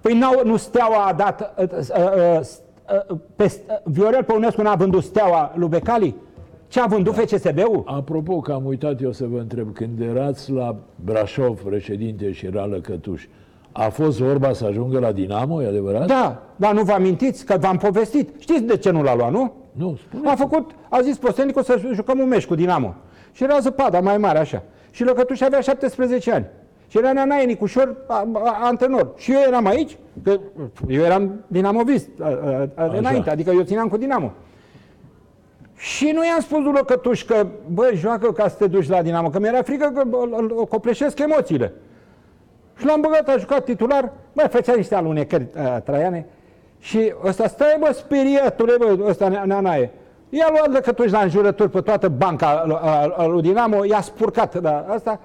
Păi 0.00 0.18
n-au, 0.18 0.40
nu 0.44 0.56
Steaua 0.56 1.04
a 1.04 1.12
dat, 1.12 1.54
uh, 1.58 1.64
uh, 1.72 1.78
uh, 1.78 2.40
uh, 3.10 3.16
pe, 3.36 3.44
uh, 3.44 3.76
Viorel 3.82 4.24
Păunescu 4.24 4.62
n-a 4.62 4.74
vândut 4.74 5.02
Steaua 5.02 5.52
lui 5.54 5.68
Becali? 5.68 6.14
Ce 6.68 6.80
a 6.80 6.86
vândut 6.86 7.14
FCSB-ul? 7.14 7.82
Apropo 7.86 8.40
că 8.40 8.52
am 8.52 8.64
uitat 8.64 9.02
eu 9.02 9.12
să 9.12 9.26
vă 9.26 9.38
întreb, 9.38 9.72
când 9.72 10.00
erați 10.00 10.52
la 10.52 10.76
Brașov, 11.04 11.60
președinte 11.62 12.32
și 12.32 12.46
era 12.46 12.64
Lăcătuș, 12.64 13.26
a 13.76 13.88
fost 13.88 14.18
vorba 14.20 14.52
să 14.52 14.64
ajungă 14.64 14.98
la 14.98 15.12
Dinamo, 15.12 15.62
e 15.62 15.66
adevărat? 15.66 16.06
Da, 16.06 16.42
dar 16.56 16.72
nu 16.74 16.82
vă 16.82 16.92
amintiți 16.92 17.44
că 17.44 17.56
v-am 17.60 17.76
povestit. 17.76 18.30
Știți 18.38 18.62
de 18.62 18.76
ce 18.76 18.90
nu 18.90 19.02
l-a 19.02 19.14
luat, 19.14 19.30
nu? 19.30 19.52
Nu, 19.72 19.96
spune. 20.06 20.28
A 20.30 20.34
făcut, 20.34 20.70
a 20.88 21.00
zis 21.00 21.16
Postenicu 21.16 21.62
să 21.62 21.80
jucăm 21.92 22.18
un 22.18 22.28
meci 22.28 22.46
cu 22.46 22.54
Dinamo. 22.54 22.94
Și 23.32 23.42
era 23.42 23.58
zăpada 23.58 24.00
mai 24.00 24.18
mare 24.18 24.38
așa. 24.38 24.62
Și 24.90 25.04
Lăcătuș 25.04 25.40
avea 25.40 25.60
17 25.60 26.32
ani. 26.32 26.46
Și 26.88 26.98
era 26.98 27.12
Neanaie 27.12 27.44
Nicușor, 27.46 27.96
a, 28.08 28.28
a, 28.34 28.58
antrenor. 28.62 29.12
Și 29.16 29.32
eu 29.32 29.40
eram 29.46 29.66
aici, 29.66 29.96
că 30.22 30.38
eu 30.88 31.02
eram 31.02 31.44
dinamovist 31.46 32.08
a, 32.20 32.26
a, 32.26 32.68
a, 32.82 32.84
înainte, 32.96 33.30
adică 33.30 33.50
eu 33.50 33.62
țineam 33.62 33.88
cu 33.88 33.96
Dinamo. 33.96 34.32
Și 35.76 36.10
nu 36.14 36.24
i-am 36.24 36.40
spus 36.40 36.58
lui 36.62 36.72
Lăcătuș 36.72 37.24
că, 37.24 37.46
bă, 37.72 37.90
joacă 37.94 38.32
ca 38.32 38.48
să 38.48 38.54
te 38.58 38.66
duci 38.66 38.88
la 38.88 39.02
Dinamo, 39.02 39.28
că 39.30 39.38
mi-era 39.38 39.62
frică 39.62 39.90
că 39.94 40.02
bă, 40.06 40.16
îl- 40.22 40.34
îl 40.56 40.64
copleșesc 40.66 41.18
emoțiile. 41.18 41.72
Și 42.78 42.86
l-am 42.86 43.00
băgat, 43.00 43.28
a 43.28 43.36
jucat 43.36 43.64
titular, 43.64 44.12
bă, 44.32 44.46
făcea 44.50 44.74
niște 44.74 44.94
alunecări 44.94 45.46
uh, 45.56 45.76
traiane. 45.84 46.26
Și 46.78 47.12
ăsta, 47.24 47.46
stai 47.46 47.76
bă, 47.80 47.92
speriatule, 47.92 48.72
bă, 48.78 49.04
ăsta 49.08 49.28
ne- 49.28 49.42
Neanaie. 49.44 49.90
I-a 50.28 50.46
luat 50.50 50.72
lăcătuși 50.72 51.12
la 51.12 51.18
înjurături 51.18 51.70
pe 51.70 51.80
toată 51.80 52.08
banca 52.08 52.62
lui- 52.66 52.78
a- 52.80 53.14
a 53.16 53.26
lui 53.26 53.42
Dinamo, 53.42 53.84
i-a 53.84 54.00
spurcat 54.00 54.60
da, 54.60 54.86
asta, 54.88 55.20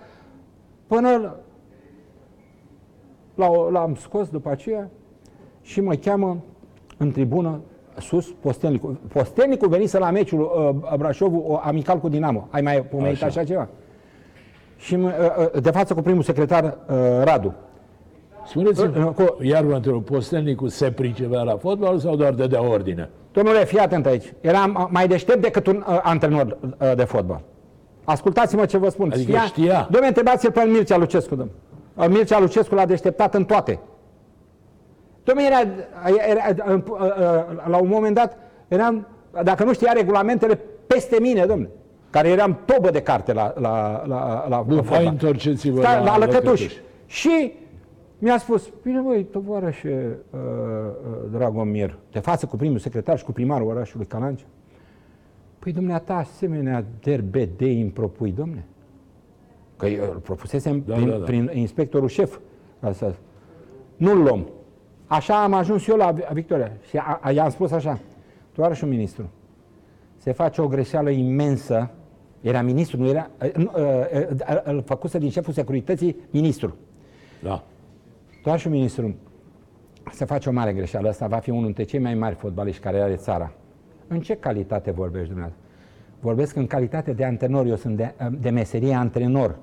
până 0.87 1.35
l- 3.35 3.69
l-am 3.71 3.95
scos 3.95 4.29
după 4.29 4.49
aceea 4.49 4.89
și 5.61 5.81
mă 5.81 5.93
cheamă 5.95 6.37
în 6.97 7.11
tribună 7.11 7.59
sus 7.97 8.31
Postelnicu. 8.39 8.99
Postelnicu 9.13 9.67
venise 9.67 9.97
la 9.97 10.11
meciul 10.11 10.41
uh, 10.89 10.95
Brașovul 10.97 11.43
uh, 11.47 11.61
amical 11.63 11.99
cu 11.99 12.09
Dinamo. 12.09 12.47
Ai 12.51 12.61
mai 12.61 12.81
pomenit 12.81 13.15
Așa. 13.15 13.25
așa, 13.25 13.43
ceva? 13.43 13.67
Și 14.79 14.95
uh, 14.95 15.11
uh, 15.53 15.61
de 15.61 15.71
față 15.71 15.93
cu 15.93 16.01
primul 16.01 16.21
secretar 16.23 16.63
uh, 16.63 16.95
Radu. 17.23 17.53
Spuneți-mi, 18.45 18.93
Uh, 18.97 19.09
cu- 19.15 19.37
iar 19.41 19.63
vă 19.63 19.73
întreb, 19.73 20.03
Postelnicu 20.03 20.67
se 20.67 20.91
pricepea 20.91 21.41
la 21.41 21.57
fotbal 21.57 21.99
sau 21.99 22.15
doar 22.15 22.33
dădea 22.33 22.63
ordine? 22.69 23.09
Domnule, 23.31 23.65
fii 23.65 23.79
atent 23.79 24.05
aici. 24.05 24.33
Eram 24.41 24.87
mai 24.91 25.07
deștept 25.07 25.41
decât 25.41 25.67
un 25.67 25.83
uh, 25.87 25.99
antrenor 26.03 26.57
uh, 26.61 26.95
de 26.95 27.03
fotbal. 27.03 27.41
Ascultați-mă 28.03 28.65
ce 28.65 28.77
vă 28.77 28.89
spun. 28.89 29.11
Adică 29.13 29.37
știa. 29.45 29.81
Domnule, 29.83 30.07
întrebați-l 30.07 30.51
pe 30.51 30.61
Mircea 30.63 30.97
Lucescu, 30.97 31.35
domnule. 31.35 31.57
Uh, 31.95 32.05
Mircea 32.07 32.39
Lucescu 32.39 32.75
l-a 32.75 32.85
deșteptat 32.85 33.33
în 33.35 33.45
toate. 33.45 33.79
Domnule, 35.23 35.47
era, 35.47 35.59
era, 36.29 36.73
uh, 36.73 36.81
uh, 36.89 36.99
uh, 36.99 37.67
la 37.69 37.77
un 37.77 37.87
moment 37.87 38.15
dat, 38.15 38.37
eram, 38.67 39.07
dacă 39.43 39.63
nu 39.63 39.73
știa 39.73 39.91
regulamentele, 39.91 40.59
peste 40.87 41.17
mine, 41.21 41.45
domnule. 41.45 41.69
Care 42.09 42.27
eram 42.29 42.59
tobă 42.65 42.89
de 42.89 43.01
carte 43.01 43.33
la, 43.33 43.53
la, 43.57 44.03
la, 44.05 44.47
la 44.47 44.61
Bun, 44.61 44.75
fotbal. 44.77 44.95
hai 44.95 45.07
întorceți-vă 45.07 45.79
Sta- 45.81 45.99
la, 45.99 46.03
la 46.03 46.17
Lăcătuș. 46.17 46.59
Lăcătuș. 46.61 46.77
Și 47.05 47.53
mi-a 48.19 48.37
spus, 48.37 48.69
bine 48.83 48.99
băi, 48.99 49.23
tovarășe 49.23 50.17
uh, 50.29 50.39
uh, 50.39 51.31
Dragomir, 51.31 51.97
de 52.11 52.19
față 52.19 52.45
cu 52.45 52.55
primul 52.55 52.77
secretar 52.77 53.17
și 53.17 53.23
cu 53.23 53.31
primarul 53.31 53.67
orașului 53.67 54.05
Calancea. 54.05 54.45
Păi 55.59 55.71
dumneata 55.71 56.13
asemenea 56.13 56.85
derbedei 57.01 57.81
îmi 57.81 57.89
propui, 57.91 58.31
domne. 58.31 58.65
Că 59.77 59.85
eu 59.87 60.03
îl 60.11 60.17
propusesem 60.17 60.83
Da, 60.85 60.93
prin, 60.93 61.09
da, 61.09 61.15
da. 61.17 61.23
prin 61.23 61.49
inspectorul 61.53 62.07
șef. 62.07 62.37
Asta. 62.79 63.13
Nu-l 63.95 64.17
luăm. 64.21 64.49
Așa 65.07 65.43
am 65.43 65.53
ajuns 65.53 65.87
eu 65.87 65.95
la 65.95 66.15
Victoria. 66.33 66.71
Și 66.89 66.97
a, 66.97 67.19
a, 67.21 67.31
i-am 67.31 67.49
spus 67.49 67.71
așa, 67.71 67.99
tovarășul 68.51 68.87
ministru, 68.87 69.29
se 70.17 70.31
face 70.31 70.61
o 70.61 70.67
greșeală 70.67 71.09
imensă. 71.09 71.89
Era 72.41 72.61
ministru, 72.61 73.01
nu 73.01 73.07
era... 73.07 73.29
uh, 73.43 73.53
nu, 73.53 73.71
uh, 73.75 74.29
uh, 74.49 74.61
Îl 74.63 74.83
făcuse 74.85 75.17
din 75.17 75.29
șeful 75.29 75.53
securității 75.53 76.15
ministru. 76.29 76.75
Da. 77.43 77.63
Doar 78.43 78.59
și 78.59 78.67
ministrul 78.67 79.13
se 80.11 80.25
face 80.25 80.49
o 80.49 80.51
mare 80.51 80.73
greșeală. 80.73 81.09
Asta 81.09 81.27
va 81.27 81.37
fi 81.37 81.49
unul 81.49 81.63
dintre 81.63 81.83
cei 81.83 81.99
mai 81.99 82.15
mari 82.15 82.35
fotbaliști 82.35 82.81
care 82.81 83.01
are 83.01 83.15
țara. 83.15 83.51
În 84.07 84.21
ce 84.21 84.35
calitate 84.35 84.91
vorbești 84.91 85.27
dumneavoastră? 85.27 85.63
Vorbesc 86.19 86.55
în 86.55 86.67
calitate 86.67 87.13
de 87.13 87.25
antrenor. 87.25 87.65
Eu 87.65 87.75
sunt 87.75 87.97
de, 87.97 88.13
de 88.39 88.49
meserie 88.49 88.93
antrenor 88.93 89.55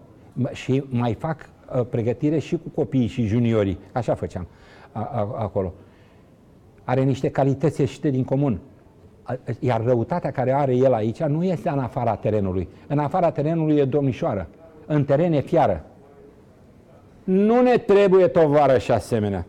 M- 0.42 0.52
și 0.52 0.84
mai 0.88 1.14
fac 1.14 1.48
uh, 1.78 1.86
pregătire 1.90 2.38
și 2.38 2.56
cu 2.56 2.68
copiii 2.68 3.06
și 3.06 3.26
juniorii. 3.26 3.78
Așa 3.92 4.14
făceam 4.14 4.46
a, 4.92 5.00
a, 5.00 5.34
acolo. 5.38 5.74
Are 6.84 7.02
niște 7.02 7.30
calități 7.30 7.80
ieșite 7.80 8.10
din 8.10 8.24
comun. 8.24 8.60
A- 9.26 9.38
Iar 9.58 9.84
răutatea 9.84 10.30
care 10.30 10.52
are 10.52 10.74
el 10.74 10.92
aici 10.92 11.22
nu 11.22 11.44
este 11.44 11.68
în 11.68 11.78
afara 11.78 12.14
terenului. 12.14 12.68
În 12.86 12.98
afara 12.98 13.30
terenului 13.30 13.76
e 13.76 13.84
domnișoară. 13.84 14.46
În 14.86 15.04
teren 15.04 15.32
e 15.32 15.40
fiară. 15.40 15.84
Nu 17.24 17.62
ne 17.62 17.76
trebuie 17.76 18.26
tovară 18.26 18.78
și 18.78 18.90
asemenea. 18.90 19.46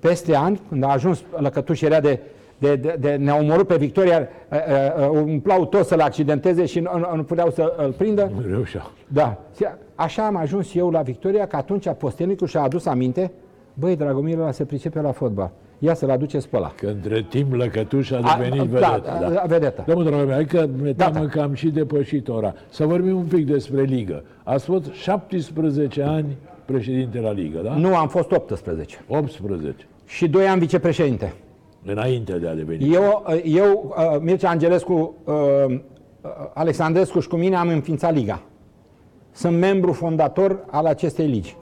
Peste 0.00 0.34
ani, 0.34 0.60
când 0.68 0.82
a 0.84 0.88
ajuns 0.88 1.22
Lăcătuș 1.36 1.80
era 1.80 2.00
de, 2.00 2.20
de, 2.58 2.76
de, 2.76 2.96
de 3.00 3.14
ne-a 3.14 3.36
omorât 3.36 3.66
pe 3.66 3.76
Victoria, 3.76 4.28
uh, 4.50 4.58
uh, 5.00 5.10
uh, 5.10 5.22
umplau 5.24 5.66
toți 5.66 5.88
să-l 5.88 6.00
accidenteze 6.00 6.66
și 6.66 6.80
nu, 6.80 6.98
nu, 6.98 7.16
nu 7.16 7.22
puteau 7.24 7.50
să 7.50 7.74
îl 7.76 7.92
prindă. 7.92 8.30
Nu 8.34 8.50
reușeau. 8.50 8.90
Da. 9.08 9.38
Și 9.56 9.66
Așa 9.94 10.26
am 10.26 10.36
ajuns 10.36 10.74
eu 10.74 10.90
la 10.90 11.02
Victoria, 11.02 11.46
că 11.46 11.56
atunci 11.56 11.88
Postelnicu 11.98 12.44
și-a 12.44 12.62
adus 12.62 12.86
aminte, 12.86 13.32
băi, 13.74 13.96
Dragomir 13.96 14.38
ăla 14.38 14.50
se 14.50 14.64
pricepe 14.64 15.00
la 15.00 15.12
fotbal. 15.12 15.50
Ia 15.78 15.94
să-l 15.94 16.10
aduceți 16.10 16.48
pe 16.48 16.56
ăla. 16.56 16.72
Că 16.76 16.86
între 16.86 17.26
timp 17.28 17.52
Lăcătuș 17.54 18.10
a 18.10 18.20
A- 18.22 18.36
devenit 18.38 18.70
da, 18.70 18.78
vedetă. 19.00 19.32
da, 19.34 19.42
vedetă. 19.46 19.84
Domnul 19.86 20.04
Dragomir, 20.04 20.32
hai 20.32 20.44
că 20.44 20.68
mi-e 20.82 20.92
Da, 20.92 21.10
teamă 21.10 21.26
da. 21.26 21.30
că 21.32 21.40
am 21.40 21.54
și 21.54 21.68
depășit 21.68 22.28
ora. 22.28 22.54
Să 22.68 22.86
vorbim 22.86 23.16
un 23.16 23.24
pic 23.24 23.46
despre 23.46 23.82
Ligă. 23.82 24.22
Ați 24.44 24.64
fost 24.64 24.92
17 24.92 26.02
ani 26.02 26.36
președinte 26.64 27.20
la 27.20 27.32
Ligă, 27.32 27.60
da? 27.64 27.74
Nu, 27.76 27.96
am 27.96 28.08
fost 28.08 28.30
18. 28.32 29.04
18. 29.08 29.86
Și 30.06 30.28
2 30.28 30.46
ani 30.48 30.60
vicepreședinte. 30.60 31.34
Înainte 31.84 32.32
de 32.32 32.48
a 32.48 32.54
deveni. 32.54 32.92
Eu, 32.94 33.24
eu 33.44 33.94
uh, 33.96 34.20
Mircea 34.20 34.50
Angelescu, 34.50 35.14
uh, 35.24 35.34
uh, 35.68 35.78
Alexandrescu 36.54 37.20
și 37.20 37.28
cu 37.28 37.36
mine 37.36 37.56
am 37.56 37.68
înființat 37.68 38.14
Liga. 38.14 38.42
Sunt 39.32 39.58
membru 39.58 39.92
fondator 39.92 40.64
al 40.70 40.86
acestei 40.86 41.26
ligi. 41.26 41.56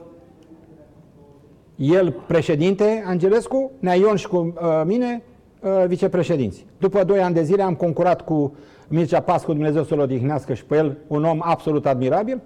El 1.75 2.11
președinte, 2.27 3.03
Angelescu, 3.07 3.71
Nea 3.79 3.95
Ion 3.95 4.15
și 4.15 4.27
cu 4.27 4.37
uh, 4.37 4.81
mine 4.85 5.23
uh, 5.61 5.85
vicepreședinți. 5.87 6.65
După 6.77 7.03
doi 7.03 7.19
ani 7.21 7.33
de 7.33 7.43
zile 7.43 7.61
am 7.61 7.75
concurat 7.75 8.21
cu 8.21 8.55
Mircea 8.87 9.19
Pascu, 9.19 9.51
Dumnezeu 9.51 9.83
să-l 9.83 9.99
odihnească 9.99 10.53
și 10.53 10.65
pe 10.65 10.75
el, 10.75 10.97
un 11.07 11.23
om 11.23 11.39
absolut 11.41 11.85
admirabil, 11.85 12.41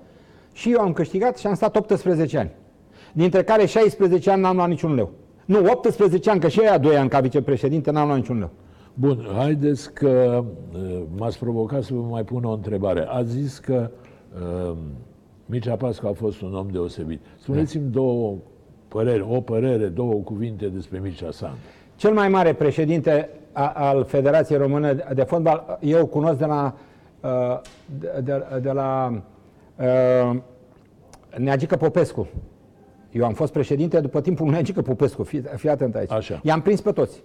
și 0.51 0.71
eu 0.71 0.79
am 0.79 0.93
câștigat 0.93 1.37
și 1.37 1.47
am 1.47 1.53
stat 1.53 1.75
18 1.75 2.37
ani. 2.37 2.51
Dintre 3.13 3.43
care 3.43 3.65
16 3.65 4.31
ani 4.31 4.41
n-am 4.41 4.55
luat 4.55 4.67
niciun 4.69 4.93
leu. 4.93 5.09
Nu, 5.45 5.65
18 5.65 6.29
ani, 6.29 6.39
că 6.39 6.47
și 6.47 6.59
ea 6.63 6.77
2 6.77 6.97
ani 6.97 7.09
ca 7.09 7.19
vicepreședinte 7.19 7.91
n-am 7.91 8.05
luat 8.05 8.17
niciun 8.17 8.37
leu. 8.37 8.49
Bun, 8.93 9.27
haideți 9.35 9.93
că 9.93 10.43
uh, 10.73 11.01
m-ați 11.17 11.39
provocat 11.39 11.83
să 11.83 11.93
vă 11.93 12.01
mai 12.01 12.23
pun 12.23 12.43
o 12.43 12.51
întrebare. 12.51 13.05
Ați 13.09 13.29
zis 13.29 13.57
că 13.57 13.89
uh, 14.69 14.77
Mircea 15.45 15.75
Pascu 15.75 16.07
a 16.07 16.11
fost 16.11 16.41
un 16.41 16.55
om 16.55 16.67
deosebit. 16.71 17.21
Spuneți-mi 17.37 17.91
două 17.91 18.35
părere, 18.89 19.25
o 19.29 19.41
părere, 19.41 19.85
două 19.85 20.13
cuvinte 20.13 20.65
despre 20.65 20.99
Mircea 20.99 21.31
Sandu. 21.31 21.57
Cel 21.95 22.13
mai 22.13 22.29
mare 22.29 22.53
președinte 22.53 23.29
a, 23.51 23.71
al 23.75 24.03
Federației 24.05 24.57
Române 24.57 25.05
de 25.13 25.23
Fotbal, 25.23 25.77
eu 25.81 26.05
cunosc 26.05 26.37
de 26.37 26.45
la, 26.45 26.75
uh, 27.21 27.59
de, 27.99 28.21
de, 28.23 28.59
de 28.61 28.71
la 28.71 29.21
uh, 29.75 30.37
Neagică 31.37 31.75
Popescu. 31.75 32.27
Eu 33.11 33.25
am 33.25 33.33
fost 33.33 33.51
președinte 33.51 33.99
după 33.99 34.21
timpul 34.21 34.45
lui 34.45 34.53
Neagică 34.53 34.81
Popescu, 34.81 35.23
fii, 35.23 35.43
fii 35.55 35.69
atent 35.69 35.95
aici. 35.95 36.11
Așa. 36.11 36.39
I-am 36.43 36.61
prins 36.61 36.81
pe 36.81 36.91
toți. 36.91 37.21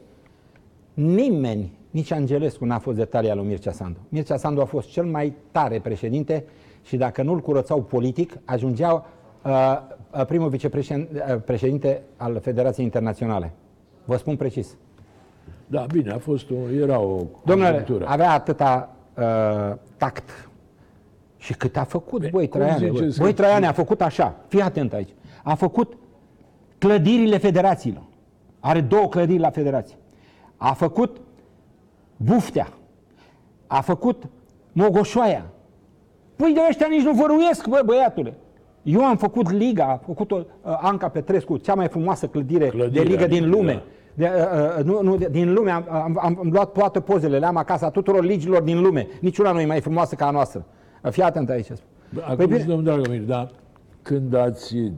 Nimeni, 0.95 1.73
nici 1.91 2.11
Angelescu 2.11 2.65
n-a 2.65 2.78
fost 2.78 2.97
de 2.97 3.05
talia 3.05 3.35
lui 3.35 3.47
Mircea 3.47 3.73
Sandu. 3.73 3.99
Mircea 4.09 4.36
Sandu 4.36 4.61
a 4.61 4.65
fost 4.65 4.89
cel 4.89 5.05
mai 5.05 5.35
tare 5.51 5.81
președinte 5.82 6.45
și 6.82 6.97
dacă 6.97 7.23
nu-l 7.23 7.41
curățau 7.41 7.82
politic, 7.82 8.36
ajungea 8.45 9.07
uh, 9.45 9.78
primul 10.27 10.49
vicepreședinte 10.49 12.03
al 12.16 12.41
Federației 12.41 12.85
Internaționale. 12.85 13.53
Vă 14.05 14.16
spun 14.16 14.36
precis. 14.36 14.77
Da, 15.66 15.86
bine, 15.93 16.11
a 16.12 16.19
fost 16.19 16.51
o, 16.51 16.70
era 16.74 16.99
o 16.99 17.20
Domnule, 17.45 17.69
conjunctură. 17.69 18.05
avea 18.09 18.31
atâta 18.32 18.91
uh, 19.19 19.77
tact. 19.97 20.49
Și 21.36 21.55
cât 21.55 21.77
a 21.77 21.85
făcut, 21.85 22.19
Bine, 22.19 22.31
băi, 22.31 22.49
cum 22.49 22.61
Traiane. 22.61 22.78
ziceți 22.86 22.99
Băi, 23.01 23.11
că- 23.16 23.23
băi, 23.23 23.32
Traiane 23.32 23.66
a 23.66 23.73
făcut 23.73 24.01
așa. 24.01 24.35
Fii 24.49 24.61
atent 24.62 24.93
aici. 24.93 25.09
A 25.43 25.55
făcut 25.55 25.93
clădirile 26.78 27.39
federațiilor. 27.39 28.03
Are 28.61 28.81
două 28.81 29.09
clădiri 29.09 29.39
la 29.39 29.51
federație. 29.51 29.97
A 30.57 30.73
făcut 30.73 31.16
Buftea. 32.16 32.69
A 33.66 33.81
făcut 33.81 34.23
Mogoșoaia. 34.73 35.45
Păi 36.36 36.53
de 36.55 36.61
ăștia 36.69 36.86
nici 36.91 37.03
nu 37.03 37.12
văruiesc, 37.12 37.66
bă, 37.69 37.82
băiatule. 37.85 38.35
Eu 38.85 39.05
am 39.05 39.16
făcut 39.16 39.51
Liga, 39.51 39.85
a 39.85 39.97
făcut-o 39.97 40.36
uh, 40.36 40.78
Anca 40.81 41.09
Petrescu, 41.09 41.56
cea 41.56 41.74
mai 41.74 41.89
frumoasă 41.89 42.27
clădire 42.27 42.66
Clădirea, 42.69 43.02
de 43.02 43.09
Ligă 43.09 43.27
din 43.27 43.40
da. 43.43 43.47
lume. 43.56 43.82
De, 44.15 44.31
uh, 44.35 44.78
uh, 44.78 44.85
nu, 44.85 45.02
nu, 45.02 45.16
de, 45.16 45.28
din 45.31 45.52
lume, 45.52 45.70
am, 45.70 45.85
am, 45.89 46.19
am, 46.20 46.36
am 46.40 46.48
luat 46.52 46.73
toate 46.73 47.01
pozele, 47.01 47.39
le 47.39 47.47
am 47.47 47.56
acasă, 47.56 47.85
a 47.85 47.90
tuturor 47.90 48.24
ligilor 48.24 48.62
din 48.62 48.82
lume. 48.82 49.06
Niciuna 49.20 49.52
nu 49.52 49.61
e 49.61 49.66
mai 49.66 49.81
frumoasă 49.81 50.15
ca 50.15 50.27
a 50.27 50.31
noastră. 50.31 50.65
Uh, 51.05 51.11
Fii 51.11 51.23
atent 51.23 51.48
aici. 51.51 51.70
Acum, 51.70 52.27
Păi 52.27 52.36
păi 52.36 52.47
bine. 52.47 52.59
domnul 52.62 52.85
Dragomir, 52.85 53.20
dar 53.20 53.51
când 54.02 54.35
ați 54.35 54.77
uh, 54.77 54.90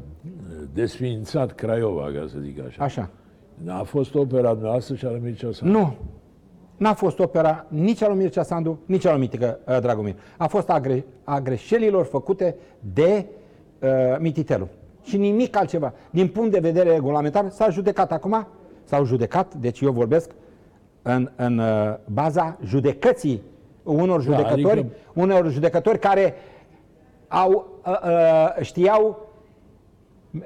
desființat 0.74 1.52
Craiova, 1.54 2.02
ca 2.02 2.24
să 2.28 2.36
zic 2.42 2.58
așa, 2.66 2.84
Așa. 2.84 3.10
a 3.68 3.82
fost 3.82 4.14
opera 4.14 4.56
noastră 4.60 4.94
și 4.94 5.06
a 5.06 5.10
lui 5.10 5.20
Mircea 5.22 5.48
Sandu? 5.52 5.78
Nu. 5.78 5.94
N-a 6.76 6.92
fost 6.94 7.18
opera 7.18 7.66
nici 7.68 8.02
a 8.02 8.08
lui 8.08 8.16
Mircea 8.16 8.42
Sandu, 8.42 8.78
nici 8.86 9.04
a 9.06 9.10
lui 9.10 9.20
Mitică 9.20 9.58
uh, 9.68 9.80
Dragomir. 9.80 10.14
A 10.36 10.46
fost 10.46 10.68
a, 10.70 10.80
gre- 10.80 11.04
a 11.24 11.40
greșelilor 11.40 12.04
făcute 12.04 12.56
de 12.94 13.26
uh, 13.80 13.88
Mititelu. 14.18 14.68
Și 15.02 15.16
nimic 15.16 15.56
altceva. 15.56 15.92
Din 16.10 16.28
punct 16.28 16.50
de 16.52 16.58
vedere 16.58 16.90
regulamentar, 16.90 17.50
s-a 17.50 17.70
judecat 17.70 18.12
acum, 18.12 18.46
s-au 18.84 19.04
judecat, 19.04 19.54
deci 19.54 19.80
eu 19.80 19.92
vorbesc 19.92 20.30
în, 21.02 21.30
în 21.36 21.58
uh, 21.58 21.94
baza 22.04 22.58
judecății 22.64 23.42
unor 23.82 24.22
judecători, 24.22 24.78
adică- 24.78 24.94
unor 25.12 25.50
judecători 25.50 25.98
care 25.98 26.34
au, 27.28 27.80
uh, 27.86 27.98
uh, 28.04 28.64
știau 28.64 29.28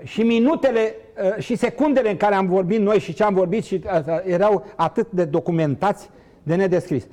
și 0.03 0.23
minutele 0.23 0.95
uh, 1.37 1.43
și 1.43 1.57
secundele 1.57 2.11
în 2.11 2.17
care 2.17 2.35
am 2.35 2.47
vorbit 2.47 2.81
noi 2.81 2.99
și 2.99 3.13
ce 3.13 3.25
am 3.25 3.35
vorbit 3.35 3.65
și 3.65 3.83
uh, 3.85 4.21
erau 4.25 4.65
atât 4.77 5.11
de 5.11 5.25
documentați 5.25 6.11
de 6.43 6.55
nedescris. 6.55 7.07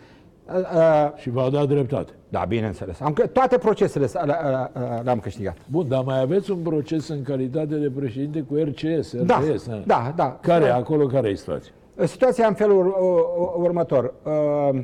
Uh, 0.50 0.60
uh, 0.60 1.12
Și 1.16 1.30
v-au 1.30 1.50
dat 1.50 1.68
dreptate. 1.68 2.12
Da, 2.30 2.46
bineînțeles. 2.48 3.02
Am, 3.02 3.14
că- 3.14 3.28
toate 3.28 3.58
procesele 3.58 4.06
s- 4.06 4.14
le- 4.14 4.22
le- 4.24 4.72
le-am 5.04 5.20
câștigat. 5.20 5.58
Bun, 5.72 5.88
dar 5.88 6.04
mai 6.04 6.22
aveți 6.22 6.52
un 6.52 6.58
proces 6.58 7.08
în 7.08 7.22
calitate 7.22 7.76
de 7.76 7.92
președinte 7.96 8.42
cu 8.42 8.56
RCS, 8.56 9.16
Da, 9.24 9.40
RTS, 9.40 9.70
da, 9.86 10.14
da. 10.16 10.38
Care, 10.42 10.66
Da. 10.68 10.76
acolo, 10.76 11.06
care 11.06 11.30
e 11.30 11.36
situația? 11.36 11.72
Situația 12.04 12.48
în 12.48 12.54
felul 12.54 12.78
ur- 12.88 12.96
ur- 13.38 13.64
următor. 13.66 14.14
Uh, 14.24 14.80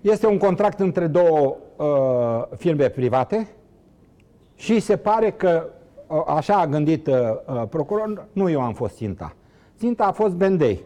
Este 0.00 0.26
un 0.26 0.38
contract 0.38 0.78
între 0.80 1.06
două 1.06 1.56
uh, 1.76 2.42
firme 2.56 2.88
private 2.88 3.48
și 4.54 4.80
se 4.80 4.96
pare 4.96 5.30
că, 5.30 5.66
uh, 6.06 6.22
așa 6.26 6.54
a 6.54 6.66
gândit 6.66 7.06
uh, 7.06 7.14
uh, 7.14 7.62
procurorul, 7.68 8.28
nu 8.32 8.50
eu 8.50 8.60
am 8.60 8.72
fost 8.72 8.94
ținta. 8.96 9.34
Ținta 9.78 10.04
a 10.04 10.12
fost 10.12 10.34
Bendei. 10.34 10.80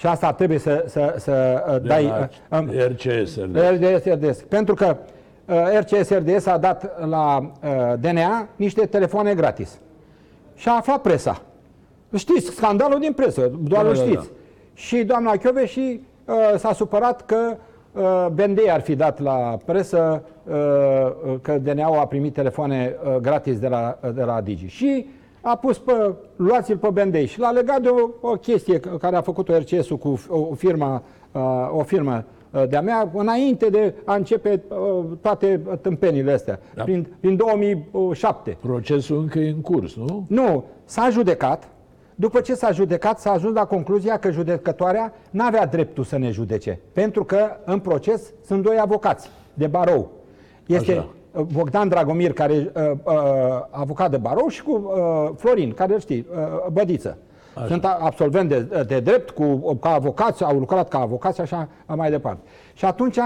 Și 0.00 0.06
asta 0.06 0.32
trebuie 0.32 0.58
să, 0.58 0.84
să, 0.86 1.14
să 1.18 1.64
uh, 1.66 1.72
De 1.82 1.88
dai... 1.88 2.04
la 2.04 2.28
uh, 2.50 2.58
um, 2.58 2.70
RCS, 2.70 3.36
RDS, 3.36 4.04
RDS. 4.04 4.42
Pentru 4.42 4.74
că 4.74 4.96
uh, 5.44 5.56
RCS 5.78 6.10
RDS 6.10 6.46
a 6.46 6.58
dat 6.58 7.08
la 7.08 7.36
uh, 7.62 7.92
DNA 8.00 8.48
niște 8.56 8.86
telefoane 8.86 9.34
gratis. 9.34 9.78
Și 10.54 10.68
a 10.68 10.76
aflat 10.76 11.00
presa. 11.00 11.42
Știți, 12.16 12.46
scandalul 12.54 12.98
din 12.98 13.12
presă, 13.12 13.50
doar 13.60 13.82
Da, 13.82 13.88
îl 13.88 13.94
da, 13.94 14.02
știți. 14.02 14.26
da. 14.26 14.34
Și 14.74 15.02
doamna 15.04 15.36
Chiove 15.36 15.66
și 15.66 16.00
uh, 16.24 16.34
s-a 16.56 16.72
supărat 16.72 17.26
că 17.26 17.56
uh, 17.92 18.26
Bendei 18.32 18.70
ar 18.70 18.80
fi 18.80 18.94
dat 18.96 19.20
la 19.20 19.56
presă 19.64 20.22
uh, 20.44 20.54
că 21.42 21.58
DNA-ul 21.58 21.98
a 21.98 22.06
primit 22.06 22.34
telefoane 22.34 22.96
uh, 23.04 23.16
gratis 23.16 23.58
de 23.58 23.68
la, 23.68 23.98
de 24.14 24.22
la 24.22 24.40
Digi. 24.40 24.66
Și 24.66 25.06
a 25.40 25.56
pus 25.56 25.78
pe, 25.78 26.14
luați-l 26.36 26.76
pe 26.76 26.88
Bendei 26.92 27.26
și 27.26 27.38
l-a 27.38 27.50
legat 27.50 27.82
de 27.82 27.88
o, 27.88 28.28
o 28.28 28.32
chestie 28.32 28.80
care 28.80 29.16
a 29.16 29.20
făcut-o 29.20 29.58
RCS-ul 29.58 29.96
cu 29.96 30.20
o, 30.28 30.38
o 30.38 30.54
firmă, 30.54 31.02
uh, 31.32 31.42
o 31.72 31.82
firmă 31.82 32.24
uh, 32.50 32.68
de-a 32.68 32.80
mea, 32.80 33.10
înainte 33.14 33.68
de 33.68 33.94
a 34.04 34.14
începe 34.14 34.62
uh, 34.68 35.04
toate 35.20 35.60
tâmpenile 35.80 36.32
astea, 36.32 36.60
Da. 36.74 36.82
prin, 36.82 37.06
prin 37.20 37.36
2007. 37.36 38.56
Procesul 38.60 39.18
încă 39.18 39.38
e 39.38 39.50
în 39.50 39.60
curs, 39.60 39.94
nu? 39.94 40.24
Nu, 40.28 40.64
s-a 40.84 41.08
judecat. 41.10 41.68
După 42.14 42.40
ce 42.40 42.54
s-a 42.54 42.70
judecat, 42.70 43.20
s-a 43.20 43.30
ajuns 43.32 43.54
la 43.54 43.64
concluzia 43.64 44.18
că 44.18 44.30
judecătoarea 44.30 45.12
n-avea 45.30 45.66
dreptul 45.66 46.04
să 46.04 46.18
ne 46.18 46.30
judece. 46.30 46.80
Pentru 46.92 47.24
că 47.24 47.50
în 47.64 47.78
proces 47.78 48.32
sunt 48.46 48.62
doi 48.62 48.78
avocați 48.80 49.30
de 49.54 49.66
barou. 49.66 50.10
Este 50.66 50.92
Așa. 50.92 51.08
Uh, 51.32 51.42
Bogdan 51.52 51.88
Dragomir, 51.88 52.32
care 52.32 52.54
uh, 52.54 52.90
uh, 53.04 53.14
avocat 53.70 54.10
de 54.10 54.16
barou, 54.16 54.48
și 54.48 54.62
cu 54.62 54.70
uh, 54.94 55.30
Florin, 55.36 55.72
care 55.72 55.92
îl 55.94 56.00
știi, 56.00 56.26
uh, 56.34 56.66
Bădiță. 56.72 57.18
Așa. 57.54 57.66
Sunt 57.66 57.84
a- 57.84 57.98
absolvent 58.00 58.48
de, 58.48 58.84
de 58.88 59.00
drept, 59.00 59.30
cu, 59.30 59.74
ca 59.80 59.88
avocați, 59.90 60.44
au 60.44 60.58
lucrat 60.58 60.88
ca 60.88 60.98
avocați 60.98 61.34
și 61.34 61.40
așa 61.40 61.68
mai 61.86 62.10
departe. 62.10 62.40
Și 62.74 62.84
atunci 62.84 63.16
uh, 63.16 63.24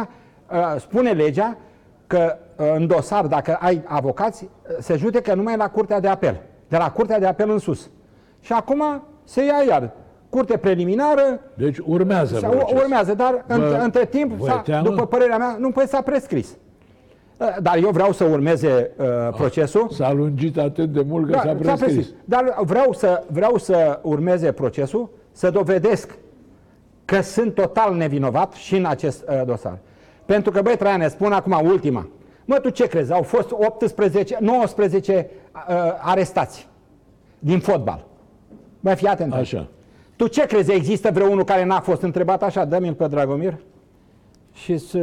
spune 0.79 1.11
legea 1.11 1.57
că 2.07 2.37
uh, 2.59 2.73
în 2.77 2.87
dosar, 2.87 3.27
dacă 3.27 3.57
ai 3.61 3.83
avocați, 3.85 4.45
uh, 4.45 4.77
se 4.81 4.97
judecă 4.97 5.35
numai 5.35 5.57
la 5.57 5.69
Curtea 5.71 6.01
de 6.01 6.09
Apel. 6.09 6.41
De 6.69 6.77
la 6.77 6.91
Curtea 6.91 7.19
de 7.19 7.27
Apel 7.27 7.51
în 7.51 7.59
sus. 7.59 7.91
Și 8.41 8.53
acum 8.53 9.03
se 9.25 9.45
ia 9.45 9.63
iar. 9.69 9.91
Curte 10.31 10.57
preliminară, 10.57 11.41
Deci 11.55 11.79
urmează 11.87 12.37
sau 12.39 12.51
procesul. 12.51 12.77
urmează, 12.77 13.15
dar 13.15 13.45
Vă- 13.47 13.55
între, 13.55 13.79
între 13.83 14.05
timp, 14.05 14.33
vă 14.33 14.47
s-a, 14.47 14.55
e 14.59 14.63
teamă? 14.71 14.89
după 14.89 15.07
părerea 15.07 15.37
mea, 15.39 15.57
nu 15.59 15.71
păi 15.71 15.87
s-a 15.87 16.01
prescris. 16.01 16.57
Uh, 17.39 17.56
Dar 17.62 17.77
eu 17.77 17.90
vreau 17.90 18.12
să 18.12 18.24
urmeze 18.24 18.90
uh, 18.97 19.06
procesul. 19.36 19.89
S-a 19.90 20.12
lungit 20.12 20.59
atât 20.59 20.93
de 20.93 21.05
mult 21.06 21.27
că 21.27 21.32
Da, 21.32 21.40
s-a 21.40 21.52
prescris. 21.55 22.06
Dar 22.24 22.55
vreau 22.61 22.93
să, 22.93 23.23
vreau 23.31 23.56
să 23.56 23.98
urmeze 24.02 24.52
procesul, 24.52 25.11
să 25.32 25.51
dovedesc 25.51 26.19
că 27.05 27.20
sunt 27.20 27.55
total 27.55 27.94
nevinovat 27.94 28.52
și 28.52 28.77
în 28.77 28.85
acest 28.85 29.24
uh, 29.28 29.43
dosar. 29.47 29.78
Pentru 30.24 30.51
că, 30.51 30.62
băi, 30.62 30.77
Traiane, 30.77 31.09
spun 31.09 31.32
acum 31.32 31.61
ultima. 31.65 32.09
Mă, 32.44 32.55
tu 32.55 32.69
ce 32.69 32.86
crezi? 32.86 33.12
Au 33.12 33.23
fost 33.23 33.51
18, 33.51 34.36
19 34.40 35.31
uh, 35.55 35.74
arestați 36.01 36.69
din 37.39 37.61
fotbal. 37.61 38.06
Băi, 38.81 38.94
fii 38.94 39.06
atent. 39.06 39.32
Așa. 39.32 39.69
Tu 40.16 40.27
ce 40.27 40.47
crezi? 40.47 40.73
Există 40.73 41.11
vreunul 41.12 41.44
care 41.44 41.65
n-a 41.65 41.81
fost 41.81 42.02
întrebat 42.02 42.43
așa? 42.43 42.65
Dă-mi-l 42.65 42.94
pe 42.94 43.06
Dragomir 43.06 43.59
și 44.55 44.79
să, 44.79 44.99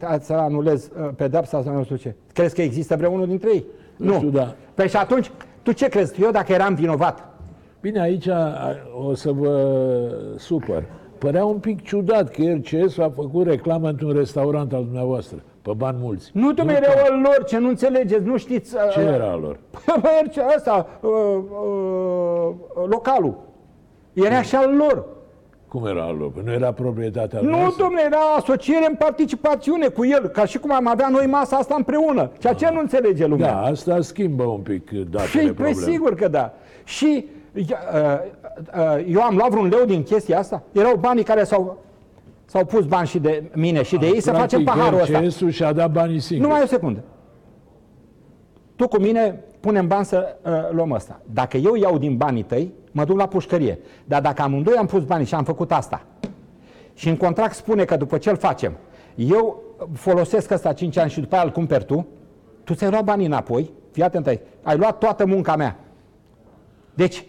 uh, 0.00 0.16
să 0.20 0.32
anulez 0.32 0.90
uh, 1.00 1.08
pedepsa 1.16 1.62
sau 1.62 1.74
nu 1.74 1.82
știu 1.84 1.96
ce. 1.96 2.14
Crezi 2.32 2.54
că 2.54 2.62
există 2.62 2.96
vreunul 2.96 3.26
dintre 3.26 3.50
ei? 3.54 3.64
Nu 3.96 4.12
știu, 4.14 4.28
da. 4.28 4.54
Păi 4.74 4.88
și 4.88 4.96
atunci, 4.96 5.30
tu 5.62 5.72
ce 5.72 5.88
crezi? 5.88 6.22
Eu 6.22 6.30
dacă 6.30 6.52
eram 6.52 6.74
vinovat, 6.74 7.28
Bine, 7.80 8.00
aici 8.00 8.28
a- 8.28 8.76
o 9.06 9.14
să 9.14 9.32
vă 9.32 9.70
supăr. 10.36 10.84
Părea 11.18 11.44
un 11.44 11.58
pic 11.58 11.82
ciudat 11.82 12.28
că 12.28 12.42
RCS 12.42 12.98
a 12.98 13.10
făcut 13.14 13.46
reclamă 13.46 13.88
într-un 13.88 14.12
restaurant 14.12 14.72
al 14.72 14.84
dumneavoastră, 14.84 15.42
pe 15.62 15.70
bani 15.76 15.96
mulți. 16.00 16.30
nu 16.34 16.52
tu 16.52 16.64
mereu 16.64 16.90
al 17.10 17.20
lor, 17.22 17.44
ce 17.44 17.58
nu 17.58 17.68
înțelegeți, 17.68 18.24
nu 18.24 18.36
știți. 18.36 18.74
uh, 18.74 18.80
Ce 18.92 19.00
era 19.00 19.30
al 19.30 19.40
lor? 19.40 19.58
Păi 20.02 20.28
ce 20.30 20.42
ăsta, 20.56 20.86
uh, 21.00 21.10
uh, 21.10 22.84
localul. 22.88 23.38
Era 24.12 24.42
și 24.42 24.56
al 24.56 24.74
lor. 24.76 25.04
Cum 25.68 25.86
era 25.86 26.02
al 26.04 26.16
lor? 26.16 26.30
Păi 26.30 26.42
Nu 26.44 26.52
era 26.52 26.72
proprietatea 26.72 27.40
Nu, 27.40 27.50
noastră? 27.50 27.82
domnule, 27.82 28.02
era 28.04 28.18
asociere 28.36 28.86
în 28.88 28.94
participațiune 28.94 29.88
cu 29.88 30.04
el, 30.06 30.26
ca 30.28 30.44
și 30.44 30.58
cum 30.58 30.72
am 30.72 30.88
avea 30.88 31.08
noi 31.08 31.26
masa 31.26 31.56
asta 31.56 31.74
împreună. 31.76 32.30
Ceea 32.38 32.52
ce 32.52 32.70
nu 32.72 32.80
înțelege 32.80 33.26
lumea. 33.26 33.52
Da, 33.52 33.60
asta 33.60 34.00
schimbă 34.00 34.42
un 34.42 34.60
pic 34.60 34.90
datele 34.90 35.26
Și, 35.26 35.36
păi 35.38 35.52
problemei. 35.52 35.92
sigur 35.92 36.14
că 36.14 36.28
da. 36.28 36.52
Și 36.84 37.26
uh, 37.54 37.62
uh, 37.62 39.04
eu 39.08 39.20
am 39.22 39.36
luat 39.36 39.50
vreun 39.50 39.68
leu 39.68 39.84
din 39.84 40.02
chestia 40.02 40.38
asta. 40.38 40.62
Erau 40.72 40.96
banii 40.96 41.22
care 41.22 41.44
s-au, 41.44 41.78
s-au 42.44 42.64
pus 42.64 42.84
bani 42.84 43.06
și 43.06 43.18
de 43.18 43.42
mine 43.54 43.82
și 43.82 43.96
de 43.96 44.06
ei 44.06 44.20
să 44.20 44.30
facem 44.32 44.62
Practic, 44.62 44.82
paharul 44.82 45.00
ăsta. 45.00 45.20
RCS-ul 45.20 45.50
și-a 45.50 45.72
dat 45.72 45.90
banii 45.92 46.18
singuri. 46.20 46.48
Numai 46.48 46.64
o 46.64 46.66
secundă. 46.68 47.00
Tu 48.76 48.88
cu 48.88 49.00
mine 49.00 49.40
punem 49.60 49.86
bani 49.86 50.04
să 50.04 50.36
uh, 50.42 50.52
luăm 50.70 50.90
ăsta. 50.90 51.20
Dacă 51.32 51.56
eu 51.56 51.74
iau 51.74 51.98
din 51.98 52.16
banii 52.16 52.42
tăi, 52.42 52.72
mă 52.96 53.04
duc 53.04 53.16
la 53.18 53.26
pușcărie. 53.26 53.78
Dar 54.04 54.20
dacă 54.20 54.42
amândoi 54.42 54.76
am 54.76 54.86
pus 54.86 55.04
banii 55.04 55.26
și 55.26 55.34
am 55.34 55.44
făcut 55.44 55.72
asta, 55.72 56.04
și 56.94 57.08
în 57.08 57.16
contract 57.16 57.54
spune 57.54 57.84
că 57.84 57.96
după 57.96 58.18
ce 58.18 58.30
îl 58.30 58.36
facem, 58.36 58.76
eu 59.14 59.62
folosesc 59.92 60.50
ăsta 60.50 60.72
5 60.72 60.96
ani 60.96 61.10
și 61.10 61.20
după 61.20 61.34
aia 61.34 61.44
îl 61.44 61.50
cumperi 61.50 61.84
tu, 61.84 62.06
tu 62.64 62.74
ți-ai 62.74 62.90
luat 62.90 63.04
banii 63.04 63.26
înapoi, 63.26 63.70
fii 63.90 64.02
atent 64.02 64.26
aici, 64.26 64.40
ai 64.62 64.76
luat 64.76 64.98
toată 64.98 65.26
munca 65.26 65.56
mea. 65.56 65.76
Deci, 66.94 67.24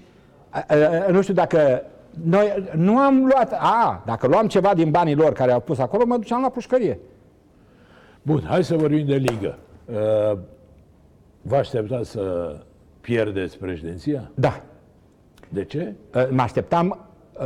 a, 0.49 0.65
a, 0.67 1.11
nu 1.11 1.21
știu 1.21 1.33
dacă 1.33 1.83
noi 2.23 2.69
nu 2.75 2.97
am 2.97 3.25
luat, 3.25 3.51
a, 3.51 4.03
dacă 4.05 4.27
luam 4.27 4.47
ceva 4.47 4.73
din 4.73 4.91
banii 4.91 5.15
lor 5.15 5.33
care 5.33 5.51
au 5.51 5.59
pus 5.59 5.79
acolo, 5.79 6.05
mă 6.05 6.17
duceam 6.17 6.41
la 6.41 6.49
pușcărie. 6.49 6.99
Bun, 8.21 8.43
hai 8.47 8.63
să 8.63 8.75
vorbim 8.75 9.05
de 9.05 9.15
ligă. 9.15 9.57
Uh, 9.85 10.37
Vă 11.41 11.55
așteptați 11.55 12.09
să 12.09 12.55
pierdeți 13.01 13.57
președinția? 13.57 14.31
Da, 14.33 14.61
De 15.49 15.63
ce? 15.63 15.93
Uh, 16.15 16.27
mă 16.29 16.41
așteptam 16.41 17.07
uh, 17.39 17.45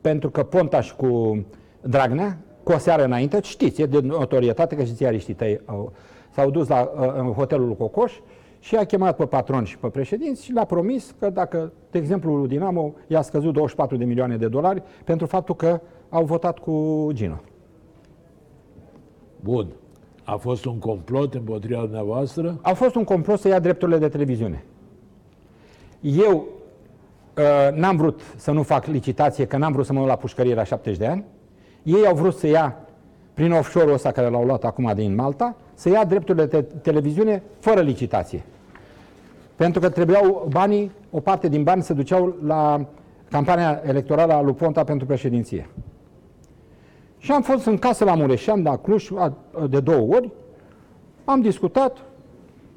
pentru 0.00 0.30
că 0.30 0.42
Pontaș 0.42 0.92
cu 0.92 1.44
Dragnea, 1.80 2.38
cu 2.62 2.72
o 2.72 2.78
seară 2.78 3.04
înainte, 3.04 3.40
știți, 3.42 3.82
e 3.82 3.86
de 3.86 4.00
notorietate 4.00 4.76
că 4.76 4.84
și 4.84 4.94
ziariștii 4.94 5.34
tăi 5.34 5.60
au, 5.64 5.92
s-au 6.30 6.50
dus 6.50 6.68
la 6.68 6.80
uh, 6.80 7.12
în 7.16 7.32
hotelul 7.32 7.74
Cocoș 7.74 8.12
și 8.58 8.76
a 8.76 8.84
chemat 8.84 9.16
pe 9.16 9.24
patron 9.24 9.64
și 9.64 9.78
pe 9.78 9.88
președinți 9.88 10.44
și 10.44 10.52
le-a 10.52 10.64
promis 10.64 11.14
că 11.18 11.30
dacă, 11.30 11.72
de 11.90 11.98
exemplu, 11.98 12.34
lui 12.34 12.48
Dinamo 12.48 12.94
i-a 13.06 13.22
scăzut 13.22 13.52
24 13.52 13.96
de 13.96 14.04
milioane 14.04 14.36
de 14.36 14.48
dolari 14.48 14.82
pentru 15.04 15.26
faptul 15.26 15.54
că 15.54 15.80
au 16.08 16.24
votat 16.24 16.58
cu 16.58 17.08
Gino. 17.12 17.40
Bun. 19.40 19.66
A 20.24 20.36
fost 20.36 20.64
un 20.64 20.78
complot 20.78 21.34
împotriva 21.34 21.80
dumneavoastră? 21.80 22.58
A 22.62 22.72
fost 22.72 22.94
un 22.94 23.04
complot 23.04 23.38
să 23.38 23.48
ia 23.48 23.58
drepturile 23.58 23.98
de 23.98 24.08
televiziune. 24.08 24.64
Eu 26.00 26.36
uh, 26.36 26.44
n-am 27.74 27.96
vrut 27.96 28.20
să 28.36 28.50
nu 28.50 28.62
fac 28.62 28.86
licitație, 28.86 29.46
că 29.46 29.56
n-am 29.56 29.72
vrut 29.72 29.86
să 29.86 29.92
mă 29.92 29.98
duc 29.98 30.08
la 30.08 30.16
pușcărie 30.16 30.54
la 30.54 30.64
70 30.64 30.98
de 30.98 31.06
ani. 31.06 31.24
Ei 31.82 32.06
au 32.06 32.14
vrut 32.14 32.34
să 32.36 32.46
ia, 32.46 32.76
prin 33.34 33.52
offshore-ul 33.52 33.92
ăsta 33.92 34.10
care 34.12 34.28
l-au 34.28 34.44
luat 34.44 34.64
acum 34.64 34.92
din 34.94 35.14
Malta, 35.14 35.56
să 35.74 35.88
ia 35.88 36.04
drepturile 36.04 36.46
de 36.46 36.62
televiziune 36.62 37.42
fără 37.58 37.80
licitație. 37.80 38.42
Pentru 39.56 39.80
că 39.80 39.88
trebuiau 39.88 40.46
banii, 40.50 40.90
o 41.10 41.20
parte 41.20 41.48
din 41.48 41.62
bani 41.62 41.82
se 41.82 41.92
duceau 41.92 42.36
la 42.46 42.86
campania 43.30 43.80
electorală 43.84 44.32
a 44.32 44.40
lui 44.40 44.52
Ponta 44.54 44.84
pentru 44.84 45.06
președinție. 45.06 45.68
Și 47.18 47.30
am 47.32 47.42
fost 47.42 47.66
în 47.66 47.78
casă 47.78 48.04
la 48.04 48.14
Mureșan, 48.14 48.62
la 48.62 48.76
Cluj, 48.76 49.10
a- 49.18 49.32
de 49.70 49.80
două 49.80 50.14
ori, 50.14 50.30
am 51.24 51.40
discutat 51.40 51.96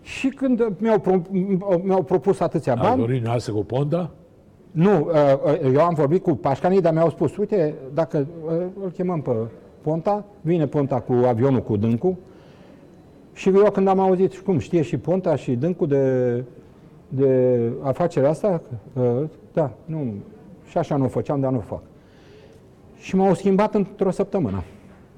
și 0.02 0.28
când 0.28 0.68
mi-au, 0.78 1.00
pro- 1.00 1.22
mi-au 1.84 2.04
propus 2.04 2.40
atâția 2.40 2.74
Ați 2.74 2.82
bani, 2.82 3.00
vorbit 3.00 3.24
noastră 3.24 3.54
cu 3.54 3.64
Ponta? 3.64 4.12
Nu, 4.76 5.00
uh, 5.00 5.12
uh, 5.64 5.74
eu 5.74 5.82
am 5.82 5.94
vorbit 5.94 6.24
cu 6.24 6.32
Pașcanii, 6.32 6.82
dar 6.82 6.94
mi-au 6.94 7.10
spus, 7.10 7.38
uite, 7.38 7.74
dacă 7.94 8.28
uh, 8.46 8.52
îl 8.84 8.92
chemăm 8.92 9.22
pe 9.22 9.32
Ponta, 9.82 10.26
vine 10.42 10.68
Ponta 10.68 11.00
cu 11.00 11.14
avionul 11.14 11.62
cu 11.62 11.78
Dâncu 11.78 12.18
și 13.34 13.50
eu 13.50 13.72
când 13.72 13.88
am 13.88 14.00
auzit, 14.00 14.32
și 14.32 14.42
cum 14.42 14.58
știe 14.58 14.82
și 14.82 14.98
Ponta 14.98 15.36
și 15.36 15.52
Dâncu 15.52 15.86
de, 15.86 16.44
de 17.08 17.60
afacerea 17.82 18.30
asta, 18.30 18.62
uh, 18.94 19.24
da, 19.54 19.72
nu, 19.86 20.14
și 20.70 20.78
așa 20.78 20.96
nu 20.96 21.06
o 21.06 21.08
făceam, 21.08 21.40
dar 21.40 21.52
nu 21.52 21.58
o 21.58 21.62
fac. 21.62 21.82
Și 22.98 23.16
m-au 23.16 23.34
schimbat 23.34 23.76
într-o 23.76 24.12
săptămână, 24.12 24.64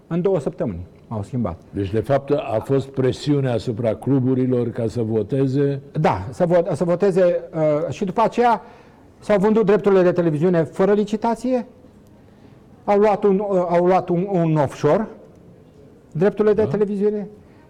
în 0.08 0.22
două 0.22 0.40
săptămâni 0.40 0.86
m-au 1.08 1.24
schimbat. 1.24 1.62
Deci, 1.70 1.92
de 1.92 2.00
fapt, 2.00 2.32
a 2.32 2.62
fost 2.64 2.88
presiune 2.88 3.50
asupra 3.50 3.96
cluburilor 3.96 4.70
ca 4.70 4.88
să 4.88 5.02
voteze. 5.02 5.82
Da, 6.00 6.28
să, 6.30 6.46
vo- 6.46 6.74
să 6.74 6.84
voteze 6.84 7.40
uh, 7.54 7.94
și 7.94 8.06
după 8.06 8.22
aceea 8.22 8.62
s-au 9.20 9.38
vândut 9.38 9.66
drepturile 9.66 10.02
de 10.02 10.12
televiziune 10.12 10.64
fără 10.64 10.94
licitație, 10.94 11.66
au 12.86 13.00
luat 13.00 13.24
un, 13.24 13.40
uh, 13.40 13.66
au 13.70 13.86
luat 13.86 14.10
un, 14.10 14.28
un 14.32 14.56
offshore, 14.56 15.08
drepturile 16.12 16.54
de 16.54 16.66
televiziune, 16.66 17.28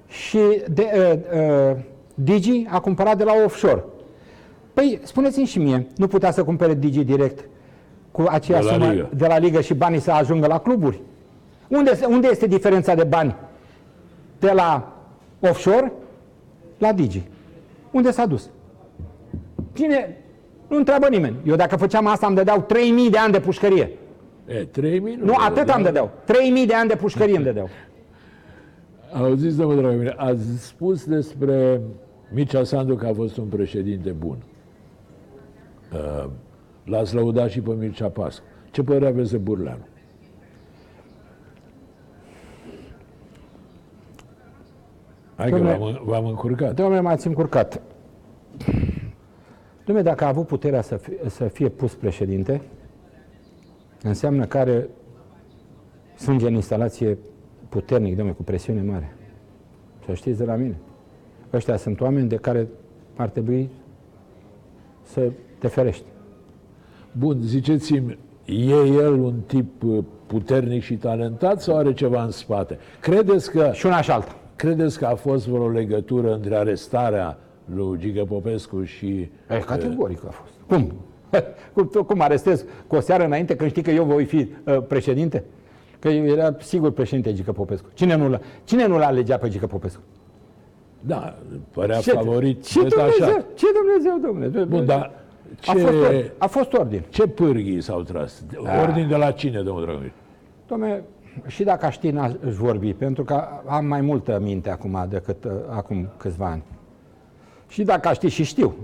și 0.07 0.39
de, 0.69 0.87
uh, 1.33 1.71
uh, 1.71 1.77
Digi 2.13 2.65
a 2.69 2.79
cumpărat 2.79 3.17
de 3.17 3.23
la 3.23 3.33
offshore. 3.45 3.83
Păi, 4.73 4.99
spuneți-mi 5.03 5.45
și 5.45 5.59
mie, 5.59 5.87
nu 5.95 6.07
putea 6.07 6.31
să 6.31 6.43
cumpere 6.43 6.73
Digi 6.73 7.03
direct 7.03 7.45
cu 8.11 8.25
aceea 8.29 8.59
De 8.59 8.65
la 8.65 8.71
sumă 8.71 8.91
Ligă. 8.91 9.09
de 9.15 9.27
la 9.27 9.37
Ligă 9.37 9.61
și 9.61 9.73
banii 9.73 9.99
să 9.99 10.11
ajungă 10.11 10.47
la 10.47 10.59
cluburi? 10.59 10.99
Unde, 11.67 11.99
unde 12.09 12.27
este 12.31 12.47
diferența 12.47 12.95
de 12.95 13.03
bani? 13.03 13.35
De 14.39 14.51
la 14.51 14.93
offshore 15.39 15.93
la 16.77 16.93
Digi. 16.93 17.21
Unde 17.91 18.11
s-a 18.11 18.25
dus? 18.25 18.49
Cine? 19.73 20.17
Nu 20.67 20.77
întreabă 20.77 21.07
nimeni. 21.07 21.35
Eu 21.45 21.55
dacă 21.55 21.75
făceam 21.75 22.07
asta 22.07 22.27
îmi 22.27 22.35
dădeau 22.35 22.61
3000 22.61 23.09
de 23.09 23.17
ani 23.17 23.31
de 23.31 23.39
pușcărie. 23.39 23.91
E, 24.47 24.53
trei 24.65 24.99
minute. 24.99 25.25
Nu, 25.25 25.33
atât 25.47 25.69
îmi 25.69 25.83
dădeau. 25.83 26.11
3000 26.25 26.65
de 26.65 26.73
ani 26.73 26.89
de 26.89 26.95
pușcărie 26.95 27.35
îmi 27.35 27.43
dădeau. 27.45 27.69
Auziți, 29.13 29.57
domnul 29.57 29.77
Dragomir, 29.81 30.13
ați 30.17 30.41
spus 30.65 31.05
despre 31.05 31.81
Mircea 32.33 32.63
Sandu 32.63 32.95
că 32.95 33.05
a 33.07 33.13
fost 33.13 33.37
un 33.37 33.45
președinte 33.45 34.09
bun. 34.09 34.37
Uh, 35.93 36.29
L-ați 36.83 37.15
lăudat 37.15 37.49
și 37.49 37.59
pe 37.61 37.71
Mircea 37.79 38.07
Pascu. 38.09 38.43
Ce 38.71 38.83
părere 38.83 39.07
aveți 39.07 39.31
de 39.31 39.37
Burleanu? 39.37 39.85
Hai 45.35 45.49
că 45.49 45.57
Dom'le- 45.57 45.77
v-am, 45.79 46.01
v-am 46.05 46.25
încurcat. 46.25 46.73
Domnule, 46.73 46.99
m-ați 47.01 47.27
încurcat. 47.27 47.81
Domnule, 49.87 50.09
dacă 50.09 50.23
a 50.23 50.27
avut 50.27 50.47
puterea 50.47 50.81
să 50.81 50.95
fie, 50.97 51.17
să 51.27 51.43
fie 51.43 51.69
pus 51.69 51.93
președinte, 51.93 52.61
înseamnă 54.03 54.45
că 54.45 54.57
are 54.57 54.89
sânge 56.15 56.47
în 56.47 56.53
instalație 56.53 57.17
puternic, 57.69 58.15
domnule, 58.15 58.37
cu 58.37 58.43
presiune 58.43 58.81
mare. 58.81 59.15
Să 60.05 60.13
știți 60.13 60.37
de 60.37 60.43
la 60.43 60.55
mine. 60.55 60.77
Ăștia 61.53 61.77
sunt 61.77 62.01
oameni 62.01 62.27
de 62.29 62.35
care 62.35 62.67
ar 63.15 63.29
trebui 63.29 63.69
să 65.03 65.31
te 65.59 65.67
ferești. 65.67 66.05
Bun, 67.11 67.41
ziceți-mi, 67.41 68.17
e 68.45 68.75
el 68.75 69.13
un 69.13 69.39
tip 69.45 69.83
uh, 69.83 70.03
puternic 70.25 70.81
și 70.81 70.95
talentat 70.95 71.61
sau 71.61 71.77
are 71.77 71.93
ceva 71.93 72.23
în 72.23 72.31
spate? 72.31 72.77
Credeți 73.01 73.51
că, 73.51 73.71
Și 73.73 73.85
una 73.85 74.01
și 74.01 74.11
alta. 74.11 74.35
credeți 74.55 74.97
că 74.97 75.05
a 75.05 75.15
fost 75.15 75.47
vreo 75.47 75.69
legătură 75.69 76.33
între 76.33 76.55
arestarea 76.55 77.37
lui 77.75 77.97
Gică 77.97 78.23
Popescu 78.23 78.83
și... 78.83 79.29
E, 79.49 79.57
categoric 79.65 80.25
a 80.27 80.29
fost. 80.29 80.51
Cum? 80.67 80.93
cum, 81.73 81.87
tu, 81.87 82.03
cum 82.03 82.21
arestez 82.21 82.65
cu 82.87 82.95
o 82.95 82.99
seară 82.99 83.25
înainte 83.25 83.55
când 83.55 83.69
știi 83.69 83.81
că 83.81 83.91
eu 83.91 84.03
voi 84.03 84.25
fi 84.25 84.49
uh, 84.65 84.77
președinte? 84.87 85.43
Că 85.99 86.07
era 86.09 86.55
sigur 86.59 86.91
președinte 86.91 87.33
Gică 87.33 87.51
Popescu. 87.51 87.87
Cine 87.93 88.15
nu 88.15 88.29
l 88.29 88.41
cine 88.63 88.87
nu 88.87 88.97
l 88.97 89.01
alegea 89.01 89.37
pe 89.37 89.49
Gică 89.49 89.67
Popescu? 89.67 90.01
Da, 90.99 91.35
părea 91.71 91.99
Ce, 91.99 92.11
favorit 92.11 92.65
ce 92.65 92.79
Dumnezeu? 92.79 93.09
detașat. 93.17 93.45
Ce 93.53 93.65
Dumnezeu, 93.81 94.19
domnule? 94.25 94.63
Bun, 94.63 94.85
dar 94.85 95.11
a, 95.67 95.71
fost, 95.71 95.85
or- 95.85 96.09
ce, 96.09 96.31
a 96.37 96.47
fost 96.47 96.73
ordin. 96.73 97.03
ce 97.09 97.27
pârghii 97.27 97.81
s-au 97.81 98.01
tras? 98.01 98.43
Ordin 98.81 99.07
de 99.07 99.15
la 99.15 99.31
cine, 99.31 99.61
domnul 99.61 99.83
Dragomir? 99.83 100.11
Dom'le, 100.67 101.03
și 101.47 101.63
dacă 101.63 101.85
aș 101.85 101.93
ști, 101.93 102.09
n-aș 102.09 102.31
vorbi, 102.41 102.93
pentru 102.93 103.23
că 103.23 103.43
am 103.65 103.85
mai 103.85 104.01
multă 104.01 104.39
minte 104.41 104.69
acum 104.69 105.05
decât 105.09 105.43
uh, 105.43 105.51
acum 105.69 106.09
câțiva 106.17 106.45
ani. 106.45 106.63
Și 107.67 107.83
dacă 107.83 108.07
aș 108.07 108.15
ști, 108.15 108.27
și 108.27 108.43
știu. 108.43 108.75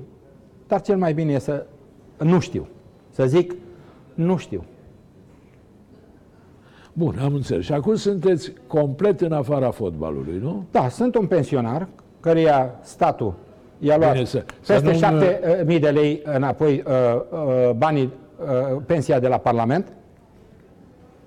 Dar 0.68 0.82
cel 0.82 0.98
mai 0.98 1.14
bine 1.14 1.34
e 1.34 1.40
să 1.40 1.66
nu 2.18 2.40
știu. 2.40 2.68
Să 3.10 3.26
zic, 3.26 3.56
nu 4.14 4.38
știu. 4.38 4.64
Bun, 6.94 7.18
am 7.22 7.34
înțeles. 7.34 7.66
Și 7.66 7.74
acum 7.74 7.96
sunteți 7.96 8.54
complet 8.68 9.22
în 9.22 9.32
afara 9.32 9.72
fotbalului, 9.72 10.38
nu? 10.42 10.66
Da, 10.72 10.90
sunt 10.90 11.16
un 11.16 11.28
pensionar 11.28 11.88
căreia 12.20 12.80
statul 12.82 13.34
i-a 13.80 13.98
luat 13.98 14.12
Bine, 14.12 14.26
să- 14.26 14.44
să 14.62 14.74
peste 14.74 14.92
nu- 14.92 14.98
7000 14.98 15.80
de 15.80 15.90
lei 15.90 16.22
înapoi 16.24 16.84
uh, 16.88 17.22
uh, 17.32 17.72
banii, 17.78 18.04
uh, 18.74 18.82
pensia 18.86 19.20
de 19.20 19.28
la 19.28 19.38
Parlament. 19.38 19.92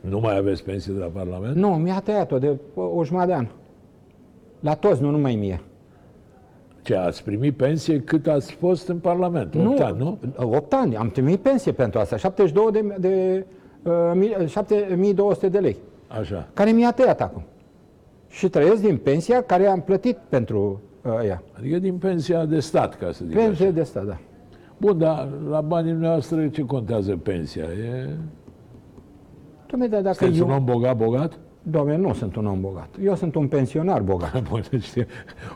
Nu 0.00 0.18
mai 0.18 0.36
aveți 0.36 0.64
pensie 0.64 0.92
de 0.92 0.98
la 0.98 1.06
Parlament? 1.06 1.56
Nu, 1.56 1.68
mi-a 1.68 2.00
tăiat-o 2.00 2.38
de 2.38 2.56
o, 2.74 2.82
o 2.82 3.04
jumătate 3.04 3.30
de 3.30 3.36
an. 3.36 3.46
La 4.60 4.74
toți, 4.74 5.02
nu 5.02 5.10
numai 5.10 5.34
mie. 5.34 5.60
Ce, 6.86 6.96
ați 6.96 7.24
primit 7.24 7.56
pensie 7.56 8.00
cât 8.00 8.26
ați 8.26 8.52
fost 8.52 8.88
în 8.88 8.98
Parlament? 8.98 9.54
8 9.54 9.80
ani, 9.80 9.98
nu? 9.98 10.18
8 10.36 10.72
ani. 10.72 10.96
Am 10.96 11.08
primit 11.08 11.40
pensie 11.40 11.72
pentru 11.72 11.98
asta. 11.98 12.16
72 12.16 12.68
de, 12.72 12.94
de 12.98 13.46
uh, 13.82 13.92
mii- 14.14 14.46
7200 14.46 15.48
de 15.48 15.58
lei. 15.58 15.76
Așa. 16.20 16.48
Care 16.54 16.70
mi-a 16.70 16.92
tăiat 16.92 17.20
acum. 17.20 17.42
Și 18.28 18.48
trăiesc 18.48 18.82
din 18.82 18.96
pensia 18.96 19.42
care 19.42 19.66
am 19.66 19.80
plătit 19.80 20.16
pentru 20.28 20.80
uh, 21.02 21.12
ea. 21.26 21.42
Adică 21.58 21.78
din 21.78 21.94
pensia 21.94 22.44
de 22.44 22.60
stat, 22.60 22.96
ca 22.98 23.12
să 23.12 23.24
zic 23.24 23.34
Pensie 23.34 23.64
așa. 23.64 23.74
de 23.74 23.82
stat, 23.82 24.06
da. 24.06 24.18
Bun, 24.76 24.98
dar 24.98 25.28
la 25.50 25.60
banii 25.60 25.92
noastre 25.92 26.50
ce 26.50 26.62
contează 26.62 27.16
pensia? 27.16 27.64
E... 27.64 28.08
Dom'le, 29.66 29.88
dar 29.90 30.02
dacă 30.02 30.16
Sunteți 30.16 30.42
un 30.42 30.50
eu... 30.50 30.56
om 30.56 30.64
bogat, 30.64 30.96
bogat? 30.96 31.38
Doamne, 31.70 31.96
nu 31.96 32.12
sunt 32.12 32.36
un 32.36 32.46
om 32.46 32.60
bogat. 32.60 32.88
Eu 33.04 33.14
sunt 33.14 33.34
un 33.34 33.46
pensionar 33.46 34.00
bogat. 34.00 34.42
Bun, 34.48 34.62
știu. 34.80 35.04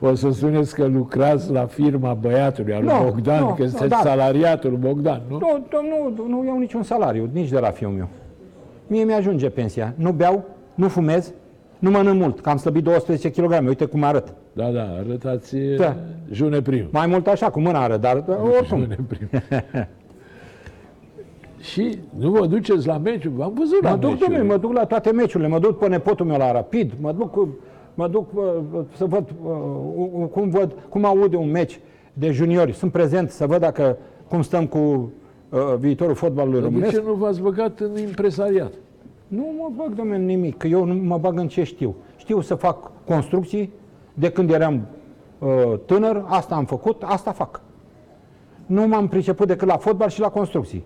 O 0.01 0.15
să 0.15 0.31
spuneți 0.31 0.75
că 0.75 0.87
lucrați 0.87 1.51
la 1.53 1.67
firma 1.67 2.15
băiatului, 2.15 2.75
al 2.75 2.85
lui 2.85 2.93
Nu, 2.93 3.05
Bogdan, 3.05 3.41
nu, 3.43 3.55
că 3.55 3.63
nu, 3.63 3.69
sunteți 3.69 3.91
da. 3.91 4.01
salariatul 4.03 4.71
Bogdan, 4.77 5.23
nu? 5.29 5.39
Nu, 5.39 5.67
nu, 5.71 6.13
nu, 6.17 6.29
nu 6.29 6.45
iau 6.47 6.59
niciun 6.59 6.83
salariu, 6.83 7.29
nici 7.33 7.49
de 7.49 7.59
la 7.59 7.71
fiul 7.71 7.91
meu. 7.91 8.09
Mie 8.87 9.05
mi-ajunge 9.05 9.49
pensia. 9.51 9.95
Nu 9.97 10.13
beau, 10.13 10.45
nu 10.75 10.89
fumez, 10.89 11.33
nu 11.79 11.91
mănânc 11.91 12.21
mult, 12.21 12.41
că 12.41 12.49
am 12.49 12.57
slăbit 12.57 12.85
12 12.85 13.31
kg. 13.31 13.67
Uite 13.67 13.85
cum 13.85 14.03
arăt. 14.03 14.35
Da, 14.53 14.71
da, 14.71 14.83
arătați 14.83 15.57
Da. 15.57 15.83
da. 15.85 15.97
june 16.31 16.61
prim. 16.61 16.89
Mai 16.91 17.07
mult 17.07 17.27
așa, 17.27 17.51
cu 17.51 17.61
mâna 17.61 17.83
arăt, 17.83 18.01
dar 18.01 18.25
oricum. 18.57 18.79
June 18.79 18.99
prim. 19.09 19.29
Și 21.61 21.99
nu 22.19 22.31
vă 22.31 22.47
duceți 22.47 22.87
la 22.87 22.99
meciuri? 22.99 23.35
V-am 23.35 23.53
văzut 23.55 23.83
la 23.83 23.91
Mă 23.91 23.97
duc, 23.97 24.11
meciuri. 24.11 24.29
domnule, 24.31 24.49
mă 24.53 24.57
duc 24.61 24.73
la 24.73 24.85
toate 24.85 25.13
meciurile, 25.13 25.49
mă 25.49 25.59
duc 25.59 25.79
pe 25.79 25.89
nepotul 25.89 26.27
meu 26.27 26.39
la 26.39 26.53
Rapid, 26.53 26.93
mă 27.01 27.13
duc, 27.13 27.31
cu- 27.31 27.49
mă 27.95 28.09
duc 28.09 28.27
uh, 28.35 28.45
să 28.97 29.05
văd 29.05 29.25
uh, 29.45 30.27
cum, 30.31 30.49
văd, 30.51 30.73
cum 30.89 31.05
aude 31.05 31.37
un 31.37 31.51
meci 31.51 31.81
de 32.13 32.31
juniori. 32.31 32.73
Sunt 32.75 32.93
prezent 32.93 33.31
să 33.31 33.47
văd 33.47 33.61
dacă 33.61 33.97
cum 34.29 34.43
stăm 34.43 34.67
cu 34.67 34.79
uh, 34.79 35.75
viitorul 35.79 36.15
fotbalului 36.15 36.61
Dar 36.61 36.69
De 36.69 36.75
românesc. 36.75 36.99
ce 37.01 37.07
nu 37.07 37.13
v-ați 37.13 37.41
băgat 37.41 37.81
în 37.81 37.99
impresariat? 37.99 38.73
Nu 39.29 39.47
mă 39.59 39.71
bag, 39.77 39.95
domnule, 39.95 40.19
în 40.19 40.25
nimic, 40.25 40.57
că 40.57 40.67
eu 40.67 40.85
nu 40.85 40.95
mă 40.95 41.19
bag 41.19 41.39
în 41.39 41.49
ce 41.49 41.63
știu. 41.63 41.95
Știu 42.17 42.41
să 42.41 42.55
fac 42.55 42.91
construcții, 43.07 43.73
de 44.15 44.31
când 44.31 44.51
eram 44.51 44.87
uh, 45.39 45.49
tânăr, 45.87 46.25
asta 46.27 46.55
am 46.55 46.65
făcut, 46.65 47.03
asta 47.03 47.33
fac. 47.33 47.61
Nu 48.67 48.87
m-am 48.87 49.09
priceput 49.09 49.47
decât 49.47 49.69
la 49.69 49.77
fotbal 49.77 50.09
și 50.09 50.21
la 50.21 50.29
construcții. 50.29 50.85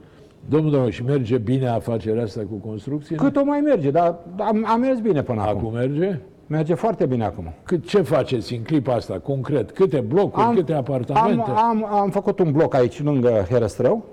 Domnul, 0.48 0.70
domnul, 0.70 0.90
și 0.90 1.04
merge 1.04 1.38
bine 1.38 1.68
afacerea 1.68 2.22
asta 2.22 2.40
cu 2.40 2.68
construcții? 2.68 3.16
Cât 3.16 3.36
o 3.36 3.44
mai 3.44 3.60
merge, 3.60 3.90
dar 3.90 4.16
am, 4.38 4.64
am 4.66 4.80
mers 4.80 4.98
bine 4.98 5.22
până 5.22 5.40
acum. 5.40 5.58
Acum 5.58 5.72
merge? 5.72 6.18
Merge 6.46 6.74
foarte 6.74 7.06
bine 7.06 7.24
acum. 7.24 7.52
Cât, 7.62 7.86
ce 7.86 8.02
faceți 8.02 8.54
în 8.54 8.62
clipa 8.62 8.94
asta, 8.94 9.18
concret? 9.18 9.70
Câte 9.70 10.00
blocuri, 10.00 10.54
câte 10.54 10.72
apartamente? 10.72 11.50
Am, 11.50 11.56
am, 11.56 11.84
am 11.94 12.10
făcut 12.10 12.38
un 12.38 12.52
bloc 12.52 12.74
aici, 12.74 13.02
lângă 13.02 13.46
Herăstrău, 13.48 14.04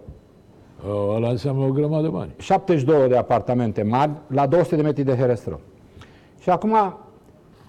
Uh, 0.88 1.16
Ăla 1.16 1.30
înseamnă 1.30 1.66
o 1.66 1.72
grămadă 1.72 2.02
de 2.02 2.08
bani. 2.08 2.32
72 2.38 3.08
de 3.08 3.18
apartamente 3.18 3.84
mari, 3.84 4.12
la 4.28 4.48
200 4.48 4.76
de 4.76 4.82
metri 4.82 5.04
de 5.04 5.16
Herăstrău. 5.16 5.60
Și 6.40 6.50
acum 6.50 6.76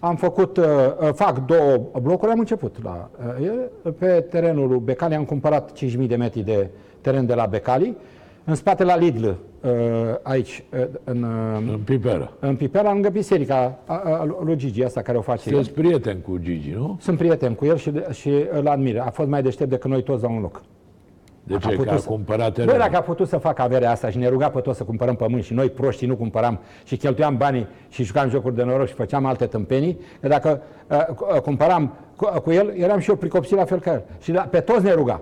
am 0.00 0.16
făcut, 0.16 0.56
uh, 0.56 0.64
uh, 1.00 1.08
fac 1.14 1.46
două 1.46 1.90
blocuri, 2.02 2.30
am 2.30 2.38
început. 2.38 2.82
La, 2.82 3.10
uh, 3.18 3.46
ele. 3.46 3.70
pe 3.98 4.26
terenul 4.30 4.68
lui 4.68 4.80
Becali 4.84 5.14
am 5.14 5.24
cumpărat 5.24 5.72
5.000 5.72 6.06
de 6.06 6.16
metri 6.16 6.40
de 6.40 6.68
teren 7.00 7.26
de 7.26 7.34
la 7.34 7.46
Becali. 7.46 7.96
În 8.44 8.54
spate 8.54 8.84
la 8.84 8.96
Lidl, 8.96 9.24
uh, 9.26 9.70
aici, 10.22 10.64
uh, 10.78 10.84
în, 11.04 11.22
uh, 11.22 11.72
În 11.72 11.78
piperă. 11.84 12.32
în 12.38 12.56
Pipera, 12.56 12.92
lângă 12.92 13.08
biserica 13.08 13.78
a- 13.86 13.94
a- 14.04 14.24
lui 14.44 14.56
Gigi, 14.56 14.84
asta 14.84 15.02
care 15.02 15.18
o 15.18 15.20
face 15.20 15.48
el. 15.48 15.54
Sunteți 15.54 15.74
prieten 15.80 16.18
cu 16.18 16.38
Gigi, 16.38 16.70
nu? 16.70 16.96
Sunt 17.00 17.18
prieten 17.18 17.54
cu 17.54 17.64
el 17.64 17.76
și, 17.76 17.92
și 18.10 18.30
îl 18.52 18.66
admir. 18.66 18.98
A 19.00 19.10
fost 19.10 19.28
mai 19.28 19.42
deștept 19.42 19.70
decât 19.70 19.90
noi 19.90 20.02
toți 20.02 20.22
la 20.22 20.28
un 20.28 20.40
loc. 20.40 20.62
De 21.44 21.52
Dacă 21.54 21.66
ce? 21.66 21.72
a 21.72 21.76
Că 21.76 21.76
putut 21.82 21.92
a 21.92 21.96
să- 22.00 22.08
cumpărat 22.08 22.44
Băi, 22.46 22.52
terenul. 22.64 22.78
dacă 22.78 22.96
a 22.96 23.00
putut 23.00 23.28
să 23.28 23.36
facă 23.36 23.62
averea 23.62 23.90
asta 23.90 24.10
și 24.10 24.18
ne 24.18 24.28
ruga 24.28 24.48
pe 24.50 24.60
toți 24.60 24.76
să 24.76 24.84
cumpărăm 24.84 25.14
pământ 25.16 25.42
și 25.44 25.52
noi 25.54 25.70
proștii 25.70 26.06
nu 26.06 26.16
cumpăram 26.16 26.58
și 26.84 26.96
cheltuiam 26.96 27.36
banii 27.36 27.66
și 27.88 28.04
jucam 28.04 28.28
jocuri 28.28 28.54
de 28.54 28.62
noroc 28.62 28.86
și 28.86 28.94
făceam 28.94 29.24
alte 29.26 29.46
tâmpenii, 29.46 29.98
că 30.20 30.28
dacă 30.28 30.62
uh, 30.90 31.04
cu- 31.16 31.26
uh, 31.34 31.40
cumpăram 31.40 31.92
cu, 32.16 32.40
cu 32.44 32.50
el, 32.50 32.72
eram 32.76 32.98
și 32.98 33.10
eu 33.10 33.16
pricopsit 33.16 33.56
la 33.56 33.64
fel 33.64 33.80
ca 33.80 33.92
el. 33.92 34.02
Și 34.20 34.32
la, 34.32 34.40
pe 34.42 34.60
toți 34.60 34.84
ne 34.84 34.92
ruga. 34.92 35.20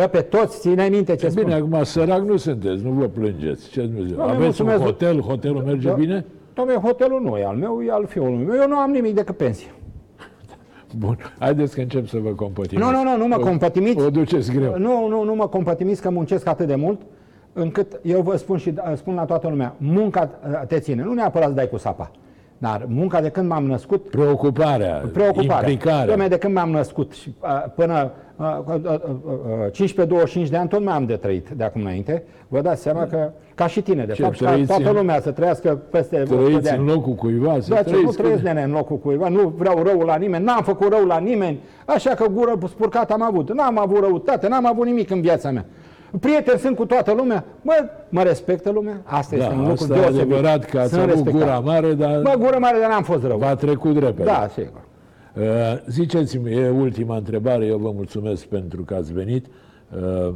Bă, 0.00 0.06
pe 0.06 0.20
toți, 0.20 0.60
ține 0.60 0.88
minte 0.90 1.16
ce 1.16 1.28
Bine, 1.34 1.40
spun. 1.40 1.52
acum 1.74 1.84
sărac 1.84 2.20
nu 2.20 2.36
sunteți, 2.36 2.84
nu 2.84 2.90
vă 2.90 3.06
plângeți. 3.06 3.68
Ce 3.70 3.80
Dumnezeu? 3.80 4.16
Doamne, 4.16 4.34
Aveți 4.34 4.60
un 4.60 4.66
mulțumesc. 4.66 4.92
hotel, 4.92 5.20
hotelul 5.20 5.62
merge 5.62 5.88
Da. 5.88 5.94
bine? 5.94 6.24
Dom'le, 6.52 6.80
hotelul 6.82 7.20
nu 7.22 7.36
e 7.36 7.44
al 7.44 7.56
meu, 7.56 7.82
e 7.86 7.90
al 7.92 8.06
fiului 8.06 8.44
meu. 8.44 8.56
Eu 8.60 8.68
nu 8.68 8.76
am 8.76 8.90
nimic 8.90 9.14
decât 9.14 9.36
pensie. 9.36 9.70
Bun. 10.96 11.16
Haideți 11.38 11.74
că 11.74 11.80
încep 11.80 12.06
să 12.06 12.18
vă 12.18 12.28
compătimiți. 12.30 12.88
Nu, 12.90 12.96
nu, 12.96 13.02
nu, 13.10 13.16
nu 13.16 13.26
mă 13.26 13.36
O- 13.38 13.42
compătimiți. 13.42 14.04
O 14.04 14.10
duceți 14.10 14.52
greu. 14.52 14.74
Nu, 14.78 15.08
nu, 15.08 15.24
nu 15.24 15.34
mă 15.34 15.46
compătimiți 15.46 16.02
că 16.02 16.10
muncesc 16.10 16.46
atât 16.46 16.66
de 16.66 16.74
mult 16.74 17.00
încât 17.52 18.00
eu 18.02 18.20
vă 18.20 18.36
spun 18.36 18.56
și 18.56 18.68
uh, 18.76 18.92
spun 18.96 19.14
la 19.14 19.24
toată 19.24 19.48
lumea, 19.48 19.74
munca 19.78 20.30
uh, 20.50 20.66
te 20.66 20.78
ține, 20.78 21.02
nu 21.02 21.12
neapărat 21.12 21.48
să 21.48 21.54
dai 21.54 21.68
cu 21.68 21.76
sapa, 21.76 22.10
dar 22.62 22.84
munca 22.88 23.20
de 23.20 23.28
când 23.28 23.48
m-am 23.48 23.64
născut, 23.66 24.08
Preocuparea, 24.10 25.02
preocuparea. 25.12 25.56
implicarea. 25.70 26.06
Doamne, 26.06 26.28
de 26.28 26.38
când 26.38 26.54
m-am 26.54 26.70
născut 26.70 27.12
și 27.12 27.34
uh, 27.42 27.64
până 27.74 28.10
uh, 28.36 28.58
uh, 28.66 28.94
uh, 30.34 30.44
15-25 30.46 30.48
de 30.50 30.56
ani 30.56 30.68
tot 30.68 30.82
mai 30.84 30.94
am 30.94 31.04
de 31.06 31.16
trăit 31.16 31.48
de 31.48 31.64
acum 31.64 31.80
înainte, 31.80 32.22
vă 32.48 32.60
dați 32.60 32.82
seama 32.82 33.04
că, 33.04 33.30
ca 33.54 33.66
și 33.66 33.80
tine, 33.82 34.04
de 34.04 34.12
Ce, 34.12 34.22
fapt, 34.22 34.34
și 34.34 34.42
ca 34.42 34.50
trăiți 34.50 34.66
toată 34.68 34.88
în- 34.90 34.96
lumea 34.96 35.20
să 35.20 35.30
trăiască 35.30 35.78
peste 35.90 36.16
100 36.20 36.34
de 36.36 36.44
Trăiți 36.44 36.70
ani. 36.70 36.78
în 36.80 36.86
locul 36.94 37.12
cuiva, 37.14 37.56
să 37.60 37.68
Da, 37.74 37.82
ce 37.82 37.90
nu 37.90 37.96
trăiți 37.98 38.16
trăiesc 38.16 38.40
cu... 38.40 38.46
nene 38.46 38.62
în 38.62 38.70
locul 38.70 38.98
cuiva, 38.98 39.28
nu 39.28 39.48
vreau 39.56 39.82
rău 39.82 40.00
la 40.00 40.16
nimeni, 40.16 40.44
n-am 40.44 40.62
făcut 40.62 40.92
rău 40.92 41.06
la 41.06 41.18
nimeni, 41.18 41.60
așa 41.86 42.10
că 42.10 42.26
gură 42.32 42.58
spurcată 42.68 43.12
am 43.12 43.22
avut. 43.22 43.52
N-am 43.54 43.78
avut 43.78 43.98
răutate, 43.98 44.48
n-am 44.48 44.66
avut 44.66 44.86
nimic 44.86 45.10
în 45.10 45.20
viața 45.20 45.50
mea. 45.50 45.64
Prieteni 46.20 46.58
sunt 46.58 46.76
cu 46.76 46.86
toată 46.86 47.12
lumea, 47.12 47.44
mă, 47.62 47.88
mă 48.08 48.22
respectă 48.22 48.70
lumea, 48.70 49.00
asta 49.04 49.36
Da, 49.36 49.42
este 49.42 49.54
un 49.54 49.60
lucru 49.68 49.72
asta 49.82 49.96
e 49.96 50.00
deosebit. 50.00 50.20
adevărat 50.20 50.64
că 50.64 50.78
ați 50.78 50.88
Sunt 50.88 51.00
avut 51.02 51.14
respectat. 51.14 51.40
gura 51.40 51.58
mare, 51.58 51.92
dar 51.94 52.20
Bă, 52.22 52.34
gură 52.38 52.56
mare, 52.60 52.78
dar 52.80 52.90
n-am 52.90 53.02
fost 53.02 53.24
rău. 53.24 53.38
v-a 53.38 53.54
trecut 53.54 53.98
repede. 53.98 54.22
Da, 54.24 54.48
sigur. 54.52 54.80
Uh, 55.36 55.44
Ziceți-mi, 55.86 56.52
e 56.52 56.68
ultima 56.68 57.16
întrebare, 57.16 57.66
eu 57.66 57.76
vă 57.78 57.90
mulțumesc 57.94 58.44
pentru 58.46 58.82
că 58.82 58.94
ați 58.94 59.12
venit. 59.12 59.46
Uh, 60.26 60.32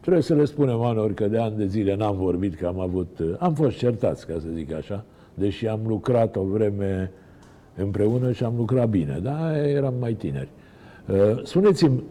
Trebuie 0.00 0.22
să 0.22 0.34
le 0.34 0.44
spunem 0.44 0.78
oamenilor 0.78 1.12
că 1.14 1.24
de 1.26 1.38
ani 1.38 1.56
de 1.56 1.66
zile 1.66 1.94
n-am 1.96 2.16
vorbit, 2.16 2.54
că 2.54 2.66
am 2.66 2.80
avut, 2.80 3.18
uh, 3.18 3.26
am 3.38 3.54
fost 3.54 3.76
certați, 3.76 4.26
ca 4.26 4.32
să 4.38 4.46
zic 4.54 4.72
așa, 4.74 5.04
deși 5.34 5.66
am 5.66 5.80
lucrat 5.86 6.36
o 6.36 6.42
vreme 6.42 7.10
împreună 7.76 8.32
și 8.32 8.44
am 8.44 8.52
lucrat 8.56 8.88
bine, 8.88 9.18
dar 9.22 9.54
eram 9.54 9.94
mai 10.00 10.12
tineri. 10.12 10.48
Uh, 11.06 11.16
Spuneți-mi, 11.44 12.02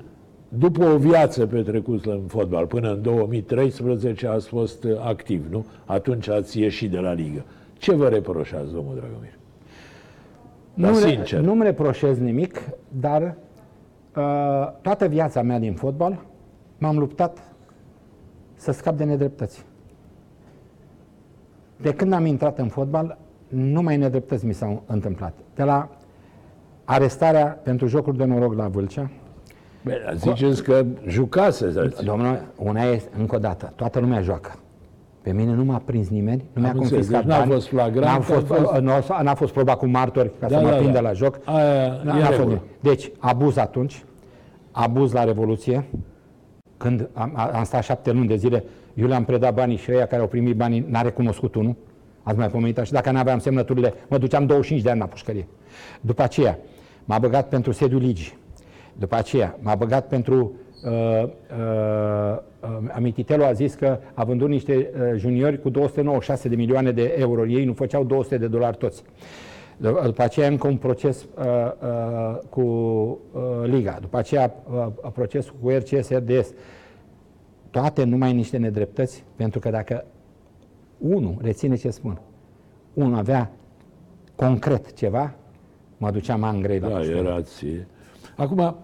după 0.50 0.84
o 0.84 0.98
viață 0.98 1.46
petrecută 1.46 2.12
în 2.12 2.28
fotbal, 2.28 2.66
până 2.66 2.92
în 2.92 3.02
2013 3.02 4.28
ați 4.28 4.48
fost 4.48 4.84
uh, 4.84 4.92
activ, 5.00 5.46
nu? 5.50 5.66
Atunci 5.86 6.30
ați 6.30 6.60
ieșit 6.60 6.92
de 6.92 6.98
la 6.98 7.14
ligă. 7.14 7.44
Ce 7.78 7.94
vă 7.94 8.08
reproșați, 8.08 8.74
domnul 8.74 8.96
Dragomir? 8.96 9.38
Dar 10.74 10.92
nu, 10.92 10.96
sincer. 10.96 11.40
nu-mi 11.40 11.64
reproșez 11.64 12.18
nimic, 12.18 12.62
dar 13.00 13.22
uh, 13.22 13.34
toată 14.82 15.08
viața 15.08 15.42
mea 15.42 15.60
din 15.60 15.74
fotbal 15.74 16.26
m-am 16.78 16.98
luptat 16.98 17.56
să 18.56 18.72
scap 18.72 18.98
de 18.98 19.04
nedreptăți. 19.04 19.66
De 21.82 21.94
când 21.94 22.14
am 22.14 22.26
intrat 22.26 22.60
în 22.60 22.68
fotbal, 22.68 23.18
numai 23.48 23.98
nedreptăți 23.98 24.46
mi 24.46 24.54
s-au 24.54 24.84
întâmplat. 24.86 25.34
De 25.56 25.64
la 25.64 25.90
arestarea 26.84 27.46
pentru 27.46 27.88
jocuri 27.88 28.18
de 28.18 28.24
noroc 28.24 28.54
la 28.54 28.68
Vâlcea, 28.68 29.10
Bine, 29.88 30.14
ziceți 30.16 30.64
că 30.64 30.86
jucase, 31.08 31.72
să 31.72 32.02
Domnul, 32.04 32.40
una 32.58 32.84
e, 32.84 33.02
încă 33.18 33.36
o 33.36 33.40
dată, 33.40 33.74
toată 33.76 34.00
lumea 34.00 34.22
joacă. 34.22 34.52
Pe 35.22 35.32
mine 35.34 35.54
nu 35.54 35.64
m-a 35.64 35.82
prins 35.86 36.10
nimeni, 36.10 36.44
nu 36.54 36.62
mi-a 36.62 36.70
înțeles, 36.72 36.90
confiscat 36.92 37.22
deci 37.26 37.32
n-a 37.32 37.38
bani, 37.40 37.52
fost 37.52 37.68
flagrant, 37.68 38.06
n-a 38.06 38.14
a 38.16 38.20
fost, 38.20 38.46
fost- 38.46 38.80
n-a 38.82 39.00
fost, 39.02 39.20
n-a 39.22 39.34
fost 39.34 39.54
probat 39.54 39.78
cu 39.78 39.86
martori 39.86 40.32
ca 40.40 40.48
Da, 40.48 40.58
să 40.58 40.64
mă 40.64 40.70
da, 40.70 40.76
prindă 40.76 40.94
da. 40.94 41.00
la 41.00 41.12
joc. 41.14 41.40
Aia 41.44 42.02
N-a- 42.04 42.18
e 42.18 42.20
n-a 42.20 42.26
fost 42.26 42.30
regulă. 42.38 42.46
nimic. 42.46 42.62
Deci, 42.82 43.12
abuz 43.20 43.58
atunci, 43.58 44.04
abuz 44.72 45.12
la 45.12 45.24
Revoluție, 45.24 45.84
când 46.78 47.10
am, 47.14 47.32
am 47.54 47.64
stat 47.64 47.84
șapte 47.84 48.12
luni 48.12 48.28
de 48.28 48.36
zile, 48.36 48.64
eu 48.94 49.08
le-am 49.08 49.24
predat 49.24 49.54
banii 49.54 49.78
și 49.78 49.92
ăia 49.92 50.06
care 50.06 50.22
au 50.22 50.28
primit 50.28 50.56
banii 50.56 50.86
n-a 50.90 51.02
recunoscut 51.02 51.56
unul. 51.56 51.76
Ați 52.24 52.38
mai 52.38 52.48
pomenit 52.48 52.78
așa, 52.80 52.92
dacă 52.94 53.12
n-aveam 53.12 53.40
semnăturile, 53.40 53.94
mă 54.10 54.18
duceam 54.18 54.46
25 54.46 54.84
de 54.84 54.90
ani 54.90 55.00
la 55.00 55.06
pușcărie. 55.06 55.48
După 56.02 56.22
aceea, 56.24 56.58
m-a 57.06 57.20
băgat 57.20 57.48
pentru 57.50 57.72
sediul 57.72 58.02
ligii. 58.02 58.38
După 59.00 59.16
aceea, 59.16 59.58
m-a 59.60 59.76
băgat 59.76 60.08
pentru... 60.08 60.52
Uh, 60.86 60.92
uh, 61.24 62.38
uh, 62.62 62.90
Amititelu 62.92 63.44
a 63.44 63.52
zis 63.52 63.74
că 63.74 64.00
a 64.14 64.24
vândut 64.24 64.50
niște 64.50 64.74
uh, 64.94 65.14
juniori 65.16 65.62
cu 65.62 65.70
296 65.70 66.50
de 66.50 66.56
milioane 66.56 66.92
de 66.92 67.16
euro. 67.18 67.48
Ei 67.48 67.66
nu 67.66 67.74
făceau 67.74 68.04
200 68.04 68.38
de 68.38 68.48
dolari 68.48 68.78
toți. 68.78 69.04
După 69.78 70.02
după 70.06 70.22
aceea 70.22 70.48
încă 70.48 70.68
un 70.68 70.78
proces 70.78 71.24
uh, 71.24 71.46
uh, 71.82 72.38
cu 72.50 72.62
uh, 72.62 73.42
Liga. 73.64 73.98
După 74.02 74.18
aceea 74.18 74.54
uh, 74.74 74.88
procesul 75.14 75.56
cu 75.62 75.70
RCS, 75.70 76.10
RDS. 76.10 76.54
Toate 77.70 78.04
numai 78.04 78.34
niște 78.34 78.58
nedreptăți, 78.58 79.24
pentru 79.36 79.60
că 79.60 79.70
dacă 79.70 80.06
unul, 80.98 81.36
reține 81.42 81.76
ce 81.76 81.90
spun, 81.90 82.22
unul 82.94 83.18
avea 83.18 83.52
concret 84.36 84.94
ceva, 84.94 85.34
mă 85.98 86.12
duceam 86.12 86.44
angrei 86.44 86.80
la 86.80 86.88
Da, 86.88 86.96
pușcărie. 86.96 87.22
erați... 87.22 87.66
Acum, 88.36 88.76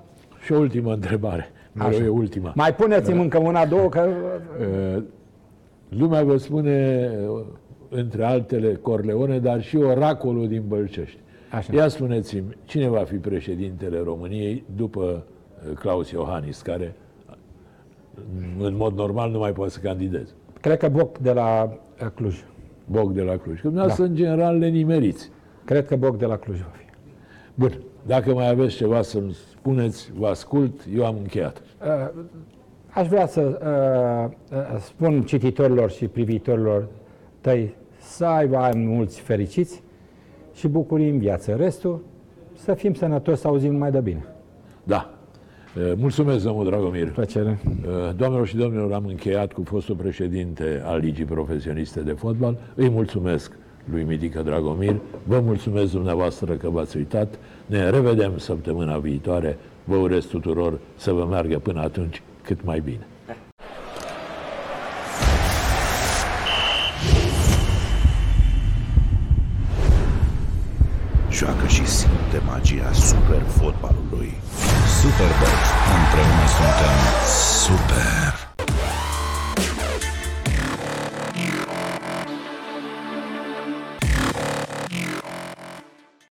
și 0.44 0.52
o 0.52 0.58
ultimă 0.58 0.94
întrebare. 0.94 1.52
Mereu 1.72 1.90
Așa. 1.90 2.04
e 2.04 2.08
ultima. 2.08 2.52
Mai 2.56 2.76
puneți-mi 2.76 3.22
încă 3.22 3.38
una, 3.38 3.66
două, 3.66 3.90
că... 3.90 4.10
Uh, 4.96 5.04
Lumea 5.90 6.24
vă 6.24 6.38
spune, 6.38 7.10
uh, 7.30 7.46
între 7.90 8.24
altele, 8.24 8.74
Corleone, 8.74 9.40
dar 9.40 9.62
și 9.62 9.78
oracolul 9.78 10.48
din 10.48 10.64
Bălcești. 10.68 11.18
Așa. 11.52 11.74
Ia 11.74 11.88
spuneți-mi, 11.88 12.58
cine 12.64 12.88
va 12.88 13.04
fi 13.04 13.16
președintele 13.16 14.02
României 14.04 14.64
după 14.76 15.26
uh, 15.70 15.78
Claus 15.78 16.12
Iohannis, 16.12 16.62
care 16.62 16.96
uh, 17.30 17.36
în 18.60 18.76
mod 18.76 18.96
normal 18.96 19.32
nu 19.32 19.40
mai 19.40 19.52
poate 19.52 19.72
să 19.72 19.80
candideze? 19.80 20.32
Cred 20.62 20.78
că 20.78 20.90
Boc 20.90 21.18
de 21.18 21.32
la 21.32 21.78
uh, 22.02 22.08
Cluj. 22.16 22.44
Boc 22.86 23.14
de 23.14 23.22
la 23.22 23.38
Cluj. 23.38 23.56
Că 23.56 23.68
dumneavoastră, 23.68 24.04
da. 24.04 24.10
în 24.10 24.16
general, 24.16 24.58
le 24.58 24.68
nimeriți. 24.68 25.32
Cred 25.66 25.88
că 25.88 25.96
Boc 25.96 26.18
de 26.18 26.26
la 26.26 26.38
Cluj 26.38 26.60
va 26.60 26.72
fi. 26.74 26.84
Bun. 27.54 27.72
Dacă 28.06 28.34
mai 28.34 28.50
aveți 28.50 28.76
ceva 28.76 29.02
să-mi 29.02 29.36
spuneți, 29.64 30.12
vă 30.18 30.28
ascult, 30.28 30.82
eu 30.96 31.06
am 31.06 31.16
încheiat. 31.18 31.62
Uh, 31.62 32.24
aș 32.90 33.08
vrea 33.08 33.28
să 33.28 33.42
uh, 33.42 34.58
uh, 34.58 34.80
spun 34.80 35.22
cititorilor 35.22 35.92
și 35.92 36.08
privitorilor 36.08 36.88
tăi 37.42 37.76
să 38.00 38.26
aibă 38.26 38.58
ani 38.58 38.86
mulți 38.86 39.22
fericiți 39.22 39.84
și 40.54 40.68
bucurii 40.68 41.10
în 41.10 41.18
viață. 41.18 41.56
Restul, 41.56 42.04
să 42.54 42.74
fim 42.74 42.94
sănătoși, 42.94 43.40
să 43.40 43.48
auzim 43.48 43.76
mai 43.76 43.92
de 43.92 44.00
bine. 44.00 44.26
Da. 44.84 45.14
Uh, 45.78 45.94
Mulțumesc, 45.96 46.44
domnul 46.44 46.66
Dragomir. 46.66 47.12
Plăcere. 47.12 47.60
Uh, 47.66 48.16
Doamnelor 48.16 48.48
și 48.48 48.56
domnilor, 48.56 48.94
am 48.94 49.06
încheiat 49.06 49.54
cu 49.54 49.64
fostul 49.66 49.96
președinte 49.96 50.82
al 50.86 51.00
Ligii 51.00 51.26
Profesioniste 51.26 52.02
de 52.02 52.12
Fotbal. 52.12 52.58
Îi 52.76 52.90
mulțumesc 52.90 53.58
lui 53.92 54.04
Mitică 54.04 54.42
Dragomir. 54.42 54.96
Vă 55.24 55.40
mulțumesc 55.40 55.92
dumneavoastră 55.92 56.54
că 56.54 56.70
v-ați 56.70 56.98
uitat. 56.98 57.40
Ne 57.66 57.90
revedem 57.90 58.38
săptămâna 58.38 58.98
viitoare. 58.98 59.58
Vă 59.84 59.96
urez 59.96 60.26
tuturor 60.26 60.80
să 60.96 61.12
vă 61.12 61.26
meargă 61.26 61.60
până 61.60 61.82
atunci 61.82 62.22
cât 62.42 62.64
mai 62.64 62.80
bine. 62.80 63.08
Joacă 71.32 71.68
și 71.68 71.86
simte 71.86 72.42
magia 72.46 72.92
super 72.92 73.42
fotbalului. 73.42 74.34
Superbox. 75.02 75.60
Împreună 75.98 76.48
suntem 76.58 76.98
super. 77.64 78.33